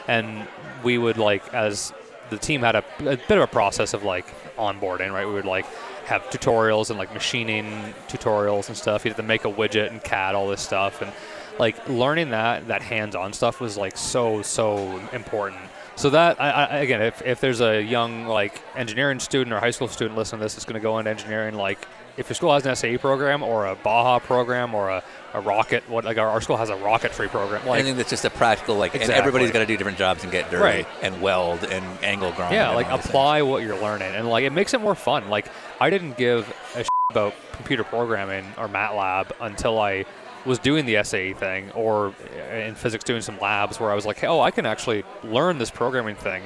and 0.07 0.47
we 0.83 0.97
would 0.97 1.17
like 1.17 1.53
as 1.53 1.93
the 2.29 2.37
team 2.37 2.61
had 2.61 2.75
a, 2.75 2.83
a 2.99 3.17
bit 3.17 3.31
of 3.31 3.41
a 3.41 3.47
process 3.47 3.93
of 3.93 4.03
like 4.03 4.25
onboarding 4.57 5.13
right? 5.13 5.27
We 5.27 5.33
would 5.33 5.45
like 5.45 5.65
have 6.05 6.23
tutorials 6.23 6.89
and 6.89 6.99
like 6.99 7.13
machining 7.13 7.93
tutorials 8.07 8.67
and 8.67 8.77
stuff. 8.77 9.05
You 9.05 9.09
had 9.09 9.17
to 9.17 9.23
make 9.23 9.45
a 9.45 9.51
widget 9.51 9.89
and 9.89 10.03
cad 10.03 10.35
all 10.35 10.47
this 10.47 10.61
stuff. 10.61 11.01
And 11.01 11.11
like 11.59 11.87
learning 11.87 12.31
that 12.31 12.67
that 12.67 12.81
hands-on 12.81 13.33
stuff 13.33 13.59
was 13.59 13.77
like 13.77 13.97
so 13.97 14.41
so 14.41 14.99
important. 15.13 15.61
So 15.95 16.09
that 16.09 16.39
I, 16.41 16.51
I, 16.51 16.77
again 16.79 17.01
if, 17.01 17.21
if 17.21 17.39
there's 17.39 17.61
a 17.61 17.81
young 17.81 18.25
like 18.27 18.61
engineering 18.75 19.19
student 19.19 19.53
or 19.53 19.59
high 19.59 19.71
school 19.71 19.87
student 19.87 20.17
listening 20.17 20.39
to 20.39 20.45
this 20.45 20.55
that's 20.55 20.65
going 20.65 20.75
to 20.75 20.81
go 20.81 20.99
into 20.99 21.09
engineering 21.11 21.55
like 21.55 21.87
if 22.17 22.29
your 22.29 22.35
school 22.35 22.53
has 22.53 22.65
an 22.65 22.75
SAE 22.75 22.97
program 22.97 23.43
or 23.43 23.65
a 23.65 23.75
Baja 23.75 24.19
program 24.19 24.73
or 24.73 24.89
a, 24.89 25.03
a 25.33 25.41
rocket 25.41 25.87
what 25.89 26.05
like 26.05 26.17
our, 26.17 26.29
our 26.29 26.39
school 26.41 26.57
has 26.57 26.69
a 26.69 26.75
rocketry 26.75 27.27
program 27.29 27.65
like 27.67 27.79
Anything 27.79 27.97
that's 27.97 28.09
just 28.09 28.23
a 28.25 28.29
practical, 28.29 28.75
like, 28.77 28.95
and 28.95 29.09
everybody's 29.09 29.51
got 29.51 29.59
to 29.59 29.65
do 29.65 29.75
different 29.77 29.97
jobs 29.97 30.23
and 30.23 30.31
get 30.31 30.49
dirty 30.49 30.63
Right. 30.63 30.87
and 31.01 31.21
weld 31.21 31.63
and 31.65 31.83
angle 32.03 32.31
grind. 32.31 32.53
Yeah, 32.53 32.69
like 32.71 32.89
apply 32.89 33.41
what 33.41 33.63
you're 33.63 33.79
learning, 33.81 34.13
and 34.15 34.29
like 34.29 34.43
it 34.45 34.51
makes 34.53 34.73
it 34.73 34.81
more 34.81 34.95
fun. 34.95 35.29
Like 35.29 35.47
I 35.81 35.89
didn't 35.89 36.17
give 36.17 36.47
a 36.75 36.79
shit 36.79 36.87
about 37.11 37.33
computer 37.53 37.83
programming 37.83 38.45
or 38.57 38.67
MATLAB 38.67 39.31
until 39.41 39.79
I 39.79 40.05
was 40.45 40.59
doing 40.59 40.85
the 40.85 41.03
SAE 41.03 41.33
thing, 41.33 41.71
or 41.71 42.13
uh, 42.51 42.55
in 42.55 42.75
physics 42.75 43.03
doing 43.03 43.21
some 43.21 43.39
labs 43.39 43.79
where 43.79 43.91
I 43.91 43.95
was 43.95 44.05
like, 44.05 44.23
oh, 44.23 44.39
I 44.41 44.51
can 44.51 44.65
actually 44.65 45.03
learn 45.23 45.57
this 45.57 45.71
programming 45.71 46.15
thing, 46.15 46.43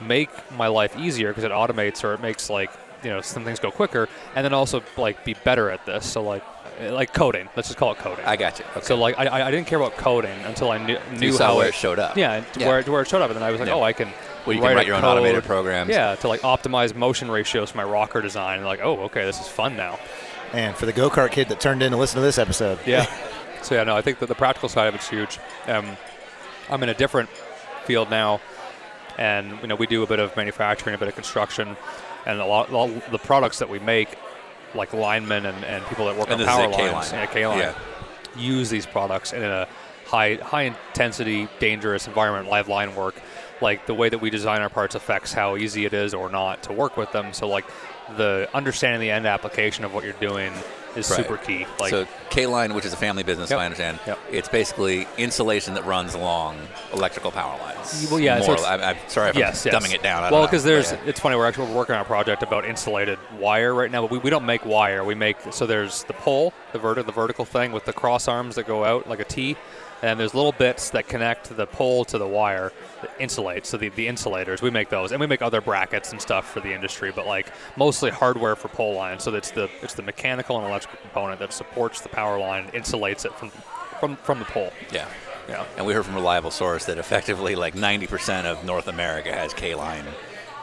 make 0.00 0.30
my 0.56 0.66
life 0.68 0.98
easier 0.98 1.28
because 1.28 1.44
it 1.44 1.50
automates 1.52 2.02
or 2.04 2.14
it 2.14 2.20
makes 2.20 2.48
like 2.50 2.70
you 3.04 3.10
know 3.10 3.20
some 3.20 3.44
things 3.44 3.60
go 3.60 3.70
quicker, 3.70 4.08
and 4.34 4.44
then 4.44 4.52
also 4.52 4.82
like 4.96 5.24
be 5.24 5.34
better 5.34 5.70
at 5.70 5.84
this. 5.86 6.06
So 6.06 6.22
like 6.22 6.42
like 6.80 7.12
coding, 7.14 7.48
let's 7.54 7.68
just 7.68 7.78
call 7.78 7.92
it 7.92 7.98
coding. 7.98 8.24
I 8.24 8.36
got 8.36 8.58
you. 8.58 8.64
Okay. 8.76 8.80
So 8.86 8.96
like 8.96 9.16
I, 9.18 9.26
I 9.26 9.46
I 9.46 9.50
didn't 9.50 9.66
care 9.66 9.78
about 9.78 9.96
coding 9.96 10.36
until 10.44 10.70
I 10.70 10.78
knew, 10.78 10.98
knew 11.12 11.26
you 11.28 11.32
saw 11.32 11.46
how 11.48 11.56
where 11.58 11.66
it, 11.66 11.70
it 11.70 11.74
showed 11.74 11.98
up. 11.98 12.16
yeah, 12.16 12.40
to 12.40 12.60
Yeah. 12.60 12.68
Where, 12.68 12.82
to 12.82 12.90
where 12.90 13.02
it 13.02 13.08
showed 13.08 13.22
up, 13.22 13.30
and 13.30 13.36
then 13.36 13.42
I 13.44 13.50
was 13.50 13.60
like, 13.60 13.68
Yeah. 13.68 13.74
oh, 13.74 13.82
I 13.82 13.92
can 13.92 14.08
Well, 14.46 14.56
you 14.56 14.60
can 14.62 14.72
a 14.72 14.74
write 14.74 14.86
your 14.86 14.96
own 14.96 15.02
code, 15.02 15.18
automated 15.18 15.44
programs. 15.44 15.90
Yeah, 15.90 16.16
to 16.16 16.28
like 16.28 16.40
optimize 16.40 16.94
motion 16.94 17.30
ratios 17.30 17.70
for 17.70 17.76
my 17.76 17.84
rocker 17.84 18.20
design. 18.20 18.58
And 18.58 18.66
like, 18.66 18.80
oh, 18.82 19.02
okay, 19.04 19.24
this 19.24 19.40
is 19.40 19.46
fun 19.46 19.76
now. 19.76 20.00
And 20.52 20.74
for 20.76 20.86
the 20.86 20.92
go 20.92 21.10
kart 21.10 21.30
kid 21.30 21.48
that 21.48 21.60
turned 21.60 21.82
in 21.82 21.92
to 21.92 21.96
listen 21.96 22.16
to 22.16 22.22
this 22.22 22.38
episode, 22.38 22.78
Yeah. 22.86 23.06
so 23.62 23.74
yeah, 23.76 23.84
no, 23.84 23.96
I 23.96 24.02
think 24.02 24.18
that 24.18 24.26
the 24.26 24.34
practical 24.34 24.68
side 24.68 24.88
of 24.88 24.94
it's 24.96 25.08
huge. 25.08 25.38
Um, 25.68 25.96
I'm 26.70 26.82
in 26.82 26.88
a 26.88 26.94
different 26.94 27.28
field 27.84 28.10
now, 28.10 28.40
and 29.18 29.60
you 29.60 29.68
know 29.68 29.76
we 29.76 29.86
do 29.86 30.02
a 30.02 30.06
bit 30.06 30.18
of 30.18 30.36
manufacturing, 30.36 30.94
a 30.94 30.98
bit 30.98 31.08
of 31.08 31.14
construction, 31.14 31.76
and 32.26 32.40
a 32.40 32.44
lot, 32.46 32.72
lot 32.72 32.90
the 33.10 33.18
products 33.18 33.58
that 33.58 33.68
we 33.68 33.78
make, 33.78 34.08
like 34.74 34.92
linemen 34.92 35.46
and, 35.46 35.64
and 35.64 35.84
people 35.86 36.06
that 36.06 36.16
work 36.16 36.30
And 36.30 36.40
on 36.40 36.46
power 36.46 36.70
K-line. 36.72 36.92
lines, 36.92 37.30
K-line, 37.32 37.58
Yeah. 37.58 37.74
use 38.36 38.70
these 38.70 38.86
products 38.86 39.32
in 39.32 39.42
a 39.44 39.68
high 40.06 40.34
high 40.36 40.62
intensity, 40.62 41.48
dangerous 41.58 42.06
environment, 42.06 42.48
live 42.48 42.68
line 42.68 42.94
work. 42.94 43.14
Like 43.60 43.86
the 43.86 43.94
way 43.94 44.08
that 44.08 44.18
we 44.18 44.30
design 44.30 44.60
our 44.62 44.68
parts 44.68 44.94
affects 44.94 45.32
how 45.32 45.56
easy 45.56 45.84
it 45.84 45.94
is 45.94 46.14
or 46.14 46.28
not 46.28 46.62
to 46.64 46.72
work 46.72 46.96
with 46.96 47.12
them. 47.12 47.32
So 47.32 47.48
like 47.48 47.64
the 48.16 48.48
understanding 48.54 49.00
the 49.00 49.10
end 49.10 49.26
application 49.26 49.84
of 49.84 49.94
what 49.94 50.04
you're 50.04 50.12
doing 50.14 50.52
is 50.96 51.10
Right. 51.10 51.16
super 51.16 51.36
key. 51.36 51.66
Like 51.80 51.90
so 51.90 52.06
K-Line, 52.30 52.74
which 52.74 52.84
is 52.84 52.92
a 52.92 52.96
family 52.96 53.22
business, 53.22 53.50
Yep. 53.50 53.58
I 53.58 53.64
understand. 53.64 53.98
Yep. 54.06 54.18
It's 54.30 54.48
basically 54.48 55.08
insulation 55.18 55.74
that 55.74 55.84
runs 55.84 56.14
along 56.14 56.56
electrical 56.92 57.30
power 57.30 57.58
lines. 57.58 58.08
Well, 58.10 58.20
yeah, 58.20 58.40
so 58.40 58.56
I'm, 58.64 58.80
I'm 58.80 58.96
sorry 59.08 59.30
if 59.30 59.36
yes, 59.36 59.66
I'm 59.66 59.72
yes. 59.72 59.82
dumbing 59.82 59.94
it 59.94 60.02
down. 60.02 60.22
I 60.22 60.30
well, 60.30 60.46
because 60.46 60.62
there's, 60.64 60.92
yeah. 60.92 60.98
it's 61.06 61.20
funny. 61.20 61.36
We're 61.36 61.46
actually 61.46 61.72
working 61.72 61.94
on 61.94 62.00
a 62.00 62.04
project 62.04 62.42
about 62.42 62.64
insulated 62.64 63.18
wire 63.38 63.74
right 63.74 63.90
now, 63.90 64.02
but 64.02 64.10
we, 64.10 64.18
we 64.18 64.30
don't 64.30 64.46
make 64.46 64.64
wire. 64.64 65.04
We 65.04 65.14
make 65.14 65.36
so 65.50 65.66
there's 65.66 66.04
the 66.04 66.12
pole, 66.12 66.52
the 66.72 66.78
vertical, 66.78 67.04
the 67.04 67.12
vertical 67.12 67.44
thing 67.44 67.72
with 67.72 67.84
the 67.84 67.92
cross 67.92 68.28
arms 68.28 68.54
that 68.56 68.66
go 68.66 68.84
out 68.84 69.08
like 69.08 69.20
a 69.20 69.24
T, 69.24 69.56
and 70.02 70.18
there's 70.18 70.34
little 70.34 70.52
bits 70.52 70.90
that 70.90 71.08
connect 71.08 71.56
the 71.56 71.66
pole 71.66 72.04
to 72.06 72.18
the 72.18 72.26
wire 72.26 72.72
that 73.02 73.10
insulate. 73.18 73.66
So 73.66 73.76
the, 73.76 73.88
the 73.90 74.06
insulators, 74.06 74.62
we 74.62 74.70
make 74.70 74.90
those, 74.90 75.12
and 75.12 75.20
we 75.20 75.26
make 75.26 75.42
other 75.42 75.60
brackets 75.60 76.12
and 76.12 76.20
stuff 76.20 76.50
for 76.50 76.60
the 76.60 76.72
industry, 76.72 77.12
but 77.14 77.26
like 77.26 77.52
mostly 77.76 78.10
hardware 78.10 78.56
for 78.56 78.68
pole 78.68 78.94
lines. 78.94 79.22
So 79.24 79.34
it's 79.34 79.50
the 79.50 79.70
it's 79.82 79.94
the 79.94 80.02
mechanical 80.02 80.58
and 80.58 80.66
electrical 80.66 81.00
component 81.00 81.40
that 81.40 81.52
supports 81.52 82.00
the 82.00 82.08
power 82.08 82.38
line, 82.38 82.68
insulates 82.68 83.24
it 83.24 83.32
from 83.34 83.50
from 84.00 84.16
from 84.16 84.38
the 84.38 84.44
pole. 84.46 84.72
yeah. 84.92 85.08
Yeah. 85.48 85.66
And 85.76 85.84
we 85.84 85.92
heard 85.92 86.06
from 86.06 86.14
a 86.14 86.18
reliable 86.18 86.50
source 86.50 86.86
that 86.86 86.96
effectively 86.96 87.54
like 87.54 87.74
90% 87.74 88.46
of 88.46 88.64
North 88.64 88.88
America 88.88 89.30
has 89.30 89.52
K-line 89.52 90.06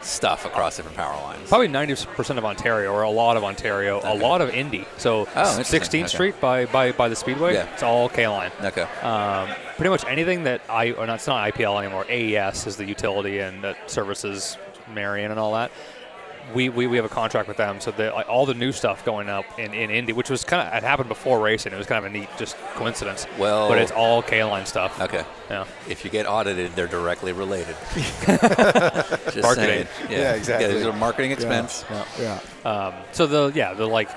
stuff 0.04 0.46
across 0.46 0.78
different 0.78 0.98
power 0.98 1.16
lines. 1.24 1.48
Probably 1.50 1.68
90% 1.68 2.38
of 2.38 2.46
Ontario, 2.46 2.92
or 2.92 3.04
a 3.04 3.10
lot 3.10 3.38
of 3.38 3.44
Ontario, 3.44 4.00
a 4.04 4.16
lot 4.16 4.42
of 4.42 4.50
Indy. 4.50 4.86
So 4.98 5.28
Oh, 5.36 5.60
16th 5.64 6.00
Okay. 6.00 6.08
Street 6.08 6.42
by, 6.42 6.66
by, 6.66 6.92
by 6.92 7.08
the 7.10 7.16
Speedway, 7.16 7.54
Yeah. 7.54 7.68
it's 7.74 7.84
all 7.84 8.10
K-Line. 8.10 8.52
Okay. 8.64 8.84
Um, 9.02 9.50
pretty 9.78 9.90
much 9.90 10.06
anything 10.06 10.44
that 10.44 10.62
I, 10.70 10.92
or 10.92 11.06
not, 11.08 11.16
it's 11.16 11.28
not 11.28 11.54
IPL 11.54 11.80
anymore, 11.82 12.06
AES 12.10 12.68
is 12.68 12.76
the 12.78 12.86
utility 12.86 13.40
and 13.40 13.64
that 13.64 13.90
services 13.90 14.58
Marion 14.94 15.32
and 15.32 15.40
all 15.40 15.54
that. 15.54 15.72
We, 16.54 16.70
we, 16.70 16.86
we 16.88 16.98
have 16.98 17.06
a 17.06 17.10
contract 17.10 17.48
with 17.48 17.58
them, 17.58 17.80
so 17.80 17.92
that 17.92 18.14
like, 18.14 18.28
all 18.28 18.46
the 18.46 18.54
new 18.54 18.72
stuff 18.72 19.06
going 19.06 19.30
up 19.30 19.46
in, 19.58 19.74
in 19.74 19.90
Indy, 19.90 20.12
which 20.14 20.30
was 20.30 20.44
kind 20.44 20.68
of 20.68 20.74
it 20.74 20.84
happened 20.86 21.08
before 21.10 21.40
racing. 21.40 21.72
It 21.72 21.78
was 21.78 21.88
kind 21.88 22.06
of 22.06 22.12
a 22.12 22.18
neat 22.18 22.28
just 22.38 22.58
coincidence. 22.76 23.26
Well- 23.38 23.70
but 23.70 23.78
it's 23.78 23.92
all 23.92 24.22
K-line 24.22 24.66
stuff. 24.66 25.00
Okay. 25.00 25.24
Yeah. 25.50 25.66
If 25.88 26.04
you 26.04 26.12
get 26.12 26.26
audited, 26.28 26.76
they're 26.76 26.88
directly 26.88 27.32
related. 27.32 27.76
Just 27.96 29.42
Marketing. 29.42 29.66
saying. 29.66 29.88
Yeah. 30.10 30.18
Yeah, 30.18 30.34
exactly. 30.34 30.68
Yeah, 30.68 30.74
there's 30.74 30.86
a 30.86 30.94
marketing 30.94 31.32
expense. 31.32 31.86
yeah, 31.90 32.06
yeah. 32.20 32.70
Um, 32.70 32.94
so 33.12 33.28
the 33.28 33.52
yeah 33.56 33.74
the 33.74 33.86
like 33.86 34.10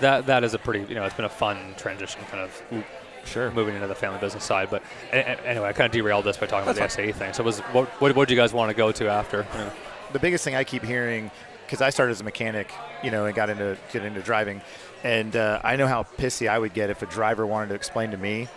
that 0.00 0.26
that 0.26 0.44
is 0.44 0.54
a 0.54 0.58
pretty 0.58 0.80
you 0.88 0.94
know 0.94 1.04
it's 1.04 1.14
been 1.14 1.24
a 1.24 1.28
fun 1.28 1.74
transition 1.76 2.20
kind 2.30 2.42
of 2.42 2.84
Sure. 3.24 3.50
moving 3.52 3.74
into 3.74 3.86
the 3.86 3.94
family 3.94 4.18
business 4.18 4.44
side. 4.44 4.68
But 4.70 4.82
a- 5.12 5.16
a- 5.18 5.46
anyway, 5.46 5.68
I 5.68 5.72
kind 5.72 5.86
of 5.86 5.92
derailed 5.92 6.24
this 6.24 6.36
by 6.36 6.46
talking 6.46 6.68
about 6.68 6.76
the 6.76 6.88
SAE 6.88 7.12
thing. 7.12 7.32
So 7.32 7.42
was 7.42 7.60
what 7.60 7.88
what 8.00 8.14
what 8.14 8.28
did 8.28 8.34
you 8.34 8.40
guys 8.40 8.52
want 8.52 8.70
to 8.70 8.74
go 8.76 8.92
to 8.92 9.08
after? 9.08 9.46
Yeah. 9.54 9.70
the 10.12 10.18
biggest 10.18 10.44
thing 10.44 10.54
I 10.54 10.64
keep 10.64 10.82
hearing, 10.82 11.30
because 11.66 11.80
I 11.80 11.90
started 11.90 12.12
as 12.12 12.20
a 12.20 12.24
mechanic, 12.24 12.72
you 13.02 13.10
know, 13.10 13.26
and 13.26 13.34
got 13.34 13.50
into 13.50 13.76
get 13.92 14.04
into 14.04 14.20
driving, 14.22 14.60
and 15.02 15.34
uh, 15.36 15.60
I 15.62 15.76
know 15.76 15.86
how 15.86 16.04
pissy 16.04 16.48
I 16.48 16.58
would 16.58 16.74
get 16.74 16.90
if 16.90 17.02
a 17.02 17.06
driver 17.06 17.46
wanted 17.46 17.68
to 17.68 17.74
explain 17.74 18.10
to 18.12 18.16
me 18.16 18.48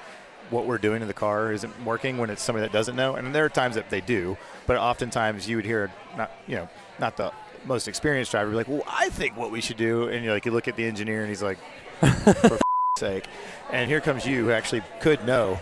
what 0.49 0.65
we're 0.65 0.77
doing 0.77 1.01
in 1.01 1.07
the 1.07 1.13
car 1.13 1.51
isn't 1.51 1.83
working 1.83 2.17
when 2.17 2.29
it's 2.29 2.41
somebody 2.41 2.65
that 2.65 2.71
doesn't 2.71 2.95
know. 2.95 3.15
And 3.15 3.35
there 3.35 3.43
are 3.43 3.49
times 3.49 3.75
that 3.75 3.89
they 3.89 3.99
do, 3.99 4.37
but 4.65 4.77
oftentimes 4.77 5.47
you 5.49 5.57
would 5.57 5.65
hear 5.65 5.91
not, 6.15 6.31
you 6.47 6.55
know, 6.55 6.69
not 6.99 7.17
the 7.17 7.33
most 7.65 7.87
experienced 7.89 8.31
driver 8.31 8.49
be 8.49 8.55
like, 8.55 8.67
"Well, 8.69 8.83
I 8.87 9.09
think 9.09 9.35
what 9.35 9.51
we 9.51 9.61
should 9.61 9.77
do," 9.77 10.07
and 10.07 10.23
you're 10.23 10.33
like, 10.33 10.45
you 10.45 10.51
look 10.51 10.67
at 10.67 10.75
the 10.75 10.85
engineer 10.85 11.19
and 11.21 11.29
he's 11.29 11.43
like, 11.43 11.57
"For 11.99 12.53
f- 12.53 12.61
sake," 12.97 13.25
and 13.71 13.89
here 13.89 13.99
comes 13.99 14.25
you 14.25 14.45
who 14.45 14.51
actually 14.51 14.83
could 15.01 15.25
know. 15.25 15.59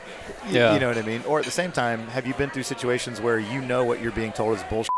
Yeah. 0.49 0.73
You 0.75 0.79
know 0.79 0.87
what 0.89 0.97
I 0.97 1.01
mean? 1.01 1.23
Or 1.27 1.39
at 1.39 1.45
the 1.45 1.51
same 1.51 1.71
time, 1.71 2.07
have 2.09 2.27
you 2.27 2.33
been 2.35 2.51
through 2.51 2.63
situations 2.63 3.19
where 3.19 3.39
you 3.39 3.61
know 3.61 3.83
what 3.85 4.01
you're 4.01 4.11
being 4.11 4.31
told 4.31 4.57
is 4.57 4.63
bullshit? 4.63 4.89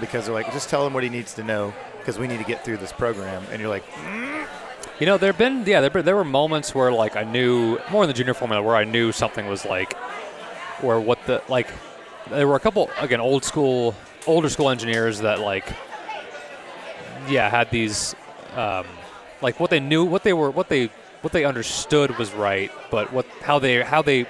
Because 0.00 0.26
they're 0.26 0.34
like, 0.34 0.52
just 0.52 0.68
tell 0.68 0.86
him 0.86 0.94
what 0.94 1.02
he 1.02 1.08
needs 1.08 1.34
to 1.34 1.42
know 1.42 1.72
because 1.98 2.18
we 2.18 2.26
need 2.26 2.38
to 2.38 2.44
get 2.44 2.64
through 2.64 2.78
this 2.78 2.92
program. 2.92 3.44
And 3.50 3.60
you're 3.60 3.70
like, 3.70 3.84
You 5.00 5.06
know, 5.06 5.16
there've 5.16 5.38
been 5.38 5.64
yeah, 5.64 5.80
there 5.80 6.02
there 6.02 6.16
were 6.16 6.24
moments 6.24 6.74
where 6.74 6.90
like 6.90 7.16
I 7.16 7.22
knew 7.22 7.78
more 7.90 8.02
in 8.02 8.08
the 8.08 8.14
junior 8.14 8.34
formula 8.34 8.62
where 8.62 8.74
I 8.76 8.84
knew 8.84 9.12
something 9.12 9.46
was 9.46 9.64
like, 9.64 9.92
where 10.80 10.98
what 10.98 11.18
the 11.26 11.42
like, 11.48 11.68
there 12.30 12.48
were 12.48 12.56
a 12.56 12.60
couple 12.60 12.90
again 12.98 13.20
old 13.20 13.44
school, 13.44 13.94
older 14.26 14.48
school 14.48 14.70
engineers 14.70 15.20
that 15.20 15.38
like, 15.38 15.64
yeah, 17.28 17.48
had 17.48 17.70
these, 17.70 18.16
um, 18.56 18.86
like 19.40 19.60
what 19.60 19.70
they 19.70 19.78
knew, 19.80 20.04
what 20.04 20.24
they 20.24 20.32
were, 20.32 20.50
what 20.50 20.68
they 20.68 20.90
what 21.20 21.32
they 21.32 21.44
understood 21.44 22.16
was 22.18 22.32
right, 22.32 22.72
but 22.90 23.12
what 23.12 23.26
how 23.42 23.60
they 23.60 23.82
how 23.82 24.02
they 24.02 24.26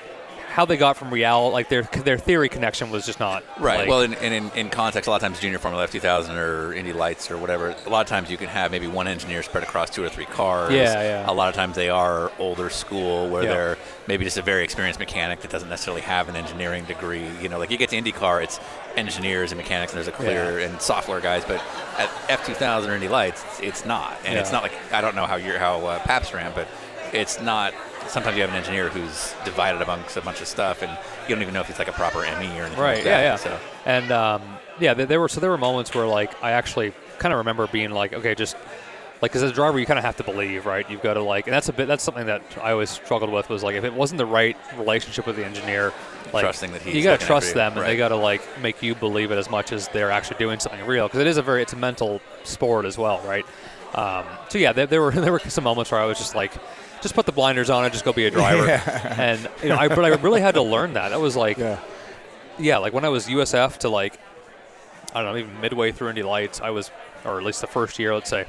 how 0.49 0.65
they 0.65 0.77
got 0.77 0.97
from 0.97 1.11
Real, 1.13 1.51
like 1.51 1.69
their 1.69 1.83
their 1.83 2.19
theory 2.19 2.49
connection 2.49 2.91
was 2.91 3.07
just 3.07 3.21
not 3.21 3.45
Right. 3.61 3.81
like- 3.81 3.89
well, 3.89 4.01
and 4.01 4.15
in, 4.15 4.33
in, 4.33 4.51
in 4.57 4.71
context, 4.71 5.07
a 5.07 5.11
lot 5.11 5.17
of 5.17 5.23
times 5.23 5.39
Junior 5.41 5.59
Formula 5.59 5.87
F2000 5.87 6.37
or 6.37 6.73
Indy 6.73 6.93
Lights 6.93 7.31
or 7.31 7.37
whatever, 7.37 7.75
a 7.87 7.89
lot 7.91 8.01
of 8.01 8.07
times 8.09 8.31
you 8.31 8.37
can 8.37 8.49
have 8.49 8.71
maybe 8.71 8.87
one 8.87 9.07
engineer 9.07 9.43
spread 9.43 9.63
across 9.63 9.91
two 9.91 10.03
or 10.03 10.09
three 10.09 10.25
cars. 10.25 10.73
Yeah, 10.73 11.03
yeah. 11.03 11.31
A 11.31 11.33
lot 11.33 11.49
of 11.49 11.55
times 11.55 11.77
they 11.77 11.91
are 11.91 12.33
older 12.39 12.71
school 12.71 13.29
where 13.29 13.45
Yeah. 13.45 13.53
they're 13.53 13.77
maybe 14.07 14.25
just 14.25 14.39
a 14.39 14.43
very 14.43 14.65
experienced 14.65 14.99
mechanic 14.99 15.41
that 15.43 15.51
doesn't 15.51 15.69
necessarily 15.69 16.01
have 16.03 16.29
an 16.29 16.35
engineering 16.37 16.85
degree. 16.85 17.29
You 17.43 17.49
know, 17.49 17.59
like 17.59 17.71
you 17.71 17.77
get 17.77 17.91
to 17.91 18.01
IndyCar, 18.01 18.43
it's 18.43 18.59
engineers 18.97 19.53
and 19.53 19.61
mechanics, 19.61 19.93
and 19.93 19.99
there's 19.99 20.09
a 20.09 20.13
clear 20.13 20.59
and 20.59 20.81
software 20.81 21.21
guys. 21.21 21.45
But 21.45 21.63
at 21.99 22.09
F2000 22.29 22.89
or 22.89 22.95
Indy 22.95 23.09
Lights, 23.09 23.45
it's, 23.45 23.61
it's 23.61 23.85
not, 23.85 24.17
and 24.25 24.39
it's 24.39 24.51
not 24.51 24.63
like 24.63 24.73
I 24.93 25.01
don't 25.03 25.15
know 25.15 25.27
how 25.27 25.37
you're 25.37 25.59
how 25.59 25.85
uh, 25.87 25.99
Pabst 26.01 26.33
ran, 26.35 26.53
but 26.55 26.67
it's 27.13 27.41
not. 27.41 27.75
Sometimes 28.09 28.37
you 28.37 28.43
have 28.43 28.51
an 28.51 28.57
engineer 28.57 28.89
who's 28.89 29.35
divided 29.45 29.83
amongst 29.83 30.17
a 30.17 30.21
bunch 30.21 30.41
of 30.41 30.49
stuff, 30.49 30.83
and 30.83 30.91
you 31.29 31.35
don't 31.35 31.43
even 31.43 31.55
know 31.55 31.61
if 31.61 31.67
he's 31.69 31.79
like 31.79 31.89
a 31.89 31.93
proper 31.93 32.21
ME 32.21 32.27
or 32.27 32.65
anything 32.65 32.79
Right. 32.79 32.97
like 32.97 33.05
yeah. 33.05 33.21
that. 33.21 33.23
Yeah. 33.23 33.37
So. 33.37 33.61
And 33.85 34.11
um, 34.13 34.43
yeah, 34.81 34.95
there, 34.95 35.07
there 35.07 35.21
were 35.21 35.29
so 35.29 35.41
there 35.41 35.51
were 35.51 35.59
moments 35.59 35.95
where 35.95 36.07
like 36.07 36.43
I 36.43 36.53
actually 36.53 36.93
kind 37.19 37.33
of 37.33 37.39
remember 37.39 37.67
being 37.67 37.91
like, 37.91 38.13
okay, 38.13 38.35
just 38.35 38.57
like 39.21 39.33
because 39.33 39.43
as 39.43 39.51
a 39.51 39.55
driver, 39.55 39.79
you 39.79 39.87
kind 39.87 39.99
of 39.99 40.05
have 40.05 40.17
to 40.17 40.25
believe, 40.25 40.65
right? 40.65 40.89
You've 40.89 41.03
got 41.03 41.15
to 41.15 41.23
like, 41.23 41.47
and 41.47 41.55
that's 41.55 41.69
a 41.69 41.73
bit 41.73 41.89
that's 41.89 42.03
something 42.05 42.27
that 42.27 42.43
I 42.63 42.73
always 42.73 42.91
struggled 42.91 43.31
with 43.31 43.49
was 43.49 43.63
like 43.63 43.75
if 43.75 43.85
it 43.85 43.93
wasn't 43.93 44.19
the 44.19 44.27
right 44.27 44.57
relationship 44.77 45.27
with 45.27 45.37
the 45.37 45.45
engineer, 45.45 45.93
like 46.33 46.43
Trusting 46.43 46.73
that 46.73 46.83
he's 46.83 46.95
you 46.95 47.03
got 47.03 47.19
to 47.21 47.27
trust 47.27 47.55
them, 47.55 47.77
and 47.77 47.87
they 47.87 47.97
got 47.97 48.09
to 48.09 48.17
like 48.17 48.43
make 48.61 48.83
you 48.83 48.95
believe 48.95 49.31
it 49.33 49.39
as 49.39 49.51
much 49.51 49.73
as 49.73 49.89
they're 49.89 50.11
actually 50.11 50.39
doing 50.39 50.61
something 50.61 50.85
real 50.87 51.09
because 51.09 51.21
it 51.21 51.27
is 51.27 51.37
a 51.37 51.43
very 51.43 51.63
it's 51.63 51.73
a 51.73 51.77
mental 51.77 52.21
sport 52.45 52.85
as 52.85 52.97
well, 52.97 53.21
right? 53.27 53.45
Um, 53.95 54.25
so 54.49 54.59
yeah, 54.59 54.73
there, 54.73 54.87
there 54.87 55.03
were 55.03 55.11
there 55.27 55.33
were 55.33 55.39
some 55.41 55.65
moments 55.65 55.91
where 55.91 56.01
I 56.01 56.05
was 56.05 56.19
just 56.19 56.35
like. 56.35 56.53
Just 57.01 57.15
put 57.15 57.27
the 57.27 57.33
blinders 57.33 57.71
on 57.71 57.85
and 57.85 57.93
just 57.93 58.05
go 58.05 58.13
be 58.13 58.27
a 58.27 58.31
driver, 58.33 58.69
and 59.21 59.49
you 59.63 59.69
know, 59.69 59.77
I, 59.77 59.87
but 59.87 60.05
I 60.05 60.09
really 60.17 60.41
had 60.41 60.57
to 60.57 60.63
learn 60.63 60.95
that. 60.95 61.11
That 61.11 61.21
was 61.21 61.37
like, 61.37 61.57
yeah, 61.57 61.79
yeah, 62.59 62.79
like 62.79 62.93
when 62.93 63.05
I 63.05 63.09
was 63.09 63.29
USF 63.29 63.79
to 63.79 63.89
like, 63.89 64.19
I 65.15 65.23
don't 65.23 65.33
know, 65.33 65.39
even 65.39 65.61
midway 65.61 65.93
through 65.93 66.09
Indy 66.09 66.25
Lights, 66.25 66.61
I 66.61 66.71
was, 66.71 66.91
or 67.25 67.39
at 67.39 67.45
least 67.45 67.61
the 67.61 67.69
first 67.69 68.01
year, 68.01 68.13
let's 68.15 68.29
say, 68.29 68.47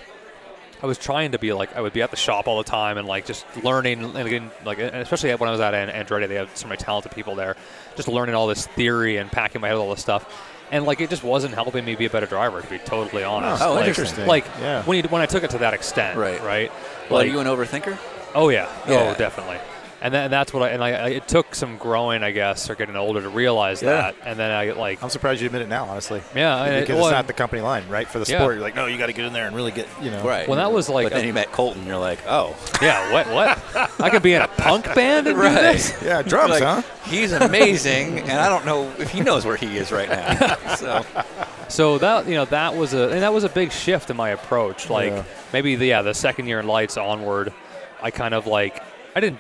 I 0.81 0.85
was 0.87 0.97
trying 0.97 1.33
to 1.33 1.37
be 1.37 1.53
like, 1.53 1.75
I 1.75 1.81
would 1.81 1.93
be 1.93 2.01
at 2.01 2.09
the 2.09 2.17
shop 2.17 2.47
all 2.47 2.57
the 2.57 2.63
time 2.63 2.97
and 2.97 3.07
like 3.07 3.27
just 3.27 3.45
learning, 3.63 4.03
and 4.03 4.17
again, 4.17 4.49
like, 4.65 4.79
and 4.79 4.95
especially 4.95 5.29
when 5.35 5.47
I 5.47 5.51
was 5.51 5.61
at 5.61 5.75
An- 5.75 6.05
Andretti, 6.05 6.27
they 6.27 6.33
had 6.33 6.57
so 6.57 6.67
many 6.67 6.77
talented 6.77 7.11
people 7.11 7.35
there, 7.35 7.55
just 7.95 8.07
learning 8.07 8.33
all 8.33 8.47
this 8.47 8.65
theory 8.65 9.17
and 9.17 9.31
packing 9.31 9.61
my 9.61 9.67
head 9.67 9.75
with 9.75 9.83
all 9.83 9.91
this 9.91 10.01
stuff. 10.01 10.48
And 10.71 10.85
like 10.85 11.01
it 11.01 11.09
just 11.09 11.23
wasn't 11.23 11.53
helping 11.55 11.83
me 11.83 11.95
be 11.95 12.05
a 12.05 12.09
better 12.09 12.27
driver, 12.27 12.61
to 12.61 12.67
be 12.69 12.79
totally 12.79 13.23
oh, 13.23 13.31
honest. 13.33 13.63
Oh, 13.63 13.73
like, 13.73 13.87
interesting. 13.87 14.27
Like 14.27 14.45
Yeah. 14.59 14.83
when 14.83 14.97
you, 14.97 15.09
when 15.09 15.21
I 15.21 15.25
took 15.25 15.43
it 15.43 15.49
to 15.51 15.57
that 15.59 15.73
extent, 15.73 16.17
Right. 16.17 16.41
Right. 16.43 16.71
Well, 17.09 17.19
like, 17.19 17.27
are 17.27 17.31
you 17.31 17.39
an 17.39 17.47
overthinker? 17.47 17.97
Oh 18.35 18.49
yeah, 18.49 18.69
oh, 18.85 18.91
Yeah. 18.91 19.13
oh 19.15 19.17
definitely. 19.17 19.57
And, 20.01 20.13
then, 20.13 20.23
and 20.25 20.33
that's 20.33 20.53
what 20.53 20.63
I 20.63 20.69
and 20.69 20.81
I, 20.83 20.89
I 20.91 21.09
it 21.09 21.27
took 21.27 21.53
some 21.53 21.77
growing, 21.77 22.23
I 22.23 22.31
guess, 22.31 22.69
or 22.69 22.75
getting 22.75 22.95
older 22.95 23.21
to 23.21 23.27
realize 23.29 23.81
Yeah. 23.81 23.89
that. 23.89 24.15
And 24.23 24.39
then 24.39 24.49
I 24.49 24.71
like, 24.71 25.03
I'm 25.03 25.09
surprised 25.09 25.41
you 25.41 25.47
admit 25.47 25.61
it 25.61 25.67
now, 25.67 25.85
honestly. 25.85 26.21
yeah, 26.33 26.79
because 26.79 26.89
it- 26.89 26.93
well, 26.95 27.07
it's 27.07 27.13
not 27.13 27.27
the 27.27 27.33
company 27.33 27.61
line, 27.61 27.83
right? 27.89 28.07
For 28.07 28.19
the 28.19 28.31
Yeah. 28.31 28.39
sport, 28.39 28.55
you're 28.55 28.63
like, 28.63 28.75
no, 28.75 28.85
you 28.85 28.97
got 28.97 29.07
to 29.07 29.13
get 29.13 29.25
in 29.25 29.33
there 29.33 29.45
and 29.47 29.55
really 29.55 29.71
get, 29.71 29.87
you 30.01 30.09
know, 30.09 30.23
Right. 30.23 30.47
When 30.47 30.57
that 30.57 30.71
was 30.71 30.87
like 30.89 31.05
but 31.07 31.13
then 31.13 31.25
you 31.27 31.33
met 31.33 31.51
Colton, 31.51 31.85
you're 31.85 31.97
like, 31.97 32.19
oh, 32.27 32.55
Yeah, 32.81 33.11
what? 33.11 33.27
What? 33.27 33.99
I 34.01 34.09
could 34.09 34.23
be 34.23 34.33
in 34.33 34.41
a 34.41 34.47
punk 34.47 34.85
band 34.95 35.27
and 35.27 35.35
do 35.35 35.41
this. 35.49 35.93
Yeah, 36.01 36.21
drums, 36.21 36.51
Like, 36.51 36.63
huh? 36.63 36.81
he's 37.05 37.33
amazing, 37.33 38.19
and 38.19 38.39
I 38.39 38.47
don't 38.47 38.65
know 38.65 38.89
if 38.99 39.09
he 39.11 39.19
knows 39.21 39.45
where 39.45 39.57
he 39.57 39.77
is 39.77 39.91
right 39.91 40.07
now. 40.09 40.55
So 40.75 41.05
So 41.67 41.97
that 41.99 42.25
you 42.27 42.33
know 42.33 42.45
that 42.45 42.75
was 42.75 42.93
a 42.95 43.09
and 43.09 43.21
that 43.21 43.31
was 43.31 43.43
a 43.43 43.49
big 43.49 43.71
shift 43.71 44.09
in 44.09 44.17
my 44.17 44.29
approach. 44.29 44.89
Like 44.89 45.11
Yeah. 45.11 45.23
maybe 45.53 45.75
the 45.75 45.85
yeah 45.85 46.01
the 46.01 46.15
second 46.15 46.47
year 46.47 46.59
in 46.59 46.65
lights 46.67 46.97
onward, 46.97 47.53
I 48.01 48.09
kind 48.09 48.33
of 48.33 48.47
like 48.47 48.81
I 49.15 49.19
didn't 49.19 49.39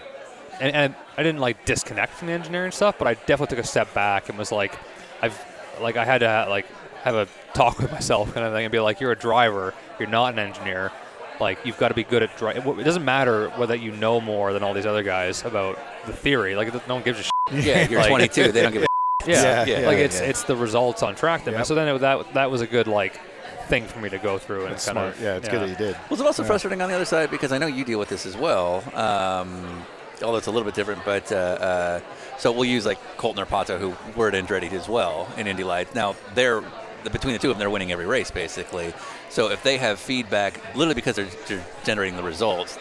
and, 0.59 0.75
and 0.75 0.95
I 1.17 1.23
didn't 1.23 1.39
like 1.41 1.65
disconnect 1.65 2.13
from 2.13 2.27
the 2.27 2.33
engineering 2.33 2.71
stuff, 2.71 2.97
but 2.97 3.07
I 3.07 3.13
definitely 3.13 3.55
took 3.55 3.63
a 3.63 3.67
step 3.67 3.93
back 3.93 4.29
and 4.29 4.37
was 4.37 4.51
like 4.51 4.77
I've 5.21 5.37
like 5.81 5.97
I 5.97 6.05
had 6.05 6.19
to 6.19 6.47
like 6.49 6.65
have 7.03 7.15
a 7.15 7.27
talk 7.53 7.79
with 7.79 7.91
myself 7.91 8.33
kind 8.33 8.45
of 8.45 8.53
thing 8.53 8.65
and 8.65 8.71
be 8.71 8.79
like, 8.79 8.99
you're 8.99 9.11
a 9.11 9.17
driver, 9.17 9.73
you're 9.99 10.09
not 10.09 10.33
an 10.33 10.39
engineer. 10.39 10.91
Like 11.39 11.59
you've 11.65 11.77
got 11.77 11.87
to 11.87 11.93
be 11.93 12.03
good 12.03 12.21
at 12.21 12.35
driving. 12.37 12.67
It 12.79 12.83
doesn't 12.83 13.05
matter 13.05 13.49
whether 13.51 13.73
you 13.75 13.91
know 13.93 14.19
more 14.19 14.51
than 14.51 14.61
all 14.61 14.73
these 14.73 14.85
other 14.85 15.03
guys 15.03 15.45
about 15.45 15.79
the 16.05 16.11
theory. 16.11 16.53
Like 16.55 16.73
no 16.87 16.95
one 16.95 17.03
gives 17.03 17.19
a 17.19 17.23
shit. 17.23 17.63
Yeah, 17.65 17.87
you're 17.87 17.99
Like- 18.01 18.09
22. 18.09 18.51
They 18.51 18.61
don't 18.61 18.73
give 18.73 18.83
a 18.83 18.85
Yeah, 19.25 19.65
Yeah, 19.65 19.79
yeah, 19.81 19.87
like 19.87 19.97
yeah, 19.99 20.03
it's 20.05 20.19
yeah. 20.19 20.27
it's 20.27 20.43
the 20.43 20.55
results 20.57 21.01
on 21.03 21.15
track. 21.15 21.45
Then. 21.45 21.53
Yep. 21.53 21.65
So 21.65 21.75
then 21.75 21.87
it, 21.95 21.99
that 21.99 22.33
that 22.33 22.51
was 22.51 22.59
a 22.61 22.67
good 22.67 22.87
like 22.87 23.19
thing 23.67 23.85
for 23.85 23.99
me 23.99 24.09
to 24.09 24.17
go 24.17 24.37
through 24.37 24.63
and 24.63 24.71
That's 24.73 24.85
kind 24.85 24.95
smart. 24.95 25.15
of 25.15 25.21
Yeah, 25.21 25.35
it's 25.35 25.47
good 25.47 25.61
that 25.61 25.69
you 25.69 25.75
did. 25.75 25.95
Was 26.09 26.19
it 26.19 26.25
also 26.25 26.43
frustrating 26.43 26.81
on 26.81 26.89
the 26.89 26.95
other 26.95 27.05
side 27.05 27.29
because 27.31 27.51
I 27.53 27.57
know 27.57 27.67
you 27.67 27.85
deal 27.85 27.99
with 27.99 28.09
this 28.09 28.25
as 28.25 28.35
well? 28.35 28.83
Um, 28.95 29.85
although 30.23 30.37
it's 30.37 30.47
a 30.47 30.51
little 30.51 30.65
bit 30.65 30.75
different, 30.75 31.03
but 31.05 31.31
uh, 31.31 31.35
uh, 31.35 31.99
so 32.37 32.51
we'll 32.51 32.65
use 32.65 32.85
like 32.85 32.99
Colton 33.17 33.41
or 33.41 33.45
Pato, 33.45 33.79
who 33.79 33.95
were 34.15 34.29
at 34.29 34.33
Andretti 34.33 34.71
as 34.73 34.87
well 34.87 35.27
in 35.37 35.47
Indy 35.47 35.63
Lights. 35.63 35.93
Now 35.95 36.15
they're 36.35 36.63
between 37.03 37.33
the 37.33 37.39
two 37.39 37.49
of 37.49 37.55
them, 37.55 37.59
they're 37.59 37.69
winning 37.69 37.91
every 37.91 38.05
race 38.05 38.31
basically. 38.31 38.93
So 39.29 39.49
if 39.51 39.63
they 39.63 39.77
have 39.77 39.99
feedback, 39.99 40.59
literally 40.75 40.95
because 40.95 41.15
they're, 41.15 41.29
they're 41.47 41.65
generating 41.83 42.17
the 42.17 42.23
results, 42.23 42.77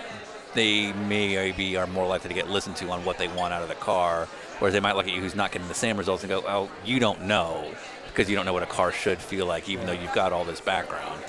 they 0.54 0.92
maybe 0.92 1.76
are 1.76 1.86
more 1.86 2.06
likely 2.06 2.28
to 2.28 2.34
get 2.34 2.48
listened 2.48 2.76
to 2.76 2.90
on 2.90 3.04
what 3.04 3.18
they 3.18 3.28
want 3.28 3.52
out 3.54 3.62
of 3.62 3.68
the 3.68 3.74
car. 3.76 4.26
Whereas 4.58 4.74
they 4.74 4.80
might 4.80 4.96
look 4.96 5.06
at 5.06 5.14
you 5.14 5.20
who's 5.20 5.36
not 5.36 5.52
getting 5.52 5.68
the 5.68 5.74
same 5.74 5.96
results 5.96 6.24
and 6.24 6.30
go, 6.30 6.42
"Oh, 6.46 6.68
you 6.84 6.98
don't 6.98 7.22
know." 7.22 7.70
Because 8.08 8.28
you 8.28 8.34
don't 8.34 8.46
know 8.46 8.52
what 8.52 8.64
a 8.64 8.66
car 8.66 8.90
should 8.90 9.18
feel 9.18 9.46
like, 9.46 9.68
even 9.68 9.86
though 9.86 9.92
you've 9.92 10.12
got 10.12 10.32
all 10.32 10.44
this 10.44 10.60
background. 10.60 11.22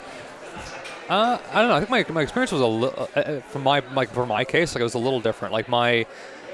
Uh, 1.09 1.39
I 1.51 1.59
don't 1.61 1.69
know. 1.69 1.75
I 1.75 1.79
think 1.79 1.89
my, 2.09 2.13
my 2.13 2.21
experience 2.21 2.51
was 2.51 2.61
a 2.61 2.67
little, 2.67 3.09
uh, 3.15 3.19
uh, 3.19 3.41
for 3.41 3.59
my 3.59 3.79
like 3.95 4.09
for 4.11 4.25
my 4.25 4.45
case, 4.45 4.75
like 4.75 4.81
it 4.81 4.83
was 4.83 4.93
a 4.93 4.99
little 4.99 5.19
different. 5.19 5.53
Like 5.53 5.67
my, 5.67 6.05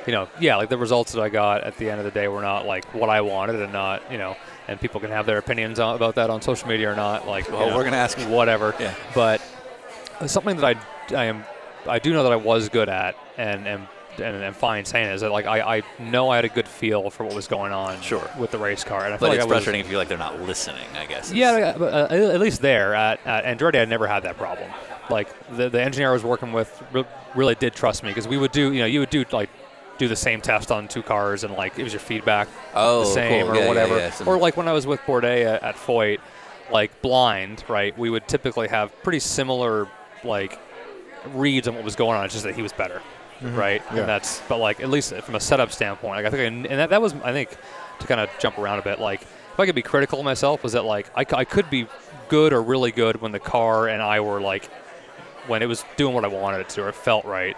you 0.07 0.13
know, 0.13 0.29
yeah, 0.39 0.55
like 0.55 0.69
the 0.69 0.77
results 0.77 1.11
that 1.11 1.21
I 1.21 1.29
got 1.29 1.63
at 1.63 1.77
the 1.77 1.89
end 1.89 1.99
of 1.99 2.05
the 2.05 2.11
day 2.11 2.27
were 2.29 2.41
not 2.41 2.65
like 2.65 2.85
what 2.93 3.09
I 3.09 3.21
wanted, 3.21 3.61
and 3.61 3.73
not 3.73 4.09
you 4.11 4.17
know, 4.17 4.37
and 4.67 4.79
people 4.79 5.01
can 5.01 5.11
have 5.11 5.25
their 5.25 5.37
opinions 5.39 5.79
on, 5.79 5.95
about 5.95 6.15
that 6.15 6.29
on 6.29 6.41
social 6.41 6.67
media 6.69 6.91
or 6.91 6.95
not. 6.95 7.27
Like, 7.27 7.47
you 7.47 7.53
Well, 7.53 7.69
know, 7.69 7.75
we're 7.75 7.83
gonna 7.83 7.97
ask 7.97 8.17
you. 8.17 8.27
whatever. 8.29 8.73
Yeah. 8.79 8.93
But 9.13 9.41
something 10.25 10.55
that 10.57 10.77
I, 10.77 11.15
I 11.15 11.25
am, 11.25 11.43
I 11.87 11.99
do 11.99 12.13
know 12.13 12.23
that 12.23 12.31
I 12.31 12.37
was 12.37 12.69
good 12.69 12.87
at, 12.87 13.15
and 13.37 13.67
and 13.67 13.87
and, 14.19 14.43
and 14.43 14.55
fine 14.55 14.85
saying 14.85 15.09
is 15.09 15.21
that 15.21 15.31
like 15.31 15.45
I, 15.45 15.77
I 15.77 15.81
know 15.99 16.29
I 16.29 16.35
had 16.37 16.45
a 16.45 16.49
good 16.49 16.67
feel 16.67 17.09
for 17.09 17.23
what 17.25 17.35
was 17.35 17.47
going 17.47 17.71
on 17.71 18.01
Sure. 18.01 18.29
with 18.37 18.51
the 18.51 18.57
race 18.57 18.83
car, 18.83 19.05
and 19.05 19.13
I 19.13 19.17
But 19.17 19.19
feel 19.19 19.29
like 19.29 19.35
it's 19.37 19.43
I 19.43 19.47
was, 19.47 19.53
frustrating 19.55 19.81
if 19.81 19.85
you 19.87 19.91
feel 19.91 19.99
like 19.99 20.07
they're 20.07 20.17
not 20.17 20.41
listening, 20.41 20.85
I 20.97 21.05
guess. 21.05 21.31
yeah, 21.33 21.57
yeah, 21.57 21.75
but, 21.77 22.11
uh, 22.11 22.15
at 22.15 22.39
least 22.39 22.61
there 22.61 22.93
at, 22.95 23.19
at 23.25 23.43
Andretti, 23.45 23.81
I 23.81 23.85
never 23.85 24.07
had 24.07 24.23
that 24.23 24.37
problem. 24.37 24.69
Like 25.09 25.27
the 25.55 25.69
the 25.69 25.81
engineer 25.81 26.09
I 26.09 26.13
was 26.13 26.23
working 26.23 26.51
with 26.51 26.81
re- 26.91 27.05
really 27.35 27.55
did 27.55 27.73
trust 27.75 28.01
me 28.03 28.09
because 28.09 28.27
we 28.27 28.37
would 28.37 28.51
do, 28.51 28.73
you 28.73 28.79
know, 28.79 28.85
you 28.87 28.99
would 29.01 29.09
do 29.11 29.23
like 29.31 29.49
do 29.97 30.07
the 30.07 30.15
same 30.15 30.41
test 30.41 30.71
on 30.71 30.87
two 30.87 31.01
cars 31.03 31.43
and 31.43 31.53
like 31.53 31.77
it 31.79 31.83
was 31.83 31.93
your 31.93 31.99
feedback 32.01 32.47
Oh, 32.73 33.01
the 33.01 33.05
same 33.05 33.45
cool. 33.45 33.51
or 33.51 33.55
Yeah, 33.55 33.61
yeah, 33.61 33.67
whatever. 33.67 33.97
yeah, 33.97 34.09
some- 34.11 34.27
Or 34.27 34.37
like 34.37 34.57
when 34.57 34.67
I 34.67 34.73
was 34.73 34.85
with 34.87 34.99
Bourdais 35.01 35.45
at, 35.45 35.63
at 35.63 35.75
Foyt, 35.75 36.19
like 36.71 37.01
blind, 37.01 37.63
right? 37.69 37.95
We 37.97 38.09
would 38.09 38.27
typically 38.27 38.67
have 38.67 38.91
pretty 39.03 39.19
similar 39.19 39.87
like 40.23 40.59
reads 41.33 41.67
on 41.67 41.75
what 41.75 41.83
was 41.83 41.95
going 41.95 42.17
on. 42.17 42.25
It's 42.25 42.33
just 42.33 42.45
that 42.45 42.55
he 42.55 42.61
was 42.61 42.73
better, 42.73 43.01
Mm-hmm. 43.45 43.55
right? 43.57 43.83
Yeah. 43.91 43.99
And 43.99 44.09
that's 44.09 44.41
but 44.47 44.57
like 44.57 44.79
at 44.79 44.89
least 44.89 45.13
from 45.13 45.35
a 45.35 45.39
setup 45.39 45.71
standpoint, 45.71 46.23
like 46.23 46.25
I 46.25 46.29
think, 46.29 46.41
I, 46.41 46.71
and 46.71 46.79
that, 46.79 46.89
that 46.89 47.01
was 47.01 47.13
I 47.23 47.31
think 47.31 47.55
to 47.99 48.07
kind 48.07 48.19
of 48.19 48.29
jump 48.39 48.57
around 48.57 48.79
a 48.79 48.81
bit. 48.81 48.99
Like 48.99 49.21
if 49.21 49.59
I 49.59 49.65
could 49.65 49.75
be 49.75 49.81
critical 49.81 50.19
of 50.19 50.25
myself, 50.25 50.63
was 50.63 50.73
that 50.73 50.85
like 50.85 51.09
I, 51.15 51.25
I 51.35 51.45
could 51.45 51.69
be 51.69 51.87
good 52.27 52.53
or 52.53 52.61
really 52.61 52.91
good 52.91 53.21
when 53.21 53.31
the 53.31 53.39
car 53.39 53.87
and 53.87 54.01
I 54.01 54.19
were 54.19 54.41
like 54.41 54.65
when 55.47 55.61
it 55.61 55.67
was 55.67 55.83
doing 55.95 56.13
what 56.15 56.25
I 56.25 56.27
wanted 56.27 56.61
it 56.61 56.69
to 56.69 56.83
or 56.83 56.89
it 56.89 56.95
felt 56.95 57.25
right, 57.25 57.55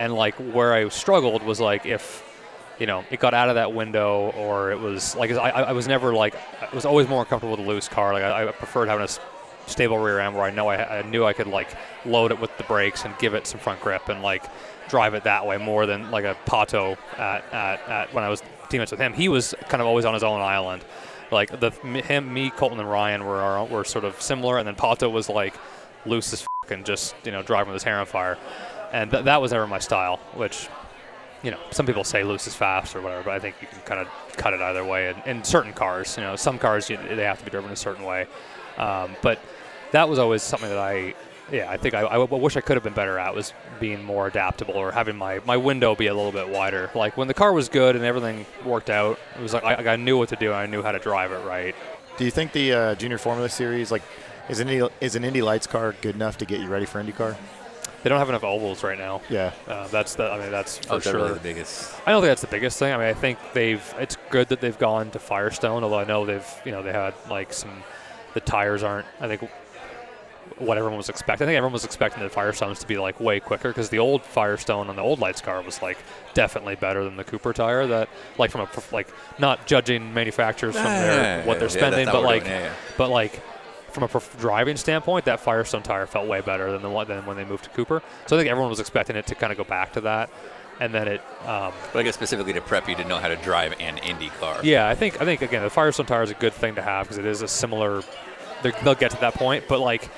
and 0.00 0.14
like 0.14 0.34
where 0.36 0.72
I 0.72 0.88
struggled 0.88 1.42
was 1.42 1.60
like 1.60 1.86
if 1.86 2.22
you 2.78 2.86
know, 2.86 3.04
it 3.10 3.20
got 3.20 3.32
out 3.32 3.48
of 3.48 3.54
that 3.54 3.72
window, 3.72 4.32
or 4.36 4.70
it 4.70 4.78
was 4.78 5.16
like 5.16 5.30
I, 5.30 5.50
I 5.50 5.62
I 5.62 5.72
was 5.72 5.88
never 5.88 6.14
like 6.14 6.34
I 6.60 6.74
was 6.74 6.84
always 6.84 7.08
more 7.08 7.24
comfortable 7.24 7.56
with 7.56 7.66
a 7.66 7.68
loose 7.68 7.88
car. 7.88 8.12
Like 8.12 8.22
I, 8.22 8.48
I 8.48 8.52
preferred 8.52 8.88
having 8.88 9.04
a 9.04 9.70
stable 9.70 9.98
rear 9.98 10.20
end 10.20 10.34
where 10.34 10.44
I 10.44 10.50
know 10.50 10.68
I, 10.68 10.98
I 10.98 11.02
knew 11.02 11.24
I 11.24 11.32
could 11.32 11.46
like 11.46 11.68
load 12.04 12.30
it 12.30 12.40
with 12.40 12.56
the 12.56 12.64
brakes 12.64 13.04
and 13.04 13.16
give 13.18 13.34
it 13.34 13.46
some 13.46 13.60
front 13.60 13.80
grip 13.80 14.08
and 14.08 14.22
like 14.22 14.44
drive 14.88 15.14
it 15.14 15.24
that 15.24 15.46
way 15.46 15.58
more 15.58 15.86
than 15.86 16.10
like 16.10 16.24
a 16.24 16.36
Pato 16.46 16.96
at, 17.18 17.44
at, 17.52 17.88
at 17.88 18.14
when 18.14 18.24
I 18.24 18.28
was 18.28 18.42
teammates 18.68 18.90
with 18.90 19.00
him. 19.00 19.12
He 19.12 19.28
was 19.28 19.54
kind 19.68 19.80
of 19.80 19.86
always 19.86 20.04
on 20.04 20.14
his 20.14 20.22
own 20.22 20.40
island. 20.40 20.84
Like 21.30 21.60
the 21.60 21.70
him, 21.70 22.32
me, 22.32 22.50
Colton, 22.50 22.78
and 22.78 22.88
Ryan 22.88 23.24
were 23.24 23.40
our, 23.40 23.64
were 23.64 23.84
sort 23.84 24.04
of 24.04 24.20
similar, 24.22 24.58
and 24.58 24.66
then 24.66 24.76
Pato 24.76 25.10
was 25.10 25.28
like 25.28 25.54
loose 26.04 26.32
as 26.32 26.42
f- 26.42 26.70
and 26.70 26.84
just 26.84 27.14
you 27.24 27.32
know 27.32 27.42
driving 27.42 27.72
with 27.72 27.82
his 27.82 27.84
hair 27.84 27.98
on 27.98 28.06
fire, 28.06 28.38
and 28.92 29.10
th- 29.10 29.24
that 29.24 29.42
was 29.42 29.50
never 29.50 29.66
my 29.66 29.80
style, 29.80 30.18
which 30.34 30.68
you 31.42 31.50
know, 31.50 31.60
some 31.70 31.86
people 31.86 32.02
say 32.02 32.24
loose 32.24 32.46
is 32.46 32.54
fast 32.54 32.96
or 32.96 33.00
whatever, 33.00 33.22
but 33.22 33.32
I 33.34 33.38
think 33.38 33.56
you 33.60 33.68
can 33.68 33.78
kind 33.80 34.00
of 34.00 34.08
cut 34.36 34.52
it 34.52 34.60
either 34.60 34.84
way. 34.84 35.08
And 35.10 35.22
in 35.26 35.44
certain 35.44 35.72
cars, 35.72 36.16
you 36.16 36.22
know, 36.24 36.34
some 36.34 36.58
cars 36.58 36.90
you, 36.90 36.96
they 36.96 37.22
have 37.22 37.38
to 37.38 37.44
be 37.44 37.50
driven 37.50 37.70
a 37.70 37.76
certain 37.76 38.04
way. 38.04 38.26
Um, 38.78 39.14
but 39.22 39.38
that 39.92 40.08
was 40.08 40.18
always 40.18 40.42
something 40.42 40.68
that 40.68 40.78
I, 40.78 41.14
yeah, 41.52 41.70
I 41.70 41.76
think 41.76 41.94
I 41.94 42.16
wish 42.18 42.56
I 42.56 42.60
could 42.60 42.76
have 42.76 42.82
been 42.84 42.92
better 42.94 43.18
at 43.18 43.34
was 43.34 43.52
being 43.78 44.02
more 44.02 44.26
adaptable 44.26 44.74
or 44.74 44.90
having 44.90 45.16
my, 45.16 45.40
my 45.46 45.56
window 45.56 45.94
be 45.94 46.06
a 46.08 46.14
little 46.14 46.32
bit 46.32 46.48
wider. 46.48 46.90
Like 46.94 47.16
when 47.16 47.28
the 47.28 47.34
car 47.34 47.52
was 47.52 47.68
good 47.68 47.94
and 47.96 48.04
everything 48.04 48.46
worked 48.64 48.90
out, 48.90 49.18
it 49.38 49.42
was 49.42 49.52
like 49.52 49.64
I, 49.64 49.92
I 49.92 49.96
knew 49.96 50.18
what 50.18 50.30
to 50.30 50.36
do 50.36 50.46
and 50.46 50.56
I 50.56 50.66
knew 50.66 50.82
how 50.82 50.92
to 50.92 50.98
drive 50.98 51.32
it 51.32 51.44
right. 51.44 51.74
Do 52.16 52.24
you 52.24 52.30
think 52.30 52.52
the 52.52 52.72
uh, 52.72 52.94
Junior 52.94 53.18
Formula 53.18 53.48
Series, 53.48 53.92
like, 53.92 54.02
is 54.48 54.60
an 54.60 54.68
Indy, 54.68 54.88
is 55.00 55.16
an 55.16 55.24
Indy 55.24 55.42
Lights 55.42 55.66
car 55.66 55.94
good 56.00 56.14
enough 56.14 56.38
to 56.38 56.46
get 56.46 56.60
you 56.60 56.68
ready 56.68 56.86
for 56.86 57.02
IndyCar? 57.02 57.36
They 58.02 58.08
don't 58.08 58.18
have 58.18 58.28
enough 58.28 58.44
ovals 58.44 58.82
right 58.84 58.96
now. 58.98 59.20
Yeah. 59.28 59.52
Uh, 59.66 59.88
that's 59.88 60.14
the, 60.14 60.30
I 60.30 60.38
mean, 60.38 60.50
that's 60.50 60.78
for 60.78 60.94
Oh, 60.94 60.96
is 60.96 61.04
that 61.04 61.10
sure. 61.10 61.20
really 61.20 61.34
the 61.34 61.40
biggest? 61.40 61.92
I 62.06 62.12
don't 62.12 62.22
think 62.22 62.30
that's 62.30 62.40
the 62.42 62.46
biggest 62.46 62.78
thing. 62.78 62.92
I 62.92 62.96
mean, 62.96 63.06
I 63.08 63.14
think 63.14 63.38
they've. 63.52 63.82
It's 63.98 64.16
good 64.30 64.48
that 64.50 64.60
they've 64.60 64.78
gone 64.78 65.10
to 65.10 65.18
Firestone, 65.18 65.82
although 65.82 65.98
I 65.98 66.04
know 66.04 66.24
they've. 66.24 66.46
You 66.64 66.72
know, 66.72 66.82
they 66.82 66.92
had 66.92 67.14
like 67.28 67.52
some. 67.52 67.82
The 68.34 68.40
tires 68.40 68.82
aren't. 68.82 69.06
I 69.20 69.26
think 69.26 69.50
what 70.58 70.78
everyone 70.78 70.96
was 70.96 71.08
expecting. 71.08 71.44
I 71.44 71.48
think 71.48 71.56
everyone 71.56 71.72
was 71.74 71.84
expecting 71.84 72.22
the 72.22 72.30
Firestones 72.30 72.78
to 72.80 72.86
be 72.86 72.96
like 72.96 73.20
way 73.20 73.40
quicker 73.40 73.68
because 73.68 73.90
the 73.90 73.98
old 73.98 74.22
Firestone 74.22 74.88
on 74.88 74.96
the 74.96 75.02
old 75.02 75.18
Lights 75.18 75.40
car 75.40 75.60
was 75.62 75.82
like 75.82 75.98
definitely 76.34 76.76
better 76.76 77.04
than 77.04 77.16
the 77.16 77.24
Cooper 77.24 77.52
tire. 77.52 77.86
That 77.86 78.08
like 78.38 78.50
from 78.50 78.62
a 78.62 78.68
like 78.92 79.08
not 79.38 79.66
judging 79.66 80.14
manufacturers 80.14 80.74
from 80.74 80.84
their 80.84 81.44
what 81.44 81.58
they're 81.58 81.68
spending, 81.68 82.06
but 82.06 82.22
like 82.22 82.44
doing, 82.44 82.54
yeah, 82.54 82.64
yeah. 82.66 82.72
but 82.96 83.10
like 83.10 83.42
from 83.90 84.04
a 84.04 84.22
driving 84.38 84.76
standpoint, 84.76 85.24
that 85.24 85.40
Firestone 85.40 85.82
tire 85.82 86.06
felt 86.06 86.26
way 86.28 86.40
better 86.40 86.70
than 86.72 86.82
the 86.82 86.90
one 86.90 87.08
than 87.08 87.24
when 87.26 87.36
they 87.36 87.44
moved 87.44 87.64
to 87.64 87.70
Cooper. 87.70 88.02
So 88.26 88.36
I 88.36 88.38
think 88.38 88.50
everyone 88.50 88.70
was 88.70 88.80
expecting 88.80 89.16
it 89.16 89.26
to 89.28 89.34
kind 89.34 89.50
of 89.50 89.58
go 89.58 89.64
back 89.64 89.92
to 89.94 90.02
that, 90.02 90.30
and 90.80 90.92
then 90.92 91.08
it. 91.08 91.20
Um, 91.46 91.72
But 91.92 92.00
I 92.00 92.02
guess 92.02 92.14
specifically 92.14 92.52
to 92.54 92.60
prep 92.60 92.88
you 92.88 92.94
to 92.96 93.04
know 93.04 93.18
how 93.18 93.28
to 93.28 93.36
drive 93.36 93.74
an 93.80 93.98
Indy 93.98 94.30
car. 94.40 94.58
yeah, 94.62 94.88
I 94.88 94.94
think 94.94 95.20
I 95.20 95.24
think 95.24 95.42
again 95.42 95.62
the 95.62 95.70
Firestone 95.70 96.06
tire 96.06 96.22
is 96.22 96.30
a 96.30 96.34
good 96.34 96.52
thing 96.54 96.76
to 96.76 96.82
have 96.82 97.06
because 97.06 97.18
it 97.18 97.26
is 97.26 97.42
a 97.42 97.48
similar. 97.48 98.02
They'll 98.62 98.94
get 98.94 99.10
to 99.12 99.20
that 99.20 99.34
point, 99.34 99.64
but 99.68 99.80
like 99.80 100.08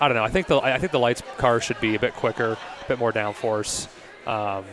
I 0.00 0.08
don't 0.08 0.16
know. 0.16 0.24
I 0.24 0.28
think 0.30 0.46
the 0.46 0.58
I 0.58 0.78
think 0.78 0.92
the 0.92 0.98
lights 0.98 1.22
car 1.38 1.60
should 1.60 1.80
be 1.80 1.94
a 1.94 1.98
bit 1.98 2.14
quicker, 2.14 2.52
a 2.52 2.88
bit 2.88 2.98
more 2.98 3.12
downforce, 3.12 3.88
um, 4.26 4.64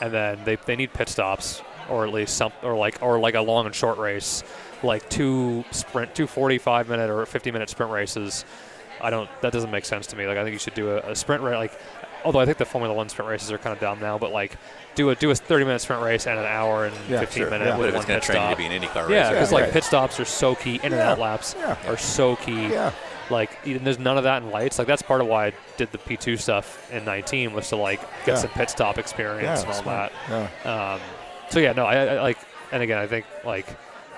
and 0.00 0.12
then 0.12 0.38
they, 0.44 0.56
they 0.56 0.76
need 0.76 0.92
pit 0.92 1.08
stops 1.08 1.62
or 1.88 2.06
at 2.06 2.12
least 2.12 2.36
some 2.36 2.52
or 2.62 2.76
like 2.76 3.02
or 3.02 3.18
like 3.18 3.34
a 3.34 3.40
long 3.40 3.66
and 3.66 3.74
short 3.74 3.98
race, 3.98 4.42
like 4.82 5.08
two 5.10 5.64
sprint, 5.70 6.14
two 6.14 6.26
45 6.26 6.88
minute 6.88 7.10
or 7.10 7.24
50 7.26 7.50
minute 7.50 7.68
sprint 7.70 7.92
races. 7.92 8.44
I 9.00 9.10
don't. 9.10 9.30
That 9.40 9.52
doesn't 9.52 9.70
make 9.70 9.84
sense 9.86 10.06
to 10.08 10.16
me. 10.16 10.26
Like 10.26 10.36
I 10.38 10.42
think 10.44 10.52
you 10.52 10.58
should 10.58 10.74
do 10.74 10.90
a, 10.90 10.98
a 11.12 11.16
sprint 11.16 11.42
race. 11.42 11.54
Like 11.56 11.72
although 12.24 12.40
I 12.40 12.44
think 12.44 12.58
the 12.58 12.66
Formula 12.66 12.94
One 12.94 13.08
sprint 13.08 13.30
races 13.30 13.50
are 13.50 13.58
kind 13.58 13.72
of 13.72 13.80
dumb 13.80 13.98
now, 14.00 14.18
but 14.18 14.30
like 14.32 14.56
do 14.94 15.08
a 15.10 15.14
do 15.14 15.30
a 15.30 15.34
30 15.34 15.64
minute 15.64 15.80
sprint 15.80 16.02
race 16.02 16.26
and 16.26 16.38
an 16.38 16.44
hour 16.44 16.84
and 16.84 16.94
Yeah, 17.08 17.20
15 17.20 17.40
sure, 17.42 17.50
minute 17.50 17.66
yeah. 17.66 17.78
With 17.78 17.88
it's 17.88 17.96
one 17.96 18.06
going 18.06 18.20
pit 18.20 18.26
train 18.26 18.36
stop. 18.36 18.50
to 18.50 18.56
be 18.56 18.66
an 18.66 18.72
Indy 18.72 18.88
car 18.88 19.10
Yeah, 19.10 19.30
because 19.30 19.50
Yeah, 19.50 19.54
like 19.56 19.64
right. 19.64 19.72
pit 19.72 19.84
stops 19.84 20.20
are 20.20 20.24
so 20.26 20.54
key. 20.54 20.74
In 20.76 20.80
and 20.92 20.94
Yeah. 20.96 21.12
out 21.12 21.18
laps 21.18 21.54
Yeah. 21.58 21.76
are 21.86 21.96
so 21.96 22.36
key. 22.36 22.68
Like 23.30 23.50
even 23.64 23.84
there's 23.84 23.98
none 23.98 24.18
of 24.18 24.24
that 24.24 24.42
in 24.42 24.50
lights. 24.50 24.78
Like 24.78 24.88
that's 24.88 25.02
part 25.02 25.20
of 25.20 25.26
why 25.26 25.46
I 25.48 25.52
did 25.76 25.92
the 25.92 25.98
P2 25.98 26.38
stuff 26.38 26.90
in 26.92 27.04
19 27.04 27.52
was 27.52 27.68
to 27.68 27.76
like 27.76 28.00
get 28.24 28.28
Yeah. 28.28 28.34
some 28.36 28.50
pit 28.50 28.70
stop 28.70 28.98
experience 28.98 29.60
Yeah, 29.62 29.66
and 29.66 29.68
all 29.76 29.82
smart. 29.82 30.12
that. 30.28 30.50
Yeah. 30.64 30.92
Um, 30.94 31.00
so 31.50 31.60
yeah, 31.60 31.72
no, 31.72 31.84
I, 31.86 31.96
I 32.16 32.22
like, 32.22 32.38
and 32.72 32.82
again, 32.82 32.98
I 32.98 33.06
think 33.06 33.26
like 33.44 33.66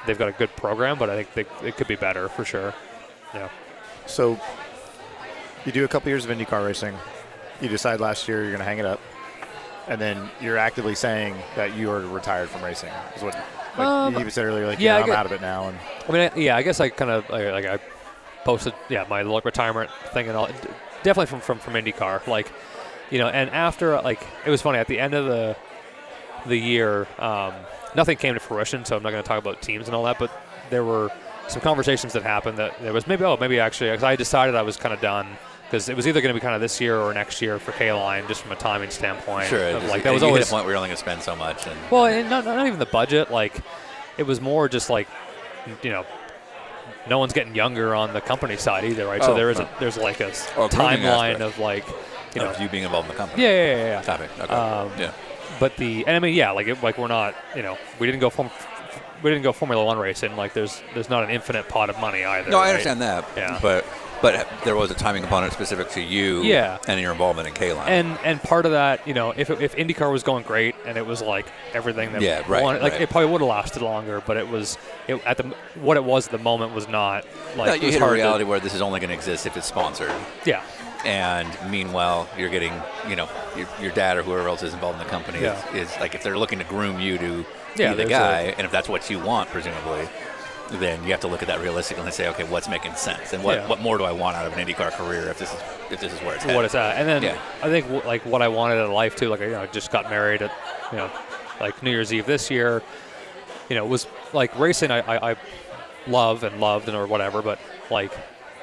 they've 0.06 0.18
got 0.18 0.28
a 0.28 0.32
good 0.32 0.54
program, 0.56 0.98
but 0.98 1.10
I 1.10 1.22
think 1.22 1.34
they, 1.60 1.66
it 1.68 1.76
could 1.76 1.88
be 1.88 1.96
better 1.96 2.28
for 2.28 2.44
sure. 2.44 2.74
Yeah. 3.34 3.48
So 4.06 4.38
you 5.64 5.72
do 5.72 5.84
a 5.84 5.88
couple 5.88 6.08
years 6.08 6.24
of 6.24 6.30
IndyCar 6.36 6.64
racing. 6.66 6.94
You 7.60 7.68
decide 7.68 8.00
last 8.00 8.26
year 8.28 8.38
you're 8.42 8.50
going 8.50 8.58
to 8.58 8.64
hang 8.64 8.78
it 8.78 8.84
up, 8.86 9.00
and 9.88 10.00
then 10.00 10.28
you're 10.40 10.58
actively 10.58 10.94
saying 10.94 11.36
that 11.54 11.76
you 11.76 11.90
are 11.90 12.00
retired 12.00 12.48
from 12.48 12.62
racing. 12.64 12.90
Is 13.16 13.22
what 13.22 13.34
like 13.78 13.86
Um, 13.86 14.14
you 14.14 14.20
even 14.20 14.30
said 14.32 14.44
earlier. 14.44 14.66
Like, 14.66 14.80
yeah, 14.80 14.98
yeah, 14.98 15.04
I 15.04 15.06
I'm 15.06 15.12
out 15.12 15.26
of 15.26 15.32
it 15.32 15.40
now. 15.40 15.68
And 15.68 15.78
I 16.08 16.12
mean, 16.12 16.30
I, 16.34 16.36
yeah, 16.38 16.56
I 16.56 16.62
guess 16.62 16.80
I 16.80 16.88
kind 16.88 17.10
of 17.10 17.30
like, 17.30 17.52
like 17.52 17.64
I 17.66 17.78
posted, 18.44 18.74
yeah, 18.88 19.04
my 19.08 19.22
like 19.22 19.44
retirement 19.44 19.90
thing 20.12 20.28
and 20.28 20.36
all. 20.36 20.48
Definitely 21.02 21.26
from 21.26 21.40
from 21.40 21.58
from 21.58 21.74
IndyCar, 21.74 22.26
like 22.26 22.52
you 23.10 23.18
know, 23.18 23.28
and 23.28 23.50
after 23.50 24.00
like 24.02 24.24
it 24.46 24.50
was 24.50 24.62
funny 24.62 24.78
at 24.78 24.86
the 24.86 25.00
end 25.00 25.14
of 25.14 25.26
the 25.26 25.56
the 26.46 26.56
year, 26.56 27.06
um, 27.18 27.54
nothing 27.94 28.16
came 28.16 28.34
to 28.34 28.40
fruition. 28.40 28.84
So 28.84 28.96
I'm 28.96 29.02
not 29.02 29.10
going 29.10 29.22
to 29.22 29.28
talk 29.28 29.38
about 29.38 29.62
teams 29.62 29.86
and 29.86 29.94
all 29.94 30.04
that, 30.04 30.18
but 30.18 30.30
there 30.70 30.84
were 30.84 31.10
some 31.48 31.60
conversations 31.60 32.12
that 32.12 32.22
happened 32.22 32.58
that 32.58 32.80
there 32.80 32.92
was 32.92 33.06
maybe 33.06 33.24
oh 33.24 33.36
maybe 33.36 33.58
actually 33.60 33.90
because 33.90 34.04
I 34.04 34.16
decided 34.16 34.54
I 34.54 34.62
was 34.62 34.76
kind 34.76 34.94
of 34.94 35.00
done. 35.00 35.26
Because 35.64 35.88
it 35.88 35.96
was 35.96 36.06
either 36.06 36.20
going 36.20 36.34
to 36.34 36.38
be 36.38 36.42
kind 36.42 36.54
of 36.54 36.60
this 36.60 36.82
year 36.82 36.98
or 37.00 37.14
next 37.14 37.40
year 37.40 37.58
for 37.58 37.72
K-Line, 37.72 38.28
just 38.28 38.42
from 38.42 38.52
a 38.52 38.56
timing 38.56 38.90
standpoint. 38.90 39.48
Sure. 39.48 39.72
Just- 39.72 39.88
like 39.88 40.02
that 40.02 40.12
was 40.12 40.22
always 40.22 40.46
a 40.46 40.50
point 40.50 40.66
where 40.66 40.72
you're 40.72 40.76
only 40.76 40.88
going 40.88 40.96
to 40.98 41.00
spend 41.00 41.22
so 41.22 41.34
much. 41.34 41.66
And 41.66 41.74
well, 41.90 42.04
and 42.04 42.28
not, 42.28 42.44
not 42.44 42.66
even 42.66 42.78
the 42.78 42.84
budget. 42.84 43.30
Like, 43.30 43.56
it 44.18 44.24
was 44.24 44.38
more 44.38 44.68
just 44.68 44.90
like, 44.90 45.08
you 45.82 45.88
know, 45.88 46.04
no 47.08 47.18
one's 47.18 47.32
getting 47.32 47.54
younger 47.54 47.94
on 47.94 48.12
the 48.12 48.20
company 48.20 48.56
side 48.56 48.84
either, 48.84 49.06
right? 49.06 49.22
so 49.22 49.32
Oh, 49.32 49.34
there 49.34 49.50
is 49.50 49.58
no. 49.58 49.64
a 49.64 49.80
there's 49.80 49.96
like 49.96 50.20
a 50.20 50.28
Oh, 50.56 50.68
timeline 50.68 51.40
of 51.40 51.58
like, 51.58 51.84
you 52.34 52.40
know, 52.42 52.50
of 52.50 52.60
you 52.60 52.68
being 52.68 52.84
involved 52.84 53.08
in 53.08 53.12
the 53.12 53.18
company. 53.18 53.42
yeah, 53.42 53.50
yeah, 53.50 53.76
yeah, 53.76 53.84
yeah. 53.96 54.00
Topic. 54.02 54.30
Okay. 54.40 54.54
Um, 54.54 54.90
yeah. 54.98 55.12
But 55.60 55.76
the 55.76 56.06
and 56.06 56.16
I 56.16 56.18
mean, 56.18 56.34
yeah, 56.34 56.50
like 56.52 56.66
it, 56.68 56.82
like 56.82 56.98
we're 56.98 57.08
not, 57.08 57.34
you 57.56 57.62
know, 57.62 57.76
we 57.98 58.06
didn't 58.06 58.20
go 58.20 58.30
form, 58.30 58.50
we 59.22 59.30
didn't 59.30 59.42
go 59.42 59.52
Formula 59.52 59.84
One 59.84 59.98
racing. 59.98 60.36
Like 60.36 60.52
there's 60.54 60.82
there's 60.94 61.10
not 61.10 61.24
an 61.24 61.30
infinite 61.30 61.68
pot 61.68 61.90
of 61.90 61.98
money 62.00 62.24
either. 62.24 62.50
No, 62.50 62.58
I 62.58 62.62
right? 62.62 62.68
understand 62.70 63.02
that. 63.02 63.24
Yeah. 63.36 63.58
But 63.60 63.84
but 64.22 64.48
there 64.64 64.76
was 64.76 64.90
a 64.90 64.94
timing 64.94 65.22
component 65.22 65.52
specific 65.52 65.90
to 65.90 66.00
you. 66.00 66.42
Yeah. 66.42 66.78
And 66.88 67.00
your 67.00 67.12
involvement 67.12 67.48
in 67.48 67.54
K-Line. 67.54 67.88
And 67.88 68.18
and 68.24 68.42
part 68.42 68.64
of 68.64 68.72
that, 68.72 69.06
you 69.06 69.12
know, 69.14 69.32
if 69.36 69.50
if 69.50 69.76
IndyCar 69.76 70.10
was 70.10 70.22
going 70.22 70.44
great 70.44 70.74
and 70.86 70.96
it 70.96 71.04
was 71.04 71.20
like 71.20 71.46
everything 71.74 72.12
that 72.12 72.22
Yeah, 72.22 72.42
right, 72.48 72.62
wanted, 72.62 72.82
like 72.82 72.92
right. 72.92 73.02
it 73.02 73.10
probably 73.10 73.30
would 73.30 73.40
have 73.40 73.50
lasted 73.50 73.82
longer, 73.82 74.22
but 74.24 74.36
it 74.36 74.48
was 74.48 74.78
it, 75.08 75.20
at 75.26 75.36
the 75.36 75.44
what 75.80 75.96
it 75.96 76.04
was 76.04 76.26
at 76.26 76.32
the 76.32 76.38
moment 76.38 76.74
was 76.74 76.88
not 76.88 77.26
like 77.56 77.66
No, 77.66 77.74
you 77.86 77.92
hit 77.92 77.96
a 77.96 77.98
hard 77.98 78.12
to- 78.12 78.22
reality 78.22 78.44
where 78.44 78.60
this 78.60 78.74
is 78.74 78.80
only 78.80 79.00
going 79.00 79.08
to 79.10 79.14
exist 79.16 79.44
if 79.46 79.56
it's 79.56 79.66
sponsored. 79.66 80.12
yeah, 80.46 80.62
And 81.04 81.48
meanwhile, 81.70 82.28
you're 82.38 82.48
getting, 82.48 82.72
you 83.08 83.16
know, 83.16 83.28
your, 83.56 83.66
your 83.80 83.90
dad 83.92 84.16
or 84.16 84.22
whoever 84.22 84.48
else 84.48 84.62
is 84.62 84.72
involved 84.72 85.00
in 85.00 85.04
the 85.04 85.10
company 85.10 85.40
Yeah. 85.40 85.58
is, 85.74 85.90
is 85.90 86.00
like 86.00 86.14
if 86.14 86.22
they're 86.22 86.38
looking 86.38 86.60
to 86.60 86.64
groom 86.64 87.00
you 87.00 87.18
to 87.18 87.44
Yeah, 87.76 87.94
be 87.94 88.04
the 88.04 88.08
guy, 88.08 88.40
a- 88.40 88.52
and 88.52 88.64
if 88.64 88.70
that's 88.70 88.88
what 88.88 89.08
you 89.10 89.18
want, 89.18 89.50
presumably, 89.50 90.08
then 90.80 91.02
you 91.04 91.10
have 91.10 91.20
to 91.20 91.28
look 91.28 91.42
at 91.42 91.48
that 91.48 91.60
realistically 91.60 92.04
and 92.04 92.12
say, 92.14 92.28
okay, 92.28 92.44
what's 92.44 92.68
making 92.68 92.94
sense, 92.94 93.32
and 93.32 93.42
what, 93.44 93.58
Yeah. 93.58 93.66
what 93.68 93.80
more 93.80 93.98
do 93.98 94.04
I 94.04 94.12
want 94.12 94.36
out 94.36 94.46
of 94.46 94.56
an 94.56 94.66
IndyCar 94.66 94.92
career 94.92 95.28
if 95.28 95.38
this 95.38 95.52
is 95.52 95.60
if 95.90 96.00
this 96.00 96.12
is 96.12 96.20
where 96.20 96.34
it's 96.36 96.44
what 96.46 96.64
it's 96.64 96.74
at. 96.74 96.96
And 96.96 97.06
then 97.08 97.22
Yeah. 97.22 97.38
I 97.62 97.68
think 97.68 97.86
w- 97.86 98.06
like 98.06 98.24
what 98.24 98.40
I 98.42 98.48
wanted 98.48 98.82
in 98.84 98.90
life 98.92 99.14
too. 99.16 99.28
Like 99.28 99.40
you 99.40 99.50
know, 99.50 99.62
I 99.62 99.66
just 99.66 99.90
got 99.90 100.08
married 100.10 100.42
at 100.42 100.52
you 100.90 100.98
know 100.98 101.10
like 101.60 101.82
New 101.82 101.90
Year's 101.90 102.12
Eve 102.12 102.26
this 102.26 102.50
year. 102.50 102.82
You 103.68 103.76
know, 103.76 103.84
it 103.84 103.88
was 103.88 104.06
like 104.32 104.58
racing. 104.58 104.90
I, 104.90 105.00
I, 105.00 105.32
I 105.32 105.36
love 106.06 106.42
and 106.44 106.60
loved 106.60 106.88
and 106.88 106.96
or 106.96 107.06
whatever, 107.06 107.42
but 107.42 107.58
like 107.90 108.12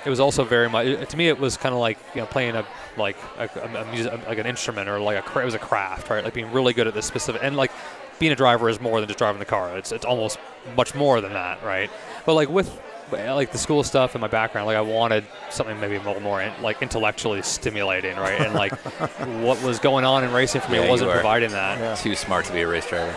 it 0.06 0.10
was 0.10 0.20
also 0.20 0.44
very 0.44 0.70
much 0.70 1.08
to 1.10 1.18
me. 1.18 1.28
It 1.28 1.40
was 1.40 1.58
kind 1.58 1.74
of 1.74 1.80
like 1.80 1.98
you 2.16 2.22
know 2.22 2.28
playing 2.28 2.56
a 2.56 2.66
like 2.98 3.18
a, 3.38 3.44
a, 3.60 3.82
a 3.84 3.86
music, 3.92 4.14
like 4.28 4.38
an 4.40 4.46
instrument 4.46 4.90
or 4.90 5.00
like 5.00 5.18
a 5.36 5.40
it 5.40 5.46
was 5.46 5.54
a 5.54 5.60
craft, 5.60 6.10
right? 6.10 6.24
Like 6.24 6.34
being 6.34 6.52
really 6.52 6.74
good 6.74 6.88
at 6.88 6.94
this 6.94 7.06
specific 7.06 7.42
and 7.44 7.56
like 7.56 7.72
being 8.20 8.32
a 8.32 8.36
driver 8.36 8.70
is 8.70 8.80
more 8.80 9.00
than 9.00 9.08
just 9.08 9.18
driving 9.18 9.40
the 9.40 9.46
car. 9.46 9.78
It's 9.78 9.92
it's 9.92 10.06
almost 10.06 10.40
much 10.76 10.94
more 10.96 11.22
than 11.22 11.34
that, 11.34 11.64
right? 11.64 11.90
But 12.26 12.36
like 12.36 12.50
with 12.50 12.80
like 13.12 13.52
the 13.52 13.58
school 13.58 13.84
stuff 13.84 14.14
and 14.16 14.22
my 14.22 14.28
background, 14.28 14.68
like 14.68 14.78
I 14.78 14.82
wanted 14.82 15.26
something 15.50 15.80
maybe 15.80 15.96
a 15.96 16.02
little 16.02 16.22
more 16.22 16.42
in, 16.42 16.52
like 16.62 16.82
intellectually 16.82 17.42
stimulating, 17.42 18.16
right? 18.18 18.40
And 18.40 18.54
like 18.54 18.72
what 19.42 19.62
was 19.64 19.80
going 19.80 20.06
on 20.06 20.24
in 20.24 20.32
racing 20.32 20.62
for 20.62 20.72
me 20.72 20.78
Yeah, 20.78 20.90
wasn't 20.90 21.12
providing 21.12 21.52
that. 21.52 21.98
Too 21.98 22.16
smart 22.16 22.46
to 22.46 22.54
be 22.54 22.62
a 22.62 22.68
race 22.68 22.88
driver. 22.88 23.16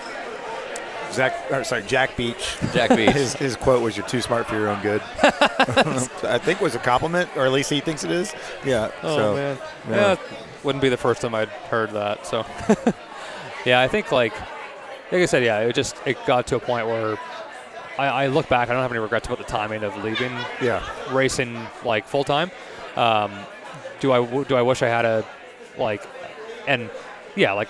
Zach, 1.13 1.53
or 1.53 1.63
sorry, 1.65 1.87
Zach 1.87 2.17
Veach. 2.17 2.73
Jack 2.73 2.91
Beach. 2.97 3.11
his, 3.11 3.35
his 3.35 3.57
quote 3.57 3.83
was, 3.83 3.97
"You're 3.97 4.07
too 4.07 4.21
smart 4.21 4.47
for 4.47 4.57
your 4.57 4.69
own 4.69 4.81
good." 4.83 5.03
I 5.23 6.39
think 6.39 6.61
was 6.61 6.75
a 6.75 6.79
compliment, 6.79 7.29
or 7.37 7.45
at 7.45 7.53
least 7.53 7.71
he 7.71 7.81
thinks 7.81 8.05
it 8.05 8.11
is. 8.11 8.35
Yeah. 8.65 8.91
Oh 9.03 9.17
so, 9.17 9.35
man, 9.35 9.59
yeah. 9.89 9.95
yeah. 9.95 10.17
wouldn't 10.63 10.83
be 10.83 10.89
the 10.89 10.97
first 10.97 11.21
time 11.21 11.35
I'd 11.35 11.49
heard 11.49 11.91
that. 11.91 12.27
So, 12.27 12.47
yeah, 13.67 13.81
I 13.81 13.89
think 13.89 14.11
like, 14.11 14.33
like 15.13 15.23
I 15.23 15.27
said, 15.27 15.45
yeah, 15.45 15.61
it 15.61 15.75
just 15.75 15.97
it 16.07 16.17
got 16.27 16.47
to 16.49 16.57
a 16.57 16.61
point 16.61 16.87
where 16.87 17.17
I, 17.99 18.07
I 18.07 18.27
look 18.29 18.49
back, 18.49 18.69
I 18.69 18.73
don't 18.73 18.83
have 18.83 18.91
any 18.91 18.99
regrets 19.01 19.27
about 19.27 19.39
the 19.39 19.45
timing 19.45 19.85
of 19.85 19.97
leaving 20.03 20.33
Yeah. 20.61 20.83
racing 21.13 21.59
like 21.85 22.07
full 22.07 22.25
time. 22.25 22.51
Um, 22.97 23.33
do 24.01 24.13
I 24.13 24.45
do 24.45 24.57
I 24.57 24.63
wish 24.63 24.83
I 24.83 24.89
had 24.89 25.05
a 25.05 25.25
like, 25.79 26.03
and 26.67 26.91
yeah, 27.37 27.53
like, 27.53 27.69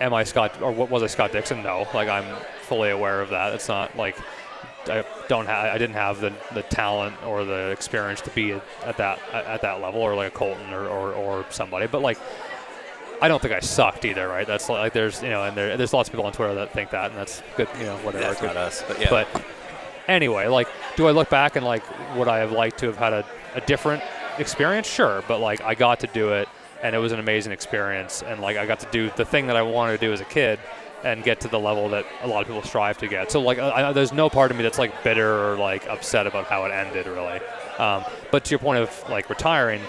am 0.00 0.14
I 0.14 0.24
Scott 0.24 0.60
or 0.62 0.70
what 0.72 0.90
was 0.90 1.02
I 1.02 1.06
Scott 1.08 1.32
Dixon? 1.32 1.62
No, 1.62 1.86
like 1.94 2.08
I'm 2.08 2.24
fully 2.62 2.90
aware 2.90 3.20
of 3.20 3.30
that. 3.30 3.54
It's 3.54 3.68
not 3.68 3.96
like 3.96 4.16
I 4.86 5.04
don't 5.28 5.46
have 5.46 5.74
I 5.74 5.78
didn't 5.78 5.96
have 5.96 6.20
the, 6.20 6.32
the 6.52 6.62
talent 6.62 7.16
or 7.24 7.44
the 7.44 7.70
experience 7.70 8.20
to 8.22 8.30
be 8.30 8.52
at 8.84 8.96
that 8.98 9.18
at 9.32 9.62
that 9.62 9.80
level 9.80 10.00
or 10.02 10.14
like 10.14 10.28
a 10.28 10.36
Colton 10.36 10.72
or, 10.72 10.86
or, 10.86 11.12
or 11.14 11.46
somebody. 11.50 11.86
But 11.86 12.02
like 12.02 12.18
I 13.24 13.28
don't 13.28 13.40
think 13.40 13.54
I 13.54 13.60
sucked 13.60 14.04
either, 14.04 14.28
right? 14.28 14.46
That's 14.46 14.68
like 14.68 14.92
there's 14.92 15.22
you 15.22 15.30
know 15.30 15.44
and 15.44 15.56
there, 15.56 15.76
there's 15.78 15.92
lots 15.94 16.08
of 16.08 16.12
people 16.12 16.26
on 16.26 16.32
Twitter 16.32 16.54
that 16.56 16.72
think 16.72 16.90
that 16.90 17.10
and 17.10 17.18
that's 17.18 17.42
good, 17.56 17.68
you 17.78 17.84
know 17.84 17.96
whatever. 17.98 18.24
That's 18.24 18.40
good. 18.40 18.46
not 18.48 18.56
us, 18.56 18.84
but 18.86 19.00
yeah. 19.00 19.08
But 19.10 19.26
anyway, 20.08 20.46
like, 20.48 20.68
do 20.96 21.06
I 21.06 21.12
look 21.12 21.30
back 21.30 21.56
and 21.56 21.64
like, 21.64 21.82
would 22.16 22.28
I 22.28 22.38
have 22.38 22.52
liked 22.52 22.78
to 22.80 22.86
have 22.86 22.96
had 22.96 23.12
a, 23.12 23.24
a 23.54 23.60
different 23.62 24.02
experience? 24.38 24.86
Sure, 24.86 25.22
but 25.26 25.38
like, 25.40 25.60
I 25.62 25.74
got 25.74 26.00
to 26.00 26.06
do 26.08 26.32
it, 26.34 26.48
and 26.82 26.94
it 26.94 26.98
was 26.98 27.12
an 27.12 27.18
amazing 27.18 27.52
experience, 27.52 28.22
and 28.22 28.40
like, 28.40 28.56
I 28.56 28.66
got 28.66 28.80
to 28.80 28.88
do 28.90 29.10
the 29.16 29.24
thing 29.24 29.46
that 29.46 29.56
I 29.56 29.62
wanted 29.62 29.98
to 30.00 30.06
do 30.06 30.12
as 30.12 30.20
a 30.20 30.24
kid, 30.26 30.58
and 31.02 31.22
get 31.24 31.40
to 31.40 31.48
the 31.48 31.58
level 31.58 31.88
that 31.90 32.04
a 32.22 32.26
lot 32.26 32.40
of 32.42 32.46
people 32.46 32.62
strive 32.62 32.98
to 32.98 33.08
get. 33.08 33.30
So 33.32 33.40
like, 33.40 33.58
I, 33.58 33.88
I- 33.88 33.92
there's 33.92 34.12
no 34.12 34.28
part 34.28 34.50
of 34.50 34.56
me 34.56 34.62
that's 34.62 34.78
like 34.78 35.02
bitter 35.02 35.50
or 35.52 35.56
like 35.56 35.88
upset 35.88 36.26
about 36.26 36.44
how 36.46 36.64
it 36.66 36.70
ended, 36.72 37.06
really. 37.06 37.40
Um, 37.78 38.04
but 38.30 38.44
to 38.44 38.50
your 38.50 38.58
point 38.58 38.80
of 38.80 39.04
like 39.10 39.30
retiring, 39.30 39.80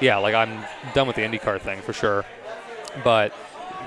yeah, 0.00 0.16
like 0.18 0.34
I'm 0.34 0.64
done 0.94 1.06
with 1.06 1.16
the 1.16 1.22
IndyCar 1.22 1.60
thing 1.60 1.80
for 1.80 1.92
sure, 1.92 2.24
but 3.04 3.32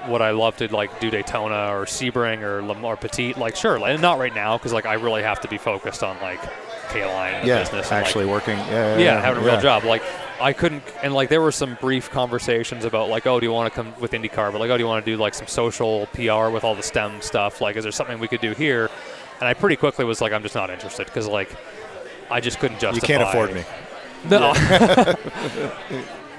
would 0.07 0.21
I 0.21 0.31
love 0.31 0.55
to 0.57 0.73
like 0.73 0.99
do 0.99 1.09
Daytona 1.09 1.73
or 1.75 1.85
Sebring 1.85 2.41
or 2.41 2.61
Le 2.61 2.75
Mans 2.75 2.99
Petit? 2.99 3.33
Like, 3.33 3.55
sure, 3.55 3.79
like, 3.79 3.99
not 3.99 4.19
right 4.19 4.33
now 4.35 4.57
because 4.57 4.73
like 4.73 4.85
I 4.85 4.93
really 4.93 5.23
have 5.23 5.41
to 5.41 5.47
be 5.47 5.57
focused 5.57 6.03
on 6.03 6.15
like 6.21 6.39
K-line 6.91 7.33
and 7.35 7.47
Yeah. 7.47 7.59
business. 7.59 7.87
and, 7.91 7.97
like, 7.97 8.05
Actually 8.05 8.25
working. 8.27 8.57
Yeah. 8.57 8.97
yeah, 8.97 9.21
having 9.21 9.43
a 9.43 9.45
real 9.45 9.59
job. 9.59 9.83
Like, 9.83 10.03
I 10.39 10.53
couldn't, 10.53 10.83
and 11.01 11.13
like 11.13 11.29
there 11.29 11.41
were 11.41 11.51
some 11.51 11.77
brief 11.81 12.11
conversations 12.11 12.85
about 12.85 13.09
like, 13.09 13.25
oh, 13.25 13.39
do 13.39 13.45
you 13.45 13.51
want 13.51 13.73
to 13.73 13.75
come 13.75 13.93
with 13.99 14.11
IndyCar? 14.11 14.51
But 14.51 14.59
like, 14.59 14.69
oh, 14.69 14.77
do 14.77 14.83
you 14.83 14.87
want 14.87 15.03
to 15.05 15.11
do 15.11 15.17
like 15.17 15.33
some 15.33 15.47
social 15.47 16.05
PR 16.07 16.49
with 16.49 16.63
all 16.63 16.75
the 16.75 16.83
STEM 16.83 17.21
stuff? 17.21 17.61
Like, 17.61 17.75
is 17.75 17.83
there 17.83 17.91
something 17.91 18.19
we 18.19 18.27
could 18.27 18.41
do 18.41 18.51
here? 18.51 18.89
And 19.39 19.47
I 19.47 19.53
pretty 19.53 19.75
quickly 19.75 20.05
was 20.05 20.21
like, 20.21 20.33
I'm 20.33 20.43
just 20.43 20.55
not 20.55 20.69
interested 20.69 21.07
because 21.07 21.27
like, 21.27 21.49
I 22.29 22.41
just 22.41 22.59
couldn't 22.59 22.79
justify. 22.79 22.95
You 22.95 23.19
can't 23.19 23.23
afford 23.23 23.53
me. 23.53 23.63
No. 24.29 24.53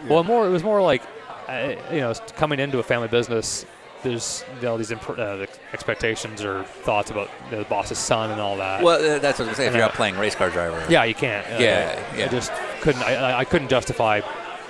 well, 0.09 0.25
more 0.25 0.47
it 0.47 0.51
was 0.51 0.63
more 0.63 0.81
like, 0.83 1.03
uh, 1.49 1.75
you 1.93 2.01
know, 2.01 2.13
coming 2.37 2.59
into 2.61 2.79
a 2.79 2.83
family 2.83 3.09
business. 3.09 3.65
There's 4.03 4.45
you 4.57 4.63
know, 4.67 4.77
these 4.77 4.91
imp- 4.93 5.19
uh, 5.19 5.47
expectations 5.73 6.45
or 6.45 6.63
thoughts 6.65 7.11
about 7.11 7.29
the 7.51 7.65
boss's 7.65 7.99
son 7.99 8.31
and 8.31 8.41
all 8.41 8.57
that. 8.59 8.83
well, 8.83 8.97
uh, 9.17 9.19
that's 9.19 9.39
what 9.39 9.47
I 9.47 9.51
was 9.51 9.59
going 9.59 9.67
to. 9.71 9.75
If 9.75 9.75
you're 9.75 9.83
out 9.85 9.95
playing 9.95 10.17
race 10.17 10.35
car 10.35 10.51
driver. 10.51 10.85
Yeah, 10.89 11.05
you 11.05 11.15
can't. 11.15 11.45
Uh, 11.47 11.57
Yeah, 11.59 12.05
I 12.13 12.17
yeah. 12.17 12.29
just 12.29 12.53
couldn't. 12.83 13.03
I, 13.03 13.15
I- 13.17 13.39
I 13.41 13.45
couldn't 13.45 13.69
justify. 13.69 14.21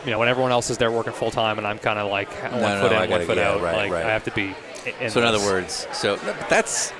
You 0.04 0.12
know, 0.12 0.18
when 0.20 0.28
everyone 0.28 0.52
else 0.52 0.70
is 0.70 0.78
there 0.78 0.90
working 0.92 1.12
full 1.12 1.32
time, 1.32 1.58
and 1.58 1.66
I'm 1.66 1.78
kind 1.78 1.98
of 1.98 2.08
like 2.10 2.30
one 2.52 2.60
no, 2.60 2.80
foot 2.80 2.92
I 2.92 3.04
in, 3.04 3.10
gotta- 3.10 3.10
one 3.10 3.26
foot 3.26 3.36
yeah, 3.38 3.50
out. 3.50 3.60
right, 3.60 3.76
like 3.76 3.92
right. 3.92 4.06
I 4.06 4.10
have 4.10 4.24
to 4.24 4.30
be. 4.30 4.54
In 5.00 5.10
So 5.10 5.20
in 5.20 5.26
other 5.26 5.40
words, 5.40 5.88
so 5.92 6.14
that's 6.48 6.92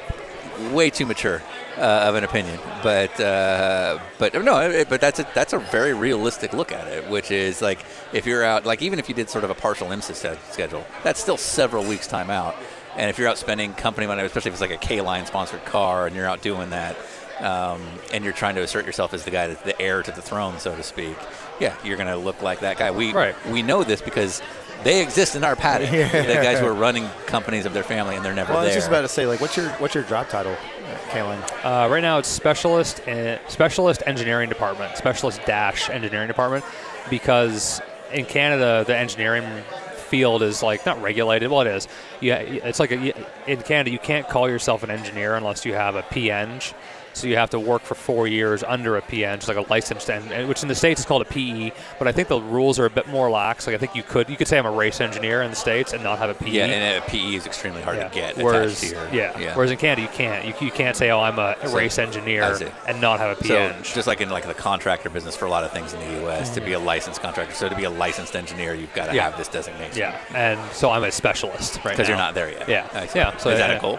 way 0.72 0.91
too 0.91 1.07
mature 1.07 1.41
uh, 1.79 2.09
of 2.09 2.14
an 2.14 2.24
opinion, 2.24 2.59
but 2.83 3.18
uh, 3.20 3.99
but 4.18 4.35
no, 4.43 4.61
it- 4.61 4.89
but 4.89 5.01
that's 5.01 5.18
a, 5.20 5.27
that's 5.35 5.53
a 5.53 5.59
very 5.59 5.93
realistic 5.93 6.53
look 6.53 6.72
at 6.72 6.87
it, 6.89 7.09
which 7.11 7.31
is 7.31 7.61
like 7.62 7.85
if 8.12 8.27
you're 8.27 8.45
out, 8.45 8.64
like 8.64 8.83
even 8.83 8.99
if 8.99 9.09
you 9.09 9.14
did 9.14 9.29
sort 9.29 9.45
of 9.45 9.51
a 9.51 9.55
partial 9.55 9.89
IMSA 9.89 10.39
schedule, 10.53 10.85
that's 11.03 11.20
still 11.20 11.37
several 11.37 11.85
weeks 11.85 12.07
time 12.07 12.31
out, 12.31 12.55
and 12.97 13.11
if 13.11 13.18
you're 13.18 13.29
out 13.29 13.39
spending 13.39 13.72
company 13.74 14.07
money, 14.07 14.22
especially 14.22 14.49
if 14.51 14.55
it's 14.55 14.61
like 14.61 14.70
a 14.70 14.77
K 14.79 15.01
line 15.01 15.27
sponsored 15.27 15.64
car, 15.64 16.07
and 16.07 16.16
you're 16.16 16.27
out 16.29 16.43
doing 16.43 16.70
that. 16.70 16.97
Um, 17.39 17.83
and 18.14 18.24
you're 18.24 18.33
trying 18.33 18.55
to 18.55 18.62
assert 18.62 18.87
yourself 18.87 19.12
as 19.12 19.27
the 19.27 19.31
guy, 19.31 19.49
that's 19.49 19.61
the 19.61 19.79
heir 19.79 20.03
to 20.03 20.11
the 20.11 20.22
throne, 20.22 20.59
so 20.59 20.74
to 20.74 20.83
speak. 20.83 21.14
Yeah, 21.61 21.75
you're 21.85 21.97
going 21.97 22.09
to 22.09 22.17
look 22.17 22.43
like 22.43 22.61
that 22.61 22.77
guy. 22.79 22.91
We 22.91 23.13
Right. 23.13 23.35
we 23.51 23.63
know 23.63 23.83
this 23.85 24.01
because 24.03 24.43
they 24.85 25.03
exist 25.03 25.35
in 25.37 25.43
our 25.45 25.57
paddock. 25.57 25.91
The 25.91 26.35
guys 26.43 26.59
who 26.61 26.67
are 26.67 26.75
running 26.75 27.09
companies 27.27 27.67
of 27.67 27.73
their 27.73 27.83
family 27.83 28.15
and 28.17 28.25
they're 28.25 28.35
never 28.35 28.53
Well, 28.53 28.63
I 28.63 28.67
was 28.67 28.75
just 28.75 28.89
about 28.89 29.01
to 29.03 29.09
say, 29.09 29.27
like, 29.27 29.41
what's 29.41 29.57
your 29.57 29.69
what's 29.71 29.95
your 29.95 30.05
job 30.05 30.29
title, 30.29 30.53
at 30.53 31.09
K-Line? 31.11 31.43
Uh, 31.65 31.89
right 31.91 32.03
now, 32.03 32.19
it's 32.19 32.29
specialist 32.29 33.01
uh, 33.09 33.47
specialist 33.49 34.03
engineering 34.07 34.49
department, 34.49 34.97
specialist 34.97 35.41
dash 35.47 35.89
engineering 35.91 36.29
department, 36.29 36.65
because 37.11 37.81
in 38.13 38.25
Canada 38.27 38.85
the 38.87 38.97
engineering 38.97 39.45
field 40.09 40.43
is 40.43 40.63
like 40.63 40.87
not 40.87 41.01
regulated. 41.03 41.51
Well, 41.51 41.63
it 41.63 41.67
is. 41.69 41.89
Yeah, 42.21 42.37
it's 42.39 42.79
like 42.79 42.93
a, 42.93 43.13
in 43.51 43.63
Canada 43.63 43.91
you 43.91 43.99
can't 43.99 44.29
call 44.29 44.49
yourself 44.49 44.83
an 44.85 44.91
engineer 44.91 45.35
unless 45.35 45.65
you 45.65 45.75
have 45.75 45.97
a 45.97 46.03
PEng. 46.03 46.61
So 47.17 47.27
you 47.29 47.37
have 47.37 47.49
to 47.51 47.59
work 47.59 47.83
for 47.83 47.95
four 47.95 48.27
years 48.27 48.62
under 48.62 48.97
a 48.97 49.01
PEng, 49.03 49.37
just 49.39 49.49
like 49.49 49.57
a 49.57 49.62
licensed, 49.71 50.11
and, 50.11 50.49
which 50.49 50.62
in 50.62 50.69
the 50.69 50.75
states 50.75 51.01
is 51.01 51.07
called 51.07 51.23
a 51.23 51.25
PE. 51.25 51.73
But 51.99 52.09
I 52.09 52.12
think 52.12 52.29
the 52.29 52.41
rules 52.41 52.79
are 52.79 52.85
a 52.85 52.91
bit 52.91 53.09
more 53.09 53.31
lax. 53.31 53.67
Like 53.67 53.75
I 53.75 53.79
think 53.79 53.95
you 53.95 54.03
could 54.03 54.29
you 54.29 54.37
could 54.37 54.47
say 54.49 54.59
I'm 54.59 54.67
a 54.67 54.71
race 54.71 55.01
engineer 55.01 55.43
in 55.43 55.51
the 55.51 55.57
states 55.57 55.95
and 55.95 56.03
not 56.05 56.19
have 56.19 56.29
a 56.31 56.35
PE. 56.35 56.51
yeah, 56.51 56.67
and 56.67 57.03
a 57.03 57.07
PE 57.07 57.35
is 57.37 57.47
extremely 57.47 57.81
hard 57.81 57.97
Yeah. 57.97 58.09
to 58.09 58.14
get 58.14 58.37
Whereas, 58.37 58.81
to 58.81 58.89
your. 58.89 59.09
yeah. 59.12 59.55
Whereas 59.55 59.71
in 59.71 59.79
Canada, 59.79 60.03
you 60.03 60.09
can't. 60.09 60.45
You, 60.45 60.53
you 60.67 60.71
can't 60.71 60.95
say, 60.97 61.11
"Oh, 61.11 61.21
I'm 61.21 61.39
a 61.39 61.57
So- 61.67 61.75
race 61.75 61.99
engineer," 61.99 62.59
and 62.87 63.01
not 63.01 63.19
have 63.19 63.39
a 63.41 63.45
so 63.45 63.55
PEng. 63.55 63.83
just 63.83 64.07
like 64.07 64.21
in 64.21 64.29
like 64.29 64.47
the 64.47 64.55
contractor 64.55 65.09
business 65.09 65.35
for 65.35 65.47
a 65.47 65.51
lot 65.51 65.64
of 65.64 65.73
things 65.73 65.95
in 65.95 66.01
the 66.01 66.21
U.S., 66.23 66.51
to 66.51 66.61
be 66.61 66.75
a 66.75 66.79
licensed 66.79 67.23
contractor, 67.23 67.55
so 67.55 67.69
to 67.71 67.75
be 67.75 67.85
a 67.85 67.91
licensed 67.91 68.37
engineer, 68.37 68.75
you've 68.75 68.93
got 68.93 69.07
to 69.07 69.14
Yeah. 69.14 69.23
have 69.31 69.39
this 69.39 69.49
designation. 69.49 69.97
yeah, 69.99 70.19
and 70.35 70.61
so 70.73 70.91
I'm 70.91 71.05
a 71.05 71.11
specialist 71.11 71.77
right 71.85 71.93
because 71.97 72.09
you're 72.09 72.19
not 72.19 72.35
there 72.35 72.51
yet. 72.51 72.69
Yeah. 72.69 72.87
Yeah, 73.14 73.35
so 73.39 73.49
is 73.51 73.59
that 73.59 73.71
yeah. 73.71 73.77
a 73.79 73.81
goal? 73.81 73.99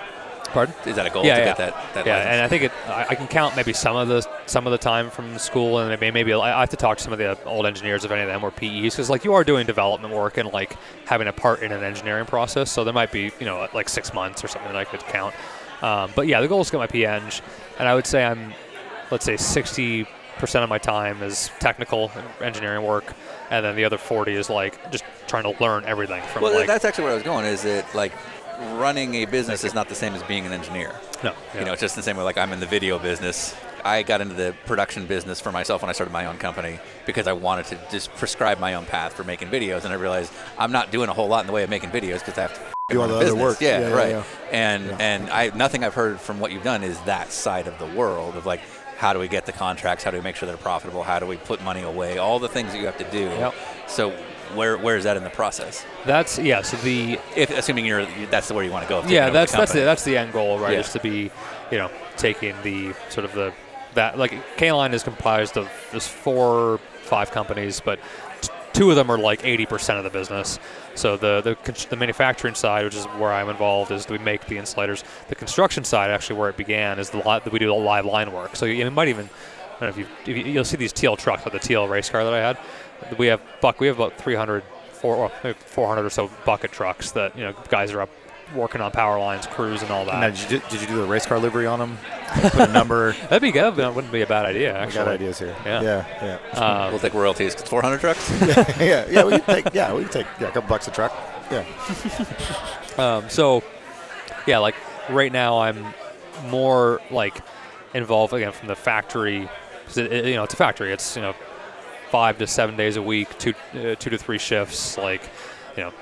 Pardon? 0.54 0.74
Is 0.86 0.96
that 0.96 1.06
a 1.06 1.10
goal 1.10 1.26
yeah, 1.26 1.36
to 1.36 1.40
yeah. 1.40 1.46
get 1.46 1.58
that? 1.58 1.94
that 1.94 2.06
yeah, 2.06 2.18
license? 2.18 2.32
and 2.34 2.42
I 2.42 2.48
think 2.48 2.64
it, 2.64 2.72
I, 2.88 3.08
I 3.10 3.16
can 3.16 3.28
count 3.28 3.56
maybe 3.56 3.74
some 3.74 3.96
of 3.96 4.08
the 4.08 4.28
some 4.46 4.66
of 4.66 4.72
the 4.72 4.78
time 4.78 5.10
from 5.10 5.38
school, 5.38 5.80
and 5.80 5.90
maybe 5.90 6.12
maybe 6.12 6.34
I 6.34 6.60
have 6.60 6.70
to 6.70 6.78
talk 6.78 6.98
to 6.98 7.04
some 7.04 7.14
of 7.14 7.20
the 7.20 7.42
old 7.44 7.66
engineers 7.66 8.06
if 8.06 8.12
any 8.12 8.22
of 8.22 8.28
them 8.28 8.42
were 8.42 8.52
PEs, 8.52 8.96
because 8.96 9.10
like 9.10 9.24
you 9.24 9.34
are 9.34 9.44
doing 9.44 9.68
development 9.68 10.14
work 10.14 10.38
and 10.38 10.52
like 10.52 10.78
having 11.06 11.28
a 11.28 11.34
part 11.34 11.62
in 11.62 11.72
an 11.72 11.84
engineering 11.84 12.26
process, 12.26 12.72
so 12.72 12.84
there 12.84 12.94
might 12.94 13.12
be 13.12 13.32
you 13.40 13.46
know 13.46 13.68
like 13.74 13.90
six 13.90 14.14
months 14.14 14.44
or 14.44 14.48
something 14.48 14.72
that 14.72 14.78
I 14.78 14.86
could 14.86 15.02
count. 15.02 15.36
Um, 15.82 16.12
but 16.16 16.28
yeah, 16.28 16.42
the 16.42 16.48
goal 16.48 16.62
is 16.62 16.68
to 16.68 16.72
get 16.72 16.78
my 16.80 16.88
PEng, 16.88 17.42
and 17.80 17.88
I 17.88 17.94
would 17.94 18.08
say 18.08 18.26
I'm, 18.26 18.54
let's 19.12 19.26
say 19.26 19.38
60 19.38 20.08
percent 20.38 20.64
of 20.64 20.70
my 20.70 20.78
time 20.78 21.22
is 21.24 21.52
technical 21.60 22.12
engineering 22.42 22.86
work, 22.86 23.14
and 23.50 23.66
then 23.66 23.76
the 23.76 23.84
other 23.84 23.98
40 23.98 24.34
is 24.34 24.50
like 24.50 24.92
just 24.92 25.04
trying 25.28 25.44
to 25.44 25.62
learn 25.62 25.84
everything 25.86 26.22
from 26.28 26.44
Well, 26.44 26.54
like 26.54 26.68
that's 26.68 26.86
actually 26.86 27.06
where 27.06 27.14
I 27.14 27.16
was 27.16 27.24
going. 27.24 27.46
Is 27.46 27.66
it 27.66 27.86
like 27.94 28.14
running 28.60 29.16
a 29.16 29.26
business 29.26 29.64
is 29.64 29.74
not 29.74 29.90
the 29.90 29.96
same 29.96 30.14
as 30.14 30.24
being 30.24 30.46
an 30.46 30.52
engineer? 30.54 30.94
no, 31.24 31.34
You 31.58 31.66
know, 31.66 31.74
it's 31.74 31.82
just 31.82 31.96
the 31.96 32.04
same 32.04 32.18
way. 32.18 32.24
Like 32.24 32.38
I'm 32.38 32.52
in 32.54 32.60
the 32.60 32.66
video 32.66 33.00
business. 33.00 33.56
I 33.86 34.04
got 34.04 34.20
into 34.22 34.34
the 34.34 34.54
production 34.66 35.06
business 35.06 35.40
for 35.40 35.52
myself 35.52 35.82
when 35.82 35.90
I 35.90 35.94
started 35.94 36.12
my 36.12 36.26
own 36.26 36.38
company 36.38 36.80
because 37.06 37.26
I 37.28 37.34
wanted 37.34 37.68
to 37.68 37.80
just 37.90 38.12
prescribe 38.16 38.60
my 38.60 38.74
own 38.74 38.86
path 38.86 39.14
for 39.14 39.24
making 39.24 39.48
videos, 39.50 39.84
and 39.86 39.94
I 39.94 39.96
realized 39.96 40.34
I'm 40.58 40.72
not 40.72 40.92
doing 40.92 41.10
a 41.10 41.14
whole 41.14 41.28
lot 41.28 41.42
in 41.42 41.48
the 41.48 41.54
way 41.54 41.64
of 41.64 41.70
making 41.70 41.92
videos 41.92 42.20
because 42.20 42.38
I 42.38 42.42
have 42.42 42.54
to 42.56 42.62
Do 42.90 43.02
all 43.02 43.08
run 43.08 43.10
a 43.10 43.14
the 43.14 43.18
other 43.20 43.26
business. 43.28 43.42
work. 43.44 43.62
Yeah, 43.62 43.80
Yeah, 43.80 43.88
yeah, 43.90 43.96
right. 43.96 44.10
yeah. 44.10 44.24
And 44.52 44.86
Yeah. 44.88 44.98
and 45.00 45.30
I 45.30 45.52
nothing 45.56 45.84
I've 45.84 45.94
heard 45.94 46.20
from 46.20 46.40
what 46.40 46.52
you've 46.52 46.64
done 46.64 46.84
is 46.84 47.00
that 47.02 47.32
side 47.32 47.68
of 47.68 47.78
the 47.80 47.86
world 47.88 48.36
of 48.36 48.46
like 48.46 48.62
how 48.98 49.14
do 49.14 49.20
we 49.20 49.28
get 49.28 49.46
the 49.46 49.52
contracts? 49.54 50.04
How 50.04 50.10
do 50.12 50.18
we 50.18 50.24
make 50.24 50.36
sure 50.36 50.48
they're 50.48 50.58
profitable? 50.58 51.04
How 51.04 51.20
do 51.20 51.28
we 51.28 51.38
put 51.38 51.64
money 51.64 51.84
away? 51.84 52.18
All 52.18 52.40
the 52.40 52.50
things 52.50 52.72
that 52.74 52.80
you 52.80 52.88
have 52.88 52.98
to 52.98 53.10
do. 53.12 53.20
Yep. 53.20 53.54
So 53.88 54.12
where 54.56 54.78
where 54.78 54.98
is 54.98 55.04
that 55.04 55.18
in 55.18 55.24
the 55.24 55.30
process? 55.30 55.86
that's 56.06 56.38
yeah. 56.40 56.62
So 56.62 56.78
the 56.78 57.20
If 57.36 57.50
assuming 57.52 57.86
you're 57.86 58.06
that's 58.32 58.48
the 58.48 58.54
where 58.54 58.64
you 58.64 58.72
want 58.72 58.84
to 58.86 58.90
go. 58.90 59.04
yeah, 59.08 59.30
that's 59.30 59.52
the 59.52 59.58
that's 59.60 59.74
the 59.74 59.80
that's 59.82 60.04
the 60.04 60.18
end 60.18 60.34
goal, 60.34 60.60
right? 60.60 60.74
Yeah. 60.74 60.80
Is 60.80 60.92
to 60.94 61.00
be, 61.00 61.32
you 61.72 61.78
know, 61.78 61.90
taking 62.18 62.56
the 62.64 62.94
sort 63.10 63.26
of 63.26 63.34
the 63.34 63.54
that 63.94 64.18
like 64.18 64.34
K 64.58 64.72
line 64.72 64.94
is 64.94 65.04
comprised 65.04 65.58
of 65.58 65.70
there's 65.92 66.08
four 66.08 66.80
five 67.02 67.32
companies, 67.32 67.80
but 67.80 68.00
t- 68.42 68.50
two 68.74 68.90
of 68.90 68.96
them 68.98 69.10
are 69.10 69.18
like 69.18 69.42
80% 69.42 69.98
of 69.98 70.04
the 70.04 70.10
business. 70.10 70.60
So 70.94 71.16
the 71.18 71.42
the 71.42 71.88
the 71.90 71.96
manufacturing 71.96 72.54
side, 72.56 72.84
which 72.86 72.96
is 72.96 73.06
where 73.06 73.32
I'm 73.32 73.50
involved, 73.50 73.92
is 73.92 74.08
we 74.10 74.18
make 74.18 74.46
the 74.48 74.58
insulators. 74.58 75.04
The 75.30 75.36
construction 75.36 75.84
side, 75.84 76.12
actually, 76.12 76.38
where 76.40 76.50
it 76.50 76.58
began, 76.58 77.00
is 77.00 77.10
the 77.10 77.18
lot 77.20 77.44
that 77.46 77.54
we 77.54 77.60
do 77.60 77.68
the 77.68 77.74
live 77.74 78.06
line 78.06 78.32
work. 78.32 78.56
So 78.56 78.66
you, 78.66 78.86
it 78.86 78.90
might 78.92 79.08
even 79.08 79.30
I 79.80 79.80
don't 79.80 79.82
know 79.82 79.88
if 79.90 79.98
you 79.98 80.06
if 80.34 80.46
you- 80.46 80.52
you'll 80.54 80.66
see 80.66 80.78
these 80.78 80.92
teal 80.94 81.16
trucks, 81.16 81.44
like 81.46 81.54
the 81.54 81.60
teal 81.60 81.88
race 81.88 82.10
car 82.10 82.24
that 82.24 82.34
I 82.34 82.40
had. 82.40 82.58
We 83.18 83.28
have 83.28 83.42
buck. 83.62 83.80
We 83.80 83.88
have 83.88 83.98
about 83.98 84.18
300 84.18 84.64
four, 84.92 85.32
maybe 85.44 85.58
400 85.60 86.06
or 86.06 86.10
so 86.10 86.30
bucket 86.46 86.72
trucks 86.72 87.12
that 87.12 87.38
you 87.38 87.44
know 87.44 87.54
guys 87.70 87.92
are 87.92 88.02
up 88.02 88.10
working 88.56 88.80
on 88.82 88.92
power 88.92 89.20
lines, 89.20 89.46
crews, 89.46 89.82
and 89.82 89.92
all 89.92 90.06
that. 90.06 90.20
Now, 90.22 90.30
did, 90.30 90.52
you, 90.52 90.62
did 90.70 90.82
you 90.82 90.88
do 90.88 90.96
the 91.02 91.06
race 91.08 91.26
car 91.26 91.38
livery 91.38 91.66
on 91.68 91.80
them? 91.80 91.98
Put 92.52 92.70
a 92.70 92.72
number. 92.72 93.12
That'd 93.24 93.42
be 93.42 93.52
good. 93.52 93.76
That 93.76 93.94
wouldn't 93.94 94.12
be 94.14 94.22
a 94.22 94.26
bad 94.28 94.46
idea, 94.46 94.74
I 94.74 94.84
actually. 94.84 94.96
got 94.96 95.08
ideas 95.10 95.38
here. 95.40 95.54
Yeah. 95.66 95.82
yeah, 95.82 96.40
yeah. 96.54 96.60
Um, 96.60 96.92
We'll 96.92 97.00
take 97.00 97.14
royalties. 97.14 97.54
'cause 97.56 97.68
400 97.68 98.00
trucks. 98.00 98.32
yeah, 98.80 99.06
yeah, 99.10 99.24
we 99.26 99.32
can 99.32 99.42
take 99.42 99.74
yeah, 99.74 99.94
we 99.94 100.04
can 100.04 100.12
take 100.12 100.28
yeah, 100.40 100.48
a 100.48 100.52
couple 100.52 100.70
bucks 100.70 100.88
a 100.88 100.92
truck. 100.92 101.14
Yeah. 101.52 101.64
Um, 102.98 103.30
so, 103.30 103.62
yeah, 104.48 104.58
like 104.58 104.74
right 105.10 105.32
now, 105.32 105.60
I'm 105.60 105.86
more 106.48 107.00
like 107.12 107.38
involved 107.94 108.34
again 108.34 108.52
from 108.52 108.68
the 108.70 108.76
factory. 108.76 109.48
'cause 109.86 109.98
it- 109.98 110.12
it- 110.12 110.26
you 110.26 110.34
know, 110.36 110.44
it's 110.44 110.56
a 110.56 110.58
factory. 110.58 110.92
It's 110.92 111.16
you 111.16 111.22
know 111.22 111.36
five 112.10 112.38
to 112.40 112.48
seven 112.48 112.76
days 112.76 112.96
a 112.96 113.02
week, 113.02 113.38
two 113.38 113.54
uh, 113.74 113.96
two 113.96 114.10
to 114.10 114.18
three 114.18 114.38
shifts. 114.38 114.98
Like, 114.98 115.30
you 115.76 115.84
know, 115.84 115.94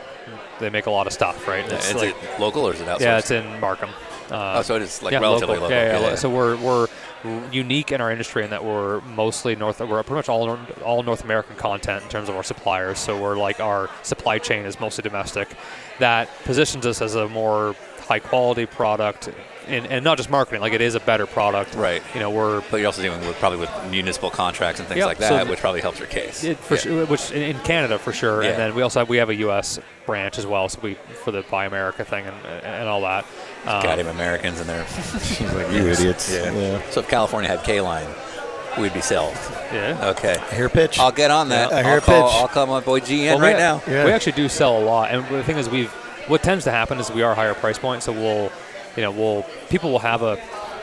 they 0.60 0.70
make 0.70 0.86
a 0.86 0.92
lot 0.92 1.08
of 1.08 1.14
stuff, 1.14 1.48
right? 1.48 1.66
Is 1.66 1.92
it's 1.92 1.96
like, 1.96 2.40
local 2.40 2.68
or 2.68 2.74
is 2.74 2.82
it 2.82 2.88
outsourced? 2.88 3.00
yeah, 3.02 3.18
it's 3.18 3.32
in 3.32 3.60
Markham. 3.60 3.90
Uh, 4.32 4.56
oh, 4.58 4.62
so 4.64 4.76
it 4.76 4.82
is 4.82 5.04
like 5.04 5.12
yeah, 5.12 5.20
relatively 5.20 5.56
local. 5.58 5.70
Yeah, 5.70 6.00
yeah, 6.00 6.16
So 6.16 6.30
we're 6.30 6.58
we're 6.58 6.88
unique 7.52 7.92
in 7.92 8.02
our 8.02 8.12
industry 8.12 8.44
in 8.44 8.50
that 8.50 8.64
we're 8.64 9.02
mostly 9.02 9.56
North. 9.56 9.80
We're 9.80 10.02
pretty 10.04 10.16
much 10.16 10.30
all 10.30 10.58
all 10.84 11.04
North 11.04 11.24
American 11.24 11.56
content 11.56 12.04
in 12.04 12.10
terms 12.10 12.30
of 12.30 12.36
our 12.36 12.44
suppliers. 12.44 12.98
So 12.98 13.20
we're 13.22 13.38
like 13.38 13.60
our 13.60 13.90
supply 14.04 14.40
chain 14.40 14.66
is 14.66 14.80
mostly 14.80 15.04
domestic. 15.04 15.50
That 16.00 16.30
positions 16.44 16.86
us 16.86 17.02
as 17.02 17.16
a 17.16 17.28
more 17.28 17.76
high 18.00 18.20
quality 18.20 18.66
product, 18.66 19.30
and, 19.68 19.88
and 19.88 20.04
not 20.04 20.18
just 20.18 20.30
marketing. 20.30 20.62
Like 20.62 20.74
it 20.74 20.82
is 20.82 20.96
a 20.96 21.00
better 21.00 21.26
product. 21.26 21.76
Right. 21.76 22.02
You 22.14 22.20
know, 22.20 22.30
we're 22.30 22.62
But 22.72 22.78
you're 22.78 22.86
also 22.88 23.02
dealing 23.02 23.20
with 23.22 23.36
probably 23.38 23.60
with 23.60 23.70
municipal 23.90 24.30
contracts 24.30 24.80
and 24.80 24.88
things 24.90 25.00
Yep, 25.00 25.08
like 25.08 25.18
so 25.18 25.24
that, 25.30 25.38
th- 25.42 25.50
which 25.50 25.60
probably 25.60 25.82
helps 25.82 26.00
your 26.00 26.08
case. 26.08 26.44
it, 26.44 26.58
for 26.58 26.76
Yeah. 26.76 26.80
sure, 26.82 27.06
which 27.06 27.32
in, 27.32 27.42
in 27.56 27.60
Canada 27.60 27.98
for 28.00 28.14
sure, 28.14 28.44
Yeah. 28.44 28.50
and 28.52 28.60
then 28.60 28.76
we 28.76 28.82
also 28.82 29.00
have 29.00 29.10
we 29.10 29.18
have 29.18 29.30
a 29.30 29.36
U.S. 29.36 29.80
branch 30.06 30.38
as 30.38 30.46
well. 30.46 30.70
So 30.70 30.80
we 30.82 30.94
for 31.24 31.32
the 31.32 31.44
Buy 31.50 31.66
America 31.66 32.04
thing 32.06 32.26
and 32.26 32.36
and 32.66 32.88
all 32.90 33.02
that. 33.02 33.26
Um, 33.66 33.82
Goddamn 33.84 34.08
Americans 34.08 34.60
and 34.60 34.70
their. 34.70 34.86
like 35.56 35.72
you 35.74 35.88
idiots. 35.88 36.32
Yeah. 36.34 36.52
Yeah. 36.54 36.82
So 36.92 37.00
if 37.02 37.08
California 37.08 37.50
had 37.50 37.64
K 37.64 37.82
line, 37.82 38.08
we'd 38.78 38.94
be 38.94 39.02
sold. 39.02 39.34
yeah. 39.74 40.10
Okay. 40.16 40.38
Hair 40.52 40.70
pitch. 40.70 41.00
I'll 41.00 41.12
get 41.12 41.32
on 41.32 41.50
that. 41.50 41.72
Yeah, 41.72 41.78
I 41.78 41.80
I'll 41.80 41.86
hear 41.86 41.98
a 41.98 42.02
call, 42.02 42.30
pitch. 42.30 42.38
I'll 42.42 42.48
call 42.48 42.66
my 42.68 42.80
boy 42.82 43.00
GN 43.00 43.26
Well, 43.28 43.40
right 43.40 43.56
we, 43.56 43.60
now. 43.60 43.82
Yeah. 43.88 44.06
We 44.06 44.12
actually 44.12 44.34
do 44.34 44.48
sell 44.50 44.78
a 44.78 44.84
lot, 44.84 45.12
and 45.12 45.28
the 45.30 45.44
thing 45.44 45.58
is, 45.58 45.70
we've 45.70 45.92
what 46.28 46.42
tends 46.44 46.64
to 46.66 46.72
happen 46.72 47.00
is 47.00 47.12
we 47.12 47.22
are 47.22 47.36
higher 47.36 47.54
price 47.54 47.78
point, 47.78 48.02
so 48.02 48.12
we'll, 48.12 48.52
you 48.96 49.02
know, 49.04 49.12
we'll 49.12 49.46
people 49.70 49.92
will 49.92 50.00
have 50.00 50.22
a, 50.22 50.40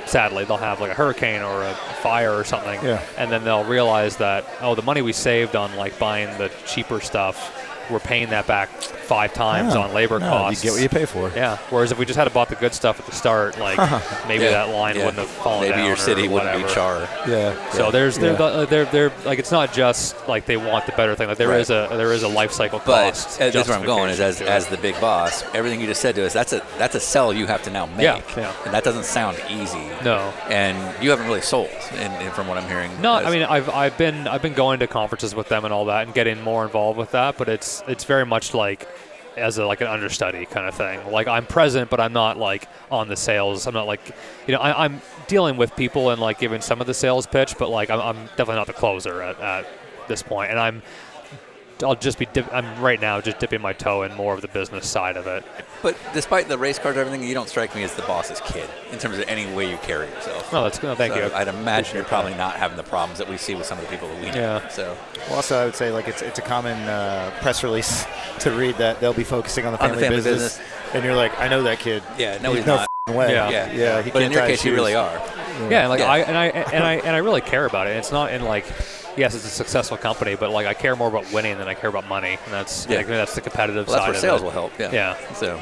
sadly 0.06 0.44
they'll 0.44 0.56
have 0.56 0.80
like 0.80 0.90
a 0.90 0.94
hurricane 0.94 1.42
or 1.42 1.62
a 1.62 1.74
fire 2.02 2.32
or 2.32 2.44
something, 2.44 2.82
Yeah. 2.84 3.02
and 3.16 3.30
then 3.30 3.44
they'll 3.44 3.64
realize 3.64 4.16
that 4.18 4.44
oh, 4.60 4.74
the 4.74 4.82
money 4.82 5.00
we 5.02 5.12
saved 5.12 5.54
on 5.56 5.74
like 5.76 5.98
buying 5.98 6.36
the 6.38 6.50
cheaper 6.66 7.00
stuff, 7.00 7.88
we're 7.90 8.00
paying 8.00 8.30
that 8.30 8.46
back 8.46 8.68
five 9.12 9.32
times 9.34 9.74
Yeah. 9.74 9.80
on 9.82 9.92
labor 9.94 10.18
No, 10.18 10.28
costs. 10.28 10.62
You 10.64 10.70
get 10.70 10.74
what 10.76 10.82
you 10.82 10.88
pay 10.88 11.04
for. 11.04 11.30
Yeah. 11.36 11.56
Whereas 11.70 11.92
if 11.92 11.98
we 11.98 12.06
just 12.06 12.18
had 12.18 12.32
bought 12.32 12.48
the 12.48 12.56
good 12.56 12.72
stuff 12.74 12.98
at 13.00 13.06
the 13.06 13.12
start, 13.12 13.58
like 13.58 13.78
maybe 14.28 14.44
Yeah. 14.44 14.50
that 14.52 14.68
line 14.70 14.96
Yeah. 14.96 15.04
wouldn't 15.06 15.18
have 15.26 15.28
fallen 15.44 15.62
Maybe 15.68 15.76
down 15.78 15.86
your 15.86 15.96
city 15.96 16.28
wouldn't 16.28 16.52
be 16.56 16.62
whatever. 16.62 16.74
char. 16.74 17.08
Yeah. 17.28 17.70
So 17.72 17.84
yeah. 17.86 17.90
there's 17.90 18.16
yeah. 18.18 18.32
they're, 18.32 18.66
they're 18.66 18.84
they're 18.86 19.12
like 19.24 19.38
it's 19.38 19.50
not 19.52 19.72
just 19.72 20.16
like 20.28 20.46
they 20.46 20.56
want 20.56 20.86
the 20.86 20.92
better 20.92 21.14
thing. 21.14 21.28
Like 21.28 21.38
there 21.38 21.48
Right. 21.48 21.60
is 21.60 21.70
a 21.70 21.88
there 21.92 22.12
is 22.12 22.22
a 22.22 22.28
life 22.28 22.52
cycle 22.52 22.80
But 22.84 23.12
cost. 23.12 23.40
uh, 23.40 23.50
that's 23.50 23.68
where 23.68 23.78
I'm 23.78 23.84
going. 23.84 24.08
Is 24.10 24.20
as, 24.20 24.40
as 24.40 24.66
the 24.68 24.76
big 24.78 24.98
boss, 25.00 25.44
everything 25.54 25.80
you 25.80 25.86
just 25.86 26.00
said 26.00 26.14
to 26.16 26.24
us, 26.26 26.32
that's 26.32 26.52
a 26.52 26.62
that's 26.78 26.94
a 26.94 27.00
sell 27.00 27.32
you 27.32 27.46
have 27.46 27.62
to 27.64 27.70
now 27.70 27.86
make, 27.86 28.00
Yeah, 28.04 28.20
yeah. 28.36 28.52
and 28.64 28.72
that 28.72 28.84
doesn't 28.84 29.04
sound 29.04 29.36
easy. 29.50 29.84
no. 30.04 30.32
And 30.48 30.76
you 31.02 31.10
haven't 31.10 31.26
really 31.26 31.40
sold, 31.42 31.68
in, 31.94 32.10
in, 32.22 32.30
from 32.32 32.46
what 32.48 32.56
I'm 32.58 32.68
hearing. 32.68 32.90
No, 33.02 33.12
I 33.14 33.30
mean 33.30 33.42
I've 33.42 33.68
I've 33.68 33.96
been 33.98 34.26
I've 34.26 34.42
been 34.42 34.54
going 34.54 34.80
to 34.80 34.86
conferences 34.86 35.34
with 35.34 35.48
them 35.48 35.64
and 35.64 35.72
all 35.74 35.84
that 35.86 36.06
and 36.06 36.14
getting 36.14 36.40
more 36.42 36.64
involved 36.64 36.98
with 36.98 37.10
that, 37.12 37.36
but 37.36 37.48
it's 37.48 37.82
it's 37.88 38.04
very 38.04 38.24
much 38.26 38.54
like 38.54 38.86
as 39.36 39.58
a 39.58 39.66
like 39.66 39.80
an 39.80 39.86
understudy 39.86 40.46
kind 40.46 40.66
of 40.66 40.74
thing. 40.74 41.10
Like 41.10 41.28
I'm 41.28 41.46
present, 41.46 41.90
but 41.90 42.00
I'm 42.00 42.12
not 42.12 42.38
like 42.38 42.68
on 42.90 43.08
the 43.08 43.16
sales. 43.16 43.66
I'm 43.66 43.74
not 43.74 43.86
like 43.86 44.14
you 44.46 44.54
know 44.54 44.60
I, 44.60 44.84
I'm 44.84 45.00
dealing 45.28 45.56
with 45.56 45.74
people 45.76 46.10
and 46.10 46.20
like 46.20 46.38
giving 46.38 46.60
some 46.60 46.80
of 46.80 46.86
the 46.86 46.94
sales 46.94 47.26
pitch, 47.26 47.56
but 47.58 47.68
like 47.68 47.90
I'm, 47.90 48.00
I'm 48.00 48.26
definitely 48.36 48.56
not 48.56 48.66
the 48.66 48.72
closer 48.72 49.22
at, 49.22 49.40
at 49.40 49.66
this 50.08 50.22
point, 50.22 50.50
and 50.50 50.58
I'm. 50.58 50.82
I'll 51.82 51.94
just 51.94 52.18
be. 52.18 52.26
Dip, 52.26 52.52
I'm 52.52 52.80
right 52.80 53.00
now 53.00 53.20
just 53.20 53.38
dipping 53.38 53.60
my 53.60 53.72
toe 53.72 54.02
in 54.02 54.14
more 54.14 54.34
of 54.34 54.40
the 54.42 54.48
business 54.48 54.88
side 54.88 55.16
of 55.16 55.26
it. 55.26 55.44
But 55.82 55.96
despite 56.14 56.48
the 56.48 56.56
race 56.58 56.78
cars 56.78 56.96
and 56.96 57.04
everything, 57.06 57.26
you 57.28 57.34
don't 57.34 57.48
strike 57.48 57.74
me 57.74 57.82
as 57.82 57.94
the 57.94 58.02
boss's 58.02 58.40
kid 58.40 58.68
in 58.92 58.98
terms 58.98 59.18
of 59.18 59.24
any 59.28 59.52
way 59.52 59.68
you 59.70 59.76
carry 59.78 60.06
yourself. 60.08 60.52
No, 60.52 60.62
that's 60.62 60.78
good. 60.78 60.96
Thank 60.96 61.14
So 61.14 61.26
you. 61.26 61.32
I'd 61.34 61.48
imagine 61.48 61.96
you're 61.96 62.04
probably 62.04 62.34
not 62.34 62.54
having 62.56 62.76
the 62.76 62.82
problems 62.84 63.18
that 63.18 63.28
we 63.28 63.36
see 63.36 63.54
with 63.54 63.66
some 63.66 63.78
of 63.78 63.84
the 63.84 63.90
people 63.90 64.08
that 64.08 64.20
we 64.20 64.26
know. 64.30 64.34
Yeah. 64.34 64.68
So 64.68 64.96
Well, 65.26 65.36
also, 65.36 65.58
I 65.60 65.64
would 65.64 65.74
say 65.74 65.90
like 65.90 66.08
it's 66.08 66.22
it's 66.22 66.38
a 66.38 66.42
common 66.42 66.78
uh, 66.88 67.36
press 67.40 67.64
release 67.64 68.04
to 68.40 68.50
read 68.52 68.76
that 68.76 69.00
they'll 69.00 69.12
be 69.12 69.24
focusing 69.24 69.66
on 69.66 69.72
the 69.72 69.82
On 69.82 69.88
the 69.90 69.94
family, 69.96 70.20
family 70.20 70.22
business, 70.22 70.60
and 70.94 71.04
you're 71.04 71.16
like, 71.16 71.38
I 71.40 71.48
know 71.48 71.62
that 71.64 71.78
kid. 71.80 72.02
yeah, 72.16 72.34
no, 72.38 72.52
There's 72.52 72.56
he's 72.58 72.66
no 72.66 72.76
not. 72.76 72.82
f***ing 72.82 73.14
way. 73.16 73.32
Yeah. 73.32 73.50
Yeah, 73.50 73.72
yeah. 73.72 74.02
He 74.02 74.10
but 74.10 74.22
in 74.22 74.28
can't 74.30 74.32
your 74.34 74.40
tie 74.42 74.48
case, 74.48 74.64
you 74.64 74.74
really 74.74 74.94
are. 74.94 75.12
Yeah, 75.68 75.80
and 75.80 75.88
like 75.90 76.00
Yeah. 76.00 76.10
I 76.10 76.18
and 76.20 76.36
I 76.38 76.46
and 76.46 76.84
I 76.84 76.92
and 76.94 77.16
I 77.16 77.18
really 77.18 77.40
care 77.40 77.66
about 77.66 77.86
it. 77.88 77.96
It's 77.96 78.12
not 78.12 78.32
in 78.32 78.42
like, 78.44 78.64
yes, 79.16 79.34
it's 79.34 79.44
a 79.44 79.48
successful 79.48 79.96
company, 79.96 80.34
but 80.34 80.50
like 80.50 80.66
I 80.66 80.74
care 80.74 80.96
more 80.96 81.08
about 81.08 81.30
winning 81.32 81.58
than 81.58 81.68
I 81.68 81.74
care 81.74 81.90
about 81.90 82.08
money, 82.08 82.38
and 82.44 82.52
that's 82.52 82.86
Yeah. 82.86 82.94
I 82.94 83.02
think 83.02 83.08
that's 83.08 83.34
the 83.34 83.40
competitive 83.40 83.86
Well, 83.88 83.96
that's 83.96 84.06
side 84.06 84.12
where 84.12 84.20
sales 84.20 84.40
it. 84.40 84.44
will 84.44 84.50
help. 84.50 84.72
Yeah. 84.78 84.90
Yeah. 84.92 85.16
So, 85.34 85.60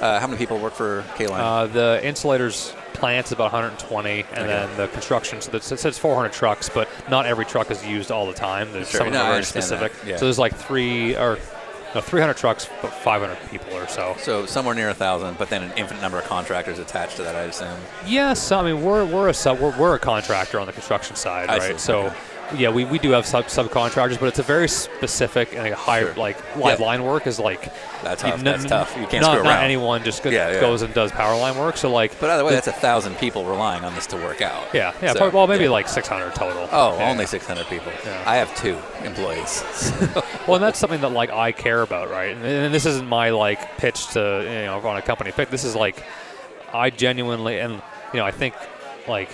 uh, 0.00 0.18
how 0.20 0.26
many 0.26 0.38
people 0.38 0.58
work 0.58 0.74
for 0.74 1.04
K-Line? 1.16 1.40
Uh, 1.40 1.66
the 1.66 2.00
insulators 2.02 2.72
plant's 2.94 3.32
about 3.32 3.52
120, 3.52 4.24
and 4.34 4.48
then 4.48 4.68
the 4.76 4.86
construction. 4.88 5.40
So 5.40 5.50
that's, 5.50 5.70
it 5.72 5.78
says 5.80 5.98
400 5.98 6.32
trucks, 6.32 6.68
but 6.68 6.88
not 7.10 7.26
every 7.26 7.44
truck 7.44 7.70
is 7.70 7.84
used 7.84 8.10
all 8.12 8.26
the 8.26 8.32
time. 8.32 8.72
There's 8.72 8.88
Sure. 8.90 8.98
some 8.98 9.06
of 9.08 9.12
No, 9.12 9.18
them 9.20 9.28
are 9.28 9.32
very 9.32 9.44
specific. 9.44 9.92
Yeah. 10.06 10.16
So 10.16 10.26
there's 10.26 10.38
like 10.38 10.54
three 10.54 11.16
or 11.16 11.38
no 11.94 12.00
300 12.00 12.36
trucks, 12.36 12.68
but 12.80 12.92
500 12.92 13.36
people 13.50 13.74
or 13.76 13.86
so. 13.88 14.16
so 14.18 14.46
somewhere 14.46 14.74
near 14.74 14.88
a 14.90 14.94
thousand, 14.94 15.36
but 15.36 15.50
then 15.50 15.62
an 15.62 15.72
infinite 15.76 16.00
number 16.00 16.18
of 16.18 16.24
contractors 16.24 16.78
attached 16.78 17.16
to 17.16 17.22
that, 17.24 17.34
I 17.36 17.42
assume. 17.42 17.76
Yes, 18.06 18.50
I 18.52 18.62
mean 18.62 18.82
we're 18.82 19.04
we're 19.04 19.28
a 19.28 19.34
sub, 19.34 19.58
we're, 19.60 19.76
we're 19.76 19.94
a 19.94 19.98
contractor 19.98 20.58
on 20.58 20.66
the 20.66 20.72
construction 20.72 21.16
side, 21.16 21.50
I 21.50 21.58
right? 21.58 21.72
see, 21.72 21.78
So. 21.78 21.98
okay. 22.06 22.16
Yeah, 22.56 22.70
we, 22.70 22.84
we 22.84 22.98
do 22.98 23.10
have 23.10 23.26
sub 23.26 23.46
subcontractors, 23.46 24.18
but 24.20 24.26
it's 24.26 24.38
a 24.38 24.42
very 24.42 24.68
specific 24.68 25.52
and 25.54 25.62
like 25.62 25.72
higher 25.72 26.06
Sure. 26.06 26.14
like 26.14 26.56
live 26.56 26.80
line 26.80 27.02
work 27.04 27.26
is 27.26 27.38
like 27.38 27.72
That's 28.02 28.22
tough. 28.22 28.38
n- 28.38 28.44
That's 28.44 28.64
n- 28.64 28.68
tough. 28.68 28.94
You 28.98 29.06
can't 29.06 29.22
not, 29.22 29.32
screw 29.34 29.44
not 29.44 29.50
around. 29.56 29.64
anyone 29.64 30.02
just 30.04 30.22
go- 30.22 30.30
Yeah, 30.30 30.52
yeah. 30.52 30.60
goes 30.60 30.82
and 30.82 30.92
does 30.94 31.10
power 31.12 31.36
line 31.38 31.56
work. 31.58 31.76
So 31.76 31.90
like, 31.90 32.18
But 32.20 32.30
either 32.30 32.44
way, 32.44 32.52
that's 32.52 32.66
a 32.66 32.72
thousand 32.72 33.16
people 33.18 33.44
relying 33.44 33.84
on 33.84 33.94
this 33.94 34.06
to 34.08 34.16
work 34.16 34.42
out. 34.42 34.62
yeah, 34.74 34.92
yeah. 35.02 35.12
So, 35.12 35.18
probably- 35.18 35.36
well, 35.38 35.46
maybe 35.46 35.64
yeah. 35.64 35.70
like 35.70 35.88
600 35.88 36.34
total. 36.34 36.68
Oh, 36.72 36.96
only 36.98 37.26
600 37.26 37.66
people. 37.66 37.92
Yeah. 38.04 38.22
I 38.26 38.36
have 38.36 38.54
two 38.56 38.76
employees. 39.04 39.64
Well, 40.48 40.56
and 40.56 40.64
that's 40.64 40.78
something 40.80 41.00
that 41.02 41.12
like 41.12 41.30
I 41.30 41.52
care 41.52 41.82
about, 41.82 42.10
right? 42.10 42.34
And, 42.36 42.44
and 42.44 42.74
this 42.74 42.84
isn't 42.84 43.06
my 43.06 43.30
like 43.30 43.76
pitch 43.76 44.08
to 44.08 44.18
you 44.44 44.64
know 44.66 44.80
on 44.84 44.96
a 44.96 45.02
company 45.02 45.30
pick. 45.30 45.50
This 45.50 45.62
is 45.62 45.76
like 45.76 46.02
I 46.74 46.90
genuinely 46.90 47.60
and 47.60 47.74
you 48.12 48.18
know 48.18 48.24
I 48.26 48.32
think 48.32 48.54
like 49.06 49.28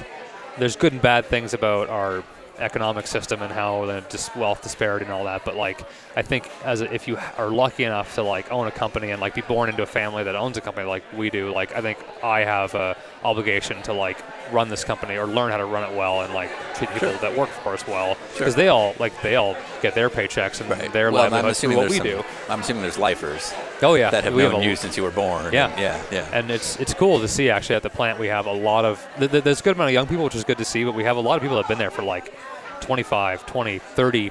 there's 0.58 0.76
good 0.76 0.92
and 0.92 1.00
bad 1.00 1.24
things 1.24 1.54
about 1.54 1.88
our 1.88 2.22
economic 2.60 3.06
system 3.06 3.42
and 3.42 3.52
how 3.52 3.86
the 3.86 4.00
dis- 4.08 4.30
wealth 4.36 4.62
disparity 4.62 5.04
and 5.04 5.12
all 5.12 5.24
that. 5.24 5.44
But 5.44 5.56
like, 5.56 5.80
I 6.18 6.22
think 6.22 6.50
as 6.64 6.80
a, 6.80 6.92
if 6.92 7.06
you 7.06 7.16
are 7.36 7.48
lucky 7.48 7.84
enough 7.84 8.16
to 8.16 8.24
like 8.24 8.50
own 8.50 8.66
a 8.66 8.72
company 8.72 9.12
and 9.12 9.20
like 9.20 9.36
be 9.36 9.40
born 9.42 9.68
into 9.70 9.84
a 9.84 9.86
family 9.86 10.24
that 10.24 10.34
owns 10.34 10.56
a 10.56 10.60
company 10.60 10.84
like 10.84 11.04
we 11.16 11.30
do, 11.30 11.52
like 11.54 11.76
I 11.76 11.80
think 11.80 11.96
I 12.24 12.40
have 12.40 12.74
a 12.74 12.96
obligation 13.22 13.80
to 13.82 13.92
like 13.92 14.18
run 14.50 14.68
this 14.68 14.82
company 14.82 15.16
or 15.16 15.28
learn 15.28 15.52
how 15.52 15.58
to 15.58 15.64
run 15.64 15.88
it 15.88 15.96
well 15.96 16.22
and 16.22 16.34
like 16.34 16.50
treat 16.74 16.90
people 16.90 17.12
that 17.20 17.36
work 17.38 17.48
for 17.50 17.72
us 17.74 17.86
well 17.86 18.16
because 18.36 18.56
they 18.56 18.66
all 18.66 18.94
like 18.98 19.12
they 19.22 19.36
all 19.36 19.54
get 19.80 19.94
their 19.94 20.10
paychecks 20.10 20.60
and 20.60 20.68
Right. 20.68 20.92
their 20.92 21.12
well, 21.12 21.22
livelihoods 21.22 21.60
through 21.60 21.76
what 21.76 21.88
we 21.88 21.98
some- 21.98 22.06
do. 22.06 22.24
I'm 22.48 22.60
assuming 22.62 22.82
there's 22.82 22.98
lifers 22.98 23.52
Oh 23.80 23.94
yeah, 23.94 24.10
that 24.10 24.24
have 24.24 24.34
we 24.34 24.42
known 24.42 24.62
a- 24.62 24.64
you 24.64 24.74
since 24.74 24.96
you 24.96 25.04
were 25.04 25.12
born. 25.12 25.52
Yeah, 25.52 25.68
and- 25.70 25.80
yeah, 25.80 26.02
yeah. 26.10 26.28
And 26.32 26.50
it's 26.50 26.74
it's 26.80 26.94
cool 26.94 27.20
to 27.20 27.28
see 27.28 27.48
actually 27.48 27.76
at 27.76 27.84
the 27.84 27.90
plant 27.90 28.18
we 28.18 28.26
have 28.26 28.46
a 28.46 28.52
lot 28.52 28.84
of 28.84 29.06
th- 29.20 29.30
th- 29.30 29.44
there's 29.44 29.60
a 29.60 29.62
good 29.62 29.76
amount 29.76 29.90
of 29.90 29.94
young 29.94 30.08
people 30.08 30.24
which 30.24 30.34
is 30.34 30.42
good 30.42 30.58
to 30.58 30.64
see, 30.64 30.82
but 30.82 30.94
we 30.96 31.04
have 31.04 31.16
a 31.16 31.20
lot 31.20 31.36
of 31.36 31.42
people 31.42 31.56
that 31.58 31.62
have 31.66 31.68
been 31.68 31.78
there 31.78 31.92
for 31.92 32.02
like 32.02 32.34
25, 32.80 33.44
20, 33.46 33.78
30, 33.78 34.30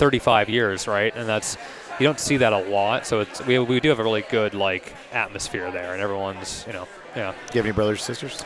35 0.00 0.48
years, 0.48 0.88
right? 0.88 1.14
And 1.14 1.28
that's 1.28 1.58
you 2.00 2.06
don't 2.06 2.18
see 2.18 2.38
that 2.38 2.54
a 2.54 2.58
lot. 2.58 3.06
So 3.06 3.20
it's 3.20 3.44
we, 3.46 3.58
we 3.58 3.78
do 3.78 3.90
have 3.90 4.00
a 4.00 4.02
really 4.02 4.22
good 4.22 4.54
like 4.54 4.94
atmosphere 5.12 5.70
there, 5.70 5.92
and 5.92 6.02
everyone's 6.02 6.64
you 6.66 6.72
know 6.72 6.88
yeah. 7.14 7.32
Do 7.32 7.38
you 7.52 7.58
have 7.58 7.66
any 7.66 7.74
brothers 7.74 7.98
or 7.98 8.02
sisters? 8.02 8.42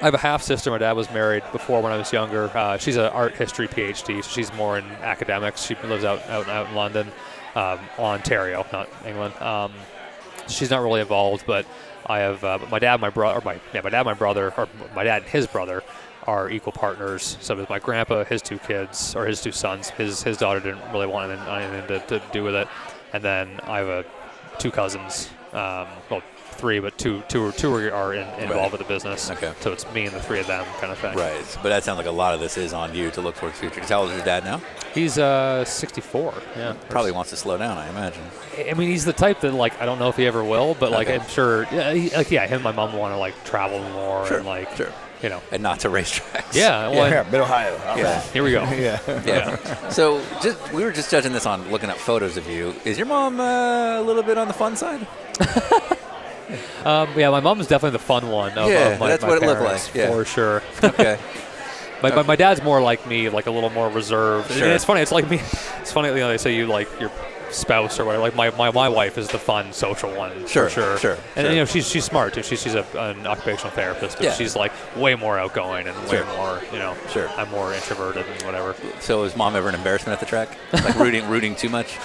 I 0.00 0.06
have 0.06 0.14
a 0.14 0.18
half 0.18 0.42
sister. 0.42 0.70
My 0.70 0.78
dad 0.78 0.92
was 0.92 1.10
married 1.10 1.42
before 1.52 1.82
when 1.82 1.92
I 1.92 1.98
was 1.98 2.10
younger. 2.10 2.44
Uh, 2.56 2.78
she's 2.78 2.96
an 2.96 3.04
art 3.12 3.34
history 3.34 3.68
PhD, 3.68 4.24
so 4.24 4.30
she's 4.30 4.50
more 4.54 4.78
in 4.78 4.84
academics. 5.02 5.62
She 5.62 5.74
lives 5.84 6.04
out 6.04 6.26
out, 6.30 6.48
out 6.48 6.68
in 6.68 6.74
London, 6.74 7.08
um, 7.54 7.78
Ontario, 7.98 8.66
not 8.72 8.88
England. 9.04 9.34
Um, 9.42 9.72
she's 10.48 10.70
not 10.70 10.80
really 10.80 11.02
involved, 11.02 11.44
but 11.46 11.66
I 12.06 12.20
have. 12.20 12.42
Uh, 12.42 12.58
my 12.70 12.78
dad, 12.78 13.02
my 13.02 13.10
brother, 13.10 13.42
my 13.44 13.60
yeah, 13.74 13.82
my 13.82 13.90
dad, 13.90 14.06
my 14.06 14.14
brother, 14.14 14.54
or 14.56 14.66
my 14.96 15.04
dad 15.04 15.22
and 15.22 15.30
his 15.30 15.46
brother 15.46 15.82
are 16.26 16.50
equal 16.50 16.72
partners. 16.72 17.36
So 17.40 17.56
with 17.56 17.68
my 17.70 17.78
grandpa, 17.78 18.24
his 18.24 18.42
two 18.42 18.58
kids 18.58 19.14
or 19.16 19.26
his 19.26 19.40
two 19.40 19.52
sons, 19.52 19.90
his 19.90 20.22
his 20.22 20.36
daughter 20.36 20.60
didn't 20.60 20.82
really 20.92 21.06
want 21.06 21.30
anything, 21.30 21.48
anything 21.48 21.86
to, 21.88 22.18
to 22.18 22.22
do 22.32 22.42
with 22.44 22.54
it, 22.54 22.68
and 23.12 23.22
then 23.22 23.60
I 23.64 23.78
have 23.78 23.88
a 23.88 24.04
two 24.58 24.70
cousins. 24.70 25.30
Um, 25.52 25.88
well, 26.10 26.22
three, 26.52 26.78
but 26.78 26.96
two 26.98 27.22
two 27.28 27.50
two 27.52 27.74
are, 27.74 27.92
are 27.92 28.12
in, 28.14 28.28
involved 28.38 28.50
Right. 28.54 28.72
with 28.72 28.80
the 28.82 28.86
business. 28.86 29.30
Okay. 29.30 29.52
So 29.60 29.72
it's 29.72 29.90
me 29.92 30.04
and 30.06 30.14
the 30.14 30.20
three 30.20 30.38
of 30.40 30.46
them 30.46 30.64
kind 30.78 30.92
of 30.92 30.98
thing. 30.98 31.16
Right, 31.16 31.58
but 31.62 31.70
that 31.70 31.82
sounds 31.84 31.96
like 31.96 32.06
a 32.06 32.10
lot 32.10 32.34
of 32.34 32.40
this 32.40 32.56
is 32.58 32.72
on 32.72 32.94
you 32.94 33.10
to 33.12 33.20
look 33.20 33.36
towards 33.36 33.54
the 33.54 33.60
future. 33.62 33.80
'Cause 33.80 33.88
how 33.88 34.00
old 34.02 34.10
is 34.10 34.16
your 34.16 34.24
dad 34.24 34.44
now? 34.44 34.60
He's 34.94 35.18
uh 35.18 35.64
64. 35.64 36.34
Yeah. 36.56 36.74
Probably 36.88 37.10
wants 37.12 37.30
to 37.30 37.36
slow 37.36 37.56
down, 37.56 37.78
I 37.78 37.88
imagine. 37.88 38.22
I 38.68 38.74
mean, 38.74 38.90
he's 38.90 39.04
the 39.06 39.12
type 39.14 39.40
that 39.40 39.54
like 39.54 39.80
I 39.80 39.86
don't 39.86 39.98
know 39.98 40.08
if 40.08 40.16
he 40.16 40.26
ever 40.26 40.44
will, 40.44 40.74
but 40.74 40.92
like 40.92 41.08
Okay. 41.08 41.16
I'm 41.18 41.28
sure. 41.28 41.66
Yeah, 41.72 41.92
he, 41.94 42.10
like 42.10 42.30
yeah, 42.30 42.46
him 42.46 42.56
and 42.56 42.64
my 42.64 42.72
mom 42.72 42.92
want 42.92 43.14
to 43.14 43.18
like 43.18 43.34
travel 43.44 43.80
more 43.90 44.26
Sure, 44.26 44.36
and 44.38 44.46
like 44.46 44.76
sure. 44.76 44.92
You 45.22 45.28
know. 45.28 45.42
And 45.50 45.62
not 45.62 45.80
to 45.80 45.88
racetracks. 45.88 46.54
Yeah. 46.54 46.88
Well, 46.88 47.10
yeah, 47.10 47.28
Mid 47.30 47.40
Ohio. 47.40 47.74
Yeah. 47.96 48.20
Here 48.32 48.42
we 48.42 48.52
go. 48.52 48.62
yeah. 48.70 49.00
Yeah. 49.24 49.88
so 49.88 50.22
just 50.42 50.72
we 50.72 50.84
were 50.84 50.92
just 50.92 51.10
judging 51.10 51.32
this 51.32 51.46
on 51.46 51.70
looking 51.70 51.90
at 51.90 51.96
photos 51.96 52.36
of 52.36 52.48
you. 52.48 52.74
Is 52.84 52.98
your 52.98 53.06
mom 53.06 53.40
uh, 53.40 54.00
a 54.00 54.02
little 54.02 54.22
bit 54.22 54.38
on 54.38 54.48
the 54.48 54.54
fun 54.54 54.76
side? 54.76 55.06
Um, 56.84 57.10
yeah, 57.16 57.30
my 57.30 57.40
mom's 57.40 57.66
definitely 57.66 57.96
the 57.98 58.04
fun 58.04 58.28
one. 58.28 58.56
Of, 58.58 58.70
Yeah, 58.70 58.88
of 58.88 59.00
my, 59.00 59.08
that's 59.08 59.22
my 59.22 59.28
what 59.28 59.42
it 59.42 59.46
looked 59.46 59.62
like, 59.62 59.94
yeah. 59.94 60.10
for 60.10 60.24
sure. 60.24 60.62
Okay. 60.82 61.18
My, 62.02 62.10
my, 62.14 62.22
my 62.22 62.36
dad's 62.36 62.62
more 62.62 62.80
like 62.80 63.06
me, 63.06 63.28
like 63.28 63.46
a 63.46 63.50
little 63.50 63.68
more 63.68 63.90
reserved. 63.90 64.50
Sure. 64.50 64.64
And 64.64 64.72
it's 64.72 64.86
funny. 64.86 65.02
It's 65.02 65.12
like 65.12 65.28
me. 65.28 65.38
It's 65.80 65.92
funny. 65.92 66.08
You 66.08 66.14
know, 66.14 66.28
they 66.28 66.38
say 66.38 66.56
you 66.56 66.66
like 66.66 66.88
your 66.98 67.10
spouse 67.52 67.98
or 68.00 68.04
whatever. 68.04 68.22
Like 68.22 68.34
my, 68.34 68.50
my, 68.50 68.70
my 68.70 68.88
wife 68.88 69.18
is 69.18 69.28
the 69.28 69.38
fun 69.38 69.72
social 69.72 70.10
one. 70.14 70.46
Sure, 70.46 70.64
for 70.68 70.70
sure. 70.70 70.98
sure, 70.98 71.18
And 71.36 71.44
sure. 71.46 71.50
you 71.50 71.56
know 71.60 71.64
she's 71.64 71.88
she's 71.88 72.04
smart 72.04 72.34
too. 72.34 72.42
She's 72.42 72.62
she's 72.62 72.74
a, 72.74 72.84
an 72.98 73.26
occupational 73.26 73.70
therapist, 73.70 74.16
but 74.18 74.24
Yeah. 74.24 74.32
she's 74.34 74.56
like 74.56 74.72
way 74.96 75.14
more 75.14 75.38
outgoing 75.38 75.86
and 75.88 75.96
Sure. 76.08 76.24
way 76.24 76.36
more. 76.36 76.60
You 76.72 76.78
know. 76.78 76.96
Sure. 77.10 77.28
I'm 77.30 77.50
more 77.50 77.72
introverted 77.74 78.26
and 78.26 78.42
whatever. 78.42 78.74
so 79.00 79.24
is 79.24 79.36
mom 79.36 79.56
ever 79.56 79.68
an 79.68 79.74
embarrassment 79.74 80.14
at 80.14 80.20
the 80.20 80.26
track? 80.26 80.56
Like 80.72 80.98
rooting 80.98 81.28
rooting 81.28 81.54
too 81.56 81.68
much? 81.68 81.96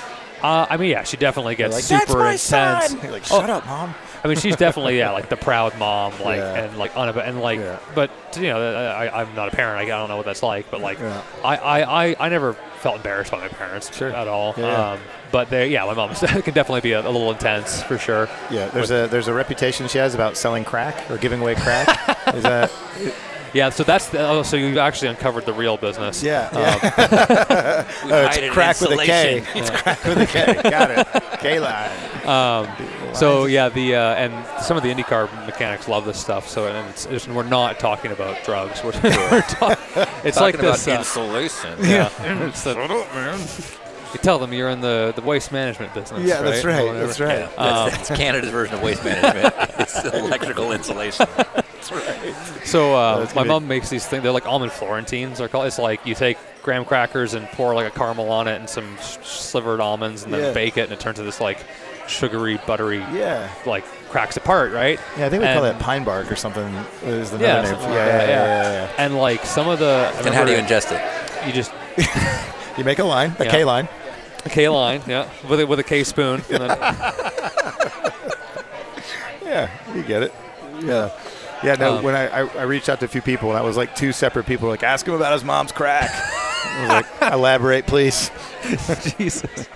Uh, 0.44 0.68
I 0.70 0.78
mean, 0.78 0.92
yeah, 0.92 1.04
she 1.04 1.18
definitely 1.18 1.56
gets 1.56 1.74
Like, 1.74 1.84
super 1.84 2.20
That's 2.24 2.52
my 2.52 2.76
intense. 2.90 3.04
like, 3.12 3.24
Oh, 3.32 3.40
shut 3.40 3.50
up, 3.50 3.66
mom. 3.66 3.96
I 4.24 4.28
mean, 4.28 4.38
she's 4.38 4.56
definitely 4.56 4.98
yeah, 4.98 5.12
like 5.12 5.30
the 5.30 5.38
proud 5.38 5.76
mom, 5.80 6.12
like 6.24 6.38
Yeah. 6.38 6.54
and 6.66 6.78
like 6.78 6.94
unab- 6.94 7.26
and 7.28 7.42
like, 7.42 7.60
Yeah. 7.60 7.80
but 7.96 8.12
you 8.36 8.44
know, 8.50 8.60
I, 8.62 9.22
I'm 9.22 9.34
not 9.34 9.52
a 9.52 9.56
parent. 9.56 9.80
I, 9.80 9.86
don't 9.86 10.10
know 10.10 10.18
what 10.18 10.26
that's 10.26 10.44
like, 10.44 10.70
but 10.70 10.82
like, 10.82 11.00
Yeah. 11.00 11.22
I, 11.44 11.56
I, 11.56 12.06
I, 12.08 12.16
I 12.20 12.30
never 12.30 12.54
felt 12.82 12.98
embarrassed 12.98 13.32
by 13.32 13.40
my 13.40 13.48
parents 13.48 13.90
at 14.02 14.28
all. 14.28 14.54
Yeah. 14.58 14.92
Um, 14.92 15.00
but 15.36 15.50
they, 15.50 15.68
yeah, 15.68 15.84
my 15.84 15.94
mom 15.94 16.16
can 16.16 16.54
definitely 16.54 16.80
be 16.80 16.94
a, 16.94 17.02
a 17.02 17.12
little 17.12 17.30
intense 17.30 17.84
for 17.84 17.98
sure. 17.98 18.30
Yeah, 18.50 18.70
there's 18.70 18.90
a 18.90 19.08
there's 19.08 19.28
a 19.28 19.34
reputation 19.34 19.90
she 19.90 19.98
has 19.98 20.16
about 20.16 20.38
selling 20.38 20.64
crack 20.64 21.12
or 21.12 21.18
giving 21.18 21.42
away 21.42 21.56
crack. 21.56 21.90
Is 22.34 22.44
that? 22.44 22.72
Yeah, 23.54 23.70
so 23.70 23.86
that's 23.86 24.10
the, 24.10 24.20
oh, 24.20 24.44
so 24.44 24.58
you've 24.58 24.78
actually 24.78 25.08
uncovered 25.08 25.46
the 25.46 25.54
real 25.54 25.78
business. 25.78 26.22
Yeah, 26.22 26.50
Um, 26.52 26.62
yeah. 26.62 27.86
We 28.06 28.12
Oh, 28.12 28.26
it's 28.30 28.54
crack 28.54 28.82
with 28.82 28.92
a 28.92 28.98
K. 29.06 29.38
insulation. 29.38 29.58
It's 29.64 29.70
crack 29.82 30.04
with 30.04 30.18
a 30.18 30.26
K. 30.26 30.70
Got 30.70 30.92
it. 30.92 31.40
K 31.40 31.60
line. 31.62 32.28
Um, 32.28 32.68
so 33.16 33.46
yeah, 33.46 33.70
the 33.70 33.96
uh, 33.96 34.16
and 34.16 34.34
some 34.62 34.76
of 34.76 34.84
the 34.84 34.90
IndyCar 34.94 35.46
mechanics 35.46 35.88
love 35.88 36.04
this 36.04 36.20
stuff. 36.20 36.50
So 36.50 36.68
and 36.68 36.90
it's, 36.90 37.06
it's, 37.06 37.28
we're 37.30 37.44
not 37.44 37.80
talking 37.80 38.12
about 38.12 38.44
drugs. 38.44 38.84
We're, 38.84 38.92
we're 39.02 39.42
talk, 39.44 39.80
it's 40.26 40.36
like 40.38 40.56
Talking 40.56 40.60
about 40.60 40.80
this. 40.80 40.88
uh, 40.90 40.98
insulation. 40.98 41.78
yeah, 41.80 42.10
it's 42.48 42.64
the- 42.66 42.76
you 44.16 44.20
tell 44.24 44.40
them 44.40 44.54
you're 44.54 44.70
in 44.70 44.82
the, 44.82 45.14
the 45.16 45.22
waste 45.22 45.52
management 45.52 45.94
business. 45.94 46.28
Yeah, 46.28 46.42
that's 46.42 46.64
right. 46.64 46.92
That's 46.94 47.20
right. 47.20 47.40
Yeah, 47.40 47.50
that's, 47.58 48.08
that's 48.08 48.18
Canada's 48.20 48.50
version 48.50 48.76
of 48.76 48.82
waste 48.82 49.04
management. 49.04 49.54
it's 49.80 50.04
electrical 50.06 50.72
insulation. 50.72 51.28
That's 51.86 51.92
right. 51.92 52.36
So 52.66 52.96
uh, 52.96 53.20
that's 53.20 53.36
my 53.36 53.44
good. 53.44 53.50
mom 53.50 53.68
makes 53.68 53.90
these 53.92 54.08
things. 54.08 54.24
They're 54.24 54.32
like 54.32 54.48
almond 54.48 54.72
Florentines. 54.72 55.38
They're 55.38 55.48
called. 55.48 55.68
It's 55.68 55.78
like 55.78 56.04
you 56.04 56.16
take 56.16 56.40
graham 56.64 56.84
crackers 56.84 57.36
and 57.36 57.46
pour 57.50 57.76
like 57.76 57.86
a 57.86 57.92
caramel 57.96 58.32
on 58.32 58.48
it 58.48 58.56
and 58.60 58.68
some 58.68 58.98
sh- 58.98 59.18
slivered 59.24 59.80
almonds 59.80 60.24
and 60.24 60.34
then 60.34 60.46
Yeah. 60.46 60.52
bake 60.54 60.78
it 60.78 60.86
and 60.86 60.94
it 60.94 61.00
turns 61.00 61.20
into 61.20 61.28
this 61.30 61.40
like 61.40 61.60
sugary, 62.08 62.60
buttery, 62.66 62.98
Yeah. 63.14 63.52
like 63.68 63.86
cracks 64.10 64.36
apart, 64.36 64.72
right? 64.74 65.00
Yeah, 65.16 65.28
I 65.28 65.30
think 65.30 65.44
we 65.44 65.48
call 65.48 65.62
that 65.62 65.78
pine 65.78 66.04
bark 66.04 66.32
or 66.32 66.36
something. 66.36 66.66
Is 67.04 67.30
the 67.30 67.38
Yeah, 67.38 67.62
name? 67.62 67.66
something 67.68 67.92
yeah, 67.92 67.98
like 68.00 68.08
yeah, 68.08 68.18
yeah, 68.22 68.28
yeah. 68.30 68.64
yeah, 68.64 68.72
yeah. 68.86 68.92
And 68.98 69.16
like 69.20 69.46
some 69.46 69.68
of 69.70 69.78
the 69.78 70.12
I 70.16 70.20
And 70.22 70.34
how 70.34 70.44
do 70.44 70.54
you 70.54 70.58
ingest 70.58 70.92
it? 70.92 71.46
you 71.48 71.54
just 71.54 71.72
You 72.80 72.84
make 72.84 72.98
a 72.98 73.04
line, 73.04 73.36
a 73.38 73.46
Yeah. 73.46 73.52
K 73.52 73.64
line. 73.64 73.88
A 74.46 74.50
K 74.50 74.70
line, 74.70 75.02
yeah, 75.08 75.28
with 75.50 75.60
a, 75.60 75.68
with 75.68 75.80
a 75.80 75.84
K 75.84 76.04
spoon. 76.04 76.42
And 76.50 76.62
then, 76.64 76.70
Yeah, 79.44 79.70
you 79.96 80.04
get 80.04 80.24
it. 80.24 80.34
Yeah. 80.82 81.12
Yeah, 81.64 81.76
no, 81.76 81.98
Um, 81.98 82.04
when 82.04 82.16
I, 82.16 82.28
I, 82.28 82.48
I 82.60 82.64
reached 82.64 82.90
out 82.90 83.00
to 83.00 83.06
a 83.06 83.08
few 83.08 83.22
people, 83.22 83.50
and 83.50 83.58
I 83.58 83.62
was 83.62 83.78
like 83.78 83.96
two 83.96 84.12
separate 84.12 84.46
people, 84.46 84.68
like, 84.68 84.84
ask 84.84 85.08
him 85.08 85.14
about 85.14 85.34
his 85.34 85.44
mom's 85.44 85.72
crack. 85.72 86.10
I 86.14 86.82
was 86.82 86.90
like, 87.22 87.34
elaborate, 87.34 87.88
please. 87.88 88.30
Jesus. 89.18 89.68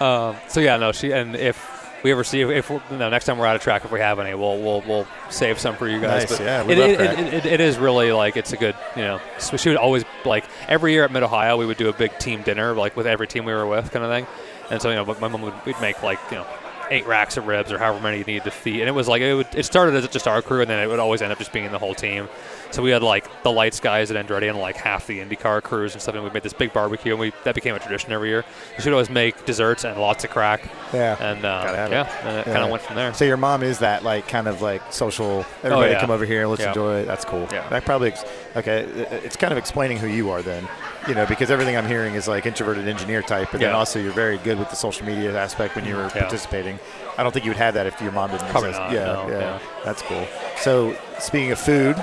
um, 0.00 0.36
so 0.48 0.60
yeah, 0.60 0.76
no, 0.76 0.92
she 0.92 1.12
and 1.12 1.36
if 1.36 1.56
we 2.02 2.12
ever 2.12 2.24
see 2.24 2.40
if, 2.40 2.48
if 2.50 2.70
we're- 2.70 2.82
no, 2.90 3.08
next 3.10 3.24
time 3.26 3.38
we're 3.38 3.46
out 3.46 3.56
of 3.56 3.62
track, 3.62 3.84
if 3.84 3.92
we 3.92 4.00
have 4.00 4.18
any, 4.18 4.34
we'll 4.34 4.58
we'll 4.58 4.80
we'll 4.82 5.06
save 5.30 5.58
some 5.58 5.76
for 5.76 5.88
you 5.88 6.00
guys. 6.00 6.30
Nice, 6.30 6.38
But 6.38 6.44
yeah, 6.44 6.64
we 6.64 6.74
it, 6.74 6.78
love 6.78 6.90
it, 6.90 7.00
it, 7.00 7.34
it, 7.34 7.46
it 7.46 7.60
is 7.60 7.78
really 7.78 8.12
like 8.12 8.36
it's 8.36 8.52
a 8.52 8.56
good, 8.56 8.74
you 8.96 9.02
know. 9.02 9.20
So 9.38 9.56
she 9.56 9.68
would 9.68 9.78
always 9.78 10.04
like 10.24 10.44
every 10.68 10.92
year 10.92 11.04
at 11.04 11.12
Mid 11.12 11.22
Ohio, 11.22 11.56
we 11.56 11.66
would 11.66 11.76
do 11.78 11.88
a 11.88 11.92
big 11.92 12.18
team 12.18 12.42
dinner, 12.42 12.74
like 12.74 12.96
with 12.96 13.06
every 13.06 13.26
team 13.26 13.44
we 13.44 13.52
were 13.52 13.66
with, 13.66 13.90
kind 13.90 14.04
of 14.04 14.10
thing. 14.10 14.26
And 14.70 14.80
so 14.80 14.88
you 14.90 14.96
know, 14.96 15.04
my 15.20 15.28
mom 15.28 15.42
would 15.42 15.54
we'd 15.66 15.80
make 15.80 16.02
like 16.02 16.18
you 16.30 16.38
know. 16.38 16.46
Eight 16.92 17.06
racks 17.06 17.36
of 17.36 17.46
ribs, 17.46 17.70
or 17.70 17.78
however 17.78 18.00
many 18.00 18.18
you 18.18 18.24
needed 18.24 18.42
to 18.42 18.50
feed, 18.50 18.80
and 18.80 18.88
it 18.88 18.92
was 18.92 19.06
like 19.06 19.22
it, 19.22 19.32
would, 19.32 19.46
it 19.54 19.64
started 19.64 19.94
as 19.94 20.08
just 20.08 20.26
our 20.26 20.42
crew, 20.42 20.60
and 20.60 20.68
then 20.68 20.80
it 20.82 20.88
would 20.88 20.98
always 20.98 21.22
end 21.22 21.30
up 21.30 21.38
just 21.38 21.52
being 21.52 21.70
the 21.70 21.78
whole 21.78 21.94
team. 21.94 22.28
So 22.70 22.82
we 22.82 22.90
had 22.90 23.02
like 23.02 23.42
the 23.42 23.50
lights 23.50 23.80
guys 23.80 24.10
at 24.10 24.26
Andretti 24.26 24.48
and 24.48 24.58
like 24.58 24.76
half 24.76 25.06
the 25.06 25.18
IndyCar 25.20 25.62
crews 25.62 25.92
and 25.94 26.00
stuff, 26.02 26.14
and 26.14 26.22
we 26.24 26.30
made 26.30 26.42
this 26.42 26.52
big 26.52 26.72
barbecue, 26.72 27.12
and 27.12 27.20
we 27.20 27.32
that 27.44 27.54
became 27.54 27.74
a 27.74 27.78
tradition 27.78 28.12
every 28.12 28.28
year. 28.28 28.44
We 28.76 28.82
should 28.82 28.92
always 28.92 29.10
make 29.10 29.44
desserts 29.44 29.84
and 29.84 30.00
lots 30.00 30.24
of 30.24 30.30
crack, 30.30 30.62
Yeah. 30.92 31.16
and 31.20 31.44
uh, 31.44 31.64
Gotta 31.64 31.84
it. 31.86 31.90
yeah, 31.90 32.28
and 32.28 32.38
it 32.38 32.46
Yeah. 32.46 32.52
kind 32.52 32.64
of 32.64 32.70
went 32.70 32.82
from 32.82 32.96
there. 32.96 33.12
So 33.14 33.24
your 33.24 33.36
mom 33.36 33.62
is 33.62 33.78
that 33.80 34.04
like 34.04 34.28
kind 34.28 34.46
of 34.48 34.62
like 34.62 34.82
social. 34.92 35.44
Everybody 35.62 35.88
Oh, 35.88 35.92
yeah. 35.92 36.00
come 36.00 36.10
over 36.10 36.24
here, 36.24 36.46
let's 36.46 36.62
Yeah. 36.62 36.68
enjoy 36.68 37.00
it. 37.00 37.06
That's 37.06 37.24
cool. 37.24 37.48
Yeah. 37.52 37.68
That 37.70 37.84
probably 37.84 38.08
ex- 38.12 38.24
okay. 38.56 38.80
It's 39.24 39.36
kind 39.36 39.52
of 39.52 39.58
explaining 39.58 39.98
who 39.98 40.06
you 40.06 40.30
are 40.30 40.42
then, 40.42 40.68
you 41.08 41.14
know, 41.14 41.26
because 41.26 41.50
everything 41.50 41.76
I'm 41.76 41.86
hearing 41.88 42.14
is 42.14 42.28
like 42.28 42.46
introverted 42.46 42.86
engineer 42.86 43.22
type, 43.22 43.48
but 43.50 43.60
then 43.60 43.74
also 43.74 43.98
you're 43.98 44.12
very 44.12 44.38
good 44.38 44.58
with 44.58 44.70
the 44.70 44.76
social 44.76 45.04
media 45.06 45.36
aspect 45.36 45.74
when 45.74 45.84
you 45.84 45.96
were 45.96 46.04
Yeah. 46.14 46.20
participating. 46.20 46.78
I 47.18 47.22
don't 47.22 47.32
think 47.32 47.44
you 47.44 47.50
would 47.50 47.58
have 47.58 47.74
that 47.74 47.86
if 47.86 48.00
your 48.00 48.12
mom 48.12 48.30
didn't 48.30 48.48
Probably 48.48 48.70
exist. 48.70 48.82
not, 48.84 48.92
Yeah, 48.92 49.04
no, 49.12 49.28
yeah, 49.28 49.38
yeah. 49.38 49.58
that's 49.84 50.02
cool. 50.02 50.26
So 50.58 50.94
speaking 51.18 51.50
of 51.52 51.58
food, 51.58 52.02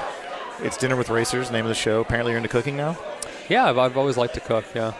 it's 0.59 0.77
dinner 0.77 0.95
with 0.95 1.09
racers. 1.09 1.51
Name 1.51 1.65
of 1.65 1.69
the 1.69 1.75
show. 1.75 2.01
Apparently 2.01 2.31
you're 2.31 2.37
into 2.37 2.49
cooking 2.49 2.77
now. 2.77 2.97
Yeah, 3.49 3.65
I've, 3.65 3.77
I've 3.77 3.97
always 3.97 4.17
liked 4.17 4.33
to 4.35 4.39
cook. 4.39 4.65
Yeah. 4.75 4.93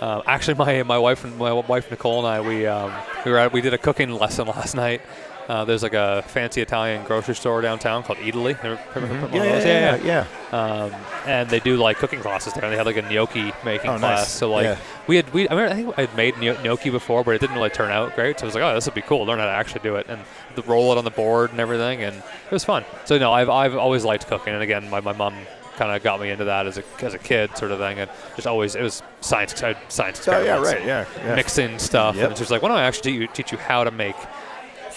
Um, 0.00 0.22
actually, 0.26 0.54
my 0.54 0.82
my 0.84 0.98
wife 0.98 1.24
and 1.24 1.36
my 1.38 1.52
wife 1.52 1.90
Nicole 1.90 2.18
and 2.18 2.28
I 2.28 2.40
we 2.40 2.66
um, 2.66 2.92
we 3.24 3.32
were 3.32 3.38
at, 3.38 3.52
we 3.52 3.60
did 3.60 3.74
a 3.74 3.78
cooking 3.78 4.10
lesson 4.18 4.46
last 4.46 4.74
night. 4.74 5.00
Uh, 5.48 5.64
there's 5.64 5.82
like 5.82 5.94
a 5.94 6.22
fancy 6.26 6.60
Italian 6.60 7.02
grocery 7.04 7.34
store 7.34 7.62
downtown 7.62 8.02
called 8.02 8.18
Eataly. 8.18 8.54
Heard 8.54 8.78
of 9.02 9.10
one 9.10 9.24
of 9.24 9.34
yeah, 9.34 9.96
yeah. 9.96 10.26
Um, 10.52 10.92
and 11.26 11.48
they 11.48 11.58
do 11.58 11.76
like 11.78 11.96
cooking 11.96 12.20
classes 12.20 12.52
there. 12.52 12.64
And 12.64 12.72
they 12.72 12.76
had 12.76 12.84
like 12.84 12.98
a 12.98 13.02
gnocchi 13.02 13.52
making 13.64 13.88
Oh, 13.88 13.94
nice. 13.94 14.00
class. 14.00 14.30
So 14.30 14.50
like 14.50 14.64
Yeah. 14.64 14.76
we 15.06 15.16
had 15.16 15.32
we 15.32 15.48
I, 15.48 15.54
mean, 15.54 15.64
I 15.64 15.74
think 15.74 15.94
I 15.98 16.02
had 16.02 16.14
made 16.16 16.36
gno- 16.36 16.60
gnocchi 16.62 16.90
before, 16.90 17.24
but 17.24 17.30
it 17.34 17.40
didn't 17.40 17.56
really 17.56 17.70
turn 17.70 17.90
out 17.90 18.14
great. 18.14 18.38
So 18.38 18.44
I 18.44 18.46
was 18.48 18.54
like, 18.54 18.64
oh, 18.64 18.74
this 18.74 18.84
would 18.84 18.94
be 18.94 19.00
cool. 19.00 19.24
Learn 19.24 19.38
how 19.38 19.46
to 19.46 19.50
actually 19.50 19.80
do 19.80 19.96
it 19.96 20.06
and 20.10 20.20
the, 20.54 20.60
roll 20.62 20.92
it 20.92 20.98
on 20.98 21.04
the 21.04 21.10
board 21.10 21.50
and 21.50 21.60
everything, 21.60 22.02
and 22.02 22.14
it 22.16 22.50
was 22.52 22.64
fun. 22.64 22.84
So 23.06 23.16
no, 23.16 23.32
I've 23.32 23.48
I've 23.48 23.74
always 23.76 24.04
liked 24.04 24.26
cooking. 24.26 24.52
And 24.52 24.62
again, 24.62 24.90
my 24.90 25.00
my 25.00 25.12
mom 25.14 25.34
kind 25.76 25.94
of 25.96 26.02
got 26.02 26.20
me 26.20 26.28
into 26.28 26.44
that 26.44 26.66
as 26.66 26.76
a 26.76 26.84
as 27.00 27.14
a 27.14 27.18
kid, 27.18 27.56
sort 27.56 27.70
of 27.70 27.78
thing, 27.78 28.00
and 28.00 28.10
just 28.36 28.46
always 28.46 28.74
it 28.74 28.82
was 28.82 29.02
science 29.22 29.58
had 29.58 29.78
science 29.88 30.28
Oh, 30.28 30.42
yeah, 30.42 30.58
right, 30.60 30.84
yeah, 30.84 31.06
yeah. 31.24 31.34
mixing 31.36 31.78
stuff, 31.78 32.16
Yep. 32.16 32.22
and 32.24 32.32
it's 32.32 32.40
just 32.40 32.50
like, 32.50 32.60
why 32.60 32.68
don't 32.68 32.76
I 32.78 32.82
actually 32.84 33.26
teach 33.28 33.50
you 33.52 33.56
how 33.58 33.84
to 33.84 33.90
make 33.90 34.16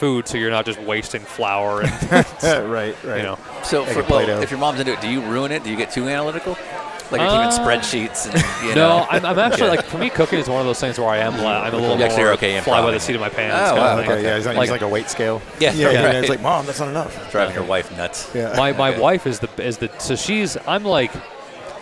food 0.01 0.27
so 0.27 0.35
you're 0.37 0.49
not 0.49 0.65
just 0.65 0.79
wasting 0.81 1.21
flour 1.21 1.81
and 1.81 1.91
right, 2.71 2.95
right. 3.03 3.17
you 3.17 3.23
know. 3.23 3.37
So, 3.63 3.85
for, 3.85 4.01
well, 4.03 4.27
if 4.41 4.49
your 4.49 4.59
mom's 4.59 4.79
into 4.79 4.93
it, 4.93 4.99
do 5.01 5.07
you 5.07 5.21
ruin 5.21 5.51
it? 5.51 5.63
Do 5.63 5.69
you 5.69 5.77
get 5.77 5.91
too 5.91 6.07
analytical? 6.09 6.57
Like 7.11 7.21
you're 7.21 7.29
Uh, 7.29 7.51
keeping 7.51 7.65
spreadsheets 7.65 8.25
and 8.25 8.35
you 8.69 8.73
No, 8.73 8.99
know. 8.99 9.07
I'm, 9.11 9.23
I'm 9.25 9.37
actually 9.37 9.69
like 9.69 9.83
for 9.83 9.97
me, 9.99 10.09
cooking 10.09 10.39
is 10.39 10.47
one 10.49 10.59
of 10.61 10.65
those 10.65 10.79
things 10.79 10.97
where 10.97 11.09
I 11.09 11.17
am. 11.17 11.33
li- 11.37 11.45
I'm 11.45 11.73
a 11.73 11.77
little 11.77 11.97
You 11.97 12.03
actually 12.05 12.23
more 12.23 12.33
okay 12.33 12.59
fly 12.61 12.79
by 12.81 12.87
improv-ing 12.87 12.93
the 12.93 12.99
seat 13.01 13.15
of 13.15 13.21
my 13.21 13.29
pants. 13.29 13.55
Oh, 13.71 13.75
kind 13.75 13.77
wow, 13.77 13.99
of 13.99 14.05
thing. 14.05 14.11
Okay, 14.13 14.23
yeah, 14.23 14.35
he's 14.37 14.45
like, 14.47 14.57
Like- 14.57 14.69
like 14.71 14.81
a 14.81 14.87
weight 14.87 15.09
scale. 15.09 15.41
Yeah, 15.59 15.73
yeah, 15.73 16.05
right. 16.05 16.15
It's 16.15 16.29
like, 16.29 16.41
mom, 16.41 16.65
that's 16.65 16.79
not 16.79 16.87
enough. 16.89 17.31
driving 17.31 17.53
your 17.53 17.65
wife 17.65 17.95
nuts. 17.97 18.31
Yeah. 18.33 18.55
my 18.57 18.71
my 18.73 18.89
Okay. 18.91 18.99
wife 19.01 19.27
is 19.27 19.39
the 19.39 19.49
is 19.61 19.77
the 19.77 19.89
so 19.99 20.15
she's 20.15 20.57
I'm 20.65 20.83
like 20.85 21.11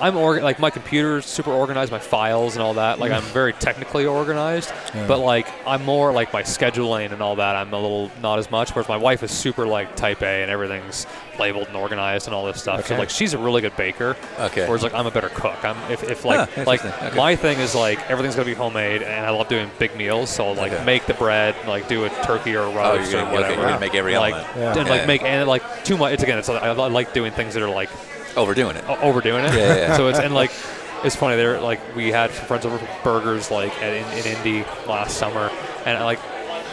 I'm 0.01 0.15
org- 0.17 0.41
like 0.43 0.59
my 0.59 0.69
computer's 0.69 1.26
super 1.26 1.51
organized, 1.51 1.91
my 1.91 1.99
files 1.99 2.55
and 2.55 2.63
all 2.63 2.76
that. 2.76 2.99
Like 2.99 3.11
I'm 3.11 3.21
very 3.23 3.53
technically 3.53 4.05
organized, 4.05 4.71
but 5.07 5.19
like 5.19 5.47
I'm 5.67 5.84
more 5.85 6.11
like 6.13 6.31
my 6.34 6.43
scheduling 6.43 7.11
and 7.11 7.21
all 7.21 7.35
that. 7.38 7.55
I'm 7.55 7.73
a 7.73 7.80
little 7.80 8.11
not 8.21 8.39
as 8.39 8.49
much. 8.49 8.71
Whereas 8.76 8.88
my 8.88 8.97
wife 8.97 9.23
is 9.23 9.31
super 9.31 9.67
like 9.67 9.95
type 9.95 10.21
A 10.21 10.41
and 10.41 10.49
everything's 10.49 11.05
labeled 11.38 11.67
and 11.67 11.76
organized 11.77 12.27
and 12.27 12.35
all 12.35 12.45
this 12.45 12.61
stuff. 12.61 12.88
So 12.88 12.97
like 12.97 13.09
she's 13.09 13.34
a 13.34 13.38
really 13.38 13.61
good 13.61 13.76
baker. 13.77 14.15
Okay. 14.39 14.65
Whereas 14.67 14.84
like 14.84 14.93
I'm 14.93 15.05
a 15.07 15.11
better 15.11 15.30
cook. 15.30 15.63
I'm 15.65 15.77
if, 15.91 16.03
if 16.03 16.23
like 16.26 16.49
Huh, 16.49 16.63
like. 16.65 16.84
Okay. 16.85 17.15
my 17.17 17.35
thing 17.35 17.59
is 17.59 17.76
like 17.76 17.99
everything's 18.09 18.35
gonna 18.35 18.45
be 18.45 18.53
homemade 18.53 19.01
and 19.03 19.26
I 19.26 19.30
love 19.31 19.47
doing 19.49 19.69
big 19.80 19.95
meals. 19.97 20.30
So 20.30 20.47
I'll, 20.47 20.55
like 20.55 20.71
Okay. 20.71 20.85
make 20.85 21.05
the 21.07 21.13
bread, 21.13 21.55
like 21.67 21.88
do 21.89 22.05
a 22.05 22.09
turkey 22.23 22.55
or 22.55 22.63
a 22.63 22.69
Oh, 22.71 22.95
roast 22.97 23.11
you're 23.11 23.21
or 23.21 23.26
gonna, 23.26 23.35
okay, 23.38 23.41
whatever. 23.41 23.53
you're 23.61 23.69
gonna 23.69 23.80
make 23.80 23.95
every 23.95 24.17
like, 24.17 24.34
element. 24.34 24.57
Yeah. 24.57 24.77
and 24.77 24.88
Yeah. 24.88 24.93
like 24.93 25.07
make 25.07 25.23
and 25.23 25.47
like 25.47 25.84
too 25.84 25.97
much. 25.97 26.13
It's 26.13 26.23
again, 26.23 26.38
it's 26.38 26.47
like, 26.49 26.61
I 26.63 26.71
like 26.71 27.13
doing 27.13 27.31
things 27.34 27.53
that 27.55 27.63
are 27.63 27.69
like 27.69 27.89
Overdoing 28.38 28.76
it. 28.77 28.84
overdoing 29.01 29.45
it. 29.45 29.53
Yeah, 29.53 29.57
yeah, 29.60 29.76
yeah. 29.76 29.97
so 29.97 30.07
it's 30.07 30.19
and 30.19 30.34
like 30.34 30.51
it's 31.03 31.15
funny. 31.15 31.35
They're 31.35 31.60
like 31.61 31.80
we 31.95 32.11
had 32.11 32.31
some 32.31 32.45
friends 32.45 32.65
over 32.65 32.77
for 32.77 32.88
burgers 33.03 33.49
like 33.51 33.73
at, 33.81 33.93
in, 33.93 34.06
in 34.26 34.38
Indy 34.38 34.64
last 34.88 35.18
summer, 35.18 35.49
and 35.85 35.97
I, 35.97 36.03
like. 36.03 36.19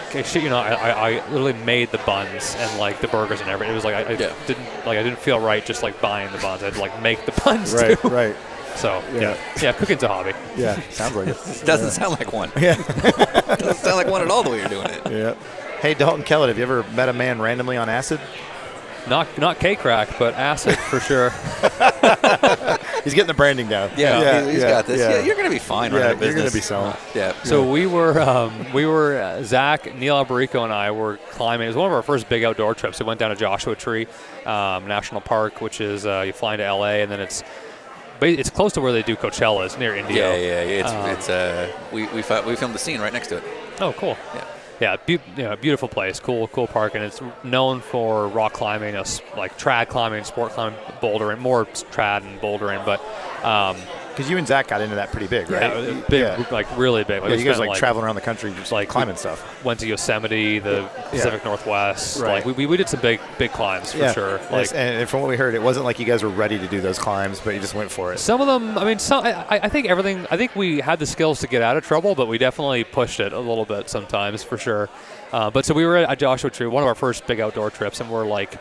okay, 0.09 0.23
Shit, 0.23 0.43
you 0.45 0.51
know, 0.51 0.59
I, 0.59 0.73
I, 0.73 0.91
I 1.21 1.29
literally 1.31 1.53
made 1.65 1.91
the 1.91 1.99
buns 1.99 2.55
and 2.59 2.79
like 2.79 3.01
the 3.01 3.09
burgers 3.09 3.41
and 3.41 3.51
everything. 3.51 3.73
It 3.73 3.77
was 3.77 3.85
like 3.85 3.95
I, 3.95 4.03
I 4.03 4.17
Yeah. 4.17 4.33
didn't 4.47 4.65
like 4.87 4.99
I 4.99 5.03
didn't 5.03 5.19
feel 5.19 5.39
right 5.41 5.65
just 5.65 5.83
like 5.83 6.01
buying 6.01 6.31
the 6.33 6.39
buns. 6.39 6.63
I 6.63 6.67
had 6.67 6.75
to 6.75 6.81
like 6.81 7.01
make 7.03 7.25
the 7.27 7.33
buns 7.45 7.75
Right, 7.75 7.99
too. 8.01 8.09
right. 8.09 8.37
So 8.77 9.03
Yeah. 9.15 9.21
yeah, 9.21 9.37
yeah, 9.63 9.73
cooking's 9.73 10.03
a 10.03 10.09
hobby. 10.09 10.33
Yeah, 10.57 10.79
sounds 10.91 11.15
like 11.17 11.29
it. 11.29 11.37
Doesn't 11.65 11.91
sound 11.93 12.19
like 12.19 12.33
one. 12.33 12.51
Yeah. 12.61 12.75
Doesn't 13.57 13.77
sound 13.77 13.97
like 13.97 14.07
one 14.09 14.23
at 14.23 14.31
all 14.31 14.43
the 14.43 14.51
way 14.51 14.59
you're 14.61 14.69
doing 14.69 14.89
it. 14.91 15.11
yeah. 15.11 15.35
Hey, 15.81 15.95
Dalton 15.95 16.23
Kellett, 16.25 16.49
have 16.49 16.57
you 16.59 16.63
ever 16.65 16.83
met 16.95 17.09
a 17.09 17.13
man 17.13 17.41
randomly 17.41 17.77
on 17.77 17.89
acid? 17.89 18.21
Not 19.09 19.39
not 19.39 19.59
K 19.61 19.77
crack, 19.77 20.09
but 20.19 20.35
acid 20.35 20.77
for 20.79 20.99
sure. 21.01 21.31
He's 23.05 23.15
getting 23.15 23.29
the 23.29 23.35
branding 23.35 23.69
down. 23.69 23.91
Yeah, 23.97 24.21
yeah 24.21 24.45
he- 24.45 24.51
he's 24.53 24.63
yeah, 24.63 24.69
got 24.71 24.87
this. 24.87 24.99
Yeah. 25.01 25.11
Yeah, 25.11 25.25
you're 25.25 25.37
going 25.37 25.47
to 25.47 25.51
be 25.55 25.61
fine 25.61 25.93
Yeah, 25.93 25.99
running 25.99 26.19
a 26.19 26.25
you're 26.25 26.35
business. 26.35 26.43
gonna 26.43 26.55
be 26.55 26.61
selling. 26.61 26.97
Yeah. 27.15 27.35
So 27.45 27.71
we 27.71 27.87
were, 27.87 28.21
um, 28.21 28.73
we 28.73 28.85
were 28.85 29.21
uh, 29.21 29.43
Zach, 29.45 29.95
Neil 29.97 30.25
Alberico, 30.25 30.65
and 30.65 30.73
I 30.73 30.91
were 30.91 31.19
climbing. 31.31 31.67
It 31.67 31.69
was 31.69 31.77
one 31.77 31.87
of 31.87 31.93
our 31.93 32.03
first 32.03 32.29
big 32.29 32.43
outdoor 32.43 32.75
trips. 32.75 32.99
We 32.99 33.07
went 33.07 33.21
down 33.21 33.31
to 33.31 33.37
Joshua 33.37 33.77
Tree 33.77 34.07
um, 34.45 34.89
National 34.89 35.21
Park, 35.21 35.61
which 35.61 35.81
is 35.81 36.05
uh, 36.05 36.25
you 36.27 36.33
fly 36.33 36.55
into 36.55 36.65
LA, 36.73 36.95
and 37.03 37.11
then 37.11 37.21
it's 37.21 37.45
it's 38.23 38.51
close 38.51 38.73
to 38.73 38.81
where 38.81 38.93
they 38.93 39.03
do 39.03 39.15
Coachella. 39.15 39.67
It's 39.67 39.79
near 39.79 39.95
Indio. 39.95 40.33
yeah, 40.33 40.37
yeah, 40.37 40.63
yeah. 40.63 40.81
It's, 40.81 40.91
Um, 40.91 41.11
it's 41.11 41.29
uh, 41.29 41.73
we 41.93 42.07
we, 42.09 42.23
fi- 42.23 42.45
we 42.45 42.57
filmed 42.57 42.75
the 42.75 42.79
scene 42.79 43.01
right 43.01 43.13
next 43.13 43.29
to 43.29 43.37
it. 43.37 43.45
Oh, 43.81 43.93
cool. 43.93 44.17
Yeah. 44.35 44.45
Yeah, 44.79 44.97
be- 45.07 45.21
yeah, 45.37 45.55
beautiful 45.57 45.89
place, 45.89 46.21
cool, 46.21 46.49
cool 46.49 46.67
park, 46.67 46.95
and 46.95 47.03
it's 47.03 47.21
known 47.43 47.81
for 47.81 48.29
rock 48.29 48.53
climbing, 48.53 48.95
like 49.37 49.59
trad 49.59 49.89
climbing, 49.89 50.25
sport 50.25 50.53
climbing, 50.53 50.79
bouldering, 51.01 51.39
more 51.39 51.65
trad 51.65 52.23
and 52.23 52.39
bouldering, 52.41 52.85
but 52.85 53.01
um, 53.45 53.77
Because 54.17 54.31
you 54.31 54.39
and 54.39 54.47
Zach 54.47 54.69
got 54.69 54.81
into 54.81 54.95
that 54.95 55.13
pretty 55.13 55.27
big, 55.27 55.51
right? 55.51 55.63
yeah, 55.63 56.03
big, 56.09 56.21
yeah. 56.21 56.47
like 56.51 56.67
really 56.79 57.05
big. 57.05 57.21
Like 57.21 57.31
Yeah, 57.31 57.37
you 57.37 57.45
guys 57.45 57.57
spent, 57.57 57.69
like, 57.69 57.79
traveling 57.79 58.07
around 58.07 58.15
the 58.15 58.23
country 58.23 58.51
just 58.53 58.73
like, 58.73 58.83
like 58.83 58.89
climbing 58.89 59.17
stuff. 59.17 59.63
went 59.63 59.81
to 59.81 59.87
Yosemite, 59.87 60.59
the 60.59 60.89
Pacific 61.11 61.45
Northwest. 61.45 62.19
Right. 62.21 62.37
Like 62.37 62.47
we, 62.47 62.53
we, 62.53 62.67
we 62.67 62.77
did 62.79 62.89
some 62.89 63.01
big 63.01 63.21
big 63.39 63.53
climbs 63.53 63.93
for 63.93 64.11
sure. 64.15 64.41
Like 64.51 64.71
and, 64.75 65.07
from 65.07 65.21
what 65.21 65.29
we 65.29 65.37
heard, 65.37 65.55
it 65.55 65.61
wasn't 65.63 65.85
like 65.85 65.99
you 65.99 66.07
guys 66.07 66.23
were 66.23 66.31
ready 66.31 66.59
to 66.59 66.67
do 66.67 66.81
those 66.81 66.99
climbs, 66.99 67.41
but 67.41 67.53
you 67.55 67.61
just 67.61 67.75
went 67.75 67.91
for 67.91 68.15
it. 68.15 68.19
some 68.19 68.41
of 68.41 68.47
them, 68.47 68.79
I 68.79 68.85
mean, 68.85 68.99
some 68.99 69.23
I, 69.25 69.33
I- 69.35 69.61
I 69.67 69.69
think 69.69 69.87
everything. 69.89 70.27
I 70.31 70.37
think 70.37 70.55
we 70.57 70.81
had 70.81 70.99
the 70.99 71.07
skills 71.07 71.41
to 71.41 71.47
get 71.49 71.61
out 71.61 71.77
of 71.77 71.85
trouble, 71.85 72.15
but 72.15 72.27
we 72.29 72.39
definitely 72.39 72.85
pushed 72.85 73.21
it 73.21 73.33
a 73.33 73.39
little 73.41 73.65
bit 73.65 73.91
sometimes 73.91 74.43
for 74.43 74.57
sure. 74.57 74.89
Uh, 75.33 75.51
but 75.51 75.65
so 75.65 75.75
we 75.75 75.85
were 75.85 75.97
at 75.97 76.19
Joshua 76.19 76.51
Tree, 76.51 76.67
one 76.67 76.83
of 76.83 76.87
our 76.87 76.95
first 76.95 77.27
big 77.27 77.41
outdoor 77.41 77.71
trips, 77.71 78.01
and 78.01 78.09
we're 78.09 78.25
like 78.25 78.61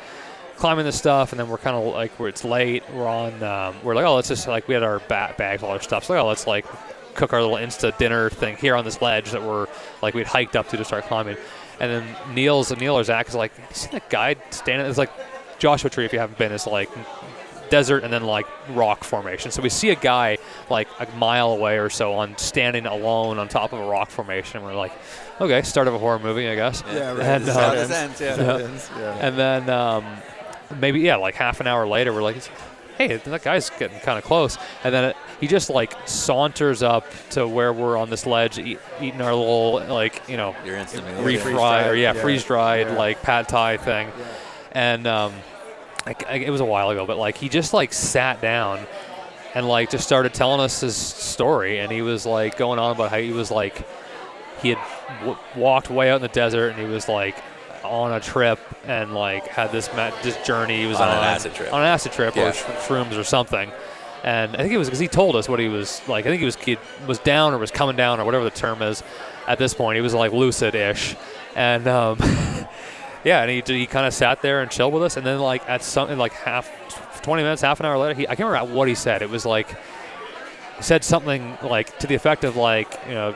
climbing 0.57 0.85
this 0.85 0.97
stuff, 0.97 1.31
and 1.31 1.39
then 1.39 1.49
we're 1.49 1.57
kind 1.57 1.75
of 1.75 1.93
like 1.93 2.11
where 2.19 2.29
it's 2.29 2.43
late. 2.43 2.83
We're 2.93 3.07
on. 3.07 3.41
Um, 3.43 3.75
we're 3.83 3.95
like, 3.95 4.05
oh, 4.05 4.15
let's 4.15 4.27
just 4.27 4.47
like 4.47 4.67
we 4.67 4.73
had 4.73 4.83
our 4.83 4.99
ba- 4.99 5.35
bags, 5.37 5.63
all 5.63 5.71
our 5.71 5.81
stuff. 5.81 6.05
So 6.05 6.13
like, 6.13 6.23
oh, 6.23 6.27
let's 6.27 6.47
like 6.47 6.65
cook 7.13 7.33
our 7.33 7.41
little 7.41 7.57
Insta 7.57 7.97
dinner 7.97 8.29
thing 8.29 8.57
here 8.57 8.75
on 8.75 8.83
this 8.83 9.01
ledge 9.01 9.31
that 9.31 9.41
we're 9.41 9.67
like 10.01 10.13
we'd 10.13 10.27
hiked 10.27 10.55
up 10.55 10.69
to 10.69 10.77
to 10.77 10.85
start 10.85 11.05
climbing. 11.05 11.37
And 11.79 11.91
then 11.91 12.33
Neil's 12.33 12.75
Neil 12.77 12.97
or 12.97 13.03
Zach 13.03 13.27
is 13.27 13.35
like, 13.35 13.51
you 13.57 13.63
see 13.75 13.89
that 13.91 14.09
guy 14.09 14.35
standing? 14.49 14.87
It's 14.87 14.97
like 14.97 15.11
Joshua 15.59 15.89
Tree. 15.89 16.05
If 16.05 16.13
you 16.13 16.19
haven't 16.19 16.37
been, 16.37 16.51
It's 16.51 16.67
like 16.67 16.89
desert 17.69 18.03
and 18.03 18.13
then 18.13 18.23
like 18.23 18.45
rock 18.69 19.03
formation. 19.03 19.51
So 19.51 19.61
we 19.61 19.69
see 19.69 19.89
a 19.89 19.95
guy 19.95 20.37
like 20.69 20.87
a 20.99 21.07
mile 21.17 21.51
away 21.51 21.77
or 21.79 21.89
so 21.89 22.13
on 22.13 22.37
standing 22.37 22.85
alone 22.85 23.39
on 23.39 23.47
top 23.47 23.73
of 23.73 23.79
a 23.79 23.85
rock 23.85 24.09
formation. 24.09 24.57
And 24.57 24.65
we're 24.65 24.75
like, 24.75 24.93
okay, 25.41 25.61
start 25.63 25.87
of 25.87 25.93
a 25.93 25.99
horror 25.99 26.19
movie, 26.19 26.47
I 26.47 26.55
guess. 26.55 26.83
Yeah, 26.87 27.11
right. 27.11 27.19
And, 27.19 27.45
That's 27.45 27.57
uh, 27.57 27.59
how 27.59 27.73
this 27.73 27.91
ends, 27.91 28.21
yeah. 28.21 28.35
Yeah. 28.37 28.79
Yeah. 28.97 29.17
And 29.19 29.37
then 29.37 29.69
um, 29.69 30.05
maybe 30.79 30.99
yeah, 31.01 31.15
like 31.17 31.35
half 31.35 31.59
an 31.61 31.67
hour 31.67 31.87
later, 31.87 32.13
we're 32.13 32.23
like, 32.23 32.37
hey, 32.97 33.17
that 33.17 33.43
guy's 33.43 33.69
getting 33.71 33.99
kind 33.99 34.17
of 34.17 34.23
close. 34.23 34.57
And 34.83 34.93
then 34.93 35.03
it, 35.05 35.17
he 35.41 35.47
just 35.47 35.69
like 35.69 35.93
saunters 36.07 36.81
up 36.83 37.05
to 37.31 37.47
where 37.47 37.73
we're 37.73 37.97
on 37.97 38.09
this 38.09 38.25
ledge, 38.25 38.57
eat, 38.57 38.79
eating 39.01 39.21
our 39.21 39.33
little 39.33 39.83
like 39.87 40.21
you 40.29 40.37
know 40.37 40.55
You're 40.65 40.77
refried 40.77 41.39
freeze-dried, 41.41 41.87
or 41.87 41.95
yeah, 41.95 42.13
yeah, 42.13 42.21
freeze 42.21 42.43
dried 42.43 42.87
yeah. 42.87 42.97
like 42.97 43.21
pad 43.21 43.47
thai 43.49 43.77
thing, 43.77 44.09
and 44.71 45.05
um, 45.07 45.33
I, 46.05 46.15
I- 46.29 46.35
it 46.35 46.49
was 46.51 46.61
a 46.61 46.65
while 46.65 46.89
ago, 46.89 47.05
but 47.05 47.17
like 47.17 47.37
he 47.37 47.49
just 47.49 47.73
like 47.73 47.91
sat 47.93 48.41
down 48.41 48.79
and 49.53 49.67
like 49.67 49.89
just 49.89 50.05
started 50.05 50.33
telling 50.33 50.61
us 50.61 50.79
his 50.81 50.95
story, 50.95 51.79
and 51.79 51.91
he 51.91 52.01
was 52.01 52.25
like 52.25 52.57
going 52.57 52.79
on 52.79 52.91
about 52.91 53.09
how 53.11 53.17
he 53.19 53.31
was 53.31 53.51
like 53.51 53.85
he 54.61 54.69
had 54.69 54.79
w- 55.19 55.37
walked 55.57 55.89
way 55.89 56.09
out 56.09 56.15
in 56.17 56.21
the 56.21 56.27
desert, 56.29 56.69
and 56.69 56.79
he 56.79 56.85
was 56.85 57.09
like 57.09 57.35
on 57.83 58.13
a 58.13 58.19
trip 58.21 58.57
and 58.87 59.13
like 59.13 59.47
had 59.47 59.71
this 59.71 59.89
ma- 59.95 60.11
this 60.23 60.37
journey 60.45 60.81
he 60.81 60.85
was 60.87 60.97
On 60.97 61.07
on, 61.09 61.17
an 61.17 61.23
acid 61.23 61.53
trip. 61.53 61.73
on 61.73 61.81
an 61.81 61.87
acid 61.87 62.11
trip 62.11 62.35
Yeah. 62.35 62.49
or 62.49 62.53
sh- 62.53 62.63
shrooms 62.87 63.17
or 63.17 63.23
something. 63.23 63.71
And 64.23 64.55
I 64.55 64.57
think 64.59 64.73
it 64.73 64.77
was 64.77 64.87
because 64.87 64.99
he 64.99 65.07
told 65.07 65.35
us 65.35 65.47
what 65.47 65.59
he 65.59 65.67
was 65.67 66.01
like. 66.07 66.25
I 66.25 66.29
think 66.29 66.39
he 66.39 66.45
was 66.45 66.55
he 66.55 66.77
was 67.07 67.19
down 67.19 67.53
or 67.53 67.57
was 67.59 67.69
coming 67.71 67.95
down 67.95 68.19
or 68.19 68.25
whatever 68.25 68.43
the 68.43 68.49
term 68.49 68.81
is. 68.81 69.03
At 69.47 69.59
this 69.59 69.75
point, 69.75 69.95
he 69.97 70.01
was 70.01 70.15
like 70.15 70.31
lucid-ish, 70.33 71.15
and 71.55 71.87
um, 71.87 72.17
yeah, 73.23 73.43
and 73.43 73.51
he 73.51 73.61
he 73.65 73.85
kind 73.85 74.07
of 74.07 74.13
sat 74.15 74.41
there 74.41 74.61
and 74.61 74.71
chilled 74.71 74.93
with 74.93 75.03
us. 75.03 75.15
And 75.17 75.25
then 75.25 75.37
like 75.39 75.67
at 75.69 75.83
something 75.83 76.17
like 76.17 76.33
half, 76.33 77.21
twenty 77.21 77.43
minutes, 77.43 77.61
half 77.61 77.79
an 77.79 77.85
hour 77.85 77.97
later, 77.99 78.15
he 78.15 78.27
I 78.27 78.33
can't 78.35 78.49
remember 78.49 78.73
what 78.73 78.87
he 78.87 78.95
said. 78.95 79.21
It 79.21 79.29
was 79.29 79.45
like 79.45 79.69
he 80.77 80.81
said 80.81 81.03
something 81.03 81.55
like 81.61 81.99
to 81.99 82.07
the 82.07 82.15
effect 82.15 82.43
of 82.43 82.55
like 82.55 82.99
you 83.07 83.13
know, 83.13 83.35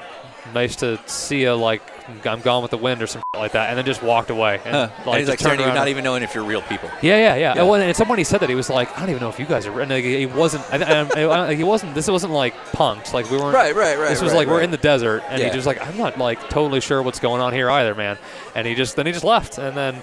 nice 0.56 0.76
to 0.78 1.00
see 1.06 1.42
you. 1.42 1.54
Like 1.54 1.84
I'm 2.26 2.42
gone 2.42 2.62
with 2.62 2.72
the 2.72 2.78
wind 2.78 3.02
or 3.02 3.08
something 3.08 3.24
like 3.36 3.52
that, 3.54 3.70
and 3.70 3.78
then 3.78 3.86
just 3.86 4.02
walked 4.04 4.30
away. 4.30 4.60
And, 4.66 4.74
Huh. 4.76 4.90
like, 5.00 5.08
and 5.08 5.18
he's 5.20 5.30
like 5.30 5.40
turned 5.40 5.60
you, 5.60 5.66
around 5.66 5.76
not 5.76 5.88
even 5.88 6.04
knowing 6.04 6.24
if 6.24 6.34
you're 6.36 6.44
real 6.44 6.62
people. 6.64 6.90
yeah, 7.02 7.18
yeah, 7.18 7.36
yeah. 7.36 7.54
Yeah. 7.56 7.62
And 7.62 7.68
when, 7.70 7.82
and 7.82 7.96
someone 7.96 8.18
he 8.18 8.24
said 8.24 8.40
that 8.42 8.50
he 8.50 8.56
was 8.56 8.70
like, 8.70 8.96
I 8.98 9.02
don't 9.02 9.10
even 9.10 9.22
know 9.22 9.30
if 9.30 9.40
you 9.40 9.46
guys 9.46 9.66
are. 9.66 9.80
And 9.82 9.90
like, 9.92 10.04
he 10.04 10.26
wasn't. 10.26 10.64
I, 10.74 10.78
I, 11.06 11.22
I, 11.24 11.48
I- 11.50 11.56
he 11.56 11.64
wasn't. 11.64 11.96
This 11.96 12.08
wasn't 12.10 12.34
like 12.34 12.54
punked. 12.74 13.14
Like 13.14 13.30
we 13.32 13.38
weren't. 13.38 13.54
Right, 13.54 13.76
right, 13.76 13.98
right. 13.98 14.10
This 14.10 14.22
was 14.22 14.32
right, 14.32 14.40
like 14.40 14.48
we're 14.48 14.62
in 14.62 14.72
the 14.72 14.78
desert, 14.78 15.24
and 15.30 15.40
Yeah. 15.42 15.48
he 15.50 15.54
just 15.54 15.66
like 15.68 15.86
I'm 15.86 15.98
not 15.98 16.18
like 16.18 16.50
totally 16.50 16.82
sure 16.82 17.02
what's 17.04 17.20
going 17.20 17.42
on 17.42 17.54
here 17.54 17.70
either, 17.70 17.96
man. 17.96 18.18
And 18.56 18.66
he 18.68 18.76
just 18.76 18.96
then 18.96 19.06
he 19.06 19.12
just 19.12 19.24
left, 19.26 19.58
and 19.58 19.76
then 19.78 20.02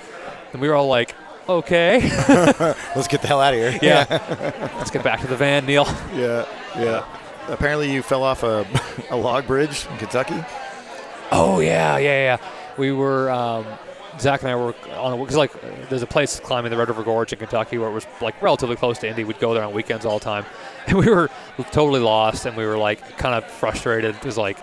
and 0.52 0.60
we 0.62 0.68
were 0.68 0.74
all 0.74 0.88
like, 0.88 1.14
okay, 1.48 2.00
Let's 2.96 3.08
get 3.08 3.22
the 3.22 3.28
hell 3.28 3.40
out 3.40 3.54
of 3.54 3.60
here. 3.60 3.78
yeah, 3.82 4.04
let's 4.76 4.90
get 4.90 5.02
back 5.04 5.20
to 5.20 5.26
the 5.26 5.36
van, 5.36 5.66
Neil. 5.66 5.84
yeah, 6.14 6.44
yeah. 6.76 7.04
Apparently, 7.48 7.92
you 7.92 8.02
fell 8.02 8.24
off 8.24 8.42
a, 8.42 8.66
a 9.10 9.16
log 9.16 9.46
bridge 9.46 9.86
in 9.92 9.98
Kentucky. 9.98 10.42
Oh 11.32 11.60
yeah, 11.60 11.98
yeah, 11.98 12.36
yeah. 12.38 12.50
We 12.76 12.92
were 12.92 13.30
um, 13.30 13.66
Zach 14.18 14.42
and 14.42 14.50
I 14.50 14.54
were 14.54 14.74
on 14.96 15.12
a 15.12 15.16
because 15.16 15.36
like 15.36 15.52
there's 15.88 16.02
a 16.02 16.06
place 16.06 16.40
climbing 16.40 16.70
the 16.70 16.76
Red 16.76 16.88
River 16.88 17.02
Gorge 17.02 17.32
in 17.32 17.38
Kentucky 17.38 17.78
where 17.78 17.88
it 17.88 17.92
was 17.92 18.06
like 18.20 18.40
relatively 18.40 18.76
close 18.76 18.98
to 18.98 19.08
Indy. 19.08 19.24
We'd 19.24 19.38
go 19.38 19.54
there 19.54 19.64
on 19.64 19.72
weekends 19.72 20.06
all 20.06 20.18
the 20.18 20.24
time, 20.24 20.44
and 20.86 20.98
we 20.98 21.08
were 21.08 21.30
totally 21.72 22.00
lost 22.00 22.46
and 22.46 22.56
we 22.56 22.64
were 22.64 22.78
like 22.78 23.18
kind 23.18 23.34
of 23.34 23.50
frustrated 23.50 24.14
because 24.14 24.38
like 24.38 24.58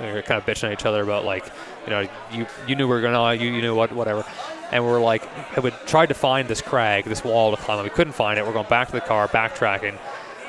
we 0.00 0.06
were 0.12 0.22
kind 0.22 0.40
of 0.40 0.46
bitching 0.46 0.64
at 0.64 0.72
each 0.72 0.86
other 0.86 1.02
about 1.02 1.24
like 1.24 1.50
you 1.84 1.90
know 1.90 2.08
you 2.32 2.46
you 2.66 2.74
knew 2.74 2.86
we 2.86 2.94
were 2.94 3.00
gonna 3.00 3.34
you 3.34 3.50
you 3.50 3.62
knew 3.62 3.74
what 3.74 3.92
whatever. 3.92 4.24
And 4.72 4.84
we 4.84 4.90
we're 4.90 5.00
like, 5.00 5.24
we 5.60 5.72
tried 5.86 6.10
to 6.10 6.14
find 6.14 6.46
this 6.46 6.60
crag, 6.60 7.04
this 7.04 7.24
wall 7.24 7.50
to 7.56 7.60
climb. 7.60 7.82
We 7.82 7.90
couldn't 7.90 8.12
find 8.12 8.38
it. 8.38 8.46
We're 8.46 8.52
going 8.52 8.68
back 8.68 8.86
to 8.86 8.92
the 8.92 9.00
car, 9.00 9.26
backtracking, 9.26 9.98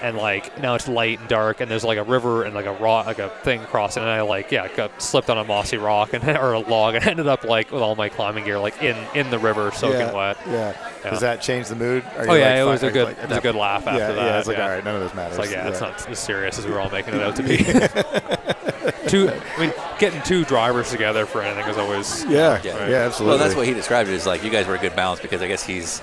and 0.01 0.17
like 0.17 0.59
now 0.61 0.75
it's 0.75 0.87
light 0.87 1.19
and 1.19 1.27
dark, 1.27 1.61
and 1.61 1.69
there's 1.69 1.83
like 1.83 1.97
a 1.97 2.03
river 2.03 2.43
and 2.43 2.53
like 2.53 2.65
a 2.65 2.73
rock, 2.73 3.05
like 3.05 3.19
a 3.19 3.29
thing 3.43 3.61
crossing, 3.61 4.03
and 4.03 4.11
I 4.11 4.21
like 4.21 4.51
yeah 4.51 4.67
got 4.75 5.01
slipped 5.01 5.29
on 5.29 5.37
a 5.37 5.43
mossy 5.43 5.77
rock 5.77 6.13
and 6.13 6.23
or 6.37 6.53
a 6.53 6.59
log 6.59 6.95
and 6.95 7.05
ended 7.05 7.27
up 7.27 7.43
like 7.43 7.71
with 7.71 7.81
all 7.81 7.95
my 7.95 8.09
climbing 8.09 8.45
gear 8.45 8.59
like 8.59 8.81
in 8.81 8.97
in 9.15 9.29
the 9.29 9.39
river 9.39 9.71
soaking 9.71 9.99
yeah, 9.99 10.13
wet. 10.13 10.37
Yeah. 10.47 10.91
Yeah. 11.03 11.09
Does 11.09 11.21
that 11.21 11.41
change 11.41 11.67
the 11.67 11.75
mood? 11.75 12.03
Are 12.15 12.29
Oh 12.29 12.33
yeah, 12.35 12.49
like, 12.49 12.57
it 12.57 12.63
was 12.65 12.83
a 12.83 12.91
good 12.91 13.07
like, 13.07 13.17
it 13.17 13.29
was 13.29 13.37
a 13.37 13.41
good 13.41 13.55
laugh 13.55 13.87
after 13.87 13.99
yeah, 13.99 14.11
that. 14.11 14.15
Yeah, 14.17 14.39
it's 14.39 14.47
like 14.47 14.57
yeah. 14.57 14.63
all 14.63 14.69
right, 14.69 14.83
none 14.83 14.95
of 14.95 15.01
this 15.01 15.13
matters. 15.13 15.37
It's 15.37 15.47
like 15.47 15.55
yeah, 15.55 15.67
it's 15.67 15.81
not 15.81 16.09
as 16.09 16.19
serious 16.19 16.59
as 16.59 16.65
we 16.65 16.71
were 16.71 16.79
all 16.79 16.89
making 16.89 17.15
it 17.15 17.21
out 17.21 17.35
to 17.37 17.43
be. 17.43 17.57
two, 19.07 19.29
I 19.29 19.59
mean, 19.59 19.73
getting 19.99 20.21
two 20.23 20.45
drivers 20.45 20.91
together 20.91 21.25
for 21.25 21.41
anything 21.41 21.69
is 21.69 21.77
always 21.77 22.23
Yeah, 22.25 22.61
Yeah. 22.63 22.87
yeah, 22.87 22.95
absolutely. 22.97 23.37
Well, 23.37 23.37
that's 23.37 23.55
what 23.55 23.67
he 23.67 23.73
described 23.73 24.09
it 24.09 24.13
as 24.13 24.25
like 24.25 24.43
you 24.43 24.49
guys 24.49 24.67
were 24.67 24.75
a 24.75 24.79
good 24.79 24.95
balance 24.95 25.21
because 25.21 25.41
I 25.41 25.47
guess 25.47 25.63
he's 25.63 26.01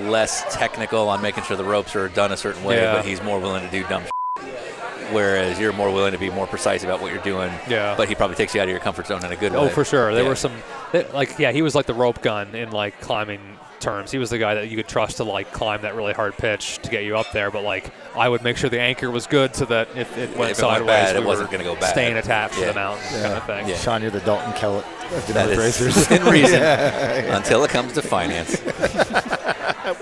less 0.00 0.44
technical 0.54 1.08
on 1.08 1.22
making 1.22 1.44
sure 1.44 1.56
the 1.56 1.64
ropes 1.64 1.94
are 1.96 2.08
done 2.08 2.32
a 2.32 2.36
certain 2.36 2.62
way, 2.64 2.76
Yeah. 2.76 2.94
but 2.96 3.04
he's 3.04 3.22
more 3.22 3.38
willing 3.40 3.64
to 3.64 3.70
do 3.70 3.84
dumb. 3.88 4.02
Shit, 4.04 4.10
Whereas 5.12 5.58
you're 5.60 5.72
more 5.72 5.92
willing 5.92 6.12
to 6.12 6.18
be 6.18 6.30
more 6.30 6.46
precise 6.46 6.82
about 6.82 7.00
what 7.00 7.12
you're 7.12 7.22
doing. 7.22 7.52
Yeah. 7.68 7.94
But 7.96 8.08
he 8.08 8.14
probably 8.14 8.36
takes 8.36 8.54
you 8.54 8.60
out 8.60 8.64
of 8.64 8.70
your 8.70 8.80
comfort 8.80 9.06
zone 9.06 9.24
in 9.24 9.30
a 9.32 9.36
good 9.36 9.54
oh, 9.54 9.62
way. 9.62 9.66
Oh, 9.66 9.68
for 9.70 9.84
sure. 9.84 10.12
There 10.14 10.22
Yeah. 10.22 10.28
were 10.28 10.34
some, 10.36 10.52
they- 10.92 11.06
like, 11.12 11.38
yeah, 11.38 11.52
he 11.52 11.62
was 11.62 11.74
like 11.74 11.86
the 11.86 11.94
rope 11.94 12.22
gun 12.22 12.54
in 12.54 12.70
like 12.70 13.00
climbing 13.00 13.40
terms. 13.80 14.10
He 14.10 14.16
was 14.18 14.30
the 14.30 14.38
guy 14.38 14.54
that 14.54 14.70
you 14.70 14.76
could 14.78 14.88
trust 14.88 15.18
to 15.18 15.24
like 15.24 15.52
climb 15.52 15.82
that 15.82 15.94
really 15.94 16.14
hard 16.14 16.36
pitch 16.38 16.78
to 16.78 16.90
get 16.90 17.04
you 17.04 17.18
up 17.18 17.30
there. 17.32 17.50
But 17.50 17.64
like, 17.64 17.90
I 18.16 18.28
would 18.30 18.42
make 18.42 18.56
sure 18.56 18.70
the 18.70 18.80
anchor 18.80 19.10
was 19.10 19.26
good 19.26 19.54
so 19.54 19.66
that 19.66 19.88
if 19.94 20.10
it 20.16 20.20
went 20.20 20.22
if 20.22 20.32
it 20.32 20.38
went 20.38 20.56
sideways, 20.56 20.86
bad, 20.86 21.16
it 21.16 21.24
wasn't 21.24 21.50
gonna 21.50 21.64
go 21.64 21.74
bad. 21.74 21.90
Staying 21.90 22.16
attached 22.16 22.54
to 22.54 22.64
the 22.64 22.72
mountain 22.74 23.06
kind 23.20 23.34
of 23.34 23.44
thing. 23.44 23.68
Yeah. 23.68 23.76
Sean, 23.76 24.00
you're 24.00 24.10
the 24.10 24.20
Dalton 24.20 24.54
Kellett 24.54 24.86
of 25.12 25.26
That 25.34 25.48
Denver 25.48 25.52
is 25.62 25.80
Racers. 25.82 25.96
within 25.96 26.24
reason 26.32 26.62
until 27.34 27.62
it 27.62 27.70
comes 27.70 27.92
to 27.92 28.00
finance. 28.02 28.58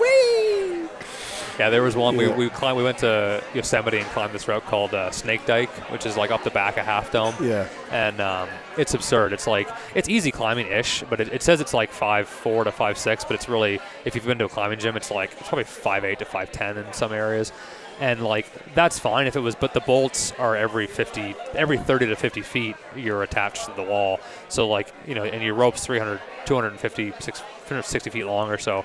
Yeah, 1.59 1.69
there 1.69 1.83
was 1.83 1.95
one 1.95 2.17
we, 2.17 2.25
Yeah. 2.27 2.35
we 2.35 2.49
climbed. 2.49 2.77
We 2.77 2.83
went 2.83 2.97
to 2.99 3.43
Yosemite 3.53 3.99
and 3.99 4.07
climbed 4.07 4.33
this 4.33 4.47
route 4.47 4.65
called 4.65 4.95
uh, 4.95 5.11
Snake 5.11 5.45
Dike, 5.45 5.69
which 5.91 6.03
is 6.07 6.17
like 6.17 6.31
up 6.31 6.43
the 6.43 6.49
back 6.49 6.77
of 6.77 6.85
Half 6.85 7.11
Dome. 7.11 7.35
Yeah. 7.39 7.67
and 7.91 8.19
um, 8.19 8.49
it's 8.75 8.95
absurd. 8.95 9.33
It's 9.33 9.45
like 9.45 9.69
it's 9.93 10.09
easy 10.09 10.31
climbing 10.31 10.65
ish, 10.65 11.03
but 11.11 11.21
it, 11.21 11.31
it 11.31 11.43
says 11.43 11.61
it's 11.61 11.73
like 11.73 11.91
five 11.91 12.27
four 12.27 12.63
to 12.63 12.71
five 12.71 12.97
six, 12.97 13.23
but 13.23 13.35
it's 13.35 13.47
really 13.47 13.79
if 14.03 14.15
you've 14.15 14.25
been 14.25 14.39
to 14.39 14.45
a 14.45 14.49
climbing 14.49 14.79
gym, 14.79 14.97
it's 14.97 15.11
like 15.11 15.31
it's 15.39 15.47
probably 15.47 15.65
five 15.65 16.03
eight 16.03 16.17
to 16.19 16.25
five 16.25 16.51
ten 16.51 16.75
in 16.75 16.91
some 16.91 17.13
areas, 17.13 17.51
and 17.99 18.23
like 18.23 18.47
that's 18.73 18.97
fine 18.97 19.27
if 19.27 19.35
it 19.35 19.41
was. 19.41 19.53
But 19.53 19.75
the 19.75 19.81
bolts 19.81 20.31
are 20.39 20.55
every 20.55 20.87
fifty, 20.87 21.35
every 21.53 21.77
thirty 21.77 22.07
to 22.07 22.15
fifty 22.15 22.41
feet, 22.41 22.75
you're 22.95 23.21
attached 23.21 23.65
to 23.65 23.73
the 23.75 23.83
wall. 23.83 24.19
So 24.49 24.67
like 24.67 24.91
you 25.05 25.13
know, 25.13 25.23
and 25.23 25.43
your 25.43 25.53
rope's 25.53 25.85
300, 25.85 26.19
250, 26.45 27.11
660 27.19 28.09
feet 28.09 28.23
long 28.25 28.49
or 28.49 28.57
so. 28.57 28.83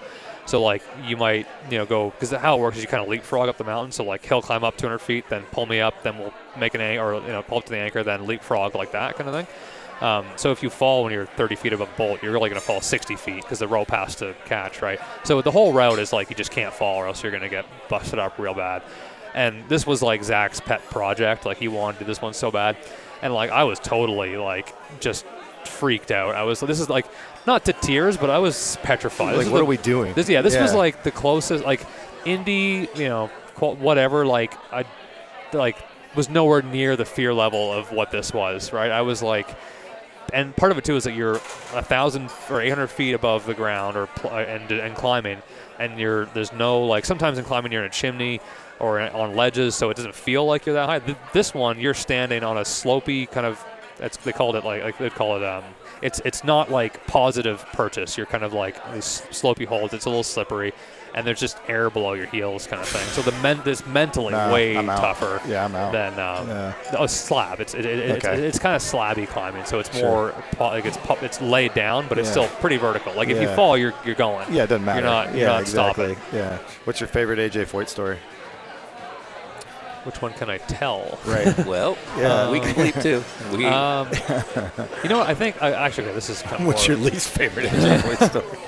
So 0.49 0.63
like 0.63 0.83
you 1.05 1.19
might 1.19 1.47
you 1.71 1.77
know 1.77 1.85
go 1.85 2.11
because 2.11 2.31
how 2.31 2.57
it 2.57 2.61
works 2.61 2.79
is 2.79 2.83
you 2.83 2.89
kind 2.89 3.03
of 3.03 3.09
leapfrog 3.09 3.51
up 3.51 3.59
the 3.59 3.65
mountain. 3.65 3.93
So 3.93 4.03
like 4.03 4.25
he'll 4.25 4.41
climb 4.41 4.65
up 4.65 4.79
200 4.79 4.99
feet, 4.99 5.29
then 5.29 5.43
pull 5.53 5.67
me 5.67 5.81
up, 5.81 6.03
then 6.03 6.17
we'll 6.19 6.33
make 6.59 6.75
an 6.75 6.81
anchor 6.81 7.03
or 7.03 7.21
you 7.21 7.29
know 7.29 7.43
pull 7.43 7.59
up 7.59 7.65
to 7.65 7.71
the 7.71 7.79
anchor, 7.79 8.03
then 8.03 8.27
leapfrog 8.27 8.75
like 8.75 8.93
that 8.93 9.17
kind 9.17 9.29
of 9.29 9.35
thing. 9.35 9.47
Um, 10.01 10.27
so 10.37 10.51
if 10.51 10.63
you 10.63 10.71
fall 10.71 11.05
when 11.05 11.13
you're 11.13 11.27
30 11.27 11.57
feet 11.57 11.73
above 11.73 11.91
bolt, 11.97 12.23
you're 12.23 12.33
really 12.33 12.49
going 12.49 12.61
to 12.61 12.67
fall 12.67 12.81
60 12.81 13.17
feet 13.17 13.43
because 13.43 13.59
the 13.59 13.69
rope 13.69 13.91
has 13.91 14.15
to 14.17 14.35
catch, 14.45 14.81
right? 14.81 15.01
So 15.25 15.43
the 15.43 15.51
whole 15.51 15.73
route 15.73 15.99
is 15.99 16.13
like 16.13 16.31
you 16.31 16.37
just 16.37 16.53
can't 16.53 16.73
fall 16.73 16.97
or 16.97 17.09
else 17.09 17.23
you're 17.23 17.33
going 17.33 17.43
to 17.43 17.49
get 17.49 17.67
busted 17.89 18.19
up 18.19 18.39
real 18.39 18.55
bad. 18.55 18.83
And 19.35 19.69
this 19.69 19.87
was 19.87 20.01
like 20.01 20.25
Zach's 20.25 20.61
pet 20.61 20.83
project. 20.85 21.45
Like 21.45 21.59
he 21.59 21.69
wanted 21.69 22.07
this 22.07 22.23
one 22.23 22.33
so 22.33 22.51
bad, 22.51 22.77
and 23.21 23.35
like 23.35 23.51
I 23.51 23.65
was 23.65 23.79
totally 23.79 24.37
like 24.37 24.75
just 25.01 25.27
freaked 25.67 26.11
out. 26.11 26.35
I 26.35 26.45
was 26.45 26.61
this 26.61 26.81
is 26.81 26.89
like 26.89 27.07
not 27.49 27.65
to 27.65 27.73
tears, 27.73 28.17
but 28.17 28.31
I 28.31 28.39
was 28.39 28.79
petrified. 28.85 29.37
Like, 29.37 29.47
what 29.47 29.55
the- 29.55 29.63
are 29.63 29.65
we 29.65 29.79
doing? 29.79 30.15
this 30.15 30.29
yeah, 30.29 30.43
this 30.43 30.57
was 30.57 30.73
like 30.75 31.03
the 31.03 31.11
closest 31.11 31.65
like 31.65 31.85
Indy, 32.25 32.89
you 32.95 33.09
know, 33.09 33.27
whatever. 33.59 34.25
Like 34.25 34.55
I, 34.73 34.85
like 35.53 35.77
was 36.15 36.29
nowhere 36.29 36.63
near 36.63 36.95
the 36.95 37.05
fear 37.05 37.35
level 37.35 37.73
of 37.73 37.91
what 37.91 38.11
this 38.11 38.33
was. 38.33 38.73
Right, 38.73 38.91
I 38.91 39.03
was 39.03 39.23
like, 39.23 39.49
and 40.33 40.55
part 40.55 40.71
of 40.71 40.79
it 40.79 40.85
too 40.85 40.95
is 40.97 41.05
that 41.05 41.15
you're 41.15 41.37
a 41.37 41.83
thousand 41.83 42.31
or 42.51 42.61
eight 42.61 42.69
hundred 42.69 42.89
feet 42.89 43.15
above 43.15 43.47
the 43.47 43.55
ground 43.55 43.97
or 43.97 44.09
uh, 44.25 44.29
and 44.29 44.71
and 44.71 44.95
climbing, 44.95 45.43
and 45.79 45.99
you're 45.99 46.27
there's 46.27 46.53
no 46.53 46.85
like 46.85 47.05
sometimes 47.05 47.39
in 47.39 47.45
climbing 47.45 47.73
you're 47.73 47.83
in 47.83 47.89
a 47.89 47.93
chimney 47.93 48.41
or 48.79 49.01
on 49.01 49.35
ledges, 49.35 49.75
so 49.75 49.91
it 49.91 49.97
doesn't 49.97 50.15
feel 50.15 50.45
like 50.47 50.67
you're 50.67 50.75
that 50.75 50.87
high. 50.89 51.01
Th- 51.01 51.19
this 51.33 51.53
one 51.53 51.81
you're 51.81 51.95
standing 51.95 52.45
on 52.45 52.59
a 52.59 52.65
slopy 52.65 53.27
kind 53.27 53.47
of. 53.47 53.65
That's 53.97 54.17
they 54.19 54.33
called 54.33 54.55
it 54.55 54.65
like, 54.65 54.85
like 54.85 54.99
they'd 54.99 55.15
call 55.15 55.37
it 55.37 55.43
um. 55.43 55.65
It's 56.03 56.21
it's 56.25 56.45
not 56.45 56.71
like 56.71 57.07
positive 57.07 57.65
purchase. 57.73 58.17
You're 58.17 58.27
kind 58.27 58.45
of 58.45 58.53
like 58.53 58.77
these 58.93 59.23
slopey 59.31 59.67
holes. 59.67 59.93
It's 59.93 60.05
a 60.05 60.09
little 60.09 60.23
slippery, 60.23 60.73
and 61.15 61.27
there's 61.27 61.41
just 61.41 61.59
air 61.67 61.91
below 61.91 62.13
your 62.13 62.27
heels 62.27 62.67
kind 62.67 62.81
of 62.81 62.89
thing. 62.89 63.05
So 63.09 63.23
the 63.29 63.37
men 63.43 63.61
this 63.65 63.85
mentally 63.87 64.33
Nah, 64.33 64.53
way 64.53 64.77
I'm 64.77 64.89
out. 64.89 65.01
tougher 65.01 65.41
Yeah, 65.49 65.65
I'm 65.65 65.75
out. 65.75 65.93
than 65.93 66.13
um, 66.21 66.49
Yeah. 66.49 66.73
a 66.99 67.09
slab. 67.09 67.61
It's 67.61 67.75
it, 67.75 67.85
it, 67.85 67.99
it's, 67.99 68.25
Okay. 68.25 68.43
it's 68.47 68.59
kind 68.59 68.77
of 68.77 68.83
slabby 68.83 69.27
climbing, 69.29 69.65
so 69.65 69.79
it's 69.81 69.97
Sure. 69.97 70.09
more 70.09 70.35
po- 70.53 70.67
like 70.69 70.85
it's 70.87 70.97
pu- 70.99 71.25
it's 71.25 71.41
laid 71.41 71.75
down, 71.75 72.07
but 72.09 72.19
it's 72.19 72.29
Yeah. 72.29 72.33
still 72.47 72.49
pretty 72.61 72.77
vertical. 72.77 73.13
Like 73.15 73.29
if 73.29 73.41
you 73.41 73.49
Yeah. 73.49 73.57
fall, 73.57 73.77
you're 73.77 73.95
you're 74.05 74.15
going. 74.15 74.47
Yeah, 74.53 74.65
it 74.65 74.69
doesn't 74.69 74.85
matter. 74.85 75.01
You're 75.01 75.11
not 75.11 75.35
you're 75.35 75.49
not 75.49 75.61
exactly. 75.63 76.15
stopping. 76.15 76.39
Yeah. 76.39 76.59
What's 76.85 77.01
your 77.01 77.09
favorite 77.09 77.39
AJ 77.41 77.65
Foyt 77.67 77.89
story? 77.89 78.19
Which 80.09 80.23
one 80.23 80.33
can 80.33 80.49
I 80.49 80.57
tell? 80.57 81.19
Right. 81.27 81.55
Well, 81.67 81.99
Yeah. 82.17 82.51
we 82.51 82.61
can 82.61 82.73
bleep 82.75 83.03
too. 83.03 83.23
We, 83.55 83.67
Um, 83.67 84.09
you 85.03 85.11
know 85.11 85.19
what? 85.19 85.29
I 85.29 85.35
think 85.35 85.63
I, 85.63 85.73
actually 85.73 86.05
okay, 86.07 86.15
this 86.15 86.31
is 86.31 86.41
kind 86.41 86.63
of 86.63 86.67
What's 86.67 86.89
your 86.89 86.97
least 86.97 87.29
favorite 87.29 87.67
AJ 87.71 88.31
story? 88.31 88.59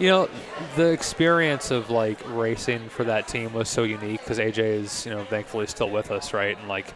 You 0.00 0.08
know, 0.08 0.28
the 0.74 0.90
experience 0.90 1.70
of 1.70 1.90
like 1.90 2.18
racing 2.26 2.88
for 2.88 3.04
that 3.04 3.28
team 3.28 3.52
was 3.52 3.68
so 3.68 3.84
unique 3.84 4.18
because 4.20 4.40
AJ 4.40 4.58
is, 4.58 5.06
you 5.06 5.12
know, 5.12 5.22
thankfully 5.26 5.68
still 5.68 5.90
with 5.90 6.10
us, 6.10 6.34
right? 6.34 6.58
And 6.58 6.66
like, 6.68 6.92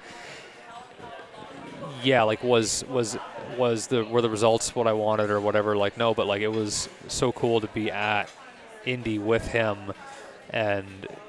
yeah, 2.02 2.24
like 2.24 2.42
was 2.42 2.84
was 2.88 3.16
was 3.56 3.86
the 3.86 4.04
were 4.04 4.22
the 4.22 4.30
results 4.30 4.74
what 4.74 4.88
I 4.88 4.92
wanted 4.92 5.30
or 5.30 5.40
whatever? 5.40 5.76
Like, 5.76 5.96
no, 5.96 6.14
but 6.14 6.26
like 6.26 6.42
it 6.42 6.48
was 6.52 6.88
so 7.06 7.30
cool 7.30 7.60
to 7.60 7.68
be 7.68 7.92
at 7.92 8.28
Indy 8.84 9.20
with 9.20 9.46
him. 9.46 9.92
And 10.50 10.86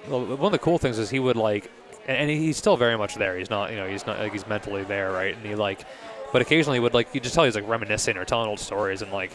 one 0.07 0.41
of 0.45 0.51
the 0.51 0.59
cool 0.59 0.77
things 0.79 0.97
is 0.97 1.09
he 1.11 1.19
would 1.19 1.35
like, 1.35 1.69
and 2.07 2.17
and 2.17 2.29
he's 2.29 2.57
still 2.57 2.77
very 2.77 2.97
much 2.97 3.15
there. 3.15 3.37
He's 3.37 3.49
not, 3.49 3.71
you 3.71 3.77
know, 3.77 3.87
he's 3.87 4.05
not 4.05 4.19
like 4.19 4.31
he's 4.31 4.47
mentally 4.47 4.83
there, 4.83 5.11
right? 5.11 5.35
And 5.35 5.45
he 5.45 5.55
like, 5.55 5.81
but 6.33 6.41
occasionally 6.41 6.79
would 6.79 6.93
like 6.93 7.13
you 7.13 7.19
just 7.21 7.35
tell 7.35 7.43
he's 7.43 7.55
like 7.55 7.67
reminiscing 7.67 8.17
or 8.17 8.25
telling 8.25 8.47
old 8.49 8.59
stories 8.59 9.01
and 9.01 9.11
like 9.11 9.31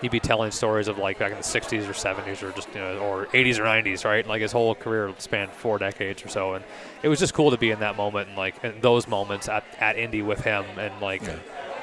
he'd 0.00 0.10
be 0.10 0.20
telling 0.20 0.50
stories 0.50 0.88
of 0.88 0.98
like 0.98 1.18
back 1.20 1.30
in 1.30 1.36
the 1.36 1.42
60s 1.44 1.88
or 1.88 1.92
70s 1.92 2.42
or 2.42 2.50
just 2.52 2.68
you 2.74 2.80
know 2.80 2.98
or 2.98 3.26
80s 3.26 3.58
or 3.58 3.62
90s 3.62 4.04
right 4.04 4.26
like 4.26 4.42
his 4.42 4.50
whole 4.50 4.74
career 4.74 5.14
spanned 5.18 5.52
four 5.52 5.78
decades 5.78 6.24
or 6.24 6.28
so 6.28 6.54
and 6.54 6.64
it 7.04 7.08
was 7.08 7.20
just 7.20 7.34
cool 7.34 7.52
to 7.52 7.56
be 7.56 7.70
in 7.70 7.78
that 7.80 7.96
moment 7.96 8.28
and 8.28 8.36
like 8.36 8.62
in 8.64 8.80
those 8.80 9.06
moments 9.06 9.48
at, 9.48 9.64
at 9.78 9.96
indy 9.96 10.20
with 10.20 10.40
him 10.42 10.64
and 10.76 10.92
like 11.00 11.22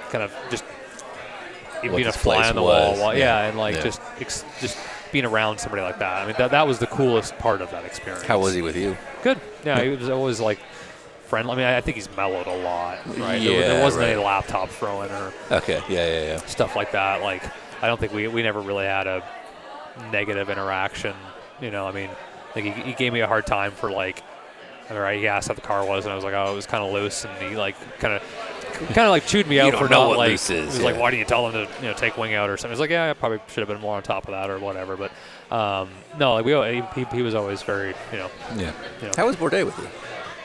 kind 0.10 0.22
of 0.24 0.34
just 0.52 0.66
being 1.82 2.06
a 2.08 2.12
fly 2.12 2.50
on 2.50 2.56
the 2.56 2.62
wall 2.62 2.91
was, 2.91 3.00
while- 3.00 3.14
yeah. 3.18 3.44
yeah. 3.44 3.48
and 3.50 3.58
like 3.58 3.76
Yeah. 3.76 3.84
just 3.84 4.02
ex- 4.20 4.44
just 4.60 4.78
being 5.11 5.26
around 5.26 5.57
somebody 5.60 5.81
like 5.81 5.99
that 5.99 6.23
i 6.23 6.26
mean 6.26 6.36
that, 6.38 6.52
that 6.52 6.68
was 6.68 6.80
the 6.80 6.88
coolest 6.88 7.38
part 7.40 7.61
of 7.61 7.72
that 7.72 7.84
experience 7.86 8.23
how 8.23 8.40
was 8.40 8.53
he 8.53 8.61
with 8.61 8.76
you? 8.76 8.95
good 9.23 9.40
yeah 9.65 9.81
he 9.81 9.90
was 9.90 10.10
always 10.10 10.40
like 10.40 10.60
friendly 11.26 11.53
i 11.53 11.56
mean 11.56 11.65
i 11.65 11.81
think 11.81 11.95
he's 11.95 12.10
mellowed 12.15 12.48
a 12.48 12.57
lot 12.64 12.98
right 13.06 13.18
there, 13.18 13.38
Yeah, 13.40 13.68
there 13.68 13.84
wasn't 13.84 14.02
right. 14.03 14.11
any 14.14 14.23
laptop 14.23 14.69
throwing 14.69 15.10
or 15.11 15.31
Okay, 15.52 15.81
yeah, 15.90 16.06
yeah, 16.07 16.22
yeah. 16.34 16.38
stuff 16.45 16.76
like 16.76 16.91
that. 16.91 17.22
Like, 17.22 17.44
I 17.81 17.88
don't 17.88 17.99
think 17.99 18.14
we 18.14 18.27
we 18.27 18.44
never 18.44 18.60
really 18.61 18.86
had 18.86 19.07
a 19.07 19.23
negative 20.11 20.49
interaction. 20.49 21.15
You 21.61 21.72
know, 21.72 21.88
I 21.88 21.91
mean, 21.91 22.10
like 22.56 22.64
he, 22.65 22.72
he 22.72 22.94
gave 22.94 23.14
me 23.14 23.22
a 23.22 23.27
hard 23.27 23.45
time 23.48 23.72
for 23.72 23.90
like, 23.91 24.22
all 24.91 24.99
right, 24.99 25.18
he 25.19 25.27
asked 25.27 25.48
how 25.48 25.53
the 25.56 25.61
car 25.61 25.86
was, 25.86 26.06
and 26.06 26.11
I 26.11 26.15
was 26.15 26.23
like, 26.23 26.34
oh, 26.36 26.52
it 26.52 26.56
was 26.56 26.65
kind 26.68 26.84
of 26.84 26.91
loose, 26.94 27.26
and 27.26 27.36
he 27.49 27.56
like 27.57 27.76
kind 27.99 28.14
of. 28.14 28.23
Kind 28.74 29.00
of 29.00 29.10
like 29.10 29.26
chewed 29.26 29.48
me 29.48 29.60
out 29.60 29.72
don't 29.72 29.84
for 29.84 29.90
know 29.90 30.02
not 30.02 30.08
what 30.10 30.18
like. 30.20 30.30
loose 30.32 30.50
is, 30.50 30.74
he 30.74 30.80
was 30.80 30.82
like, 30.82 30.98
"Why 31.00 31.12
didn't 31.12 31.20
you 31.20 31.26
tell 31.26 31.48
him 31.48 31.54
to 31.54 31.72
you 31.82 31.88
know 31.90 31.94
take 31.94 32.18
wing 32.18 32.34
out 32.34 32.50
or 32.50 32.58
something?" 32.58 32.72
He's 32.72 32.80
like, 32.80 32.90
"Yeah, 32.90 33.10
I 33.10 33.14
probably 33.14 33.40
should 33.48 33.60
have 33.60 33.68
been 33.68 33.82
more 33.82 33.96
on 33.96 34.04
top 34.04 34.26
of 34.28 34.32
that 34.32 34.50
or 34.50 34.60
whatever." 34.60 34.96
But 34.98 35.12
um, 35.56 35.90
no, 36.18 36.34
like 36.34 36.46
we 36.46 36.54
al- 36.54 36.64
he, 36.64 36.82
he, 36.96 37.06
he 37.16 37.22
was 37.22 37.36
always 37.36 37.62
very 37.64 37.94
you 38.12 38.18
know 38.18 38.30
Yeah. 38.56 38.72
you 39.02 39.08
know 39.08 39.14
How 39.18 39.26
was 39.26 39.36
Bourdais 39.36 39.66
with 39.66 39.78
you? 39.80 39.88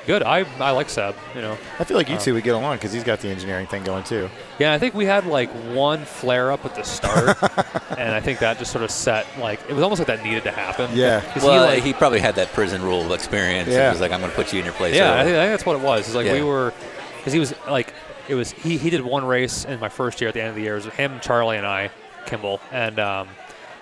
good. 0.06 0.22
I 0.22 0.44
I 0.60 0.72
like 0.72 0.90
Seb. 0.90 1.14
You 1.34 1.40
know, 1.40 1.56
I 1.78 1.84
feel 1.84 1.96
like 1.96 2.08
you 2.10 2.16
Uh, 2.16 2.20
two 2.20 2.34
would 2.34 2.44
get 2.44 2.54
along 2.54 2.76
because 2.76 2.92
he's 2.92 3.04
got 3.04 3.20
the 3.20 3.28
engineering 3.28 3.66
thing 3.66 3.84
going 3.84 4.04
too. 4.04 4.28
Yeah, 4.58 4.74
I 4.74 4.78
think 4.78 4.94
we 4.94 5.06
had 5.06 5.24
like 5.26 5.48
one 5.74 6.04
flare 6.04 6.52
up 6.52 6.64
at 6.66 6.74
the 6.74 6.82
start, 6.82 7.38
and 7.98 8.14
I 8.14 8.20
think 8.20 8.40
that 8.40 8.58
just 8.58 8.70
sort 8.70 8.84
of 8.84 8.90
set 8.90 9.26
like 9.38 9.60
it 9.68 9.72
was 9.72 9.82
almost 9.82 10.00
like 10.00 10.08
that 10.08 10.22
needed 10.22 10.42
to 10.44 10.50
happen. 10.50 10.90
Yeah. 10.94 11.22
Well, 11.42 11.70
he, 11.70 11.80
he, 11.80 11.92
probably 11.94 12.20
had 12.20 12.34
that 12.34 12.52
prison 12.52 12.82
rule 12.82 13.12
experience. 13.14 13.70
Yeah. 13.70 13.88
He 13.88 13.92
was 13.92 14.00
like, 14.02 14.12
I'm 14.12 14.20
going 14.20 14.30
to 14.30 14.36
put 14.36 14.52
you 14.52 14.58
in 14.58 14.64
your 14.66 14.74
place. 14.74 14.94
yeah, 14.94 15.14
I 15.14 15.24
think, 15.24 15.36
I 15.36 15.46
think 15.46 15.52
that's 15.52 15.64
what 15.66 15.76
it 15.76 15.82
was. 15.82 16.06
It's 16.06 16.14
like 16.14 16.30
we 16.30 16.42
were, 16.42 16.74
because 17.16 17.32
he 17.32 17.38
was 17.38 17.54
like, 17.66 17.94
it 18.28 18.34
was 18.34 18.52
he 18.52 18.78
he 18.78 18.90
did 18.90 19.02
one 19.02 19.24
race 19.24 19.64
in 19.64 19.80
my 19.80 19.88
first 19.88 20.20
year 20.20 20.28
at 20.28 20.34
the 20.34 20.40
end 20.40 20.50
of 20.50 20.56
the 20.56 20.62
year. 20.62 20.76
It 20.76 20.84
was 20.84 20.94
him, 20.94 21.20
Charlie, 21.20 21.56
and 21.56 21.66
I, 21.66 21.90
Kimball, 22.26 22.60
and 22.72 22.98
um, 22.98 23.28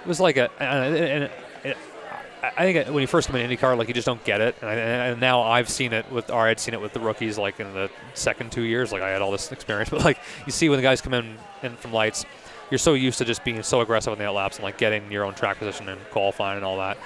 it 0.01 0.07
was 0.07 0.21
like 0.21 0.37
a 0.37 0.51
and, 0.61 0.97
and 0.97 1.31
it, 1.65 1.77
I 2.43 2.73
think 2.73 2.89
when 2.89 3.01
you 3.01 3.07
first 3.07 3.29
come 3.29 3.37
in 3.37 3.49
IndyCar, 3.49 3.79
like 3.79 3.87
you 3.87 3.95
just 3.95 4.07
don't 4.07 4.23
get 4.25 4.41
it, 4.41 4.57
and, 4.61 4.69
I, 4.69 4.75
and 4.75 5.21
now 5.21 5.43
I've 5.43 5.69
seen 5.69 5.93
it 5.93 6.11
with, 6.11 6.29
or 6.29 6.41
I'd 6.41 6.59
seen 6.59 6.75
it 6.75 6.81
with 6.81 6.93
the 6.93 6.99
rookies, 6.99 7.39
like 7.39 7.61
in 7.61 7.73
the 7.73 7.89
second 8.15 8.51
two 8.51 8.63
years. 8.63 8.91
Like 8.91 9.03
I 9.03 9.11
had 9.11 9.23
all 9.23 9.31
this 9.31 9.53
experience, 9.53 9.91
but 9.91 10.05
like 10.05 10.19
you 10.45 10.53
see 10.53 10.69
when 10.69 10.79
the 10.79 10.83
guys 10.83 11.01
come 11.01 11.15
in, 11.15 11.37
from 11.77 11.93
lights, 11.93 12.25
you're 12.71 12.79
so 12.79 12.95
used 12.95 13.19
to 13.19 13.25
just 13.25 13.45
being 13.45 13.63
so 13.63 13.81
aggressive 13.81 14.13
on 14.13 14.19
the 14.19 14.33
laps 14.33 14.57
and 14.57 14.65
like 14.65 14.77
getting 14.77 15.11
your 15.13 15.25
own 15.25 15.35
track 15.35 15.59
position 15.59 15.89
and 15.89 16.01
qualifying 16.11 16.57
and 16.57 16.65
all 16.65 16.79
that. 16.79 16.99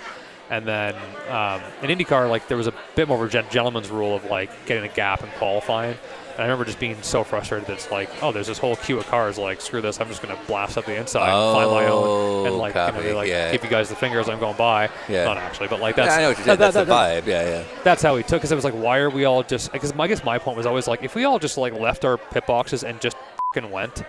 And 0.49 0.67
then 0.67 0.95
um, 1.29 1.61
in 1.83 1.91
IndyCar, 1.91 2.31
like 2.31 2.49
there 2.49 2.57
was 2.57 2.69
a 2.69 2.75
bit 2.95 3.09
more 3.09 3.23
of 3.23 3.35
a 3.35 3.43
gentleman's 3.51 3.91
rule 3.91 4.15
of 4.15 4.25
like 4.25 4.51
getting 4.65 4.89
a 4.89 4.95
gap 4.95 5.23
and 5.23 5.33
qualifying. 5.33 5.97
And 6.37 6.43
I 6.43 6.49
remember 6.49 6.67
just 6.67 6.79
being 6.79 7.01
so 7.03 7.25
frustrated 7.25 7.67
that 7.69 7.73
it's 7.73 7.91
like, 7.91 8.11
oh, 8.23 8.31
there's 8.31 8.47
this 8.47 8.59
whole 8.59 8.77
queue 8.77 8.99
of 8.99 9.07
cars. 9.07 9.39
Like, 9.39 9.61
screw 9.63 9.81
this. 9.81 9.99
I'm 10.01 10.09
just 10.09 10.21
going 10.23 10.37
to 10.37 10.43
blast 10.45 10.77
up 10.77 10.85
the 10.85 10.95
inside, 10.95 11.31
find 11.31 11.71
my 11.71 11.87
own, 11.87 11.93
oh, 12.05 12.45
and 12.45 12.55
Oh, 12.55 12.59
like, 12.59 12.75
you 12.75 12.81
know, 12.81 12.87
copy, 12.93 13.03
they 13.03 13.15
like 13.15 13.29
yeah. 13.29 13.53
give 13.53 13.65
you 13.65 13.71
guys 13.71 13.89
the 13.89 13.97
fingers. 13.97 14.29
I'm 14.29 14.39
going 14.39 14.57
by. 14.57 14.91
Yeah. 15.09 15.25
Not 15.25 15.39
actually, 15.39 15.69
but 15.69 15.81
like 15.81 15.97
Yeah, 15.97 16.05
that's 16.05 16.19
I 16.19 16.21
know 16.23 16.29
what 16.29 16.39
you 16.39 16.45
that- 16.45 16.59
That's 16.59 16.75
that- 16.75 16.87
the 16.87 16.93
that- 16.95 17.25
vibe. 17.25 17.27
Yeah, 17.27 17.43
yeah. 17.49 17.65
that's 17.85 18.03
how 18.03 18.15
we 18.15 18.23
took 18.23 18.33
because 18.41 18.53
it 18.53 18.55
was 18.55 18.65
like 18.65 18.75
why 18.75 18.99
are 18.99 19.09
we 19.09 19.25
all 19.25 19.43
just 19.43 19.73
because 19.73 19.93
I 19.99 20.07
guess 20.09 20.23
my 20.25 20.39
point 20.39 20.57
was 20.59 20.67
always 20.67 20.87
like 20.87 21.03
if 21.03 21.15
we 21.15 21.25
all 21.25 21.39
just 21.39 21.57
like 21.57 21.73
left 21.73 22.05
our 22.05 22.19
pit 22.19 22.47
boxes 22.47 22.85
and 22.85 23.01
just 23.01 23.17
fucking 23.55 23.71
went 23.71 24.03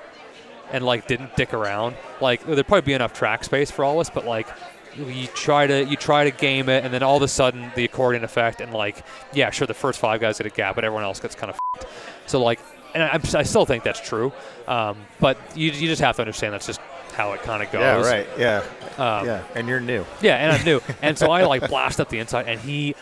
and 0.74 0.86
like 0.86 1.08
didn't 1.08 1.34
dick 1.38 1.54
around 1.54 1.96
like 2.20 2.44
there'd 2.46 2.68
probably 2.68 2.82
be 2.86 2.94
enough 2.94 3.14
track 3.14 3.46
space 3.46 3.72
for 3.72 3.86
all 3.86 3.94
of 3.94 4.00
us 4.08 4.10
but 4.14 4.26
like 4.26 4.48
you 4.98 5.28
try 5.28 5.68
to 5.68 5.86
you 5.86 5.96
try 5.96 6.24
to 6.24 6.32
game 6.32 6.70
it 6.70 6.84
and 6.84 6.94
then 6.94 7.04
all 7.04 7.18
of 7.18 7.22
a 7.24 7.28
sudden 7.28 7.72
the 7.76 7.86
accordion 7.86 8.24
effect 8.24 8.62
and 8.62 8.74
like 8.74 9.04
yeah 9.34 9.50
sure 9.52 9.68
the 9.68 9.74
first 9.74 10.00
five 10.00 10.20
guys 10.20 10.38
get 10.38 10.48
a 10.48 10.50
gap 10.50 10.76
but 10.76 10.84
everyone 10.84 11.04
else 11.04 11.20
gets 11.20 11.36
kind 11.36 11.50
of 11.52 11.60
f***ed. 11.76 11.88
so 12.26 12.42
like 12.44 12.60
and 12.96 13.04
I, 13.04 13.20
I 13.40 13.44
still 13.44 13.66
think 13.66 13.84
that's 13.84 14.00
true 14.02 14.32
um, 14.68 14.98
but 15.20 15.38
you, 15.56 15.72
you 15.72 15.88
just 15.88 16.02
have 16.02 16.16
to 16.16 16.22
understand 16.24 16.54
that's 16.54 16.66
just 16.68 16.82
how 17.14 17.34
it 17.34 17.42
kind 17.44 17.62
of 17.64 17.72
goes 17.72 17.82
Yeah, 17.82 18.12
right. 18.12 18.28
Yeah. 18.38 18.64
Um, 18.98 19.26
yeah. 19.26 19.44
And 19.56 19.68
you're 19.68 19.80
new. 19.80 20.06
yeah, 20.22 20.36
and 20.38 20.52
I'm 20.52 20.64
new. 20.66 20.82
and 21.02 21.18
so 21.18 21.32
I 21.32 21.44
like 21.46 21.68
blast 21.70 22.00
up 22.00 22.10
the 22.10 22.20
inside, 22.20 22.48
and 22.48 22.60
he 22.60 22.96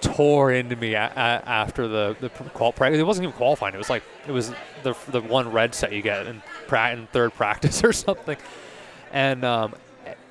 tore 0.00 0.52
into 0.52 0.76
me 0.76 0.94
a- 0.94 1.06
a- 1.14 1.48
after 1.48 1.88
the 1.88 2.16
the 2.20 2.28
qual 2.28 2.72
practice. 2.72 3.00
It 3.00 3.06
wasn't 3.06 3.24
even 3.24 3.36
qualifying. 3.36 3.74
It 3.74 3.78
was 3.78 3.88
like 3.90 4.02
it 4.26 4.32
was 4.32 4.52
the 4.82 4.94
the 5.08 5.20
one 5.20 5.50
red 5.50 5.74
set 5.74 5.92
you 5.92 6.02
get 6.02 6.26
in, 6.26 6.42
pra- 6.66 6.92
in 6.92 7.06
third 7.08 7.32
practice 7.34 7.82
or 7.84 7.92
something. 7.92 8.36
And 9.12 9.44
um, 9.44 9.74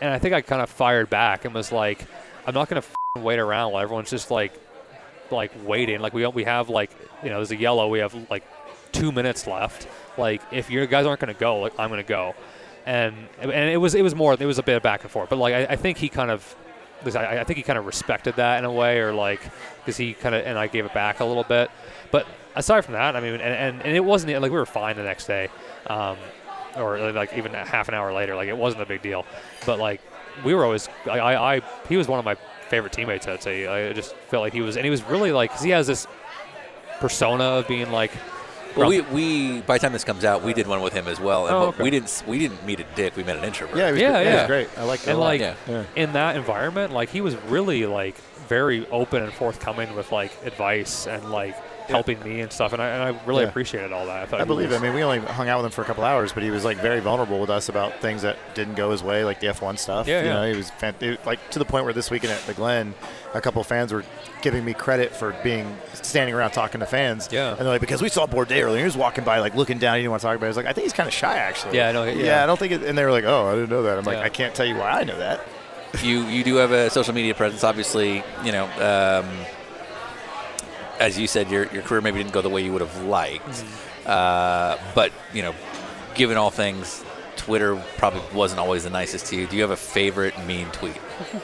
and 0.03 0.13
I 0.13 0.19
think 0.19 0.33
I 0.33 0.41
kind 0.41 0.61
of 0.61 0.69
fired 0.69 1.09
back 1.09 1.45
and 1.45 1.53
was 1.53 1.71
like, 1.71 2.05
I'm 2.45 2.53
not 2.53 2.67
gonna 2.67 2.79
f- 2.79 2.93
wait 3.17 3.39
around 3.39 3.71
while 3.71 3.81
everyone's 3.81 4.09
just 4.09 4.29
like 4.29 4.53
like 5.31 5.51
waiting. 5.65 6.01
Like 6.01 6.13
we 6.13 6.27
we 6.27 6.43
have 6.43 6.67
like 6.67 6.91
you 7.23 7.29
know 7.29 7.37
there's 7.37 7.51
a 7.51 7.55
yellow. 7.55 7.87
We 7.87 7.99
have 7.99 8.13
like 8.29 8.43
two 8.91 9.13
minutes 9.13 9.47
left. 9.47 9.87
Like 10.17 10.41
if 10.51 10.69
your 10.69 10.85
guys 10.87 11.05
aren't 11.05 11.21
gonna 11.21 11.33
go, 11.33 11.59
like 11.59 11.79
I'm 11.79 11.89
gonna 11.89 12.03
go. 12.03 12.35
And 12.85 13.15
and 13.39 13.69
it 13.69 13.77
was 13.77 13.95
it 13.95 14.01
was 14.01 14.13
more 14.13 14.33
it 14.33 14.45
was 14.45 14.59
a 14.59 14.63
bit 14.63 14.75
of 14.75 14.83
back 14.83 15.03
and 15.03 15.09
forth. 15.09 15.29
But 15.29 15.37
like 15.37 15.53
I, 15.53 15.73
I 15.73 15.75
think 15.77 15.97
he 15.97 16.09
kind 16.09 16.29
of 16.29 16.53
I, 17.05 17.39
I 17.39 17.43
think 17.45 17.55
he 17.55 17.63
kind 17.63 17.79
of 17.79 17.85
respected 17.85 18.35
that 18.35 18.59
in 18.59 18.65
a 18.65 18.71
way, 18.71 18.99
or 18.99 19.13
like 19.13 19.39
because 19.79 19.95
he 19.95 20.13
kind 20.13 20.35
of 20.35 20.45
and 20.45 20.57
I 20.57 20.67
gave 20.67 20.85
it 20.85 20.93
back 20.93 21.21
a 21.21 21.25
little 21.25 21.45
bit. 21.45 21.71
But 22.11 22.27
aside 22.57 22.81
from 22.81 22.95
that, 22.95 23.15
I 23.15 23.21
mean, 23.21 23.35
and, 23.35 23.41
and, 23.41 23.81
and 23.81 23.95
it 23.95 24.03
wasn't 24.03 24.33
like 24.33 24.51
we 24.51 24.57
were 24.57 24.65
fine 24.65 24.97
the 24.97 25.03
next 25.03 25.27
day, 25.27 25.47
um, 25.87 26.17
or 26.75 26.97
uh, 26.97 27.13
like 27.13 27.33
even 27.37 27.53
a 27.55 27.65
half 27.65 27.87
an 27.87 27.93
hour 27.93 28.13
later. 28.13 28.35
Like 28.35 28.47
it 28.49 28.57
wasn't 28.57 28.81
a 28.83 28.85
big 28.85 29.01
deal. 29.01 29.25
But 29.65 29.79
like 29.79 30.01
we 30.43 30.53
were 30.53 30.63
always, 30.63 30.89
I, 31.05 31.19
I, 31.19 31.55
I 31.57 31.61
he 31.87 31.97
was 31.97 32.07
one 32.07 32.19
of 32.19 32.25
my 32.25 32.35
favorite 32.69 32.93
teammates. 32.93 33.27
I'd 33.27 33.43
say 33.43 33.67
I 33.67 33.93
just 33.93 34.15
felt 34.29 34.41
like 34.41 34.53
he 34.53 34.61
was, 34.61 34.75
and 34.77 34.83
he 34.85 34.89
was 34.91 35.03
really 35.03 35.31
like 35.31 35.51
because 35.51 35.63
he 35.63 35.71
has 35.71 35.87
this 35.87 36.07
persona 36.99 37.43
of 37.43 37.67
being 37.67 37.91
like. 37.91 38.11
Well, 38.75 38.89
we, 38.89 39.01
we 39.01 39.61
by 39.61 39.77
the 39.77 39.81
time 39.83 39.93
this 39.93 40.03
comes 40.03 40.25
out, 40.25 40.41
we 40.41 40.51
did 40.51 40.65
one 40.65 40.81
with 40.81 40.93
him 40.93 41.07
as 41.07 41.19
well. 41.19 41.45
And 41.45 41.55
Oh, 41.55 41.61
okay. 41.67 41.83
we 41.83 41.91
didn't 41.91 42.23
we 42.25 42.39
didn't 42.39 42.65
meet 42.65 42.79
a 42.79 42.85
dick. 42.95 43.15
We 43.15 43.23
met 43.23 43.37
an 43.37 43.43
introvert. 43.43 43.77
Yeah, 43.77 43.89
it 43.89 43.91
was, 43.91 44.01
Yeah, 44.01 44.11
great. 44.11 44.21
It 44.21 44.25
yeah. 44.25 44.35
was 44.41 44.47
great. 44.47 44.69
I 44.79 44.83
like 44.83 44.99
that. 45.01 45.07
and 45.09 45.17
a 45.17 45.19
lot. 45.21 45.25
like 45.27 45.41
Yeah. 45.41 45.55
Yeah. 45.67 45.83
in 45.95 46.13
that 46.13 46.35
environment, 46.37 46.91
like 46.91 47.09
he 47.09 47.21
was 47.21 47.35
really 47.43 47.85
like 47.85 48.17
very 48.47 48.87
open 48.87 49.21
and 49.21 49.31
forthcoming 49.31 49.95
with 49.95 50.11
like 50.11 50.31
advice 50.43 51.05
and 51.05 51.31
like 51.31 51.55
helping 51.87 52.21
me 52.23 52.41
and 52.41 52.51
stuff, 52.51 52.73
and 52.73 52.81
I, 52.81 52.87
and 52.89 53.03
I 53.03 53.25
really 53.25 53.43
Yeah. 53.43 53.49
appreciated 53.49 53.91
all 53.91 54.05
that. 54.05 54.23
I, 54.23 54.25
thought 54.25 54.39
I 54.39 54.43
he 54.43 54.47
believe 54.47 54.71
it. 54.71 54.75
I 54.75 54.79
mean, 54.79 54.93
we 54.93 55.03
only 55.03 55.19
hung 55.19 55.49
out 55.49 55.57
with 55.59 55.65
him 55.65 55.71
for 55.71 55.81
a 55.81 55.85
couple 55.85 56.03
hours, 56.03 56.31
but 56.33 56.43
he 56.43 56.49
was 56.51 56.63
like 56.65 56.77
very 56.77 56.99
vulnerable 56.99 57.39
with 57.39 57.49
us 57.49 57.69
about 57.69 57.99
things 58.01 58.21
that 58.23 58.37
didn't 58.55 58.75
go 58.75 58.91
his 58.91 59.03
way, 59.03 59.23
like 59.25 59.39
the 59.39 59.47
F1 59.47 59.77
stuff. 59.77 60.07
Yeah, 60.07 60.21
you 60.21 60.27
yeah. 60.27 60.33
know, 60.33 60.49
he 60.51 60.55
was 60.57 60.69
fan- 60.71 60.95
it- 61.01 61.25
like 61.25 61.49
to 61.51 61.59
the 61.59 61.65
point 61.65 61.85
where 61.85 61.93
this 61.93 62.09
weekend 62.11 62.33
at 62.33 62.41
the 62.45 62.53
Glen, 62.53 62.93
a 63.33 63.41
couple 63.41 63.63
fans 63.63 63.91
were 63.93 64.03
giving 64.41 64.63
me 64.65 64.73
credit 64.73 65.15
for 65.15 65.35
being 65.43 65.75
standing 65.93 66.35
around 66.35 66.51
talking 66.51 66.79
to 66.79 66.85
fans. 66.85 67.29
Yeah. 67.31 67.49
and 67.51 67.59
they're 67.59 67.67
like, 67.67 67.81
because 67.81 68.01
we 68.01 68.09
saw 68.09 68.27
Bourdais 68.27 68.61
earlier, 68.63 68.79
he 68.79 68.83
was 68.85 68.97
walking 68.97 69.23
by, 69.23 69.39
like 69.39 69.55
looking 69.55 69.77
down, 69.79 69.95
he 69.95 70.01
didn't 70.01 70.11
want 70.11 70.21
to 70.21 70.27
talk 70.27 70.35
about. 70.35 70.45
it. 70.45 70.47
I 70.47 70.51
was 70.51 70.57
like, 70.57 70.65
I 70.65 70.73
think 70.73 70.83
he's 70.83 70.93
kind 70.93 71.07
of 71.07 71.13
shy, 71.13 71.37
actually. 71.37 71.77
Yeah, 71.77 71.89
I 71.89 71.91
know, 71.91 72.03
Yeah, 72.03 72.11
yeah. 72.25 72.43
I 72.43 72.45
don't 72.45 72.59
think. 72.59 72.73
It, 72.73 72.83
and 72.83 72.97
they 72.97 73.03
were 73.05 73.11
like, 73.11 73.23
oh, 73.25 73.47
I 73.47 73.55
didn't 73.55 73.69
know 73.69 73.83
that. 73.83 73.97
I'm 73.97 74.03
like, 74.03 74.17
Yeah. 74.17 74.23
I 74.23 74.29
can't 74.29 74.53
tell 74.55 74.65
you 74.65 74.75
why 74.75 74.89
I 74.89 75.03
know 75.03 75.17
that. 75.17 75.41
you 76.01 76.21
you 76.27 76.43
do 76.43 76.55
have 76.55 76.71
a 76.71 76.89
social 76.89 77.13
media 77.13 77.35
presence. 77.35 77.63
Obviously, 77.63 78.23
you 78.43 78.51
know, 78.51 78.65
um, 79.23 79.29
as 80.99 81.17
you 81.19 81.27
said, 81.27 81.49
your 81.51 81.65
your 81.73 81.81
career 81.83 82.01
maybe 82.01 82.17
didn't 82.19 82.33
go 82.33 82.41
the 82.41 82.49
way 82.49 82.63
you 82.63 82.71
would 82.73 82.81
have 82.81 83.03
liked, 83.03 83.45
Mm-hmm. 83.47 84.09
uh, 84.09 84.77
but 84.95 85.11
you 85.33 85.41
know, 85.41 85.53
given 86.15 86.37
all 86.37 86.49
things, 86.51 87.03
Twitter 87.35 87.75
probably 87.97 88.21
wasn't 88.33 88.59
always 88.59 88.83
the 88.83 88.89
nicest 88.89 89.25
to 89.27 89.35
you. 89.35 89.47
Do 89.47 89.55
you 89.55 89.61
have 89.63 89.71
a 89.71 89.77
favorite 89.77 90.37
mean 90.45 90.67
tweet? 90.71 90.97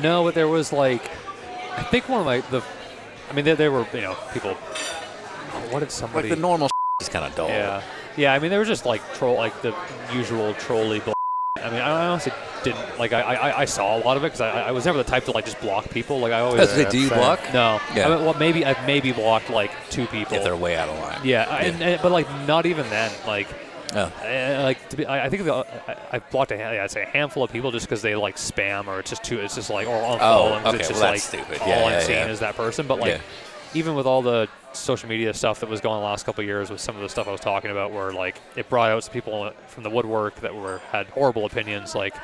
No, 0.00 0.22
but 0.24 0.34
there 0.34 0.46
was 0.46 0.72
like, 0.74 1.02
I 1.76 1.82
think 1.82 2.06
one 2.08 2.20
of 2.20 2.26
my 2.26 2.40
the, 2.50 2.62
I 3.30 3.32
mean, 3.32 3.44
there, 3.46 3.56
there 3.56 3.72
were 3.72 3.86
you 3.94 4.02
know 4.02 4.14
people. 4.32 4.52
What 5.70 5.80
did 5.80 5.90
somebody? 5.90 6.28
Like 6.28 6.36
the 6.36 6.40
normal 6.40 6.68
is 7.00 7.08
kind 7.08 7.24
of 7.24 7.34
dull. 7.34 7.48
Yeah, 7.48 7.82
yeah. 8.16 8.34
I 8.34 8.38
mean, 8.38 8.50
there 8.50 8.58
were 8.58 8.64
just 8.66 8.84
like 8.84 9.00
troll, 9.14 9.36
like 9.36 9.60
the 9.62 9.74
usual 10.12 10.52
trolly. 10.54 11.00
Bull- 11.00 11.14
I 11.56 11.70
mean, 11.70 11.80
I 11.80 12.08
honestly 12.08 12.32
didn't 12.72 12.98
like. 12.98 13.12
I 13.12 13.20
I, 13.22 13.60
I 13.60 13.64
saw 13.64 13.96
a 13.96 14.00
lot 14.00 14.16
of 14.16 14.22
it 14.24 14.26
because 14.26 14.40
I, 14.40 14.68
I 14.68 14.70
was 14.72 14.84
never 14.84 14.98
the 14.98 15.04
type 15.04 15.24
to 15.24 15.30
like 15.32 15.44
just 15.44 15.60
block 15.60 15.88
people. 15.90 16.18
Like 16.20 16.32
I 16.32 16.38
I 16.38 16.40
always. 16.40 16.60
gonna 16.68 16.84
say, 16.84 16.90
do 16.90 16.98
you 16.98 17.08
Same. 17.08 17.18
block? 17.18 17.40
No. 17.52 17.80
Yeah. 17.94 18.06
I 18.06 18.16
mean, 18.16 18.24
well, 18.24 18.34
maybe 18.34 18.64
I've 18.64 18.84
maybe 18.86 19.12
blocked 19.12 19.50
like 19.50 19.70
two 19.90 20.06
people. 20.06 20.36
If 20.36 20.44
they're 20.44 20.56
way 20.56 20.76
out 20.76 20.88
of 20.88 20.98
line. 20.98 21.20
yeah, 21.24 21.46
I- 21.48 21.62
And, 21.62 21.82
and, 21.82 22.02
but 22.02 22.12
like 22.12 22.28
not 22.46 22.66
even 22.66 22.88
then. 22.90 23.10
Like, 23.26 23.48
Oh. 23.94 24.00
uh, 24.22 24.62
like 24.64 24.88
to 24.90 24.96
be, 24.96 25.06
I, 25.06 25.26
I 25.26 25.28
think 25.30 25.44
the, 25.44 25.54
I, 25.54 25.96
I 26.16 26.18
blocked 26.18 26.50
a, 26.50 26.56
yeah, 26.56 26.82
I'd 26.82 26.90
say 26.90 27.02
a 27.02 27.06
handful 27.06 27.44
of 27.44 27.52
people 27.52 27.70
just 27.70 27.86
because 27.86 28.02
they 28.02 28.16
like 28.16 28.34
spam 28.36 28.88
or 28.88 28.98
it's 28.98 29.10
just 29.10 29.22
too. 29.22 29.38
It's 29.38 29.54
just 29.54 29.70
like 29.70 29.86
or 29.86 29.92
unfollow 30.02 30.60
Oh, 30.64 30.68
okay, 30.68 30.78
it's 30.80 30.88
just 30.88 31.00
well, 31.00 31.12
like 31.12 31.20
stupid. 31.20 31.60
all 31.60 31.68
Yeah, 31.68 31.84
I'm 31.84 31.90
yeah, 31.92 32.00
seeing 32.00 32.18
yeah. 32.18 32.26
is 32.32 32.40
that 32.40 32.56
person. 32.56 32.86
But 32.88 32.98
like 32.98 33.12
Yeah. 33.12 33.20
even 33.74 33.94
with 33.94 34.04
all 34.04 34.22
the 34.22 34.48
social 34.72 35.08
media 35.08 35.32
stuff 35.32 35.60
that 35.60 35.70
was 35.70 35.80
going 35.80 35.94
on 35.94 36.00
the 36.02 36.06
last 36.06 36.26
couple 36.26 36.42
of 36.42 36.46
years 36.46 36.68
with 36.68 36.80
some 36.80 36.96
of 36.96 37.02
the 37.02 37.08
stuff 37.08 37.28
I 37.28 37.30
was 37.32 37.40
talking 37.40 37.70
about, 37.70 37.92
where 37.92 38.12
like 38.12 38.40
it 38.56 38.68
brought 38.68 38.90
out 38.90 39.04
some 39.04 39.12
people 39.12 39.52
from 39.68 39.84
the 39.84 39.90
woodwork 39.90 40.34
that 40.40 40.54
were 40.54 40.78
had 40.90 41.06
horrible 41.06 41.46
opinions, 41.46 41.94
like. 41.94 42.14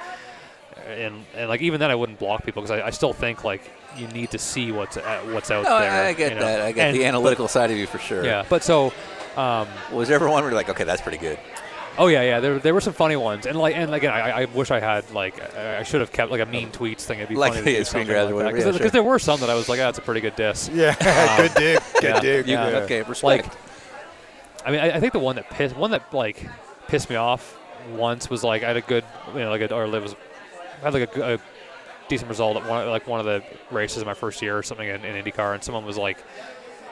And, 0.86 1.24
and 1.34 1.48
like 1.48 1.60
even 1.62 1.80
then 1.80 1.90
I 1.90 1.94
wouldn't 1.94 2.18
block 2.18 2.44
people 2.44 2.62
because 2.62 2.78
I, 2.80 2.86
I 2.86 2.90
still 2.90 3.12
think 3.12 3.44
like 3.44 3.62
you 3.96 4.06
need 4.08 4.30
to 4.32 4.38
see 4.38 4.72
what's 4.72 4.96
uh, 4.96 5.20
what's 5.30 5.50
out 5.50 5.64
No, 5.64 5.78
there. 5.78 5.90
I, 5.90 6.08
I 6.08 6.12
get 6.12 6.32
you 6.32 6.38
know? 6.38 6.44
that. 6.46 6.60
I 6.62 6.72
get 6.72 6.88
And- 6.88 6.96
the 6.96 7.04
analytical 7.04 7.48
side 7.48 7.70
of 7.70 7.76
you 7.76 7.86
for 7.86 7.98
sure. 7.98 8.24
Yeah, 8.24 8.44
but 8.48 8.62
so 8.64 8.92
um, 9.36 9.68
Was 9.92 10.08
there 10.08 10.14
ever 10.16 10.28
one 10.28 10.42
where 10.42 10.50
you're 10.50 10.56
like, 10.58 10.68
okay, 10.68 10.84
that's 10.84 11.00
pretty 11.02 11.18
good? 11.18 11.38
Oh 11.98 12.06
yeah, 12.06 12.22
yeah. 12.22 12.40
There, 12.40 12.58
there 12.58 12.72
were 12.72 12.80
some 12.80 12.94
funny 12.94 13.16
ones, 13.16 13.44
and 13.44 13.58
like, 13.58 13.76
and 13.76 13.94
again, 13.94 14.12
I, 14.12 14.42
I 14.42 14.44
wish 14.46 14.70
I 14.70 14.80
had 14.80 15.10
like, 15.10 15.38
I 15.56 15.80
I 15.80 15.82
should 15.82 16.00
have 16.00 16.10
kept 16.10 16.30
like 16.30 16.40
a 16.40 16.46
mean 16.46 16.70
tweets 16.70 17.02
thing. 17.02 17.18
It'd 17.18 17.28
be 17.28 17.34
Like 17.36 17.52
funny 17.52 17.64
to 17.66 17.70
do 17.70 17.84
screen 17.84 17.84
something 17.84 18.06
grabs 18.08 18.24
like 18.26 18.32
or 18.32 18.36
whatever, 18.36 18.56
Because 18.56 18.74
yeah, 18.76 18.80
sure. 18.80 18.90
there 18.90 19.02
were 19.02 19.18
some 19.18 19.40
that 19.40 19.50
I 19.50 19.54
was 19.54 19.68
like, 19.68 19.78
oh, 19.78 19.82
that's 19.84 19.98
a 19.98 20.02
pretty 20.02 20.22
good 20.22 20.34
diss. 20.34 20.70
Yeah, 20.72 20.94
good 21.36 21.52
dig, 21.54 21.78
good 22.00 22.02
yeah, 22.02 22.20
dig. 22.20 22.46
yeah. 22.48 22.70
Yeah. 22.70 22.76
Okay, 22.78 23.02
respect. 23.02 23.22
Like, 23.24 23.46
I 24.64 24.70
mean, 24.70 24.80
I, 24.80 24.92
I 24.96 25.00
think 25.00 25.12
the 25.12 25.18
one 25.18 25.36
that 25.36 25.50
pissed, 25.50 25.76
one 25.76 25.90
that 25.90 26.14
like 26.14 26.46
pissed 26.88 27.10
me 27.10 27.16
off 27.16 27.58
once 27.90 28.30
was 28.30 28.42
like 28.42 28.62
I 28.62 28.68
had 28.68 28.76
a 28.78 28.80
good, 28.80 29.04
you 29.34 29.40
know, 29.40 29.50
like 29.50 29.60
a, 29.60 29.74
or 29.74 29.84
it 29.84 30.02
was, 30.02 30.14
I 30.14 30.16
had 30.82 30.94
like 30.94 31.16
a, 31.16 31.34
a 31.34 31.38
decent 32.08 32.28
result 32.28 32.56
at 32.56 32.68
one, 32.68 32.88
like 32.88 33.06
one 33.06 33.20
of 33.20 33.26
the 33.26 33.42
races 33.70 33.98
in 33.98 34.06
my 34.06 34.14
first 34.14 34.42
year 34.42 34.56
or 34.56 34.62
something 34.62 34.88
in, 34.88 35.04
in 35.04 35.24
IndyCar, 35.24 35.54
and 35.54 35.62
someone 35.62 35.84
was 35.84 35.96
like, 35.96 36.18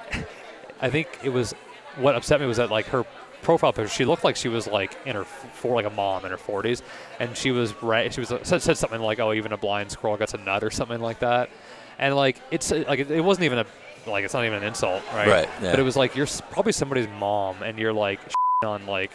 I 0.80 0.90
think 0.90 1.08
it 1.22 1.30
was 1.30 1.54
what 1.96 2.14
upset 2.14 2.40
me 2.40 2.46
was 2.46 2.56
that 2.56 2.70
like 2.70 2.86
her 2.86 3.04
profile 3.42 3.72
picture, 3.72 3.88
she 3.88 4.04
looked 4.04 4.24
like 4.24 4.36
she 4.36 4.48
was 4.48 4.66
like 4.66 4.96
in 5.06 5.16
her 5.16 5.24
for 5.24 5.74
like 5.74 5.86
a 5.86 5.90
mom 5.90 6.24
in 6.24 6.30
her 6.30 6.36
40s, 6.36 6.82
and 7.18 7.36
she 7.36 7.50
was 7.50 7.80
right. 7.82 8.12
She 8.12 8.20
was 8.20 8.28
said, 8.42 8.62
said 8.62 8.76
something 8.76 9.00
like, 9.00 9.18
"Oh, 9.18 9.32
even 9.32 9.52
a 9.52 9.56
blind 9.56 9.90
squirrel 9.90 10.16
gets 10.16 10.34
a 10.34 10.38
nut" 10.38 10.62
or 10.62 10.70
something 10.70 11.00
like 11.00 11.20
that, 11.20 11.50
and 11.98 12.14
like 12.16 12.40
it's 12.50 12.72
uh, 12.72 12.84
like 12.88 13.00
it, 13.00 13.10
it 13.10 13.20
wasn't 13.20 13.44
even 13.44 13.58
a 13.58 13.66
like 14.06 14.24
it's 14.24 14.34
not 14.34 14.44
even 14.44 14.58
an 14.58 14.64
insult, 14.64 15.02
right? 15.12 15.28
Right, 15.28 15.48
yeah. 15.62 15.72
But 15.72 15.80
it 15.80 15.82
was 15.82 15.96
like 15.96 16.16
you're 16.16 16.28
probably 16.50 16.72
somebody's 16.72 17.08
mom, 17.18 17.62
and 17.62 17.78
you're 17.78 17.92
like 17.92 18.20
on 18.64 18.86
like 18.86 19.10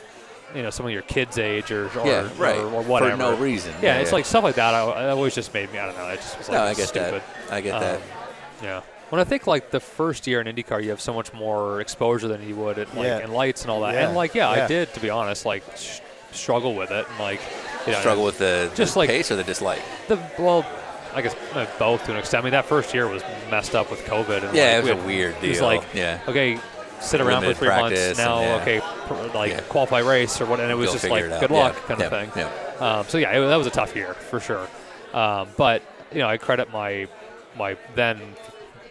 you 0.56 0.64
know 0.64 0.70
some 0.70 0.86
of 0.86 0.92
your 0.92 1.02
kids' 1.04 1.38
age 1.38 1.72
or 1.72 1.88
or, 2.00 2.08
yeah, 2.08 2.30
right. 2.38 2.58
or, 2.58 2.66
or 2.74 2.82
whatever 2.84 3.12
For 3.12 3.18
no 3.18 3.36
reason. 3.38 3.74
Yeah, 3.82 3.98
it's 4.00 4.12
like 4.12 4.26
stuff 4.26 4.44
like 4.44 4.56
that. 4.56 4.74
I, 4.74 4.82
I 4.84 5.10
always 5.10 5.36
just 5.36 5.54
made 5.54 5.72
me. 5.72 5.80
I 5.80 5.86
don't 5.88 5.98
know. 5.98 6.04
I 6.06 6.16
just 6.16 6.38
was 6.38 6.50
like 6.50 6.58
no, 6.58 6.64
I 6.64 6.74
get 6.74 6.88
stupid. 6.88 7.22
that. 7.48 7.54
I 7.54 7.62
get 7.62 7.80
that. 7.80 7.96
Um, 7.98 8.02
yeah. 8.64 8.82
When 9.10 9.22
I 9.22 9.24
think 9.24 9.46
like 9.48 9.70
the 9.70 9.80
first 9.80 10.26
year 10.28 10.42
in 10.42 10.48
IndyCar, 10.48 10.82
you 10.84 10.90
have 10.90 11.00
so 11.02 11.14
much 11.14 11.32
more 11.34 11.80
exposure 11.82 12.28
than 12.28 12.42
you 12.48 12.56
would 12.56 12.80
at 12.80 12.88
like 12.96 13.06
Yeah. 13.06 13.20
in 13.24 13.32
lights 13.32 13.62
and 13.62 13.70
all 13.72 13.82
that. 13.82 13.94
Yeah. 13.94 14.08
And 14.08 14.16
like, 14.16 14.34
yeah, 14.34 14.56
Yeah. 14.56 14.64
I 14.64 14.68
did 14.68 14.94
to 14.96 15.00
be 15.00 15.10
honest, 15.12 15.46
like 15.46 15.64
sh- 15.78 16.00
struggle 16.32 16.74
with 16.74 16.90
it 16.92 17.06
and 17.08 17.20
like 17.20 17.40
you 17.86 17.92
know, 17.94 18.00
Struggle 18.00 18.24
with 18.26 18.40
the, 18.40 18.72
just 18.76 18.94
the 18.94 19.00
like- 19.00 19.10
pace 19.10 19.30
or 19.32 19.36
the 19.36 19.44
dislike. 19.44 19.82
the 20.08 20.18
well, 20.40 20.66
I 21.14 21.22
guess 21.22 21.36
uh, 21.54 21.68
both 21.78 22.04
to 22.06 22.12
an 22.14 22.18
extent. 22.18 22.42
I 22.42 22.46
mean, 22.46 22.52
that 22.54 22.66
first 22.66 22.94
year 22.96 23.08
was 23.08 23.22
messed 23.52 23.76
up 23.76 23.92
with 23.92 24.04
COVID. 24.06 24.44
And 24.44 24.58
Yeah, 24.58 24.78
like, 24.78 24.78
it 24.78 24.78
was 24.78 24.86
we 24.86 24.92
a 24.92 24.96
had- 24.96 25.06
weird 25.06 25.36
It 25.44 25.50
was 25.50 25.58
deal. 25.60 25.68
like, 25.68 25.84
Yeah. 25.94 26.20
okay, 26.28 26.60
sit 27.06 27.22
around 27.22 27.44
for 27.44 27.54
three 27.54 27.68
months 27.70 27.96
practice 28.00 28.18
now. 28.18 28.40
and, 28.40 28.46
yeah. 28.46 28.62
Okay, 28.62 28.80
pr- 29.08 29.38
like 29.38 29.52
Yeah. 29.52 29.62
qualify 29.62 30.00
race 30.00 30.40
or 30.42 30.46
what, 30.46 30.60
and 30.60 30.72
it 30.72 30.76
was 30.76 30.88
Go 30.88 30.94
just 30.94 31.10
like 31.10 31.24
it 31.24 31.32
out. 31.32 31.42
good 31.42 31.52
Yeah, 31.52 31.58
luck 31.64 31.76
kind 31.88 32.00
yeah, 32.00 32.06
of 32.06 32.12
thing. 32.12 32.32
yeah. 32.36 33.00
Um, 33.00 33.06
so 33.08 33.18
yeah, 33.18 33.32
it, 33.32 33.48
that 33.48 33.56
was 33.56 33.68
a 33.68 33.72
tough 33.72 33.96
year 33.96 34.14
for 34.14 34.40
sure. 34.40 34.68
Um, 35.14 35.48
but 35.58 35.82
you 36.12 36.20
know, 36.20 36.28
I 36.28 36.38
credit 36.38 36.72
my 36.72 37.08
my 37.58 37.78
then 37.96 38.20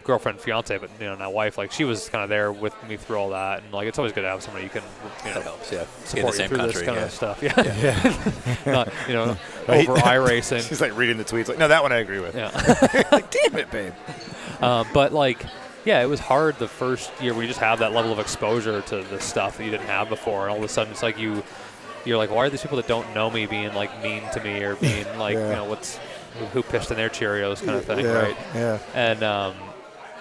girlfriend, 0.03 0.39
fiance, 0.39 0.77
but 0.77 0.89
you 0.99 1.05
know 1.07 1.15
now 1.15 1.29
wife. 1.31 1.57
Like 1.57 1.71
she 1.71 1.83
was 1.83 2.09
kind 2.09 2.23
of 2.23 2.29
there 2.29 2.51
with 2.51 2.73
me 2.87 2.95
through 2.97 3.17
all 3.17 3.29
that, 3.31 3.63
and 3.63 3.71
like 3.73 3.87
it's 3.87 3.97
always 3.99 4.11
good 4.13 4.21
to 4.21 4.29
have 4.29 4.41
somebody 4.43 4.63
you 4.65 4.69
can 4.69 4.83
you 5.23 5.29
know 5.29 5.33
That 5.35 5.43
helps. 5.43 5.71
Yeah. 5.71 5.85
Support 6.05 6.33
you 6.33 6.37
same 6.37 6.47
through 6.49 6.57
country. 6.57 6.73
this 6.73 6.85
kind 6.85 6.97
yeah. 6.97 7.05
of 7.05 7.11
stuff. 7.11 7.43
Yeah, 8.65 8.65
not 8.71 8.93
you 9.07 9.13
know 9.13 9.37
Right. 9.67 9.87
over 9.89 9.99
iRacing. 9.99 10.67
She's 10.67 10.79
like 10.81 10.95
reading 10.95 11.17
the 11.17 11.23
tweets. 11.23 11.47
Like, 11.47 11.57
no, 11.57 11.67
that 11.67 11.81
one 11.81 11.91
I 11.91 11.97
agree 11.97 12.19
with. 12.19 12.35
Yeah. 12.35 12.51
like, 13.11 13.31
damn 13.31 13.55
it, 13.55 13.71
babe. 13.71 13.93
Um, 14.61 14.87
but 14.93 15.11
like, 15.11 15.43
yeah, 15.85 16.01
it 16.01 16.07
was 16.07 16.19
hard 16.19 16.57
the 16.59 16.67
first 16.67 17.11
year 17.21 17.33
when 17.33 17.43
you 17.43 17.47
just 17.47 17.59
have 17.59 17.79
that 17.79 17.93
level 17.93 18.11
of 18.11 18.19
exposure 18.19 18.81
to 18.81 19.03
the 19.03 19.19
stuff 19.19 19.57
that 19.57 19.63
you 19.65 19.71
didn't 19.71 19.87
have 19.87 20.09
before, 20.09 20.43
and 20.43 20.51
all 20.51 20.57
of 20.57 20.63
a 20.63 20.67
sudden 20.67 20.91
it's 20.91 21.03
like 21.03 21.17
you, 21.17 21.43
you're 22.05 22.17
like, 22.17 22.29
why 22.31 22.45
are 22.45 22.49
these 22.49 22.61
people 22.61 22.77
that 22.77 22.87
don't 22.87 23.13
know 23.15 23.29
me 23.31 23.45
being 23.45 23.73
like 23.73 24.01
mean 24.03 24.23
to 24.33 24.43
me 24.43 24.61
or 24.63 24.75
being 24.75 25.05
like, 25.17 25.35
Yeah. 25.35 25.49
you 25.49 25.55
know, 25.55 25.65
what's 25.65 25.97
who 26.51 26.61
pissed 26.63 26.91
in 26.91 26.97
their 26.97 27.09
Cheerios 27.09 27.63
kind 27.63 27.77
of 27.77 27.85
thing, 27.85 27.99
yeah, 27.99 28.11
right? 28.11 28.37
Yeah. 28.53 28.79
And 28.93 29.23
um, 29.23 29.55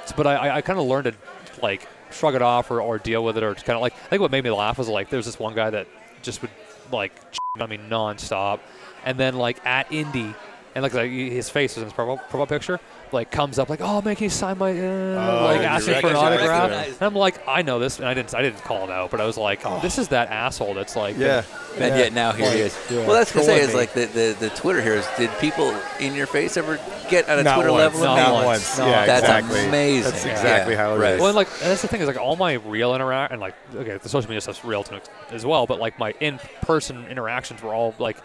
s- 0.05 0.13
but 0.13 0.27
I, 0.29 0.35
I- 0.37 0.57
I 0.57 0.61
kind 0.61 0.79
of 0.79 0.87
learned 0.87 1.07
to 1.07 1.15
like 1.63 1.89
shrug 2.13 2.35
it 2.37 2.43
off 2.43 2.71
or, 2.71 2.81
or 2.81 2.99
deal 2.99 3.25
with 3.25 3.37
it 3.37 3.43
or 3.43 3.55
kind 3.57 3.71
of 3.77 3.81
like 3.81 3.95
I 3.95 4.09
think 4.11 4.23
what 4.23 4.31
made 4.31 4.45
me 4.45 4.51
laugh 4.53 4.79
was 4.79 4.89
like 4.89 5.11
there's 5.11 5.25
this 5.27 5.39
one 5.41 5.55
guy 5.55 5.71
that 5.71 5.89
just 6.23 6.41
would 6.43 6.53
like 6.93 7.13
on 7.61 7.69
me 7.69 7.79
nonstop, 7.79 8.61
and 9.05 9.19
then 9.19 9.35
like 9.37 9.65
at 9.67 9.91
Indy. 9.93 10.35
And 10.77 10.83
like, 10.83 10.93
like 10.93 11.11
his 11.11 11.49
face 11.49 11.77
was 11.77 11.83
in 11.83 11.85
his 11.85 11.93
profile, 11.93 12.17
profile 12.17 12.47
picture, 12.49 12.81
like 13.15 13.31
comes 13.31 13.59
up 13.59 13.71
like, 13.71 13.81
"Oh 13.81 14.03
man, 14.03 14.17
can 14.17 14.25
you 14.25 14.31
sign 14.31 14.59
my?" 14.59 14.71
Uh, 14.73 15.45
like 15.45 15.61
asking 15.63 16.01
for 16.01 16.09
an 16.09 16.17
autograph. 16.17 16.71
And 16.87 17.03
I'm 17.03 17.15
like, 17.15 17.47
I 17.49 17.63
know 17.63 17.79
this, 17.79 17.99
and 17.99 18.07
I 18.07 18.13
didn't, 18.15 18.35
I 18.35 18.43
didn't 18.43 18.63
call 18.63 18.85
him 18.85 18.91
out, 18.91 19.11
but 19.11 19.21
I 19.21 19.25
was 19.27 19.37
like, 19.39 19.61
oh. 19.65 19.81
this 19.81 19.99
is 19.99 20.09
that 20.09 20.29
asshole 20.31 20.75
that's 20.75 20.97
like, 20.97 21.17
Yeah. 21.17 21.45
And 21.75 21.81
yeah. 21.81 21.97
yet 21.97 22.13
now 22.13 22.33
here 22.33 22.51
he 22.53 22.61
is. 22.61 22.79
yeah. 22.91 22.99
Well, 22.99 23.15
that's 23.15 23.33
to 23.33 23.39
say 23.41 23.45
Trolling 23.47 23.63
is 23.63 23.75
like 23.75 23.95
the, 23.95 24.07
the, 24.07 24.37
the 24.39 24.51
Twitter 24.51 24.81
heroes. 24.81 25.07
Did 25.17 25.31
people 25.41 25.75
in 25.99 26.15
your 26.15 26.27
face 26.27 26.57
ever 26.57 26.79
get 27.11 27.27
at 27.29 27.39
a 27.39 27.43
Not 27.43 27.57
Twitter 27.57 27.73
once. 27.73 27.95
level? 27.95 28.01
Not 28.05 28.19
and 28.19 28.29
Not 28.29 28.35
once. 28.45 28.47
once. 28.47 28.79
No, 28.79 28.87
yeah, 28.87 29.07
that's 29.07 29.23
exactly. 29.23 29.67
amazing. 29.67 30.13
That's 30.13 30.25
Yeah. 30.25 30.33
exactly 30.33 30.75
how 30.77 30.93
it 30.93 30.97
is. 30.97 31.01
Right. 31.01 31.19
Well, 31.19 31.29
and 31.29 31.37
like 31.37 31.49
and 31.49 31.71
that's 31.71 31.83
the 31.83 31.89
thing 31.89 32.01
is 32.01 32.07
like 32.07 32.17
all 32.17 32.37
my 32.37 32.55
real 32.55 32.95
interact 32.95 33.33
and 33.33 33.41
like 33.41 33.55
okay, 33.75 33.97
the 33.97 34.09
social 34.09 34.29
media 34.29 34.41
stuff's 34.41 34.65
real 34.65 34.85
to 34.85 35.01
as 35.31 35.45
well, 35.45 35.67
but 35.67 35.81
like 35.81 35.99
my 35.99 36.13
in-person 36.21 37.07
interactions 37.09 37.61
were 37.63 37.75
all 37.75 37.95
like, 37.99 38.19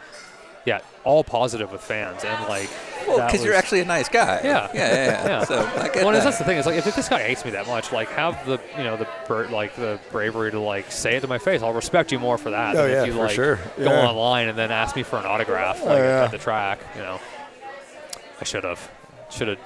yeah, 0.66 0.80
all 1.04 1.24
positive 1.24 1.72
with 1.72 1.82
fans 1.82 2.24
and 2.24 2.48
like. 2.48 2.70
Well, 3.08 3.26
because 3.26 3.44
you're 3.44 3.56
actually 3.56 3.80
a 3.80 3.86
nice 3.86 4.10
guy. 4.10 4.42
Yeah. 4.44 4.70
Yeah, 4.74 4.74
yeah, 4.74 5.06
yeah. 5.06 5.28
Yeah. 5.28 5.44
So 5.46 5.66
I 5.66 5.88
get 5.88 6.04
well, 6.04 6.12
that. 6.12 6.24
that's 6.24 6.38
the 6.38 6.44
thing 6.44 6.58
is 6.58 6.66
like 6.66 6.76
if, 6.76 6.86
if 6.86 6.96
this 6.96 7.10
guy 7.10 7.22
hates 7.22 7.44
me 7.44 7.52
that 7.52 7.66
much, 7.66 7.92
like 7.92 8.10
have 8.10 8.46
the 8.46 8.60
you 8.78 8.84
know 8.84 8.98
the 8.98 9.08
like 9.52 9.76
the 9.76 10.00
bravery 10.12 10.52
to 10.52 10.60
like 10.60 10.92
say 10.92 11.16
it 11.16 11.22
to 11.22 11.28
my 11.28 11.38
face. 11.38 11.64
I'll 11.64 11.74
respect 11.74 12.12
you 12.12 12.20
more 12.20 12.38
for 12.38 12.52
that. 12.52 12.76
Oh, 12.76 12.84
than 12.84 12.92
yeah, 12.92 13.02
if 13.02 13.08
you 13.08 13.14
for 13.14 13.20
like 13.20 13.32
sure. 13.32 13.56
go 13.56 13.84
Yeah. 13.84 14.02
Oh, 14.02 14.08
online 14.08 14.50
and 14.50 14.58
then 14.58 14.72
ask 14.72 14.96
me 14.96 15.04
for 15.04 15.18
an 15.18 15.26
autograph 15.26 15.84
like 15.84 16.00
yeah. 16.00 16.26
at 16.26 16.32
the 16.32 16.38
track. 16.38 16.80
You 16.96 17.02
know, 17.02 17.20
I 18.40 18.44
should 18.44 18.64
have, 18.64 18.92
should 19.30 19.48
have. 19.48 19.60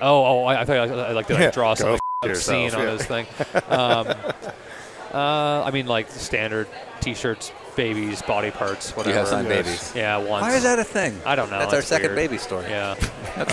Oh, 0.00 0.24
oh, 0.24 0.44
I, 0.44 0.62
I 0.62 0.64
thought 0.64 0.76
I, 0.76 0.82
I 0.82 1.12
like 1.12 1.26
did 1.26 1.36
I 1.36 1.50
draw 1.50 1.74
some 1.74 1.98
something 1.98 2.00
f- 2.24 2.30
obscene 2.30 2.74
on 2.74 2.82
yeah. 2.82 2.96
this 2.96 3.06
thing. 3.06 3.26
Um, 3.68 4.08
uh, 5.14 5.62
I 5.64 5.70
mean, 5.70 5.86
like 5.86 6.10
standard 6.10 6.68
T-shirts, 7.00 7.52
babies, 7.80 8.20
body 8.22 8.50
parts, 8.50 8.94
whatever. 8.94 9.18
you 9.18 9.26
have 9.26 9.48
babies. 9.48 9.92
Yeah, 9.96 10.18
once. 10.18 10.42
Why 10.42 10.54
is 10.54 10.64
that 10.64 10.78
a 10.78 10.84
thing? 10.84 11.18
I 11.24 11.34
don't 11.34 11.50
know. 11.50 11.58
That's 11.58 11.72
our 11.72 11.78
It's 11.78 11.88
second 11.88 12.14
baby 12.14 12.36
story. 12.36 12.68
Yeah. 12.68 12.94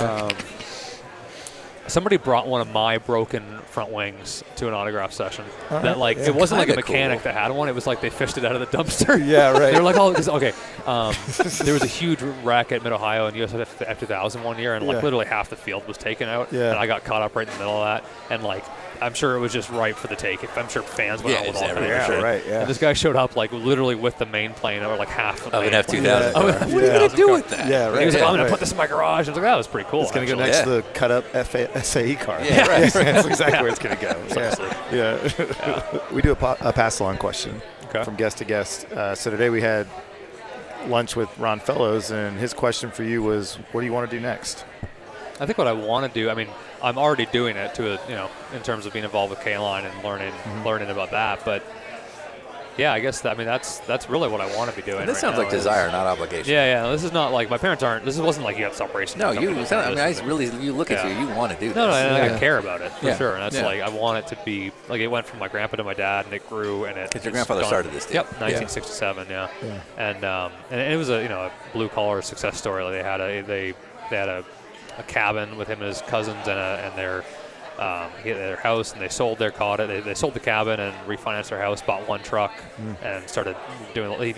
um, 0.01 0.35
somebody 1.87 2.17
brought 2.17 2.45
one 2.45 2.59
of 2.59 2.69
my 2.71 2.97
broken 2.97 3.59
front 3.67 3.91
wings 3.91 4.43
to 4.57 4.67
an 4.67 4.73
autograph 4.73 5.13
session. 5.13 5.45
All 5.69 5.81
that 5.81 5.97
like 5.97 6.17
yeah. 6.17 6.25
it 6.25 6.35
wasn't 6.35 6.59
like 6.59 6.69
a 6.69 6.75
mechanic 6.75 7.19
cool. 7.19 7.31
that 7.31 7.39
had 7.39 7.51
one. 7.51 7.69
It 7.69 7.75
was 7.75 7.87
like 7.87 8.01
they 8.01 8.09
fished 8.09 8.37
it 8.37 8.43
out 8.43 8.55
of 8.55 8.69
the 8.69 8.77
dumpster. 8.77 9.17
Yeah, 9.25 9.51
right. 9.51 9.71
they 9.71 9.77
were 9.77 9.83
like, 9.83 9.95
oh, 9.95 10.13
okay. 10.35 10.53
Um, 10.85 11.15
there 11.63 11.73
was 11.73 11.83
a 11.83 11.87
huge 11.87 12.21
wreck 12.43 12.73
at 12.73 12.83
Mid 12.83 12.91
Ohio 12.91 13.27
and 13.27 13.37
USF 13.37 13.81
F 13.81 13.99
2000 13.99 14.43
one 14.43 14.59
year, 14.59 14.75
and 14.75 14.85
like 14.85 14.95
Yeah. 14.95 15.03
literally 15.03 15.25
half 15.25 15.49
the 15.49 15.55
field 15.55 15.87
was 15.87 15.97
taken 15.97 16.27
out. 16.27 16.51
Yeah. 16.51 16.71
And 16.71 16.79
I 16.79 16.85
got 16.87 17.05
caught 17.05 17.21
up 17.21 17.35
right 17.35 17.47
in 17.47 17.53
the 17.53 17.59
middle 17.59 17.81
of 17.81 17.85
that, 17.85 18.09
and 18.29 18.43
like. 18.43 18.65
I'm 19.01 19.13
sure 19.13 19.35
it 19.35 19.39
was 19.39 19.53
just 19.53 19.69
ripe 19.69 19.95
for 19.95 20.07
the 20.07 20.15
take. 20.15 20.39
I'm 20.57 20.67
sure 20.69 20.81
fans 20.81 21.23
went 21.23 21.35
Yeah, 21.35 21.41
out 21.41 21.47
with 21.47 21.55
all 21.57 21.63
it's 21.63 21.73
kinds 21.73 21.85
of 21.91 22.05
shit. 22.07 22.17
Yeah, 22.19 22.21
right, 22.23 22.43
yeah. 22.47 22.59
And 22.61 22.69
this 22.69 22.77
guy 22.77 22.93
showed 22.93 23.15
up 23.15 23.35
like 23.35 23.51
literally 23.51 23.95
with 23.95 24.17
the 24.17 24.25
main 24.25 24.53
plane, 24.53 24.83
or 24.83 24.95
like 24.97 25.07
half 25.09 25.45
of 25.45 25.51
the 25.51 25.57
Of 25.57 25.63
an 25.65 25.71
main 25.71 25.83
F2000. 25.83 26.03
Yeah. 26.03 26.31
Oh, 26.35 26.47
Yeah. 26.47 26.53
what 26.59 26.63
are 26.65 26.69
you 26.69 26.81
gonna 26.87 27.09
do 27.15 27.31
with 27.31 27.49
that? 27.49 27.67
Yeah, 27.69 27.85
and 27.85 27.93
right. 27.93 27.99
he 28.01 28.05
was 28.05 28.15
like, 28.15 28.23
yeah, 28.23 28.29
I'm 28.29 28.37
gonna 28.37 28.49
put 28.49 28.59
this 28.59 28.71
in 28.71 28.77
my 28.77 28.87
garage. 28.87 29.27
I 29.27 29.31
was 29.31 29.37
like, 29.37 29.41
that 29.43 29.55
was 29.55 29.67
pretty 29.67 29.89
cool. 29.89 30.03
It's 30.03 30.11
going 30.11 30.25
to 30.27 30.33
go 30.33 30.39
next 30.39 30.57
Yeah. 30.59 30.63
to 30.65 30.69
the 30.69 30.81
cut 30.93 31.11
up 31.11 31.23
FA, 31.47 31.83
SAE 31.83 32.15
car. 32.15 32.39
Yeah, 32.43 32.67
right. 32.67 32.91
That's 32.93 33.25
exactly 33.27 33.59
where 33.59 33.69
it's 33.69 33.79
going 33.79 33.97
to 33.97 34.01
go. 34.01 34.23
Yeah. 34.91 34.91
yeah. 34.91 35.99
we 36.13 36.21
do 36.21 36.31
a, 36.31 36.35
po- 36.35 36.57
a 36.61 36.71
pass 36.73 36.99
along 36.99 37.17
question 37.17 37.61
Okay. 37.85 38.03
from 38.03 38.15
guest 38.15 38.37
to 38.39 38.45
guest. 38.45 38.85
Uh, 38.91 39.15
so 39.15 39.29
today 39.31 39.49
we 39.49 39.61
had 39.61 39.87
lunch 40.87 41.15
with 41.15 41.29
Ron 41.37 41.59
Fellows, 41.59 42.11
and 42.11 42.37
his 42.37 42.53
question 42.53 42.91
for 42.91 43.03
you 43.03 43.21
was, 43.23 43.55
what 43.71 43.81
do 43.81 43.85
you 43.87 43.93
want 43.93 44.09
to 44.09 44.15
do 44.15 44.21
next? 44.21 44.63
I 45.39 45.45
think 45.45 45.57
what 45.57 45.67
I 45.67 45.73
want 45.73 46.11
to 46.11 46.19
do, 46.19 46.29
I 46.29 46.33
mean, 46.33 46.47
I'm 46.81 46.97
already 46.97 47.25
doing 47.27 47.57
it 47.57 47.75
to 47.75 47.93
a, 47.93 48.09
you 48.09 48.15
know, 48.15 48.29
in 48.53 48.61
terms 48.63 48.85
of 48.85 48.93
being 48.93 49.05
involved 49.05 49.29
with 49.31 49.41
K-Line 49.41 49.85
and 49.85 50.03
learning, 50.03 50.33
Mm-hmm. 50.33 50.65
learning 50.65 50.89
about 50.89 51.11
that. 51.11 51.45
But 51.45 51.63
yeah, 52.77 52.93
I 52.93 52.99
guess 52.99 53.21
that, 53.21 53.31
I 53.33 53.35
mean 53.35 53.47
that's 53.47 53.79
that's 53.79 54.07
really 54.07 54.29
what 54.29 54.39
I 54.39 54.55
want 54.55 54.69
to 54.69 54.75
be 54.75 54.83
doing. 54.83 55.07
This 55.07 55.15
right 55.15 55.21
sounds 55.21 55.37
like 55.39 55.47
is- 55.47 55.53
desire, 55.53 55.87
not 55.91 56.05
obligation. 56.05 56.53
Yeah, 56.53 56.83
yeah. 56.85 56.91
This 56.91 57.03
is 57.03 57.11
not 57.11 57.31
like 57.33 57.49
my 57.49 57.57
parents 57.57 57.81
aren't. 57.81 58.05
This 58.05 58.19
wasn't 58.19 58.45
like 58.45 58.55
you 58.55 58.63
have 58.65 58.73
to 58.73 58.75
stop 58.75 58.93
racing. 58.93 59.17
No, 59.17 59.31
you. 59.31 59.65
Sound, 59.65 59.87
I 59.87 59.89
mean, 59.89 59.97
I 60.21 60.25
really. 60.27 60.45
You 60.63 60.73
look 60.73 60.91
at 60.91 61.03
Yeah. 61.03 61.19
you. 61.19 61.27
You 61.27 61.35
want 61.35 61.51
to 61.53 61.59
do 61.59 61.69
this. 61.69 61.75
No, 61.75 61.87
no, 61.87 61.93
and 61.95 62.13
like, 62.13 62.29
Yeah. 62.29 62.35
I 62.35 62.39
care 62.39 62.59
about 62.59 62.81
it 62.81 62.91
for 62.91 63.07
Yeah. 63.07 63.17
sure. 63.17 63.33
And 63.33 63.41
that's 63.41 63.59
like 63.59 63.81
I 63.81 63.89
want 63.89 64.19
it 64.19 64.27
to 64.35 64.43
be 64.45 64.71
like 64.89 65.01
it 65.01 65.07
went 65.07 65.25
from 65.25 65.39
my 65.39 65.47
grandpa 65.47 65.77
to 65.77 65.83
my 65.83 65.95
dad, 65.95 66.25
and 66.25 66.35
it 66.35 66.47
grew 66.47 66.85
and 66.85 66.99
it. 66.99 67.15
your 67.23 67.31
grandfather 67.31 67.61
gone- 67.61 67.69
started 67.69 67.93
this 67.93 68.05
deal. 68.05 68.13
Yep, 68.17 68.25
1967. 68.41 69.27
Yeah, 69.27 69.47
and 69.97 70.23
um, 70.23 70.51
and 70.69 70.79
it 70.79 70.97
was 70.97 71.09
a 71.09 71.23
you 71.23 71.29
know 71.29 71.45
a 71.45 71.51
blue 71.73 71.89
collar 71.89 72.21
success 72.21 72.57
story. 72.59 72.83
Like 72.83 72.93
they 72.93 73.03
had 73.03 73.21
a 73.21 73.41
they 73.41 73.73
they 74.11 74.17
had 74.17 74.29
a, 74.29 74.45
a 74.97 75.03
cabin 75.03 75.57
with 75.57 75.67
him 75.67 75.79
and 75.79 75.87
his 75.89 76.01
cousins 76.01 76.47
and 76.47 76.59
a, 76.59 76.81
and 76.85 76.97
their. 76.97 77.23
Um, 77.79 78.09
he 78.23 78.29
had 78.29 78.39
their 78.39 78.55
house 78.55 78.93
and 78.93 78.99
they 78.99 79.07
sold 79.07 79.37
their 79.37 79.51
caught 79.51 79.79
it. 79.79 79.87
They, 79.87 79.99
they 79.99 80.15
sold 80.15 80.33
the 80.33 80.39
cabin 80.39 80.79
and 80.79 80.95
refinanced 81.07 81.49
their 81.49 81.59
house, 81.61 81.79
bought 81.79 82.07
one 82.07 82.23
truck, 82.23 82.51
and 83.03 83.29
started 83.29 83.55
doing. 83.93 84.19
He, 84.19 84.33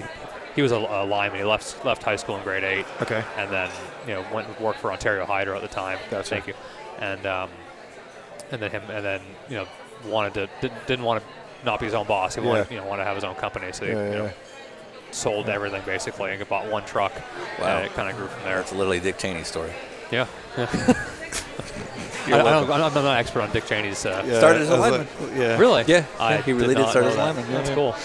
he 0.55 0.61
was 0.61 0.73
a, 0.73 0.75
a 0.75 1.05
lineman. 1.05 1.39
He 1.39 1.45
left 1.45 1.85
left 1.85 2.03
high 2.03 2.17
school 2.17 2.35
in 2.35 2.43
grade 2.43 2.65
eight, 2.65 2.85
Okay. 3.01 3.23
and 3.37 3.49
then 3.49 3.69
you 4.05 4.13
know 4.15 4.25
went 4.33 4.49
and 4.49 4.59
worked 4.59 4.79
for 4.79 4.91
Ontario 4.91 5.25
Hydro 5.25 5.55
at 5.55 5.61
the 5.61 5.69
time. 5.69 5.97
Gotcha. 6.11 6.29
Thank 6.29 6.47
you. 6.47 6.53
And 6.99 7.25
um, 7.25 7.49
and 8.51 8.61
then 8.61 8.71
him 8.71 8.81
and 8.89 9.05
then 9.05 9.21
you 9.47 9.55
know 9.55 9.67
wanted 10.05 10.33
to 10.33 10.49
didn't, 10.59 10.87
didn't 10.87 11.05
want 11.05 11.23
to 11.23 11.65
not 11.65 11.79
be 11.79 11.85
his 11.85 11.95
own 11.95 12.07
boss. 12.07 12.35
He 12.35 12.41
wanted 12.41 12.67
Yeah. 12.69 12.75
you 12.75 12.81
know 12.81 12.87
wanted 12.89 13.03
to 13.03 13.07
have 13.07 13.15
his 13.15 13.23
own 13.23 13.35
company. 13.35 13.71
So 13.71 13.85
he 13.85 13.91
Yeah, 13.93 14.05
you 14.05 14.11
yeah. 14.11 14.17
know 14.17 14.31
sold 15.11 15.47
everything 15.47 15.81
basically 15.85 16.31
and 16.33 16.49
bought 16.49 16.67
one 16.69 16.83
truck. 16.83 17.13
Wow. 17.57 17.77
And 17.77 17.85
it 17.85 17.93
kind 17.93 18.09
of 18.09 18.17
grew 18.17 18.27
from 18.27 18.43
there. 18.43 18.59
It's 18.59 18.73
literally 18.73 18.99
Dick 18.99 19.17
Cheney's 19.17 19.47
story. 19.47 19.71
Yeah. 20.11 20.27
yeah. 20.57 20.67
I, 22.27 22.33
I 22.33 22.43
don't, 22.43 22.69
I'm 22.69 22.79
not 22.79 22.95
an 22.97 23.05
expert 23.07 23.41
on 23.41 23.51
Dick 23.51 23.65
Cheney's. 23.65 24.05
Uh, 24.05 24.23
Yeah, 24.27 24.37
Started 24.37 24.61
as 24.63 24.69
a 24.69 24.73
I 24.73 24.79
was 24.79 24.91
lineman. 24.91 25.07
like- 25.29 25.37
yeah. 25.37 25.57
Really? 25.57 25.83
Yeah, 25.87 26.05
I 26.19 26.37
he 26.37 26.53
really 26.53 26.75
did 26.75 26.81
not 26.81 26.89
start 26.91 27.05
know 27.05 27.09
as 27.09 27.15
a 27.15 27.17
that. 27.17 27.25
lineman, 27.35 27.45
yeah, 27.51 27.57
That's 27.57 27.69
yeah. 27.69 27.75
cool. 27.75 27.95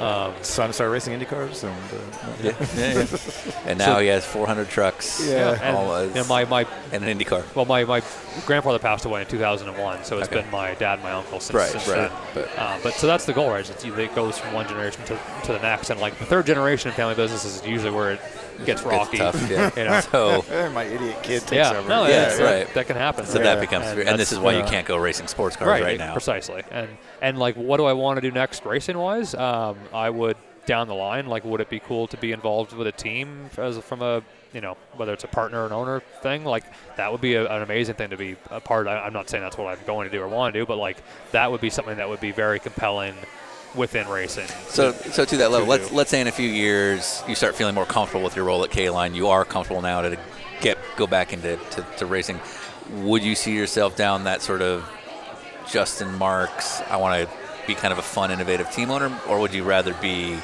Um, 0.00 0.34
Son 0.42 0.72
started 0.72 0.90
racing 0.92 1.12
Indy 1.14 1.24
cars, 1.24 1.62
and 1.62 1.72
uh, 1.72 1.96
Yeah, 2.42 2.52
yeah, 2.76 2.92
yeah. 2.94 3.52
and 3.64 3.78
now 3.78 4.00
he 4.00 4.08
has 4.08 4.26
400 4.26 4.68
trucks. 4.68 5.24
Yeah. 5.24 5.56
and 5.62 5.76
all 5.76 6.04
you 6.04 6.24
my, 6.24 6.44
my 6.46 6.66
and 6.92 7.04
an 7.04 7.08
Indy 7.08 7.24
car. 7.24 7.44
Well, 7.54 7.64
my, 7.64 7.84
my 7.84 8.02
grandfather 8.44 8.80
passed 8.80 9.04
away 9.04 9.20
in 9.22 9.28
2001, 9.28 10.04
so 10.04 10.18
it's 10.18 10.28
Okay. 10.28 10.42
been 10.42 10.50
my 10.50 10.74
dad 10.74 10.94
and 10.94 11.02
my 11.04 11.12
uncle 11.12 11.38
since, 11.38 11.54
Right, 11.54 11.70
since 11.70 11.86
right. 11.88 12.10
then. 12.10 12.10
But- 12.34 12.58
uh, 12.58 12.76
but 12.82 12.94
so 12.94 13.06
that's 13.06 13.24
the 13.24 13.32
goal, 13.32 13.50
right? 13.50 13.68
It's, 13.70 13.84
it 13.84 14.14
goes 14.16 14.36
from 14.36 14.52
one 14.52 14.66
generation 14.66 15.02
to, 15.04 15.18
to 15.44 15.52
the 15.52 15.60
next, 15.60 15.90
and 15.90 16.00
like 16.00 16.18
the 16.18 16.26
third 16.26 16.44
generation 16.46 16.90
in 16.90 16.96
family 16.96 17.14
business 17.14 17.44
is 17.44 17.64
usually 17.64 17.92
where 17.92 18.10
it 18.12 18.20
gets 18.64 18.82
rocky. 18.82 19.18
tough, 19.18 19.50
yeah. 19.50 19.70
You 19.76 19.84
know? 19.84 20.00
So, 20.10 20.70
my 20.70 20.84
idiot 20.84 21.22
kid 21.22 21.40
takes 21.42 21.52
yeah, 21.52 21.76
over. 21.78 21.88
no, 21.88 22.06
Yeah, 22.06 22.10
yeah, 22.30 22.38
yeah. 22.38 22.44
right. 22.44 22.74
That 22.74 22.86
can 22.86 22.96
happen. 22.96 23.26
so 23.26 23.38
Yeah. 23.38 23.44
that 23.44 23.60
becomes, 23.60 23.86
And 23.86 24.00
and, 24.08 24.18
this 24.18 24.32
is 24.32 24.38
why 24.38 24.56
you 24.56 24.64
can't 24.64 24.86
go 24.86 24.96
racing 24.96 25.26
sports 25.28 25.56
cars 25.56 25.68
right, 25.80 25.98
now. 25.98 26.12
Precisely. 26.12 26.62
And 26.70 26.88
and 27.20 27.38
like, 27.38 27.56
what 27.56 27.78
do 27.78 27.84
I 27.84 27.92
want 27.92 28.16
to 28.16 28.20
do 28.20 28.30
next, 28.30 28.64
racing 28.64 28.98
wise? 28.98 29.34
Um, 29.34 29.76
I 29.92 30.10
would 30.10 30.36
down 30.66 30.88
the 30.88 30.94
line, 30.94 31.26
like, 31.26 31.44
would 31.44 31.60
it 31.60 31.68
be 31.68 31.78
cool 31.80 32.06
to 32.08 32.16
be 32.16 32.32
involved 32.32 32.72
with 32.72 32.86
a 32.86 32.92
team 32.92 33.50
as 33.58 33.78
from 33.78 34.02
a 34.02 34.22
you 34.52 34.60
know 34.60 34.76
whether 34.96 35.12
it's 35.12 35.24
a 35.24 35.28
partner 35.28 35.62
or 35.62 35.66
an 35.66 35.72
owner 35.72 36.00
thing? 36.22 36.44
Like 36.44 36.64
that 36.96 37.10
would 37.12 37.20
be 37.20 37.34
a, 37.34 37.46
an 37.50 37.62
amazing 37.62 37.96
thing 37.96 38.10
to 38.10 38.16
be 38.16 38.36
a 38.50 38.60
part. 38.60 38.86
I, 38.86 38.98
I'm 39.00 39.12
not 39.12 39.28
saying 39.28 39.42
that's 39.42 39.58
what 39.58 39.66
I'm 39.66 39.84
going 39.86 40.08
to 40.08 40.16
do 40.16 40.22
or 40.22 40.28
want 40.28 40.54
to 40.54 40.60
do, 40.60 40.66
but 40.66 40.76
like 40.78 40.98
that 41.32 41.50
would 41.50 41.60
be 41.60 41.70
something 41.70 41.96
that 41.96 42.08
would 42.08 42.20
be 42.20 42.30
very 42.32 42.58
compelling 42.60 43.14
within 43.74 44.08
racing. 44.08 44.46
So, 44.68 44.92
so 44.92 45.24
to 45.24 45.36
that 45.38 45.50
level, 45.50 45.68
let's 45.68 45.92
let's 45.92 46.10
say 46.10 46.20
in 46.20 46.26
a 46.26 46.32
few 46.32 46.48
years 46.48 47.22
you 47.28 47.34
start 47.34 47.54
feeling 47.54 47.74
more 47.74 47.86
comfortable 47.86 48.24
with 48.24 48.36
your 48.36 48.44
role 48.44 48.64
at 48.64 48.70
K-Line. 48.70 49.14
You 49.14 49.28
are 49.28 49.44
comfortable 49.44 49.82
now 49.82 50.02
to 50.02 50.18
get 50.60 50.78
go 50.96 51.06
back 51.06 51.32
into 51.32 51.56
to, 51.56 51.86
to 51.98 52.06
racing. 52.06 52.40
Would 53.02 53.22
you 53.22 53.34
see 53.34 53.54
yourself 53.56 53.96
down 53.96 54.24
that 54.24 54.42
sort 54.42 54.62
of 54.62 54.88
Justin 55.70 56.14
Marks? 56.18 56.80
I 56.82 56.96
want 56.96 57.28
to 57.28 57.36
be 57.66 57.74
kind 57.74 57.92
of 57.92 57.98
a 57.98 58.02
fun, 58.02 58.30
innovative 58.30 58.70
team 58.70 58.90
owner, 58.90 59.18
or 59.28 59.40
would 59.40 59.54
you 59.54 59.64
rather 59.64 59.94
be 59.94 60.36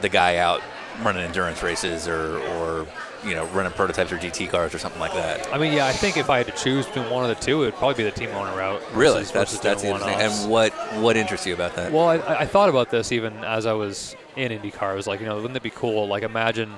the 0.00 0.08
guy 0.08 0.36
out 0.36 0.62
running 1.02 1.22
endurance 1.22 1.62
races 1.62 2.06
or 2.08 2.38
or 2.38 2.86
you 3.24 3.34
know 3.34 3.46
running 3.46 3.72
prototypes 3.72 4.12
or 4.12 4.18
GT 4.18 4.48
cars 4.48 4.74
or 4.74 4.78
something 4.78 5.00
like 5.00 5.14
that? 5.14 5.52
I 5.52 5.58
mean, 5.58 5.72
yeah, 5.72 5.86
I 5.86 5.92
think 5.92 6.16
if 6.16 6.30
I 6.30 6.38
had 6.38 6.46
to 6.46 6.52
choose 6.52 6.86
between 6.86 7.10
one 7.10 7.28
of 7.28 7.36
the 7.36 7.44
two, 7.44 7.62
it 7.62 7.66
would 7.66 7.74
probably 7.74 8.04
be 8.04 8.10
the 8.10 8.16
team 8.16 8.30
owner 8.30 8.56
route. 8.56 8.82
Really, 8.94 9.20
versus- 9.20 9.32
that's 9.32 9.58
that's 9.58 9.84
interesting. 9.84 10.20
And 10.20 10.50
what 10.50 10.72
what 11.00 11.16
interests 11.16 11.46
you 11.46 11.54
about 11.54 11.76
that? 11.76 11.92
Well, 11.92 12.08
I, 12.08 12.16
I 12.16 12.46
thought 12.46 12.68
about 12.68 12.90
this 12.90 13.12
even 13.12 13.44
as 13.44 13.66
I 13.66 13.72
was 13.72 14.16
in 14.36 14.52
IndyCar. 14.52 14.82
I 14.82 14.94
was 14.94 15.06
like, 15.06 15.20
you 15.20 15.26
know, 15.26 15.36
wouldn't 15.36 15.56
it 15.56 15.62
be 15.62 15.70
cool? 15.70 16.08
Like, 16.08 16.22
imagine 16.22 16.72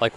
like, 0.00 0.12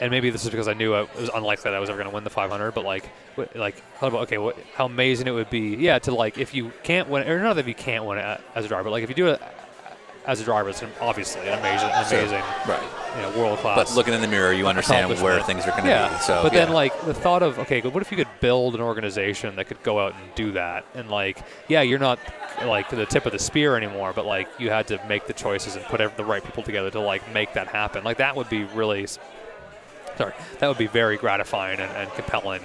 and 0.00 0.10
maybe 0.10 0.30
this 0.30 0.44
is 0.44 0.50
because 0.50 0.68
I 0.68 0.74
knew 0.74 0.94
I, 0.94 1.02
it 1.02 1.16
was 1.16 1.30
unlikely 1.34 1.70
that 1.70 1.74
I 1.74 1.80
was 1.80 1.90
ever 1.90 1.98
going 1.98 2.08
to 2.08 2.14
win 2.14 2.24
the 2.24 2.30
500. 2.30 2.72
But 2.72 2.84
like, 2.84 3.08
like, 3.54 3.76
thought 3.98 4.08
about 4.08 4.22
okay, 4.22 4.38
what, 4.38 4.56
how 4.74 4.86
amazing 4.86 5.26
it 5.26 5.32
would 5.32 5.50
be, 5.50 5.76
yeah, 5.76 5.98
to 6.00 6.14
like 6.14 6.38
if 6.38 6.54
you 6.54 6.72
can't 6.82 7.08
win, 7.08 7.28
or 7.28 7.42
not 7.42 7.54
that 7.54 7.66
you 7.66 7.74
can't 7.74 8.04
win 8.04 8.18
it 8.18 8.40
as 8.54 8.64
a 8.64 8.68
driver, 8.68 8.84
but 8.84 8.90
like 8.90 9.02
if 9.02 9.08
you 9.08 9.14
do 9.14 9.28
it 9.28 9.42
as 10.26 10.40
a 10.40 10.44
driver, 10.44 10.70
it's 10.70 10.82
obviously 11.00 11.46
an 11.48 11.58
amazing, 11.58 11.90
an 11.90 12.04
Sure. 12.06 12.18
amazing, 12.18 12.42
Right. 12.66 12.82
you 13.16 13.22
know, 13.22 13.30
world 13.38 13.58
class. 13.58 13.76
But 13.76 13.94
looking 13.96 14.14
in 14.14 14.20
the 14.20 14.28
mirror, 14.28 14.52
you 14.52 14.66
understand 14.66 15.20
where 15.20 15.40
things 15.42 15.66
are 15.66 15.70
going 15.72 15.84
to 15.84 15.90
yeah. 15.90 16.08
be. 16.08 16.18
So, 16.22 16.42
but 16.42 16.52
yeah. 16.52 16.64
then 16.64 16.74
like 16.74 16.98
the 17.04 17.14
thought 17.14 17.42
of 17.42 17.58
okay, 17.60 17.80
what 17.82 18.02
if 18.02 18.10
you 18.10 18.16
could 18.16 18.28
build 18.40 18.74
an 18.74 18.80
organization 18.80 19.56
that 19.56 19.66
could 19.66 19.82
go 19.82 20.00
out 20.00 20.14
and 20.14 20.34
do 20.34 20.52
that? 20.52 20.84
And 20.94 21.10
like, 21.10 21.38
yeah, 21.68 21.82
you're 21.82 21.98
not 21.98 22.18
like 22.64 22.88
the 22.90 23.06
tip 23.06 23.26
of 23.26 23.32
the 23.32 23.38
spear 23.38 23.76
anymore, 23.76 24.12
but 24.14 24.24
like 24.26 24.48
you 24.58 24.70
had 24.70 24.86
to 24.88 25.00
make 25.08 25.26
the 25.26 25.32
choices 25.32 25.76
and 25.76 25.84
put 25.86 26.00
the 26.16 26.24
right 26.24 26.42
people 26.44 26.62
together 26.62 26.90
to 26.90 27.00
like 27.00 27.32
make 27.32 27.52
that 27.54 27.68
happen. 27.68 28.04
Like 28.04 28.18
that 28.18 28.36
would 28.36 28.48
be 28.48 28.64
really. 28.64 29.06
Sorry, 30.16 30.32
that 30.60 30.68
would 30.68 30.78
be 30.78 30.86
very 30.86 31.16
gratifying 31.16 31.80
and, 31.80 31.90
and 31.96 32.10
compelling. 32.12 32.62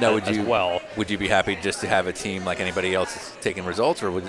Now, 0.00 0.14
would 0.14 0.24
as 0.28 0.36
you 0.36 0.44
well? 0.44 0.80
Would 0.96 1.10
you 1.10 1.18
be 1.18 1.28
happy 1.28 1.56
just 1.56 1.80
to 1.80 1.88
have 1.88 2.06
a 2.06 2.12
team 2.12 2.44
like 2.44 2.60
anybody 2.60 2.94
else 2.94 3.36
taking 3.40 3.64
results, 3.64 4.02
or 4.02 4.10
would, 4.10 4.24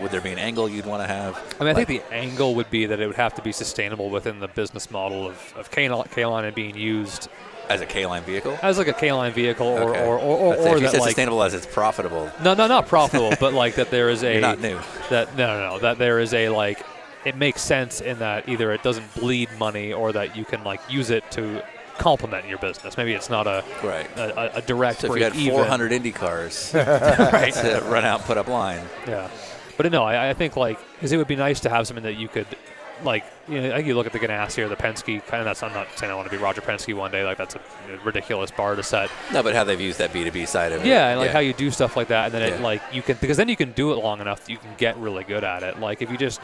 would, 0.00 0.10
there 0.10 0.20
be 0.20 0.30
an 0.32 0.38
angle 0.38 0.68
you'd 0.68 0.86
want 0.86 1.02
to 1.02 1.06
have? 1.06 1.36
I 1.60 1.64
mean, 1.64 1.68
I 1.70 1.72
Like- 1.78 1.86
think 1.88 2.02
the 2.08 2.14
angle 2.14 2.54
would 2.56 2.70
be 2.70 2.86
that 2.86 3.00
it 3.00 3.06
would 3.06 3.16
have 3.16 3.34
to 3.34 3.42
be 3.42 3.52
sustainable 3.52 4.10
within 4.10 4.40
the 4.40 4.48
business 4.48 4.90
model 4.90 5.26
of, 5.26 5.54
of 5.56 5.70
K-Line 5.70 6.06
K-Line 6.14 6.44
and 6.44 6.54
being 6.54 6.76
used 6.76 7.28
as 7.68 7.80
a 7.82 7.86
K-line 7.86 8.22
vehicle. 8.22 8.58
as 8.62 8.78
like 8.78 8.88
a 8.88 8.92
K-line 8.94 9.32
vehicle 9.32 9.66
or, 9.66 9.90
Okay. 9.90 10.04
or, 10.06 10.18
or, 10.18 10.18
or, 10.18 10.56
or 10.56 10.80
that 10.80 10.92
like 10.94 11.02
sustainable 11.02 11.42
as 11.42 11.52
it's 11.54 11.66
profitable. 11.66 12.30
No, 12.42 12.54
no, 12.54 12.66
not 12.66 12.86
profitable, 12.86 13.32
but 13.40 13.52
like 13.52 13.74
that 13.74 13.90
there 13.90 14.08
is 14.08 14.22
a 14.24 14.32
You're 14.32 14.40
not 14.40 14.60
new. 14.60 14.78
that 15.10 15.36
no, 15.36 15.46
no, 15.58 15.70
no, 15.74 15.78
that 15.80 15.98
there 15.98 16.18
is 16.18 16.32
a 16.32 16.48
like 16.48 16.82
it 17.26 17.36
makes 17.36 17.60
sense 17.60 18.00
in 18.00 18.18
that 18.20 18.48
either 18.48 18.72
it 18.72 18.82
doesn't 18.82 19.12
bleed 19.14 19.48
money 19.58 19.92
or 19.92 20.12
that 20.12 20.34
you 20.36 20.44
can 20.46 20.64
like 20.64 20.80
use 20.90 21.10
it 21.10 21.30
to 21.32 21.62
complement 21.98 22.46
your 22.48 22.58
business. 22.58 22.96
Maybe 22.96 23.12
it's 23.12 23.28
not 23.28 23.46
a 23.46 23.64
Right. 23.82 24.08
a, 24.16 24.40
a- 24.54 24.58
a 24.58 24.62
direct 24.62 25.00
So 25.00 25.12
if 25.12 25.18
you 25.18 25.24
had 25.24 25.34
even. 25.36 25.54
400 25.54 25.92
Indy 25.92 26.12
cars 26.12 26.70
right? 26.74 27.52
to 27.54 27.82
run 27.86 28.04
out 28.04 28.20
and 28.20 28.26
put 28.26 28.38
up 28.38 28.48
line, 28.48 28.82
Yeah, 29.06 29.28
but 29.76 29.90
no, 29.92 30.04
I, 30.04 30.30
I 30.30 30.34
think 30.34 30.56
like 30.56 30.78
because 30.94 31.12
it 31.12 31.16
would 31.18 31.28
be 31.28 31.36
nice 31.36 31.60
to 31.60 31.68
have 31.70 31.86
something 31.86 32.04
that 32.04 32.14
you 32.16 32.28
could. 32.28 32.46
Like 33.04 33.22
you 33.48 33.60
know, 33.60 33.70
I 33.70 33.76
think 33.76 33.86
you 33.86 33.94
look 33.94 34.06
at 34.06 34.12
the 34.12 34.18
Ganassi 34.18 34.58
or 34.58 34.68
the 34.68 34.74
Penske. 34.74 35.24
Kind 35.28 35.40
of 35.40 35.44
that's. 35.44 35.62
I'm 35.62 35.72
not 35.72 35.86
saying 35.96 36.10
I 36.10 36.16
want 36.16 36.28
to 36.28 36.36
be 36.36 36.42
Roger 36.42 36.60
Penske 36.60 36.92
one 36.96 37.12
day. 37.12 37.22
Like 37.22 37.38
that's 37.38 37.54
a 37.54 37.60
ridiculous 38.04 38.50
bar 38.50 38.74
to 38.74 38.82
set. 38.82 39.08
no, 39.32 39.40
but 39.40 39.54
how 39.54 39.62
they've 39.62 39.80
used 39.80 39.98
that 40.00 40.12
B2B 40.12 40.48
side 40.48 40.72
of 40.72 40.82
it. 40.82 40.88
Yeah, 40.88 41.10
and 41.10 41.20
like 41.20 41.30
how 41.30 41.38
you 41.38 41.52
do 41.52 41.70
stuff 41.70 41.96
like 41.96 42.08
that, 42.08 42.24
and 42.24 42.34
then 42.34 42.42
it 42.42 42.60
like 42.60 42.82
you 42.92 43.02
can 43.02 43.16
because 43.20 43.36
then 43.36 43.48
you 43.48 43.54
can 43.54 43.70
do 43.70 43.92
it 43.92 43.98
long 43.98 44.20
enough, 44.20 44.50
you 44.50 44.56
can 44.56 44.70
get 44.78 44.96
really 44.96 45.22
good 45.22 45.44
at 45.44 45.62
it. 45.62 45.78
Like 45.78 46.02
if 46.02 46.10
you 46.10 46.16
just 46.16 46.40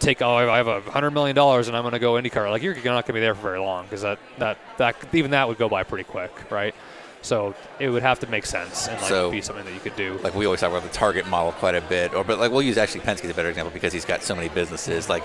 take 0.00 0.22
oh 0.22 0.34
I 0.36 0.56
have 0.56 0.66
a 0.66 0.80
hundred 0.80 1.10
million 1.12 1.36
dollars 1.36 1.68
and 1.68 1.76
I'm 1.76 1.82
going 1.82 1.92
to 1.92 1.98
go 1.98 2.14
IndyCar, 2.14 2.50
like 2.50 2.62
you're 2.62 2.74
not 2.74 2.82
going 2.84 3.04
to 3.04 3.12
be 3.12 3.20
there 3.20 3.34
for 3.34 3.42
very 3.42 3.60
long 3.60 3.84
because 3.84 4.02
that 4.02 4.18
that 4.38 4.58
that 4.78 4.96
even 5.12 5.30
that 5.32 5.46
would 5.48 5.58
go 5.58 5.68
by 5.68 5.82
pretty 5.84 6.04
quick, 6.04 6.32
right? 6.50 6.74
So 7.22 7.54
it 7.78 7.90
would 7.90 8.02
have 8.02 8.18
to 8.20 8.26
make 8.28 8.46
sense 8.46 8.88
and 8.88 8.98
like 9.00 9.08
So- 9.08 9.30
be 9.30 9.42
something 9.42 9.64
that 9.66 9.74
you 9.74 9.80
could 9.80 9.94
do. 9.96 10.18
like 10.22 10.34
we 10.34 10.46
always 10.46 10.60
talk 10.60 10.70
about 10.70 10.82
the 10.84 10.88
target 10.88 11.26
model 11.28 11.52
quite 11.52 11.74
a 11.74 11.82
bit, 11.82 12.14
or 12.14 12.24
but 12.24 12.38
like 12.38 12.50
we'll 12.50 12.62
use 12.62 12.78
actually 12.78 13.02
Penske 13.02 13.24
as 13.24 13.30
a 13.30 13.34
better 13.34 13.50
example 13.50 13.72
because 13.72 13.92
he's 13.92 14.06
got 14.06 14.22
so 14.22 14.34
many 14.34 14.48
businesses. 14.48 15.08
Like 15.08 15.22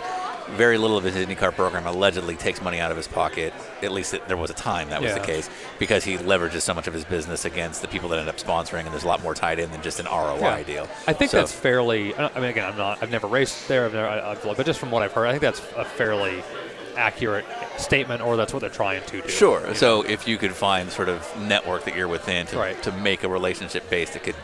very 0.51 0.77
little 0.77 0.97
of 0.97 1.03
his 1.03 1.15
IndyCar 1.15 1.53
program 1.53 1.85
allegedly 1.87 2.35
takes 2.35 2.61
money 2.61 2.79
out 2.79 2.91
of 2.91 2.97
his 2.97 3.07
pocket. 3.07 3.53
At 3.81 3.91
least 3.91 4.13
it, 4.13 4.27
there 4.27 4.37
was 4.37 4.49
a 4.49 4.53
time 4.53 4.89
that 4.89 5.01
was 5.01 5.13
the 5.13 5.19
case 5.19 5.49
because 5.79 6.03
he 6.03 6.17
leverages 6.17 6.61
so 6.61 6.73
much 6.73 6.87
of 6.87 6.93
his 6.93 7.03
business 7.05 7.45
against 7.45 7.81
the 7.81 7.87
people 7.87 8.09
that 8.09 8.19
end 8.19 8.29
up 8.29 8.37
sponsoring, 8.37 8.81
and 8.81 8.89
there's 8.89 9.03
a 9.03 9.07
lot 9.07 9.21
more 9.23 9.33
tied 9.33 9.59
in 9.59 9.71
than 9.71 9.81
just 9.81 9.99
an 9.99 10.05
ROI 10.07 10.39
Yeah. 10.39 10.63
deal. 10.63 10.87
I 11.07 11.13
think 11.13 11.31
So- 11.31 11.37
that's 11.37 11.51
fairly. 11.51 12.15
I 12.15 12.29
mean, 12.35 12.45
again, 12.45 12.65
I'm 12.69 12.77
not. 12.77 12.99
I've 13.01 13.11
never 13.11 13.27
raced 13.27 13.67
there. 13.67 13.85
I've 13.85 13.93
never, 13.93 14.07
I've, 14.07 14.41
but 14.43 14.65
just 14.65 14.79
from 14.79 14.91
what 14.91 15.03
I've 15.03 15.13
heard, 15.13 15.27
I 15.27 15.31
think 15.31 15.41
that's 15.41 15.61
a 15.75 15.83
fairly 15.85 16.43
accurate 16.95 17.45
statement, 17.77 18.21
or 18.21 18.37
that's 18.37 18.53
what 18.53 18.59
they're 18.61 18.69
trying 18.69 19.03
to 19.03 19.21
do. 19.21 19.27
Sure. 19.27 19.59
you 19.61 19.67
know? 19.67 19.73
So 19.73 20.01
if 20.03 20.27
you 20.27 20.37
could 20.37 20.53
find 20.53 20.89
sort 20.91 21.09
of 21.09 21.27
network 21.41 21.83
that 21.85 21.95
you're 21.95 22.07
within 22.07 22.47
to, 22.47 22.57
Right. 22.57 22.81
to 22.83 22.91
make 22.93 23.23
a 23.23 23.27
relationship 23.27 23.89
base 23.89 24.11
that 24.11 24.23
could 24.23 24.35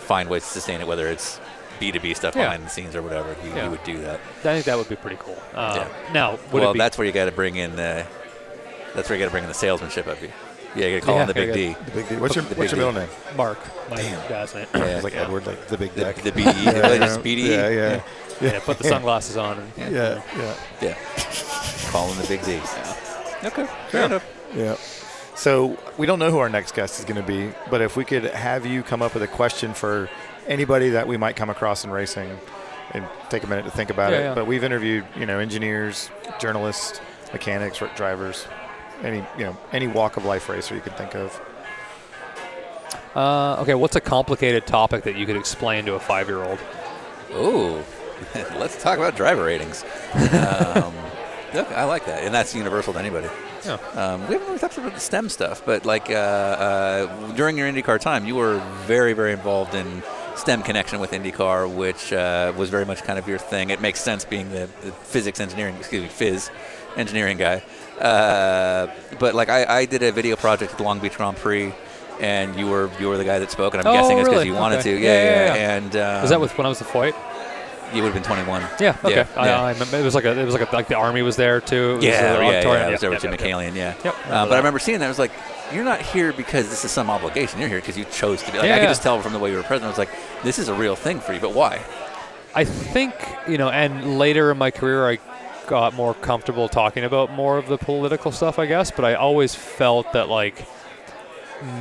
find 0.00 0.28
ways 0.28 0.44
to 0.44 0.48
sustain 0.50 0.80
it, 0.80 0.86
whether 0.86 1.08
it's 1.08 1.40
B2B 1.78 2.14
stuff 2.16 2.34
Yeah. 2.36 2.44
behind 2.44 2.64
the 2.64 2.68
scenes 2.70 2.94
or 2.96 3.02
whatever, 3.02 3.34
you, 3.44 3.50
Yeah. 3.54 3.64
you 3.64 3.70
would 3.70 3.84
do 3.84 3.98
that. 4.02 4.20
I 4.40 4.42
think 4.42 4.64
that 4.66 4.76
would 4.78 4.88
be 4.88 4.96
pretty 4.96 5.16
cool. 5.20 5.36
Uh, 5.54 5.74
Yeah. 5.86 6.12
Now, 6.12 6.30
would 6.52 6.52
well, 6.62 6.70
it 6.70 6.74
be? 6.74 6.78
that's 6.78 6.98
where 6.98 7.06
you 7.06 7.12
got 7.12 7.26
to 7.26 7.32
bring 7.32 7.56
in 7.56 7.76
the. 7.76 8.04
That's 8.94 9.08
where 9.08 9.18
you 9.18 9.24
got 9.24 9.28
to 9.28 9.32
bring 9.32 9.44
in 9.44 9.48
the 9.48 9.54
salesmanship 9.54 10.06
of 10.06 10.20
you. 10.22 10.30
Yeah, 10.74 10.86
you 10.86 10.96
got 10.96 11.00
to 11.00 11.06
call 11.06 11.14
Yeah, 11.16 11.20
him 11.22 11.26
the 11.28 11.34
big 11.34 11.50
I 11.50 11.52
D. 11.54 11.68
got- 11.72 11.86
The 11.86 11.90
big 11.92 12.08
D. 12.08 12.16
What's 12.16 12.34
your 12.36 12.44
What's 12.44 12.54
big 12.56 12.58
your 12.58 12.68
D. 12.68 12.76
middle 12.76 12.92
name? 12.92 13.08
Mark, 13.36 13.58
my 13.90 13.96
Damn. 13.96 14.28
dad's 14.28 14.54
name. 14.54 14.66
Yeah. 14.74 14.84
It's 14.84 15.04
like 15.04 15.14
yeah. 15.14 15.22
Edward, 15.22 15.46
like 15.46 15.66
the 15.68 15.78
big 15.78 15.94
The, 15.94 16.00
deck. 16.02 16.16
the 16.16 16.32
BDE, 16.32 16.82
really 16.82 16.98
just 16.98 17.20
BDE. 17.20 17.48
Yeah, 17.48 17.68
yeah, 17.68 18.00
Yeah, 18.40 18.60
put 18.60 18.78
the 18.78 18.84
sunglasses 18.84 19.36
on. 19.36 19.58
And, 19.78 19.92
yeah, 19.94 20.20
yeah, 20.36 20.54
Yeah. 20.80 20.94
Call 21.90 22.08
him 22.08 22.20
the 22.20 22.28
big 22.28 22.44
D. 22.44 22.60
Okay, 23.44 23.66
fair 23.88 24.04
enough. 24.04 24.24
yeah. 24.54 24.76
So 25.34 25.78
we 25.96 26.06
don't 26.06 26.18
know 26.18 26.30
who 26.32 26.38
our 26.38 26.48
next 26.48 26.74
guest 26.74 26.98
is 26.98 27.04
going 27.04 27.16
to 27.20 27.26
be, 27.26 27.52
but 27.70 27.80
if 27.80 27.96
we 27.96 28.04
could 28.04 28.24
have 28.24 28.66
you 28.66 28.82
come 28.82 29.00
up 29.02 29.14
with 29.14 29.22
a 29.22 29.28
question 29.28 29.72
for 29.72 30.10
anybody 30.48 30.90
that 30.90 31.06
we 31.06 31.16
might 31.16 31.36
come 31.36 31.50
across 31.50 31.84
in 31.84 31.90
racing, 31.90 32.38
and 32.92 33.06
take 33.28 33.44
a 33.44 33.46
minute 33.46 33.64
to 33.66 33.70
think 33.70 33.90
about 33.90 34.12
Yeah, 34.12 34.18
it. 34.18 34.22
yeah. 34.22 34.34
But 34.34 34.46
we've 34.46 34.64
interviewed, 34.64 35.04
you 35.16 35.26
know, 35.26 35.38
engineers, 35.38 36.10
journalists, 36.40 37.00
mechanics, 37.32 37.82
drivers, 37.96 38.46
any, 39.02 39.18
you 39.36 39.44
know, 39.44 39.56
any 39.72 39.86
walk 39.86 40.16
of 40.16 40.24
life 40.24 40.48
racer 40.48 40.74
you 40.74 40.80
can 40.80 40.94
think 40.94 41.14
of. 41.14 41.38
uh, 43.14 43.56
okay, 43.60 43.74
what's 43.74 43.96
a 43.96 44.00
complicated 44.00 44.66
topic 44.66 45.04
that 45.04 45.16
you 45.16 45.26
could 45.26 45.36
explain 45.36 45.84
to 45.86 45.94
a 45.94 46.00
five-year-old? 46.00 46.58
Ooh, 47.34 47.82
let's 48.58 48.80
talk 48.82 48.98
about 48.98 49.16
driver 49.16 49.44
ratings. 49.44 49.84
Um, 50.14 50.94
okay, 51.54 51.74
I 51.74 51.84
like 51.84 52.06
that, 52.06 52.22
and 52.24 52.34
that's 52.34 52.54
universal 52.54 52.92
to 52.94 52.98
anybody. 52.98 53.28
Yeah. 53.66 53.74
Um, 53.94 54.20
we 54.28 54.34
haven't 54.34 54.46
really 54.46 54.58
talked 54.58 54.78
about 54.78 54.94
the 54.94 55.00
STEM 55.00 55.28
stuff, 55.28 55.62
but 55.66 55.84
like 55.84 56.10
uh, 56.10 56.14
uh, 56.14 57.32
during 57.32 57.58
your 57.58 57.70
IndyCar 57.70 57.98
time, 58.00 58.24
you 58.24 58.36
were 58.36 58.58
very, 58.86 59.12
very 59.12 59.32
involved 59.32 59.74
in 59.74 60.02
STEM 60.38 60.62
connection 60.62 61.00
with 61.00 61.10
IndyCar, 61.12 61.72
which 61.74 62.12
uh, 62.12 62.52
was 62.56 62.70
very 62.70 62.84
much 62.86 63.02
kind 63.02 63.18
of 63.18 63.28
your 63.28 63.38
thing. 63.38 63.70
It 63.70 63.80
makes 63.80 64.00
sense 64.00 64.24
being 64.24 64.50
the, 64.50 64.68
the 64.82 64.92
physics 64.92 65.40
engineering, 65.40 65.76
excuse 65.76 66.02
me, 66.02 66.08
phys 66.08 66.50
engineering 66.96 67.36
guy. 67.36 67.62
Uh, 68.00 68.88
but 69.18 69.34
like 69.34 69.48
I, 69.48 69.64
I 69.80 69.84
did 69.84 70.02
a 70.02 70.12
video 70.12 70.36
project 70.36 70.72
at 70.72 70.78
the 70.78 70.84
Long 70.84 70.98
Beach 71.00 71.16
Grand 71.16 71.36
Prix. 71.36 71.72
And 72.20 72.56
you 72.58 72.66
were 72.66 72.90
you 72.98 73.08
were 73.08 73.16
the 73.16 73.24
guy 73.24 73.38
that 73.38 73.48
spoke, 73.48 73.74
and 73.74 73.80
I'm 73.80 73.86
Oh, 73.86 73.92
guessing 73.92 74.18
it's 74.18 74.28
because 74.28 74.40
really? 74.42 74.48
you 74.48 74.54
wanted 74.54 74.80
Okay. 74.80 74.94
to. 74.96 74.98
Yeah, 75.00 75.12
Yeah, 75.12 75.24
yeah, 75.24 75.54
yeah. 75.54 75.76
And 75.76 75.96
um, 75.96 76.22
Was 76.22 76.30
that 76.30 76.40
with 76.40 76.58
when 76.58 76.66
I 76.66 76.68
was 76.68 76.80
the 76.80 76.84
Foyt? 76.84 77.14
you 77.94 78.02
would 78.02 78.12
have 78.12 78.14
been 78.14 78.24
21? 78.24 78.60
Yeah. 78.80 78.96
Okay. 79.04 79.14
Yeah, 79.14 79.26
I, 79.36 79.46
yeah. 79.46 79.62
I 79.62 79.72
remember 79.72 79.96
it 79.98 80.02
was 80.02 80.16
like 80.16 80.24
a, 80.24 80.36
it 80.38 80.44
was 80.44 80.52
like 80.52 80.68
a, 80.70 80.74
like 80.74 80.88
the 80.88 80.96
army 80.96 81.22
was 81.22 81.36
there 81.36 81.60
too. 81.60 81.92
It 81.92 81.96
was, 81.98 82.04
Yeah, 82.06 82.40
yeah, 82.42 82.60
yeah. 82.62 82.88
It 82.88 82.90
was 82.90 83.04
over 83.04 83.14
yeah, 83.14 83.18
Jim. 83.20 83.32
McCallion, 83.34 83.74
yeah. 83.76 83.94
Yep, 84.04 84.14
Uh, 84.26 84.46
but 84.46 84.54
I 84.54 84.56
remember 84.58 84.80
seeing 84.80 84.98
that. 84.98 85.04
I 85.04 85.08
was 85.08 85.18
like, 85.20 85.30
you're 85.72 85.84
not 85.84 86.00
here 86.02 86.32
because 86.32 86.68
this 86.70 86.84
is 86.84 86.90
some 86.90 87.10
obligation. 87.10 87.60
You're 87.60 87.68
here 87.68 87.80
because 87.80 87.96
you 87.98 88.04
chose 88.06 88.42
to 88.42 88.52
be. 88.52 88.58
Like, 88.58 88.66
Yeah, 88.68 88.76
I 88.76 88.78
could 88.80 88.88
just 88.88 89.02
tell 89.02 89.20
from 89.20 89.32
the 89.32 89.38
way 89.38 89.50
you 89.50 89.56
were 89.56 89.62
present. 89.62 89.84
I 89.84 89.88
was 89.88 89.98
like, 89.98 90.10
this 90.42 90.58
is 90.58 90.68
a 90.68 90.74
real 90.74 90.96
thing 90.96 91.20
for 91.20 91.32
you. 91.32 91.40
But 91.40 91.52
why? 91.54 91.82
I 92.54 92.64
think 92.64 93.14
you 93.48 93.58
know, 93.58 93.68
and 93.68 94.18
later 94.18 94.50
in 94.50 94.58
my 94.58 94.70
career, 94.70 95.08
I 95.08 95.18
got 95.66 95.92
more 95.94 96.14
comfortable 96.14 96.68
talking 96.68 97.04
about 97.04 97.30
more 97.32 97.58
of 97.58 97.68
the 97.68 97.76
political 97.78 98.32
stuff, 98.32 98.58
I 98.58 98.66
guess. 98.66 98.90
But 98.90 99.04
I 99.04 99.14
always 99.14 99.54
felt 99.54 100.12
that 100.14 100.28
like 100.28 100.66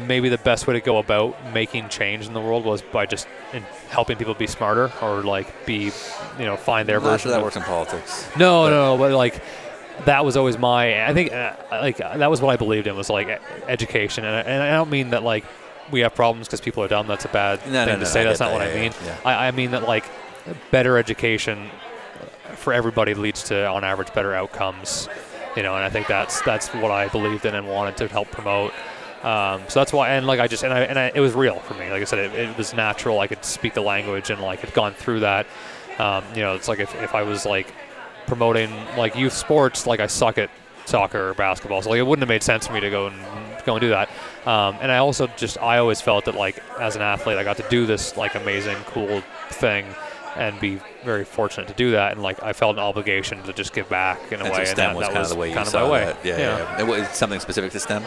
maybe 0.07 0.27
the 0.29 0.37
best 0.39 0.65
way 0.67 0.73
to 0.73 0.81
go 0.81 0.97
about 0.97 1.37
making 1.53 1.87
change 1.89 2.25
in 2.25 2.33
the 2.33 2.41
world 2.41 2.65
was 2.65 2.81
by 2.81 3.05
just 3.05 3.27
in 3.53 3.61
helping 3.89 4.17
people 4.17 4.33
be 4.33 4.47
smarter 4.47 4.91
or 5.01 5.21
like 5.21 5.65
be, 5.67 5.91
you 6.39 6.45
know, 6.45 6.57
find 6.57 6.89
their 6.89 6.97
I'm 6.97 7.03
version. 7.03 7.19
sure 7.19 7.31
that 7.31 7.37
of- 7.37 7.43
works 7.43 7.55
in 7.57 7.61
politics. 7.63 8.27
No, 8.35 8.63
But- 8.63 8.69
no, 8.71 8.95
no, 8.95 8.97
but 8.97 9.11
like 9.11 9.41
that 10.05 10.23
was 10.25 10.37
always 10.37 10.57
my. 10.57 11.05
I 11.07 11.13
think 11.13 11.31
uh, 11.31 11.55
like 11.71 11.97
that 11.97 12.29
was 12.29 12.41
what 12.41 12.51
I 12.53 12.57
believed 12.57 12.87
in 12.87 12.95
was 12.95 13.09
like 13.09 13.27
e- 13.27 13.35
education, 13.67 14.25
and 14.25 14.35
I, 14.35 14.39
and 14.41 14.63
I 14.63 14.71
don't 14.71 14.89
mean 14.89 15.09
that 15.11 15.23
like 15.23 15.45
we 15.91 16.01
have 16.01 16.13
problems 16.15 16.47
because 16.47 16.61
people 16.61 16.83
are 16.83 16.87
dumb. 16.87 17.07
That's 17.07 17.25
a 17.25 17.29
bad 17.29 17.59
No, 17.65 17.85
thing 17.85 17.85
no, 17.85 17.91
to 17.93 17.97
no, 17.99 18.03
say. 18.05 18.21
I 18.21 18.23
That's 18.25 18.39
not 18.39 18.49
that, 18.49 18.53
what 18.53 18.61
I 18.61 18.73
yeah, 18.73 18.81
mean. 18.81 18.91
yeah, 19.05 19.17
I, 19.25 19.47
I 19.47 19.51
mean 19.51 19.71
that 19.71 19.83
like 19.83 20.05
better 20.71 20.97
education 20.97 21.69
for 22.55 22.73
everybody 22.73 23.13
leads 23.13 23.43
to, 23.43 23.67
on 23.67 23.83
average, 23.83 24.13
better 24.13 24.33
outcomes. 24.33 25.07
You 25.55 25.63
know, 25.63 25.75
and 25.75 25.83
I 25.83 25.89
think 25.89 26.07
that's 26.07 26.41
that's 26.41 26.67
what 26.69 26.91
I 26.91 27.07
believed 27.07 27.45
in 27.45 27.55
and 27.55 27.67
wanted 27.67 27.97
to 27.97 28.07
help 28.07 28.29
promote. 28.31 28.73
Um, 29.23 29.63
so 29.67 29.79
that's 29.79 29.91
why, 29.91 30.09
and 30.11 30.27
like 30.27 30.39
I 30.39 30.47
just, 30.47 30.63
and 30.63 30.71
I, 30.71 30.81
and 30.81 30.99
I, 30.99 31.11
it 31.15 31.19
was 31.19 31.33
real 31.33 31.59
for 31.59 31.73
me. 31.73 31.89
Like 31.89 32.01
I 32.01 32.05
said, 32.05 32.19
it, 32.19 32.33
it 32.49 32.55
was 32.57 32.75
natural. 32.75 33.19
I 33.19 33.25
could 33.27 33.43
speak 33.43 33.73
the 33.73 33.81
language 33.81 34.29
and 34.29 34.39
like 34.41 34.59
had 34.59 34.73
gone 34.73 34.93
through 34.93 35.21
that. 35.21 35.47
Um, 35.97 36.23
you 36.35 36.41
know, 36.41 36.53
it's 36.53 36.67
like 36.67 36.77
if, 36.79 36.93
if 37.01 37.15
I 37.15 37.23
was 37.23 37.43
like 37.45 37.73
promoting 38.27 38.71
like 38.97 39.15
youth 39.15 39.33
sports, 39.33 39.87
like 39.87 39.99
I 39.99 40.07
suck 40.07 40.37
at 40.37 40.49
soccer 40.85 41.29
or 41.29 41.33
basketball, 41.33 41.81
so 41.81 41.89
like 41.89 41.99
it 41.99 42.03
wouldn't 42.03 42.21
have 42.21 42.29
made 42.29 42.43
sense 42.43 42.67
for 42.67 42.73
me 42.73 42.79
to 42.81 42.89
go 42.89 43.07
and 43.07 43.17
go 43.65 43.73
and 43.75 43.81
do 43.81 43.89
that. 43.89 44.09
Um, 44.45 44.77
and 44.79 44.91
I 44.91 44.97
also 44.97 45.27
just, 45.35 45.57
I 45.59 45.79
always 45.79 45.99
felt 45.99 46.25
that 46.25 46.35
like 46.35 46.61
as 46.79 46.95
an 46.95 47.01
athlete, 47.01 47.37
I 47.37 47.43
got 47.43 47.57
to 47.57 47.65
do 47.69 47.85
this 47.85 48.15
like 48.15 48.35
amazing, 48.35 48.77
cool 48.87 49.21
thing. 49.49 49.85
And 50.35 50.59
be 50.59 50.79
very 51.03 51.25
fortunate 51.25 51.67
to 51.69 51.73
do 51.73 51.91
that, 51.91 52.11
and 52.11 52.21
like 52.21 52.43
I 52.43 52.53
felt 52.53 52.75
an 52.75 52.83
obligation 52.83 53.41
to 53.41 53.53
just 53.53 53.73
give 53.73 53.89
back 53.89 54.31
in 54.31 54.39
a 54.39 54.43
And 54.43 54.53
way. 54.53 54.57
so 54.57 54.59
and 54.59 54.67
STEM 54.67 54.77
that, 54.77 54.95
was 54.95 55.07
that 55.07 55.13
kind 55.13 55.23
of 55.23 55.29
the 55.29 55.35
way 55.35 55.49
you 55.51 55.65
saw 55.65 55.85
my 55.85 55.91
way. 55.91 56.05
that. 56.05 56.17
Yeah, 56.23 56.37
yeah. 56.37 56.57
yeah. 56.59 56.79
It 56.81 56.85
was 56.85 57.07
something 57.09 57.39
specific 57.39 57.71
to 57.71 57.79
STEM. 57.79 58.03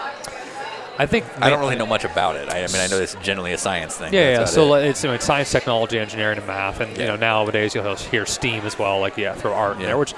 I 1.00 1.06
think 1.06 1.24
I 1.40 1.48
don't 1.48 1.60
really 1.60 1.76
know 1.76 1.86
much 1.86 2.04
about 2.04 2.36
it. 2.36 2.48
I, 2.50 2.62
I 2.62 2.66
mean, 2.66 2.76
I 2.76 2.86
know 2.86 2.98
it's 3.00 3.14
generally 3.16 3.52
a 3.52 3.58
science 3.58 3.96
thing. 3.96 4.12
Yeah, 4.12 4.30
yeah. 4.40 4.44
So 4.44 4.66
like, 4.66 4.84
it's 4.84 5.02
you 5.02 5.08
know, 5.08 5.14
it's 5.14 5.24
science, 5.24 5.50
technology, 5.50 5.98
engineering, 5.98 6.38
and 6.38 6.46
math, 6.46 6.80
and 6.80 6.96
you 6.96 7.06
know 7.06 7.16
nowadays 7.16 7.74
you'll 7.74 7.96
hear 7.96 8.26
STEAM 8.26 8.64
as 8.64 8.78
well. 8.78 9.00
Like 9.00 9.16
yeah, 9.16 9.34
throw 9.34 9.54
art 9.54 9.76
in 9.78 9.82
there, 9.84 9.96
which 9.96 10.14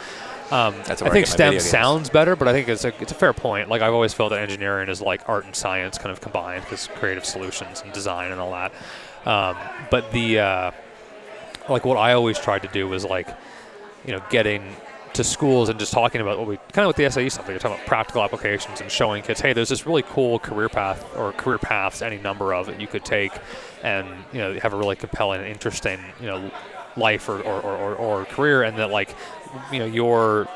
Um, 0.50 0.74
I 0.86 0.94
think 0.94 1.26
STEM 1.26 1.60
sounds 1.60 2.10
better, 2.10 2.36
but 2.36 2.46
I 2.46 2.52
think 2.52 2.68
it's 2.68 2.84
a 2.84 2.92
it's 3.00 3.12
a 3.12 3.14
fair 3.14 3.32
point. 3.32 3.70
Like 3.70 3.80
I've 3.80 3.94
always 3.94 4.12
felt 4.12 4.30
that 4.30 4.40
engineering 4.40 4.90
is 4.90 5.00
like 5.00 5.26
art 5.26 5.46
and 5.46 5.56
science 5.56 5.96
kind 5.96 6.10
of 6.10 6.20
combined 6.20 6.64
because 6.64 6.88
creative 6.88 7.24
solutions 7.24 7.80
and 7.82 7.90
design 7.92 8.32
and 8.32 8.40
all 8.40 8.52
that. 8.52 8.72
Um, 9.24 9.56
but 9.90 10.10
the 10.12 10.40
uh, 10.40 10.70
like 11.70 11.86
what 11.86 11.96
I 11.96 12.12
always 12.12 12.38
tried 12.38 12.62
to 12.62 12.68
do 12.68 12.86
was 12.86 13.02
like 13.04 13.28
you 14.04 14.12
know 14.12 14.22
getting 14.28 14.76
to 15.14 15.22
schools 15.24 15.68
and 15.68 15.78
just 15.78 15.92
talking 15.92 16.20
about 16.20 16.38
what 16.38 16.46
we 16.46 16.56
kind 16.72 16.80
of 16.84 16.86
with 16.88 16.96
the 16.96 17.10
SAE 17.10 17.28
stuff. 17.28 17.48
You're 17.48 17.58
talking 17.58 17.76
about 17.76 17.86
practical 17.86 18.22
applications 18.22 18.80
and 18.80 18.90
showing 18.90 19.22
kids, 19.22 19.40
hey, 19.40 19.52
there's 19.52 19.68
this 19.68 19.86
really 19.86 20.02
cool 20.02 20.38
career 20.38 20.68
path 20.68 21.04
or 21.16 21.32
career 21.32 21.58
paths, 21.58 22.00
any 22.02 22.18
number 22.18 22.54
of 22.54 22.66
that 22.66 22.80
you 22.80 22.86
could 22.86 23.04
take, 23.04 23.32
and 23.82 24.06
you 24.32 24.38
know 24.38 24.54
have 24.60 24.72
a 24.72 24.76
really 24.76 24.96
compelling, 24.96 25.40
and 25.40 25.48
interesting, 25.48 26.00
you 26.20 26.26
know, 26.26 26.50
life 26.96 27.28
or 27.28 27.40
or, 27.42 27.60
or, 27.60 27.94
or, 27.94 28.24
career, 28.26 28.62
and 28.62 28.78
that 28.78 28.90
like 28.90 29.14
you 29.70 29.78
know 29.78 29.86
your 29.86 30.48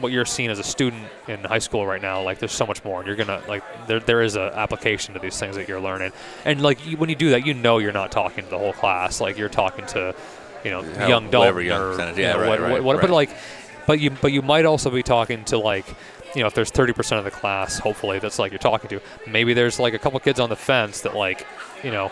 what 0.00 0.10
you're 0.10 0.24
seeing 0.24 0.48
as 0.48 0.58
a 0.58 0.64
student 0.64 1.04
in 1.28 1.38
high 1.44 1.58
school 1.58 1.86
right 1.86 2.00
now, 2.00 2.22
like 2.22 2.38
there's 2.38 2.52
so 2.52 2.64
much 2.64 2.82
more, 2.84 3.00
and 3.00 3.06
you're 3.06 3.16
gonna 3.16 3.42
like 3.46 3.62
there 3.86 4.00
there 4.00 4.22
is 4.22 4.36
a 4.36 4.56
application 4.58 5.12
to 5.12 5.20
these 5.20 5.38
things 5.38 5.54
that 5.56 5.68
you're 5.68 5.80
learning, 5.80 6.12
and 6.46 6.62
like 6.62 6.86
you, 6.86 6.96
when 6.96 7.10
you 7.10 7.16
do 7.16 7.30
that, 7.30 7.44
you 7.44 7.52
know 7.52 7.76
you're 7.76 7.92
not 7.92 8.10
talking 8.10 8.42
to 8.44 8.50
the 8.50 8.58
whole 8.58 8.72
class, 8.72 9.20
like 9.20 9.36
you're 9.36 9.50
talking 9.50 9.84
to 9.88 10.14
you 10.64 10.70
know 10.70 10.82
How- 10.82 11.08
young 11.08 11.30
Dalton 11.30 11.66
young 11.66 11.80
or 11.82 11.90
percentage. 11.90 12.16
you 12.16 12.22
Yeah, 12.24 12.32
know, 12.32 12.40
right, 12.40 12.48
what, 12.48 12.60
right, 12.60 12.70
what, 12.70 12.82
what- 12.84 12.96
right. 12.96 13.02
but 13.02 13.10
like 13.10 13.36
but 13.86 14.00
you 14.00 14.10
but 14.10 14.32
you 14.32 14.42
might 14.42 14.64
also 14.64 14.90
be 14.90 15.02
talking 15.02 15.44
to 15.44 15.58
like 15.58 15.86
you 16.34 16.40
know 16.40 16.46
if 16.46 16.54
there's 16.54 16.70
30% 16.70 17.18
of 17.18 17.24
the 17.24 17.30
class 17.30 17.78
hopefully 17.78 18.18
that's 18.18 18.38
like 18.38 18.52
you're 18.52 18.58
talking 18.58 18.88
to 18.88 19.00
maybe 19.26 19.54
there's 19.54 19.78
like 19.78 19.94
a 19.94 19.98
couple 19.98 20.18
kids 20.20 20.40
on 20.40 20.48
the 20.48 20.56
fence 20.56 21.02
that 21.02 21.14
like 21.14 21.46
you 21.82 21.90
know 21.90 22.10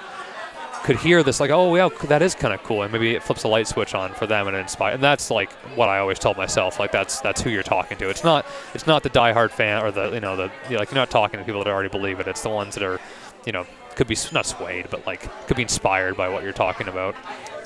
could 0.82 0.96
hear 0.96 1.22
this 1.22 1.40
like 1.40 1.50
oh 1.50 1.74
yeah 1.74 1.88
that 2.04 2.22
is 2.22 2.34
kind 2.34 2.54
of 2.54 2.62
cool 2.62 2.82
and 2.82 2.92
maybe 2.92 3.14
it 3.14 3.22
flips 3.22 3.44
a 3.44 3.48
light 3.48 3.66
switch 3.66 3.94
on 3.94 4.12
for 4.14 4.26
them 4.26 4.48
and 4.48 4.56
inspire 4.56 4.94
and 4.94 5.02
that's 5.02 5.30
like 5.30 5.50
what 5.76 5.88
I 5.88 5.98
always 5.98 6.18
tell 6.18 6.34
myself 6.34 6.78
like 6.80 6.90
that's 6.90 7.20
that's 7.20 7.40
who 7.40 7.50
you're 7.50 7.62
talking 7.62 7.98
to. 7.98 8.08
It's 8.08 8.24
not 8.24 8.46
it's 8.74 8.86
not 8.86 9.02
the 9.02 9.10
diehard 9.10 9.50
fan 9.50 9.82
or 9.82 9.90
the 9.90 10.10
you 10.10 10.20
know 10.20 10.36
the 10.36 10.50
you 10.64 10.72
know, 10.72 10.78
like 10.78 10.90
you're 10.90 10.96
not 10.96 11.10
talking 11.10 11.38
to 11.38 11.44
people 11.44 11.62
that 11.62 11.70
already 11.70 11.90
believe 11.90 12.18
it. 12.20 12.26
It's 12.26 12.42
the 12.42 12.48
ones 12.48 12.74
that 12.74 12.82
are 12.82 12.98
you 13.44 13.52
know 13.52 13.66
could 13.94 14.06
be 14.06 14.16
not 14.32 14.46
swayed 14.46 14.88
but 14.90 15.06
like 15.06 15.28
could 15.46 15.56
be 15.56 15.62
inspired 15.62 16.16
by 16.16 16.28
what 16.28 16.42
you're 16.42 16.52
talking 16.52 16.88
about 16.88 17.14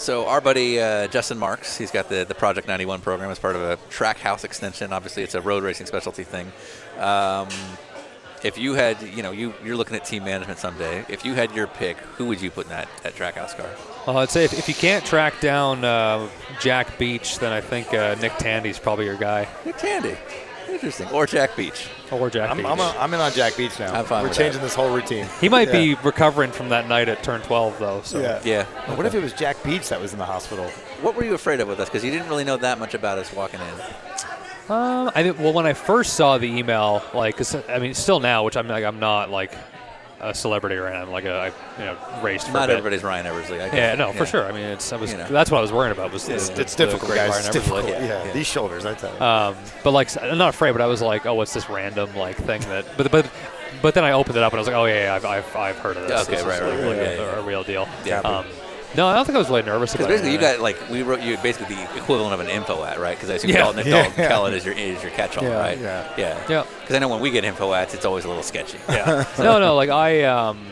So 0.04 0.26
our 0.26 0.42
buddy 0.42 0.78
uh, 0.78 1.08
Justin 1.08 1.38
Marks, 1.38 1.78
he's 1.78 1.90
got 1.90 2.10
the, 2.10 2.26
the 2.28 2.34
Project 2.34 2.68
91 2.68 3.00
program 3.00 3.30
as 3.30 3.38
part 3.38 3.56
of 3.56 3.62
a 3.62 3.78
Trackhouse 3.88 4.44
extension. 4.44 4.92
Obviously, 4.92 5.22
it's 5.22 5.34
a 5.34 5.40
road 5.40 5.62
racing 5.62 5.86
specialty 5.86 6.24
thing. 6.24 6.52
Um, 6.98 7.48
if 8.42 8.58
you 8.58 8.74
had, 8.74 9.00
you 9.00 9.22
know, 9.22 9.30
you 9.30 9.54
you're 9.64 9.76
looking 9.76 9.96
at 9.96 10.04
team 10.04 10.24
management 10.24 10.58
someday. 10.58 11.06
If 11.08 11.24
you 11.24 11.32
had 11.32 11.54
your 11.54 11.66
pick, 11.66 11.96
who 11.96 12.26
would 12.26 12.42
you 12.42 12.50
put 12.50 12.66
in 12.66 12.68
that, 12.72 12.86
that 13.02 13.14
Trackhouse 13.14 13.56
car? 13.56 13.70
Well, 14.06 14.18
I'd 14.18 14.28
say 14.28 14.44
if, 14.44 14.52
if 14.52 14.68
you 14.68 14.74
can't 14.74 15.06
track 15.06 15.40
down 15.40 15.86
uh, 15.86 16.28
Zach 16.60 16.98
Veach, 16.98 17.38
then 17.38 17.54
I 17.54 17.62
think 17.62 17.94
uh, 17.94 18.14
Nick 18.20 18.36
Tandy's 18.36 18.78
probably 18.78 19.06
your 19.06 19.16
guy, 19.16 19.48
Nick 19.64 19.78
Tandy. 19.78 20.18
Interesting. 20.74 21.08
Or 21.10 21.26
Zach 21.26 21.50
Veach. 21.52 21.88
or 22.12 22.28
Jack 22.30 22.50
I'm, 22.50 22.56
Beach. 22.58 22.66
I'm, 22.66 22.78
a, 22.80 22.94
I'm 22.98 23.14
in 23.14 23.20
on 23.20 23.30
Zach 23.30 23.52
Veach 23.54 23.78
now. 23.78 23.94
I'm 23.94 24.04
fine 24.04 24.22
We're 24.22 24.28
with 24.28 24.36
changing 24.36 24.60
that. 24.60 24.66
this 24.66 24.74
whole 24.74 24.94
routine. 24.94 25.26
he 25.40 25.48
might 25.48 25.68
Yeah. 25.68 25.72
be 25.72 25.94
recovering 26.02 26.50
from 26.50 26.68
that 26.70 26.88
night 26.88 27.08
at 27.08 27.22
turn 27.22 27.40
12, 27.42 27.78
though. 27.78 28.00
So 28.02 28.20
Yeah. 28.20 28.40
Yeah. 28.44 28.66
But 28.86 28.96
What 28.96 29.06
if 29.06 29.14
it 29.14 29.22
was 29.22 29.32
Zach 29.32 29.56
Veach 29.58 29.88
that 29.88 30.00
was 30.00 30.12
in 30.12 30.18
the 30.18 30.24
hospital? 30.26 30.64
What 31.00 31.14
were 31.16 31.24
you 31.24 31.34
afraid 31.34 31.60
of 31.60 31.68
with 31.68 31.80
us? 31.80 31.88
Because 31.88 32.04
you 32.04 32.10
didn't 32.10 32.28
really 32.28 32.44
know 32.44 32.56
that 32.56 32.78
much 32.78 32.94
about 32.94 33.18
us 33.18 33.32
walking 33.32 33.60
in. 33.60 34.72
Um, 34.72 35.10
I 35.14 35.22
think, 35.22 35.38
well, 35.38 35.52
when 35.52 35.66
I 35.66 35.74
first 35.74 36.14
saw 36.14 36.38
the 36.38 36.46
email, 36.48 37.02
like, 37.12 37.36
'cause, 37.36 37.54
I 37.68 37.78
mean, 37.78 37.92
still 37.94 38.18
now, 38.18 38.44
which 38.44 38.56
I'm 38.56 38.66
like, 38.66 38.84
I'm 38.84 38.98
not 38.98 39.30
like 39.30 39.52
a 40.20 40.34
celebrity 40.34 40.76
or 40.76 40.86
anything. 40.86 41.12
Like, 41.12 41.24
a, 41.24 41.34
I, 41.34 41.46
you 41.78 41.84
know, 41.86 41.96
raced 42.22 42.46
for 42.46 42.50
a 42.52 42.54
Not 42.54 42.68
bit. 42.68 42.78
everybody's 42.78 43.02
Ryan 43.04 43.26
Eversley. 43.26 43.60
I 43.60 43.66
Yeah, 43.66 43.70
guess. 43.96 43.98
no, 43.98 44.12
for 44.12 44.26
sure. 44.26 44.46
I 44.46 44.52
mean, 44.52 44.62
it's 44.64 44.92
I 44.92 44.96
was 44.96 45.12
You 45.12 45.18
know. 45.18 45.28
that's 45.28 45.50
what 45.50 45.58
I 45.58 45.60
was 45.60 45.72
worrying 45.72 45.92
about 45.92 46.12
was 46.12 46.28
It's, 46.28 46.48
the, 46.48 46.60
it's 46.60 46.74
the 46.74 46.86
difficult, 46.86 47.10
great 47.10 47.16
guys. 47.18 47.28
Brian 47.30 47.44
It's 47.46 47.54
difficult. 47.54 47.88
Yeah. 47.88 48.24
Yeah. 48.24 48.32
These 48.32 48.46
shoulders, 48.46 48.86
I 48.86 48.94
tell 48.94 49.12
you. 49.14 49.20
Um, 49.20 49.56
but 49.82 49.90
like, 49.92 50.10
I'm 50.22 50.38
not 50.38 50.50
afraid. 50.50 50.72
But 50.72 50.80
I 50.80 50.86
was 50.86 51.02
like, 51.02 51.26
oh, 51.26 51.34
what's 51.34 51.52
this 51.54 51.68
random 51.68 52.14
like 52.16 52.36
thing 52.36 52.60
that? 52.62 52.86
But 52.96 53.10
but 53.10 53.30
but 53.82 53.94
then 53.94 54.04
I 54.04 54.12
opened 54.12 54.36
it 54.36 54.42
up 54.42 54.52
and 54.52 54.58
I 54.58 54.60
was 54.60 54.66
like, 54.68 54.76
oh 54.76 54.86
yeah, 54.86 55.04
yeah 55.04 55.14
I've, 55.14 55.24
I've, 55.26 55.56
I've 55.56 55.78
heard 55.78 55.96
of 55.96 56.08
this. 56.08 56.22
Okay, 56.22 56.36
This 56.36 56.44
right, 56.44 56.54
is 56.54 56.60
right, 56.62 56.70
like, 56.70 56.78
right, 56.80 56.86
like 56.88 56.96
yeah, 56.96 57.02
a, 57.12 57.16
yeah. 57.16 57.38
a 57.40 57.42
real 57.42 57.62
deal. 57.64 57.88
Yeah. 58.04 58.20
Um, 58.20 58.46
no, 58.96 59.06
I 59.08 59.14
don't 59.14 59.24
think 59.24 59.36
I 59.36 59.38
was 59.38 59.48
really 59.48 59.62
nervous 59.62 59.92
Because 59.92 60.06
about 60.06 60.12
it. 60.14 60.22
basically, 60.22 60.32
you 60.32 60.38
got 60.38 60.60
like 60.60 60.76
we 60.90 61.02
wrote 61.02 61.20
you 61.20 61.36
basically 61.38 61.74
the 61.74 61.82
equivalent 61.96 62.34
of 62.34 62.40
an 62.40 62.48
info 62.48 62.84
at, 62.84 62.98
right? 62.98 63.16
Because 63.16 63.30
I 63.30 63.34
assume 63.34 63.50
Yeah. 63.50 63.58
Dalton, 63.58 63.86
Yeah. 63.86 64.02
Dalton 64.02 64.28
Kellett 64.28 64.54
is 64.54 64.64
your 64.64 64.74
is 64.74 65.02
your 65.02 65.12
catch-all, 65.12 65.44
Yeah. 65.44 65.58
right? 65.58 65.78
Yeah. 65.78 66.14
Yeah. 66.16 66.44
Yeah. 66.48 66.64
Because 66.80 66.96
I 66.96 66.98
know 67.00 67.08
when 67.08 67.20
we 67.20 67.30
get 67.30 67.44
info 67.44 67.72
ads, 67.72 67.94
it's 67.94 68.04
always 68.04 68.24
a 68.24 68.28
little 68.28 68.42
sketchy. 68.42 68.78
yeah. 68.88 69.24
No, 69.38 69.58
no, 69.58 69.74
like 69.76 69.90
I 69.90 70.24
um. 70.24 70.66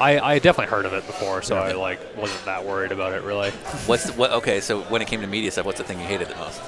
I, 0.00 0.18
I 0.18 0.38
definitely 0.38 0.70
heard 0.74 0.86
of 0.86 0.94
it 0.94 1.06
before, 1.06 1.42
so 1.42 1.56
Yeah. 1.56 1.60
I 1.60 1.72
like 1.72 2.00
wasn't 2.16 2.42
that 2.46 2.64
worried 2.64 2.90
about 2.90 3.12
it 3.12 3.22
really. 3.22 3.50
What's 3.84 4.04
the, 4.04 4.12
what? 4.14 4.30
Okay, 4.32 4.60
so 4.60 4.80
when 4.84 5.02
it 5.02 5.08
came 5.08 5.20
to 5.20 5.26
media 5.26 5.50
stuff, 5.50 5.66
what's 5.66 5.76
the 5.76 5.84
thing 5.84 6.00
you 6.00 6.06
hated 6.06 6.28
the 6.28 6.36
most? 6.36 6.62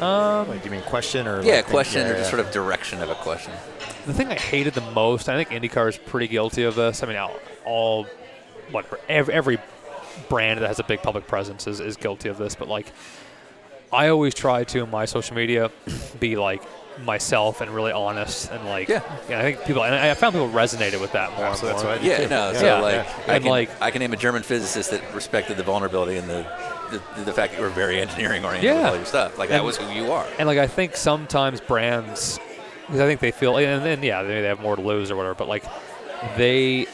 Um, 0.00 0.48
like, 0.48 0.64
you 0.64 0.70
mean 0.70 0.82
question 0.82 1.26
or? 1.26 1.40
Yeah, 1.42 1.56
like, 1.56 1.66
question 1.66 2.02
yeah, 2.06 2.12
or 2.12 2.16
just 2.18 2.28
sort 2.30 2.40
of 2.40 2.50
direction 2.50 3.00
of 3.00 3.08
a 3.08 3.14
question. 3.14 3.52
the 4.06 4.12
thing 4.12 4.28
I 4.28 4.34
hated 4.34 4.74
the 4.74 4.82
most, 4.92 5.28
I 5.28 5.42
think 5.42 5.50
IndyCar 5.62 5.88
is 5.88 5.96
pretty 5.96 6.28
guilty 6.28 6.64
of 6.64 6.74
this. 6.74 7.02
I 7.02 7.06
mean, 7.06 7.16
all, 7.16 7.38
all 7.64 8.06
what 8.70 8.86
every, 9.08 9.34
every 9.34 9.58
brand 10.28 10.60
that 10.60 10.66
has 10.68 10.78
a 10.78 10.84
big 10.84 11.02
public 11.02 11.26
presence 11.26 11.66
is, 11.66 11.80
is 11.80 11.96
guilty 11.96 12.28
of 12.28 12.38
this. 12.38 12.54
But 12.54 12.68
like, 12.68 12.86
I 13.92 14.08
always 14.08 14.34
try 14.34 14.64
to 14.64 14.82
in 14.84 14.90
my 14.90 15.04
social 15.04 15.36
media 15.36 15.70
be 16.20 16.36
like 16.36 16.62
myself 17.04 17.60
and 17.60 17.70
really 17.70 17.92
honest 17.92 18.50
and 18.50 18.64
like 18.64 18.88
Yeah. 18.88 19.02
yeah 19.28 19.38
I 19.38 19.42
think 19.42 19.64
people 19.66 19.84
and 19.84 19.94
I 19.94 20.14
found 20.14 20.32
people 20.32 20.48
resonated 20.48 20.98
with 20.98 21.12
that 21.12 21.30
more 21.36 21.54
So 21.54 21.66
and 21.66 21.74
that's 21.76 21.82
more. 21.84 21.92
what 21.92 22.02
Yeah, 22.02 22.16
too. 22.22 22.28
no. 22.28 22.52
So 22.54 22.64
Yeah. 22.64 22.80
like, 22.80 22.94
Yeah. 22.94 23.12
I 23.28 23.34
And, 23.34 23.44
can 23.44 23.50
like- 23.50 23.70
I 23.82 23.90
can 23.90 24.00
name 24.00 24.14
a 24.14 24.16
German 24.16 24.42
physicist 24.42 24.90
that 24.92 25.02
respected 25.14 25.58
the 25.58 25.62
vulnerability 25.62 26.16
and 26.16 26.28
the 26.28 26.46
the, 26.90 27.24
the 27.24 27.32
fact 27.34 27.52
that 27.52 27.58
you 27.58 27.64
were 27.64 27.70
very 27.70 28.00
engineering 28.00 28.44
oriented 28.44 28.64
Yeah. 28.64 28.76
with 28.76 28.90
all 28.90 28.96
your 28.96 29.04
stuff. 29.04 29.36
Like 29.38 29.50
that 29.50 29.62
was 29.64 29.76
who 29.76 29.92
you 29.92 30.10
are. 30.12 30.24
And 30.38 30.46
like 30.48 30.56
I 30.58 30.68
think 30.68 30.96
sometimes 30.96 31.60
brands, 31.60 32.38
because 32.86 33.00
I 33.00 33.06
think 33.06 33.20
they 33.20 33.32
feel, 33.32 33.56
and 33.58 33.84
then 33.84 34.02
yeah, 34.04 34.22
they, 34.22 34.40
they 34.40 34.46
have 34.48 34.60
more 34.60 34.76
to 34.76 34.82
lose 34.82 35.10
or 35.10 35.16
whatever. 35.16 35.34
But 35.34 35.48
like 35.48 35.64
they, 36.36 36.86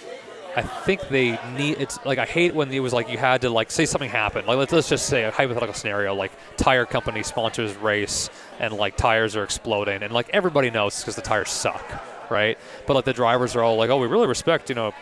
I 0.54 0.62
think 0.62 1.08
they 1.08 1.38
need. 1.56 1.80
It's 1.80 1.98
like 2.04 2.18
I 2.18 2.26
hate 2.26 2.54
when 2.54 2.70
it 2.70 2.80
was 2.80 2.92
like 2.92 3.08
you 3.08 3.16
had 3.18 3.40
to 3.42 3.50
like 3.50 3.70
say 3.70 3.86
something 3.86 4.10
happened. 4.10 4.46
Like 4.46 4.58
let's, 4.58 4.72
let's 4.72 4.88
just 4.88 5.06
say 5.06 5.24
a 5.24 5.30
hypothetical 5.30 5.74
scenario, 5.74 6.14
like 6.14 6.32
tire 6.56 6.84
company 6.84 7.22
sponsors 7.22 7.74
race 7.76 8.28
and 8.60 8.74
like 8.74 8.96
tires 8.96 9.34
are 9.34 9.44
exploding, 9.44 10.02
and 10.02 10.12
like 10.12 10.28
everybody 10.30 10.70
knows 10.70 11.00
because 11.00 11.16
the 11.16 11.22
tires 11.22 11.48
suck, 11.50 11.84
right? 12.30 12.58
But 12.86 12.94
like 12.94 13.04
the 13.06 13.14
drivers 13.14 13.56
are 13.56 13.62
all 13.62 13.76
like, 13.76 13.88
oh, 13.90 13.96
we 13.98 14.06
really 14.06 14.26
respect 14.26 14.68
you 14.68 14.74
know 14.74 14.92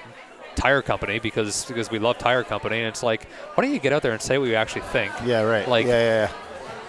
tire 0.56 0.82
company 0.82 1.18
because 1.20 1.64
because 1.64 1.90
we 1.90 1.98
love 1.98 2.18
tire 2.18 2.42
company 2.42 2.78
and 2.78 2.86
it's 2.88 3.02
like 3.04 3.24
why 3.54 3.64
don't 3.64 3.72
you 3.72 3.78
get 3.78 3.92
out 3.92 4.02
there 4.02 4.12
and 4.12 4.20
say 4.20 4.36
what 4.36 4.48
you 4.48 4.56
actually 4.56 4.82
think 4.82 5.12
Yeah, 5.24 5.42
right. 5.42 5.66
Like- 5.66 5.86
yeah, 5.86 5.92
yeah, 5.92 6.26
yeah. 6.26 6.32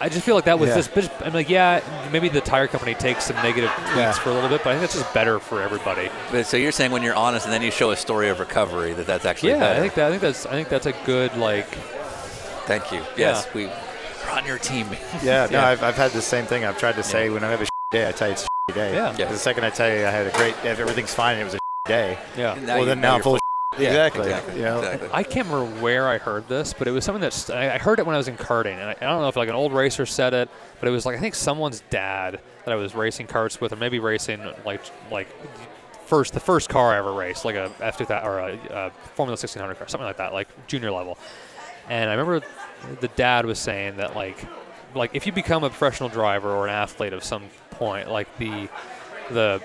I 0.01 0.09
just 0.09 0.25
feel 0.25 0.33
like 0.35 0.45
that 0.45 0.57
was 0.59 0.69
Yeah. 0.69 0.75
this. 0.75 0.87
But 0.87 1.11
I'm 1.23 1.31
like, 1.33 1.47
yeah, 1.47 1.79
maybe 2.11 2.27
the 2.27 2.41
tire 2.41 2.67
company 2.67 2.95
takes 2.95 3.25
some 3.25 3.35
negative 3.37 3.69
tweets 3.69 3.95
Yeah. 3.95 4.11
for 4.13 4.31
a 4.31 4.33
little 4.33 4.49
bit, 4.49 4.63
but 4.63 4.71
I 4.71 4.73
think 4.73 4.81
that's 4.81 4.95
just 4.95 5.13
better 5.13 5.39
for 5.39 5.61
everybody. 5.61 6.09
But 6.31 6.47
so 6.47 6.57
you're 6.57 6.71
saying 6.71 6.91
when 6.91 7.03
you're 7.03 7.13
honest 7.15 7.45
and 7.45 7.53
then 7.53 7.61
you 7.61 7.69
show 7.71 7.91
a 7.91 7.95
story 7.95 8.27
of 8.29 8.39
recovery 8.39 8.93
that 8.93 9.05
that's 9.05 9.25
actually 9.25 9.51
Yeah, 9.51 9.59
better. 9.59 9.77
I 9.77 9.81
think 9.81 9.93
that. 9.93 10.07
I 10.07 10.09
think 10.09 10.21
that's. 10.23 10.45
I 10.47 10.51
think 10.51 10.69
that's 10.69 10.87
a 10.87 10.93
good 11.05 11.37
like. 11.37 11.67
Thank 12.65 12.91
you. 12.91 13.01
Yes, 13.15 13.47
we 13.53 13.67
we're 13.67 14.31
on 14.31 14.45
your 14.45 14.57
team. 14.57 14.87
Yeah, 15.23 15.47
no, 15.51 15.59
Yeah. 15.59 15.67
I've, 15.67 15.83
I've 15.83 15.95
had 15.95 16.11
the 16.11 16.21
same 16.21 16.45
thing. 16.45 16.65
I've 16.65 16.77
tried 16.79 16.95
to 16.95 17.03
say 17.03 17.29
when 17.29 17.43
I 17.43 17.51
have 17.51 17.61
a 17.61 17.67
day, 17.91 18.07
I 18.07 18.11
tell 18.11 18.27
you 18.29 18.33
it's 18.33 18.47
a 18.69 18.73
day. 18.73 18.93
Yeah. 18.95 19.15
Yeah. 19.17 19.25
The 19.25 19.37
second 19.37 19.65
I 19.65 19.69
tell 19.69 19.87
you 19.89 20.05
I 20.05 20.09
had 20.11 20.25
a 20.27 20.31
great, 20.31 20.55
if 20.63 20.79
everything's 20.79 21.13
fine, 21.13 21.37
it 21.37 21.43
was 21.43 21.53
a 21.55 21.59
day. 21.87 22.17
Yeah. 22.37 22.55
Now 22.55 22.67
well, 22.75 22.79
you- 22.79 22.85
then 22.85 23.01
now 23.01 23.09
now 23.11 23.15
I'm 23.17 23.21
full 23.21 23.35
of 23.35 23.39
Yeah, 23.79 23.87
Exactly. 23.87 24.23
Exactly. 24.23 24.55
You 24.57 24.61
know? 24.63 24.77
exactly. 24.79 25.09
I 25.13 25.23
can't 25.23 25.47
remember 25.47 25.81
where 25.81 26.05
I 26.09 26.17
heard 26.17 26.45
this, 26.49 26.73
but 26.73 26.89
it 26.89 26.91
was 26.91 27.05
something 27.05 27.21
that 27.21 27.49
I 27.51 27.75
I 27.75 27.77
heard 27.77 27.99
it 27.99 28.05
when 28.05 28.15
I 28.15 28.17
was 28.17 28.27
in 28.27 28.35
karting, 28.35 28.73
and 28.73 28.83
I, 28.83 28.91
I 28.91 29.05
don't 29.05 29.21
know 29.21 29.29
if 29.29 29.37
like 29.37 29.47
an 29.47 29.55
old 29.55 29.71
racer 29.71 30.05
said 30.05 30.33
it, 30.33 30.49
but 30.81 30.89
it 30.89 30.91
was 30.91 31.05
like 31.05 31.15
I 31.15 31.19
think 31.19 31.35
someone's 31.35 31.81
dad 31.89 32.41
that 32.65 32.71
I 32.71 32.75
was 32.75 32.93
racing 32.93 33.27
karts 33.27 33.61
with, 33.61 33.71
or 33.71 33.77
maybe 33.77 33.99
racing 33.99 34.41
like 34.65 34.81
like 35.09 35.29
first 36.05 36.33
the 36.33 36.41
first 36.41 36.67
car 36.67 36.93
I 36.93 36.97
ever 36.97 37.13
raced, 37.13 37.45
like 37.45 37.55
a 37.55 37.71
F 37.79 37.97
two 37.97 38.03
thousand 38.03 38.27
or 38.29 38.39
a, 38.39 38.59
a 38.71 38.89
Formula 39.15 39.37
sixteen 39.37 39.61
hundred 39.61 39.75
car, 39.75 39.87
something 39.87 40.05
like 40.05 40.17
that, 40.17 40.33
like 40.33 40.49
junior 40.67 40.91
level. 40.91 41.17
And 41.87 42.09
I 42.09 42.13
remember 42.13 42.45
the 42.99 43.07
dad 43.09 43.45
was 43.45 43.57
saying 43.57 43.95
that 43.97 44.17
like 44.17 44.45
like 44.95 45.11
if 45.15 45.25
you 45.25 45.31
become 45.31 45.63
a 45.63 45.69
professional 45.69 46.09
driver 46.09 46.51
or 46.51 46.67
an 46.67 46.73
athlete 46.73 47.13
of 47.13 47.23
some 47.23 47.45
point, 47.69 48.11
like 48.11 48.27
the 48.37 48.67
the 49.29 49.63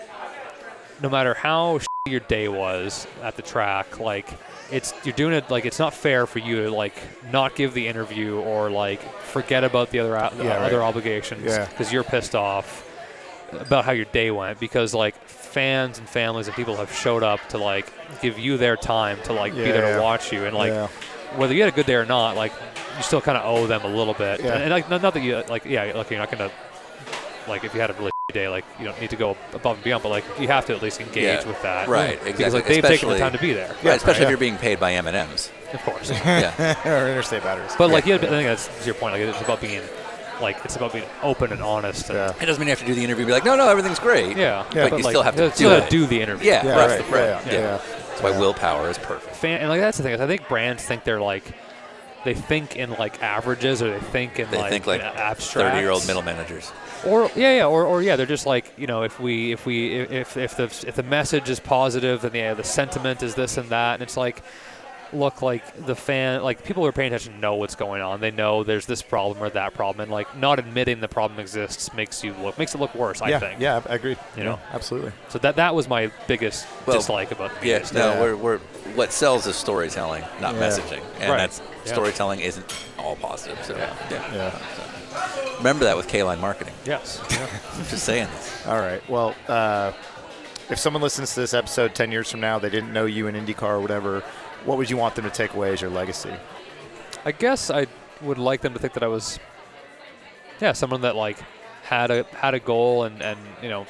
no 1.03 1.09
matter 1.09 1.35
how 1.35 1.81
your 2.07 2.21
day 2.21 2.49
was 2.49 3.07
at 3.23 3.37
the 3.37 3.43
track, 3.43 3.99
like 4.01 4.29
it's 4.71 4.93
you're 5.05 5.15
doing 5.15 5.33
it 5.35 5.51
like 5.51 5.65
it's 5.65 5.79
not 5.79 5.93
fair 5.95 6.27
for 6.27 6.39
you 6.39 6.65
to 6.65 6.71
like 6.71 6.95
not 7.33 7.55
give 7.57 7.75
the 7.75 7.87
interview 7.87 8.39
or 8.39 8.71
like 8.71 9.01
forget 9.21 9.63
about 9.65 9.91
the 9.91 9.99
other 10.01 10.17
o- 10.17 10.31
Yeah, 10.43 10.59
other 10.59 10.79
right. 10.79 10.87
obligations 10.87 11.45
Yeah. 11.45 11.67
because 11.67 11.93
you're 11.93 12.03
pissed 12.05 12.35
off 12.35 12.85
about 13.53 13.85
how 13.85 13.93
your 13.93 14.07
day 14.07 14.31
went 14.33 14.59
because 14.59 14.93
like 14.95 15.15
fans 15.25 15.99
and 15.99 16.09
families 16.09 16.49
and 16.49 16.57
people 16.57 16.77
have 16.77 16.93
showed 16.93 17.23
up 17.23 17.41
to 17.51 17.59
like 17.59 17.93
give 18.21 18.39
you 18.41 18.57
their 18.57 18.77
time 18.77 19.19
to 19.25 19.33
like 19.33 19.55
be 19.55 19.63
there 19.63 19.89
Yeah. 19.91 19.97
to 19.97 20.03
watch 20.03 20.33
you 20.33 20.45
and 20.45 20.57
like 20.57 20.73
Yeah. 20.73 20.89
whether 21.37 21.55
you 21.55 21.63
had 21.63 21.73
a 21.73 21.77
good 21.77 21.87
day 21.87 21.95
or 21.95 22.05
not 22.07 22.35
like 22.37 22.53
you 22.97 23.03
still 23.05 23.21
kind 23.21 23.39
of 23.39 23.45
owe 23.45 23.67
them 23.69 23.83
a 23.85 23.89
little 23.89 24.15
bit 24.15 24.41
Yeah. 24.41 24.55
and, 24.55 24.63
and, 24.65 24.71
like 24.73 24.91
not, 24.91 25.01
not 25.03 25.15
that 25.15 25.23
you 25.23 25.43
like 25.49 25.65
yeah 25.65 25.93
like 25.95 26.11
you're 26.11 26.19
not 26.19 26.31
gonna 26.31 26.51
like 27.49 27.63
if 27.65 27.73
you 27.73 27.81
had 27.81 27.91
a 27.91 27.95
really 27.95 28.11
day 28.39 28.49
like 28.49 28.65
you 28.79 28.85
don't 28.85 29.01
need 29.01 29.11
to 29.11 29.17
go 29.17 29.37
above 29.53 29.77
and 29.77 29.85
beyond 29.85 30.03
but 30.03 30.11
like 30.11 30.25
you 30.39 30.47
have 30.49 30.65
to 30.67 30.75
at 30.75 30.83
least 30.83 31.01
engage 31.01 31.25
Yeah. 31.43 31.47
with 31.47 31.61
that 31.63 31.89
Right, 31.89 32.19
because 32.23 32.41
exactly. 32.55 32.61
like 32.61 32.67
they've 32.69 32.85
taken 32.95 33.09
the 33.09 33.19
time 33.19 33.33
to 33.33 33.39
be 33.39 33.53
there 33.53 33.75
right, 33.83 33.97
especially 33.97 34.21
yeah. 34.21 34.27
if 34.27 34.31
you're 34.31 34.39
being 34.49 34.57
paid 34.59 34.79
by 34.81 34.93
M&M's. 34.95 35.51
of 35.73 35.81
course 35.83 36.11
Yeah. 36.25 36.53
or 36.89 37.09
interstate 37.09 37.43
batteries. 37.43 37.75
But 37.79 37.91
like, 37.91 38.07
yeah, 38.07 38.17
I 38.17 38.19
think 38.19 38.31
that's 38.31 38.87
your 38.87 38.95
point. 38.95 39.13
Like, 39.15 39.23
it's 39.23 39.41
about 39.41 39.61
being 39.61 39.83
like 40.41 40.57
it's 40.65 40.77
about 40.77 40.93
being 40.93 41.05
open 41.23 41.51
and 41.53 41.63
honest. 41.63 42.11
And, 42.11 42.19
Yeah. 42.19 42.33
It 42.43 42.47
doesn't 42.47 42.61
mean 42.61 42.69
you 42.69 42.73
have 42.77 42.81
to 42.81 42.87
do 42.87 42.95
the 42.95 43.03
interview. 43.05 43.23
and 43.25 43.29
Be 43.29 43.33
like, 43.33 43.45
no, 43.45 43.57
no, 43.57 43.69
everything's 43.69 43.99
great. 43.99 44.37
Yeah, 44.37 44.65
but, 44.73 44.91
but 44.91 44.99
you 44.99 45.05
like, 45.05 45.13
still 45.13 45.23
have 45.23 45.37
to 45.37 45.45
you 45.45 45.49
do 45.49 45.55
still 45.55 45.71
it. 45.73 45.91
do 45.91 46.07
the 46.07 46.21
interview. 46.21 46.47
Yeah, 46.51 46.65
Yeah, 46.65 46.77
right, 46.77 46.89
right, 46.91 47.11
right. 47.11 47.25
yeah, 47.25 47.41
yeah. 47.47 47.53
yeah. 47.53 47.81
That's 48.09 48.23
why 48.23 48.39
Will 48.39 48.55
Power 48.55 48.89
is 48.91 48.99
perfect. 48.99 49.35
fan 49.37 49.61
and 49.61 49.69
like 49.71 49.81
that's 49.81 49.97
the 49.99 50.03
thing 50.05 50.13
is 50.15 50.21
I 50.21 50.27
think 50.27 50.47
brands 50.49 50.83
think 50.85 51.05
they're 51.05 51.21
like 51.21 51.45
they 52.27 52.35
think 52.35 52.77
in 52.77 52.91
like 52.93 53.23
averages 53.23 53.81
or 53.83 53.91
they 53.91 54.01
think 54.07 54.39
in 54.39 54.51
They 54.51 54.59
like, 54.59 54.71
think 54.71 54.87
like 54.87 55.01
abstract 55.03 55.71
thirty-year-old 55.71 56.07
middle 56.07 56.23
managers. 56.23 56.73
or 57.07 57.31
yeah 57.37 57.57
yeah 57.59 57.67
or, 57.67 57.85
or 57.85 58.03
yeah 58.03 58.17
they're 58.17 58.27
just 58.27 58.47
like 58.47 58.73
you 58.77 58.87
know 58.87 59.03
if 59.03 59.21
we 59.21 59.53
if 59.53 59.65
we 59.65 59.95
if 59.95 60.37
if 60.37 60.57
the 60.57 60.65
if 60.65 60.97
the 60.97 61.03
message 61.03 61.49
is 61.49 61.61
positive 61.61 62.21
then 62.23 62.35
yeah 62.35 62.55
the 62.55 62.65
sentiment 62.65 63.23
is 63.23 63.35
this 63.35 63.57
and 63.57 63.69
that 63.69 63.95
and 63.95 64.03
it's 64.03 64.17
like 64.17 64.43
look 65.17 65.43
like 65.43 65.87
the 65.87 65.95
fan 65.97 66.43
like 66.43 66.63
people 66.65 66.83
who 66.83 66.89
are 66.89 66.93
paying 66.93 67.09
attention 67.13 67.41
know 67.41 67.55
what's 67.57 67.75
going 67.75 68.03
on 68.03 68.21
they 68.21 68.31
know 68.31 68.63
there's 68.65 68.87
this 68.87 69.03
problem 69.03 69.43
or 69.43 69.49
that 69.51 69.75
problem 69.75 70.03
and 70.03 70.11
like 70.13 70.37
not 70.37 70.59
admitting 70.59 71.01
the 71.01 71.09
problem 71.09 71.41
exists 71.41 71.93
makes 71.95 72.23
you 72.23 72.33
look 72.35 72.59
makes 72.59 72.75
it 72.75 72.79
look 72.79 72.95
worse 72.95 73.21
I 73.23 73.31
yeah, 73.31 73.39
think 73.39 73.61
yeah, 73.61 73.81
I 73.89 73.95
agree. 73.95 74.11
You 74.13 74.19
Yeah, 74.37 74.45
know? 74.45 74.61
absolutely. 74.73 75.13
so 75.29 75.39
that 75.41 75.57
that 75.57 75.75
was 75.75 75.89
my 75.89 76.11
biggest 76.27 76.67
Well, 76.87 76.97
dislike 76.97 77.31
about 77.33 77.61
the 77.61 77.67
Yeah, 77.69 77.85
no, 77.93 78.13
Yeah. 78.13 78.21
we're, 78.21 78.37
we're 78.37 78.59
what 78.95 79.13
sells 79.13 79.47
is 79.47 79.57
storytelling, 79.57 80.23
not 80.41 80.55
Yeah. 80.55 80.61
messaging, 80.61 81.03
and 81.21 81.31
Right. 81.31 81.39
that's 81.39 81.61
Yeah. 81.85 81.93
storytelling 81.93 82.41
isn't 82.41 82.73
all 82.99 83.17
positive. 83.17 83.59
So 83.65 83.77
yeah. 83.77 83.93
Yeah. 84.33 84.59
remember 85.59 85.85
that 85.85 85.97
with 85.97 86.09
K-line 86.09 86.41
marketing. 86.41 86.75
yes 86.85 87.21
yeah. 87.31 87.47
Just 87.91 88.05
saying 88.05 88.29
this. 88.35 88.67
All 88.67 88.79
right. 88.79 89.07
Well, 89.09 89.35
uh, 89.49 89.93
if 90.69 90.79
someone 90.79 91.01
listens 91.03 91.33
to 91.35 91.41
this 91.41 91.55
episode 91.55 91.95
10 91.95 92.11
years 92.11 92.29
from 92.31 92.41
now, 92.41 92.59
they 92.59 92.69
didn't 92.71 92.93
know 92.93 93.05
you 93.07 93.29
in 93.29 93.35
IndyCar 93.37 93.63
or 93.63 93.81
whatever, 93.81 94.25
what 94.67 94.77
would 94.79 94.91
you 94.91 94.97
want 94.97 95.15
them 95.15 95.25
to 95.25 95.31
take 95.31 95.55
away 95.55 95.73
as 95.73 95.81
your 95.81 95.91
legacy? 95.91 96.35
I 97.25 97.33
guess 97.33 97.71
I 97.71 97.87
would 98.21 98.39
like 98.39 98.61
them 98.61 98.73
to 98.75 98.79
think 98.79 98.93
that 98.95 99.03
I 99.03 99.09
was, 99.09 99.39
yeah, 100.61 100.73
someone 100.73 101.01
that 101.03 101.17
like 101.17 101.39
had 101.83 102.11
a 102.11 102.25
had 102.25 102.55
a 102.55 102.61
goal 102.61 103.05
and 103.05 103.23
and 103.23 103.39
you 103.63 103.69
know 103.69 103.87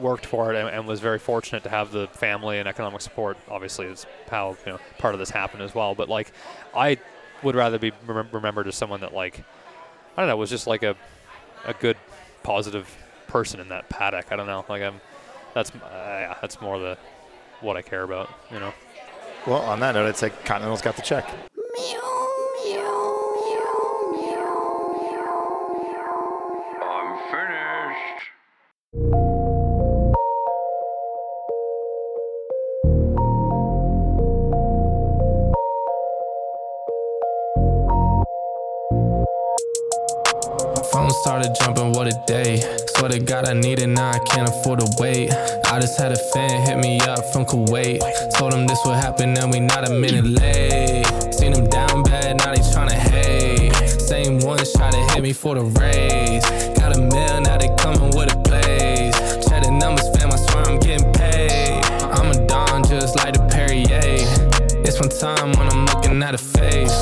worked 0.00 0.26
for 0.26 0.52
it 0.52 0.56
and, 0.56 0.68
and 0.68 0.88
was 0.88 1.00
very 1.00 1.18
fortunate 1.18 1.62
to 1.62 1.68
have 1.68 1.92
the 1.92 2.08
family 2.08 2.58
and 2.58 2.68
economic 2.68 3.00
support. 3.00 3.36
Obviously, 3.48 3.86
is 3.86 4.06
how 4.28 4.56
you 4.66 4.72
know 4.72 4.78
part 4.98 5.14
of 5.14 5.20
this 5.20 5.30
happened 5.30 5.62
as 5.62 5.74
well. 5.74 5.94
But 5.94 6.08
like, 6.08 6.32
I 6.74 6.98
would 7.42 7.54
rather 7.54 7.78
be 7.78 7.92
remem- 8.06 8.32
remembered 8.32 8.66
as 8.66 8.74
someone 8.74 9.00
that 9.00 9.14
like 9.14 9.44
I 10.16 10.22
don't 10.22 10.28
know 10.28 10.36
was 10.36 10.50
just 10.50 10.66
like 10.66 10.82
a 10.82 10.96
a 11.64 11.74
good 11.74 11.96
positive 12.42 12.88
person 13.26 13.60
in 13.60 13.68
that 13.68 13.88
paddock. 13.88 14.32
I 14.32 14.36
don't 14.36 14.46
know. 14.46 14.64
Like 14.68 14.82
I'm 14.82 15.00
that's 15.52 15.70
uh, 15.70 15.78
yeah, 15.92 16.36
that's 16.40 16.60
more 16.60 16.78
the 16.78 16.96
what 17.60 17.76
I 17.76 17.82
care 17.82 18.02
about. 18.02 18.30
You 18.50 18.60
know. 18.60 18.72
Well, 19.46 19.60
on 19.60 19.78
that 19.80 19.94
note, 19.94 20.06
I'd 20.06 20.16
say 20.16 20.30
Continental's 20.30 20.80
got 20.80 20.96
the 20.96 21.02
check. 21.02 21.28
I'm 26.80 27.18
finished. 27.30 28.24
Phone 40.90 41.10
started 41.10 41.54
jumping, 41.60 41.92
what 41.92 42.06
a 42.06 42.22
day. 42.26 42.83
Swear 42.96 43.10
to 43.10 43.18
God, 43.18 43.48
I 43.48 43.54
need 43.54 43.80
it 43.80 43.88
now, 43.88 44.10
I 44.10 44.18
can't 44.20 44.48
afford 44.48 44.78
to 44.78 44.88
wait. 45.00 45.32
I 45.32 45.80
just 45.80 45.98
had 45.98 46.12
a 46.12 46.16
fan 46.32 46.62
hit 46.62 46.78
me 46.78 47.00
up 47.00 47.24
from 47.32 47.44
Kuwait. 47.44 48.00
Told 48.38 48.54
him 48.54 48.68
this 48.68 48.78
would 48.84 48.94
happen, 48.94 49.36
and 49.36 49.52
we 49.52 49.58
not 49.58 49.88
a 49.88 49.92
minute 49.92 50.24
late. 50.24 51.04
Seen 51.34 51.52
him 51.52 51.68
down 51.68 52.04
bad, 52.04 52.38
now 52.38 52.54
they 52.54 52.60
tryna 52.60 52.92
hate. 52.92 53.74
Same 54.00 54.38
one 54.38 54.58
try 54.76 54.90
to 54.92 55.12
hit 55.12 55.22
me 55.22 55.32
for 55.32 55.56
the 55.56 55.64
raise. 55.80 56.44
Got 56.78 56.96
a 56.96 57.00
mill, 57.00 57.40
now 57.40 57.58
they 57.58 57.74
coming 57.82 58.14
with 58.16 58.32
a 58.32 58.36
blaze. 58.46 59.14
Check 59.44 59.64
the 59.64 59.72
numbers, 59.72 60.08
fam, 60.16 60.30
I 60.30 60.36
swear 60.36 60.64
I'm 60.64 60.78
getting 60.78 61.12
paid. 61.14 61.84
I'm 62.00 62.30
a 62.30 62.46
don 62.46 62.84
just 62.84 63.16
like 63.16 63.34
the 63.34 63.42
Perrier. 63.50 64.00
It's 64.86 65.00
one 65.00 65.08
time 65.08 65.50
when 65.58 65.68
I'm 65.68 65.84
looking 65.86 66.22
at 66.22 66.34
a 66.34 66.38
face. 66.38 66.93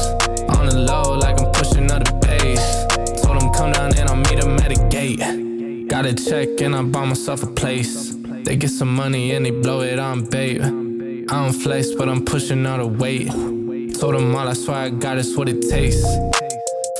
Got 6.03 6.21
a 6.21 6.25
check 6.31 6.61
and 6.63 6.75
I 6.75 6.83
bought 6.83 7.07
myself 7.07 7.45
a 7.45 7.47
place. 7.47 8.13
They 8.43 8.57
get 8.57 8.71
some 8.71 8.93
money 8.93 9.31
and 9.37 9.47
they 9.47 9.53
blow 9.53 9.83
it 9.83 10.01
on 10.01 10.25
bait. 10.25 10.61
I 10.61 10.69
don't 10.69 11.53
flex, 11.53 11.95
but 11.95 12.09
I'm 12.09 12.25
pushing 12.25 12.67
all 12.67 12.79
the 12.79 12.89
weight. 12.89 13.29
Told 14.01 14.17
them 14.17 14.35
all, 14.35 14.49
I 14.49 14.55
swear 14.55 14.79
I 14.79 14.91
got 14.91 15.19
it's 15.19 15.37
what 15.37 15.49
it 15.49 15.63
takes. 15.71 16.03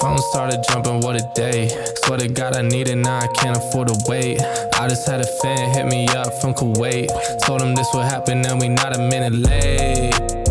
Phone 0.01 0.19
started 0.31 0.63
jumping, 0.69 1.01
what 1.01 1.17
a 1.17 1.29
day. 1.35 1.69
Swear 2.05 2.21
to 2.21 2.29
God, 2.29 2.55
I 2.55 2.63
need 2.63 2.87
it 2.87 2.95
now, 2.95 3.19
I 3.19 3.27
can't 3.27 3.57
afford 3.57 3.89
to 3.89 3.99
wait. 4.07 4.41
I 4.41 4.87
just 4.87 5.05
had 5.09 5.21
a 5.21 5.27
fan 5.43 5.75
hit 5.75 5.87
me 5.87 6.07
up 6.07 6.33
from 6.41 6.55
Kuwait. 6.55 7.09
Told 7.45 7.61
him 7.61 7.75
this 7.75 7.89
would 7.95 8.05
happen, 8.05 8.47
and 8.47 8.61
we 8.61 8.69
not 8.69 8.95
a 8.95 9.01
minute 9.01 9.33
late. 9.33 10.42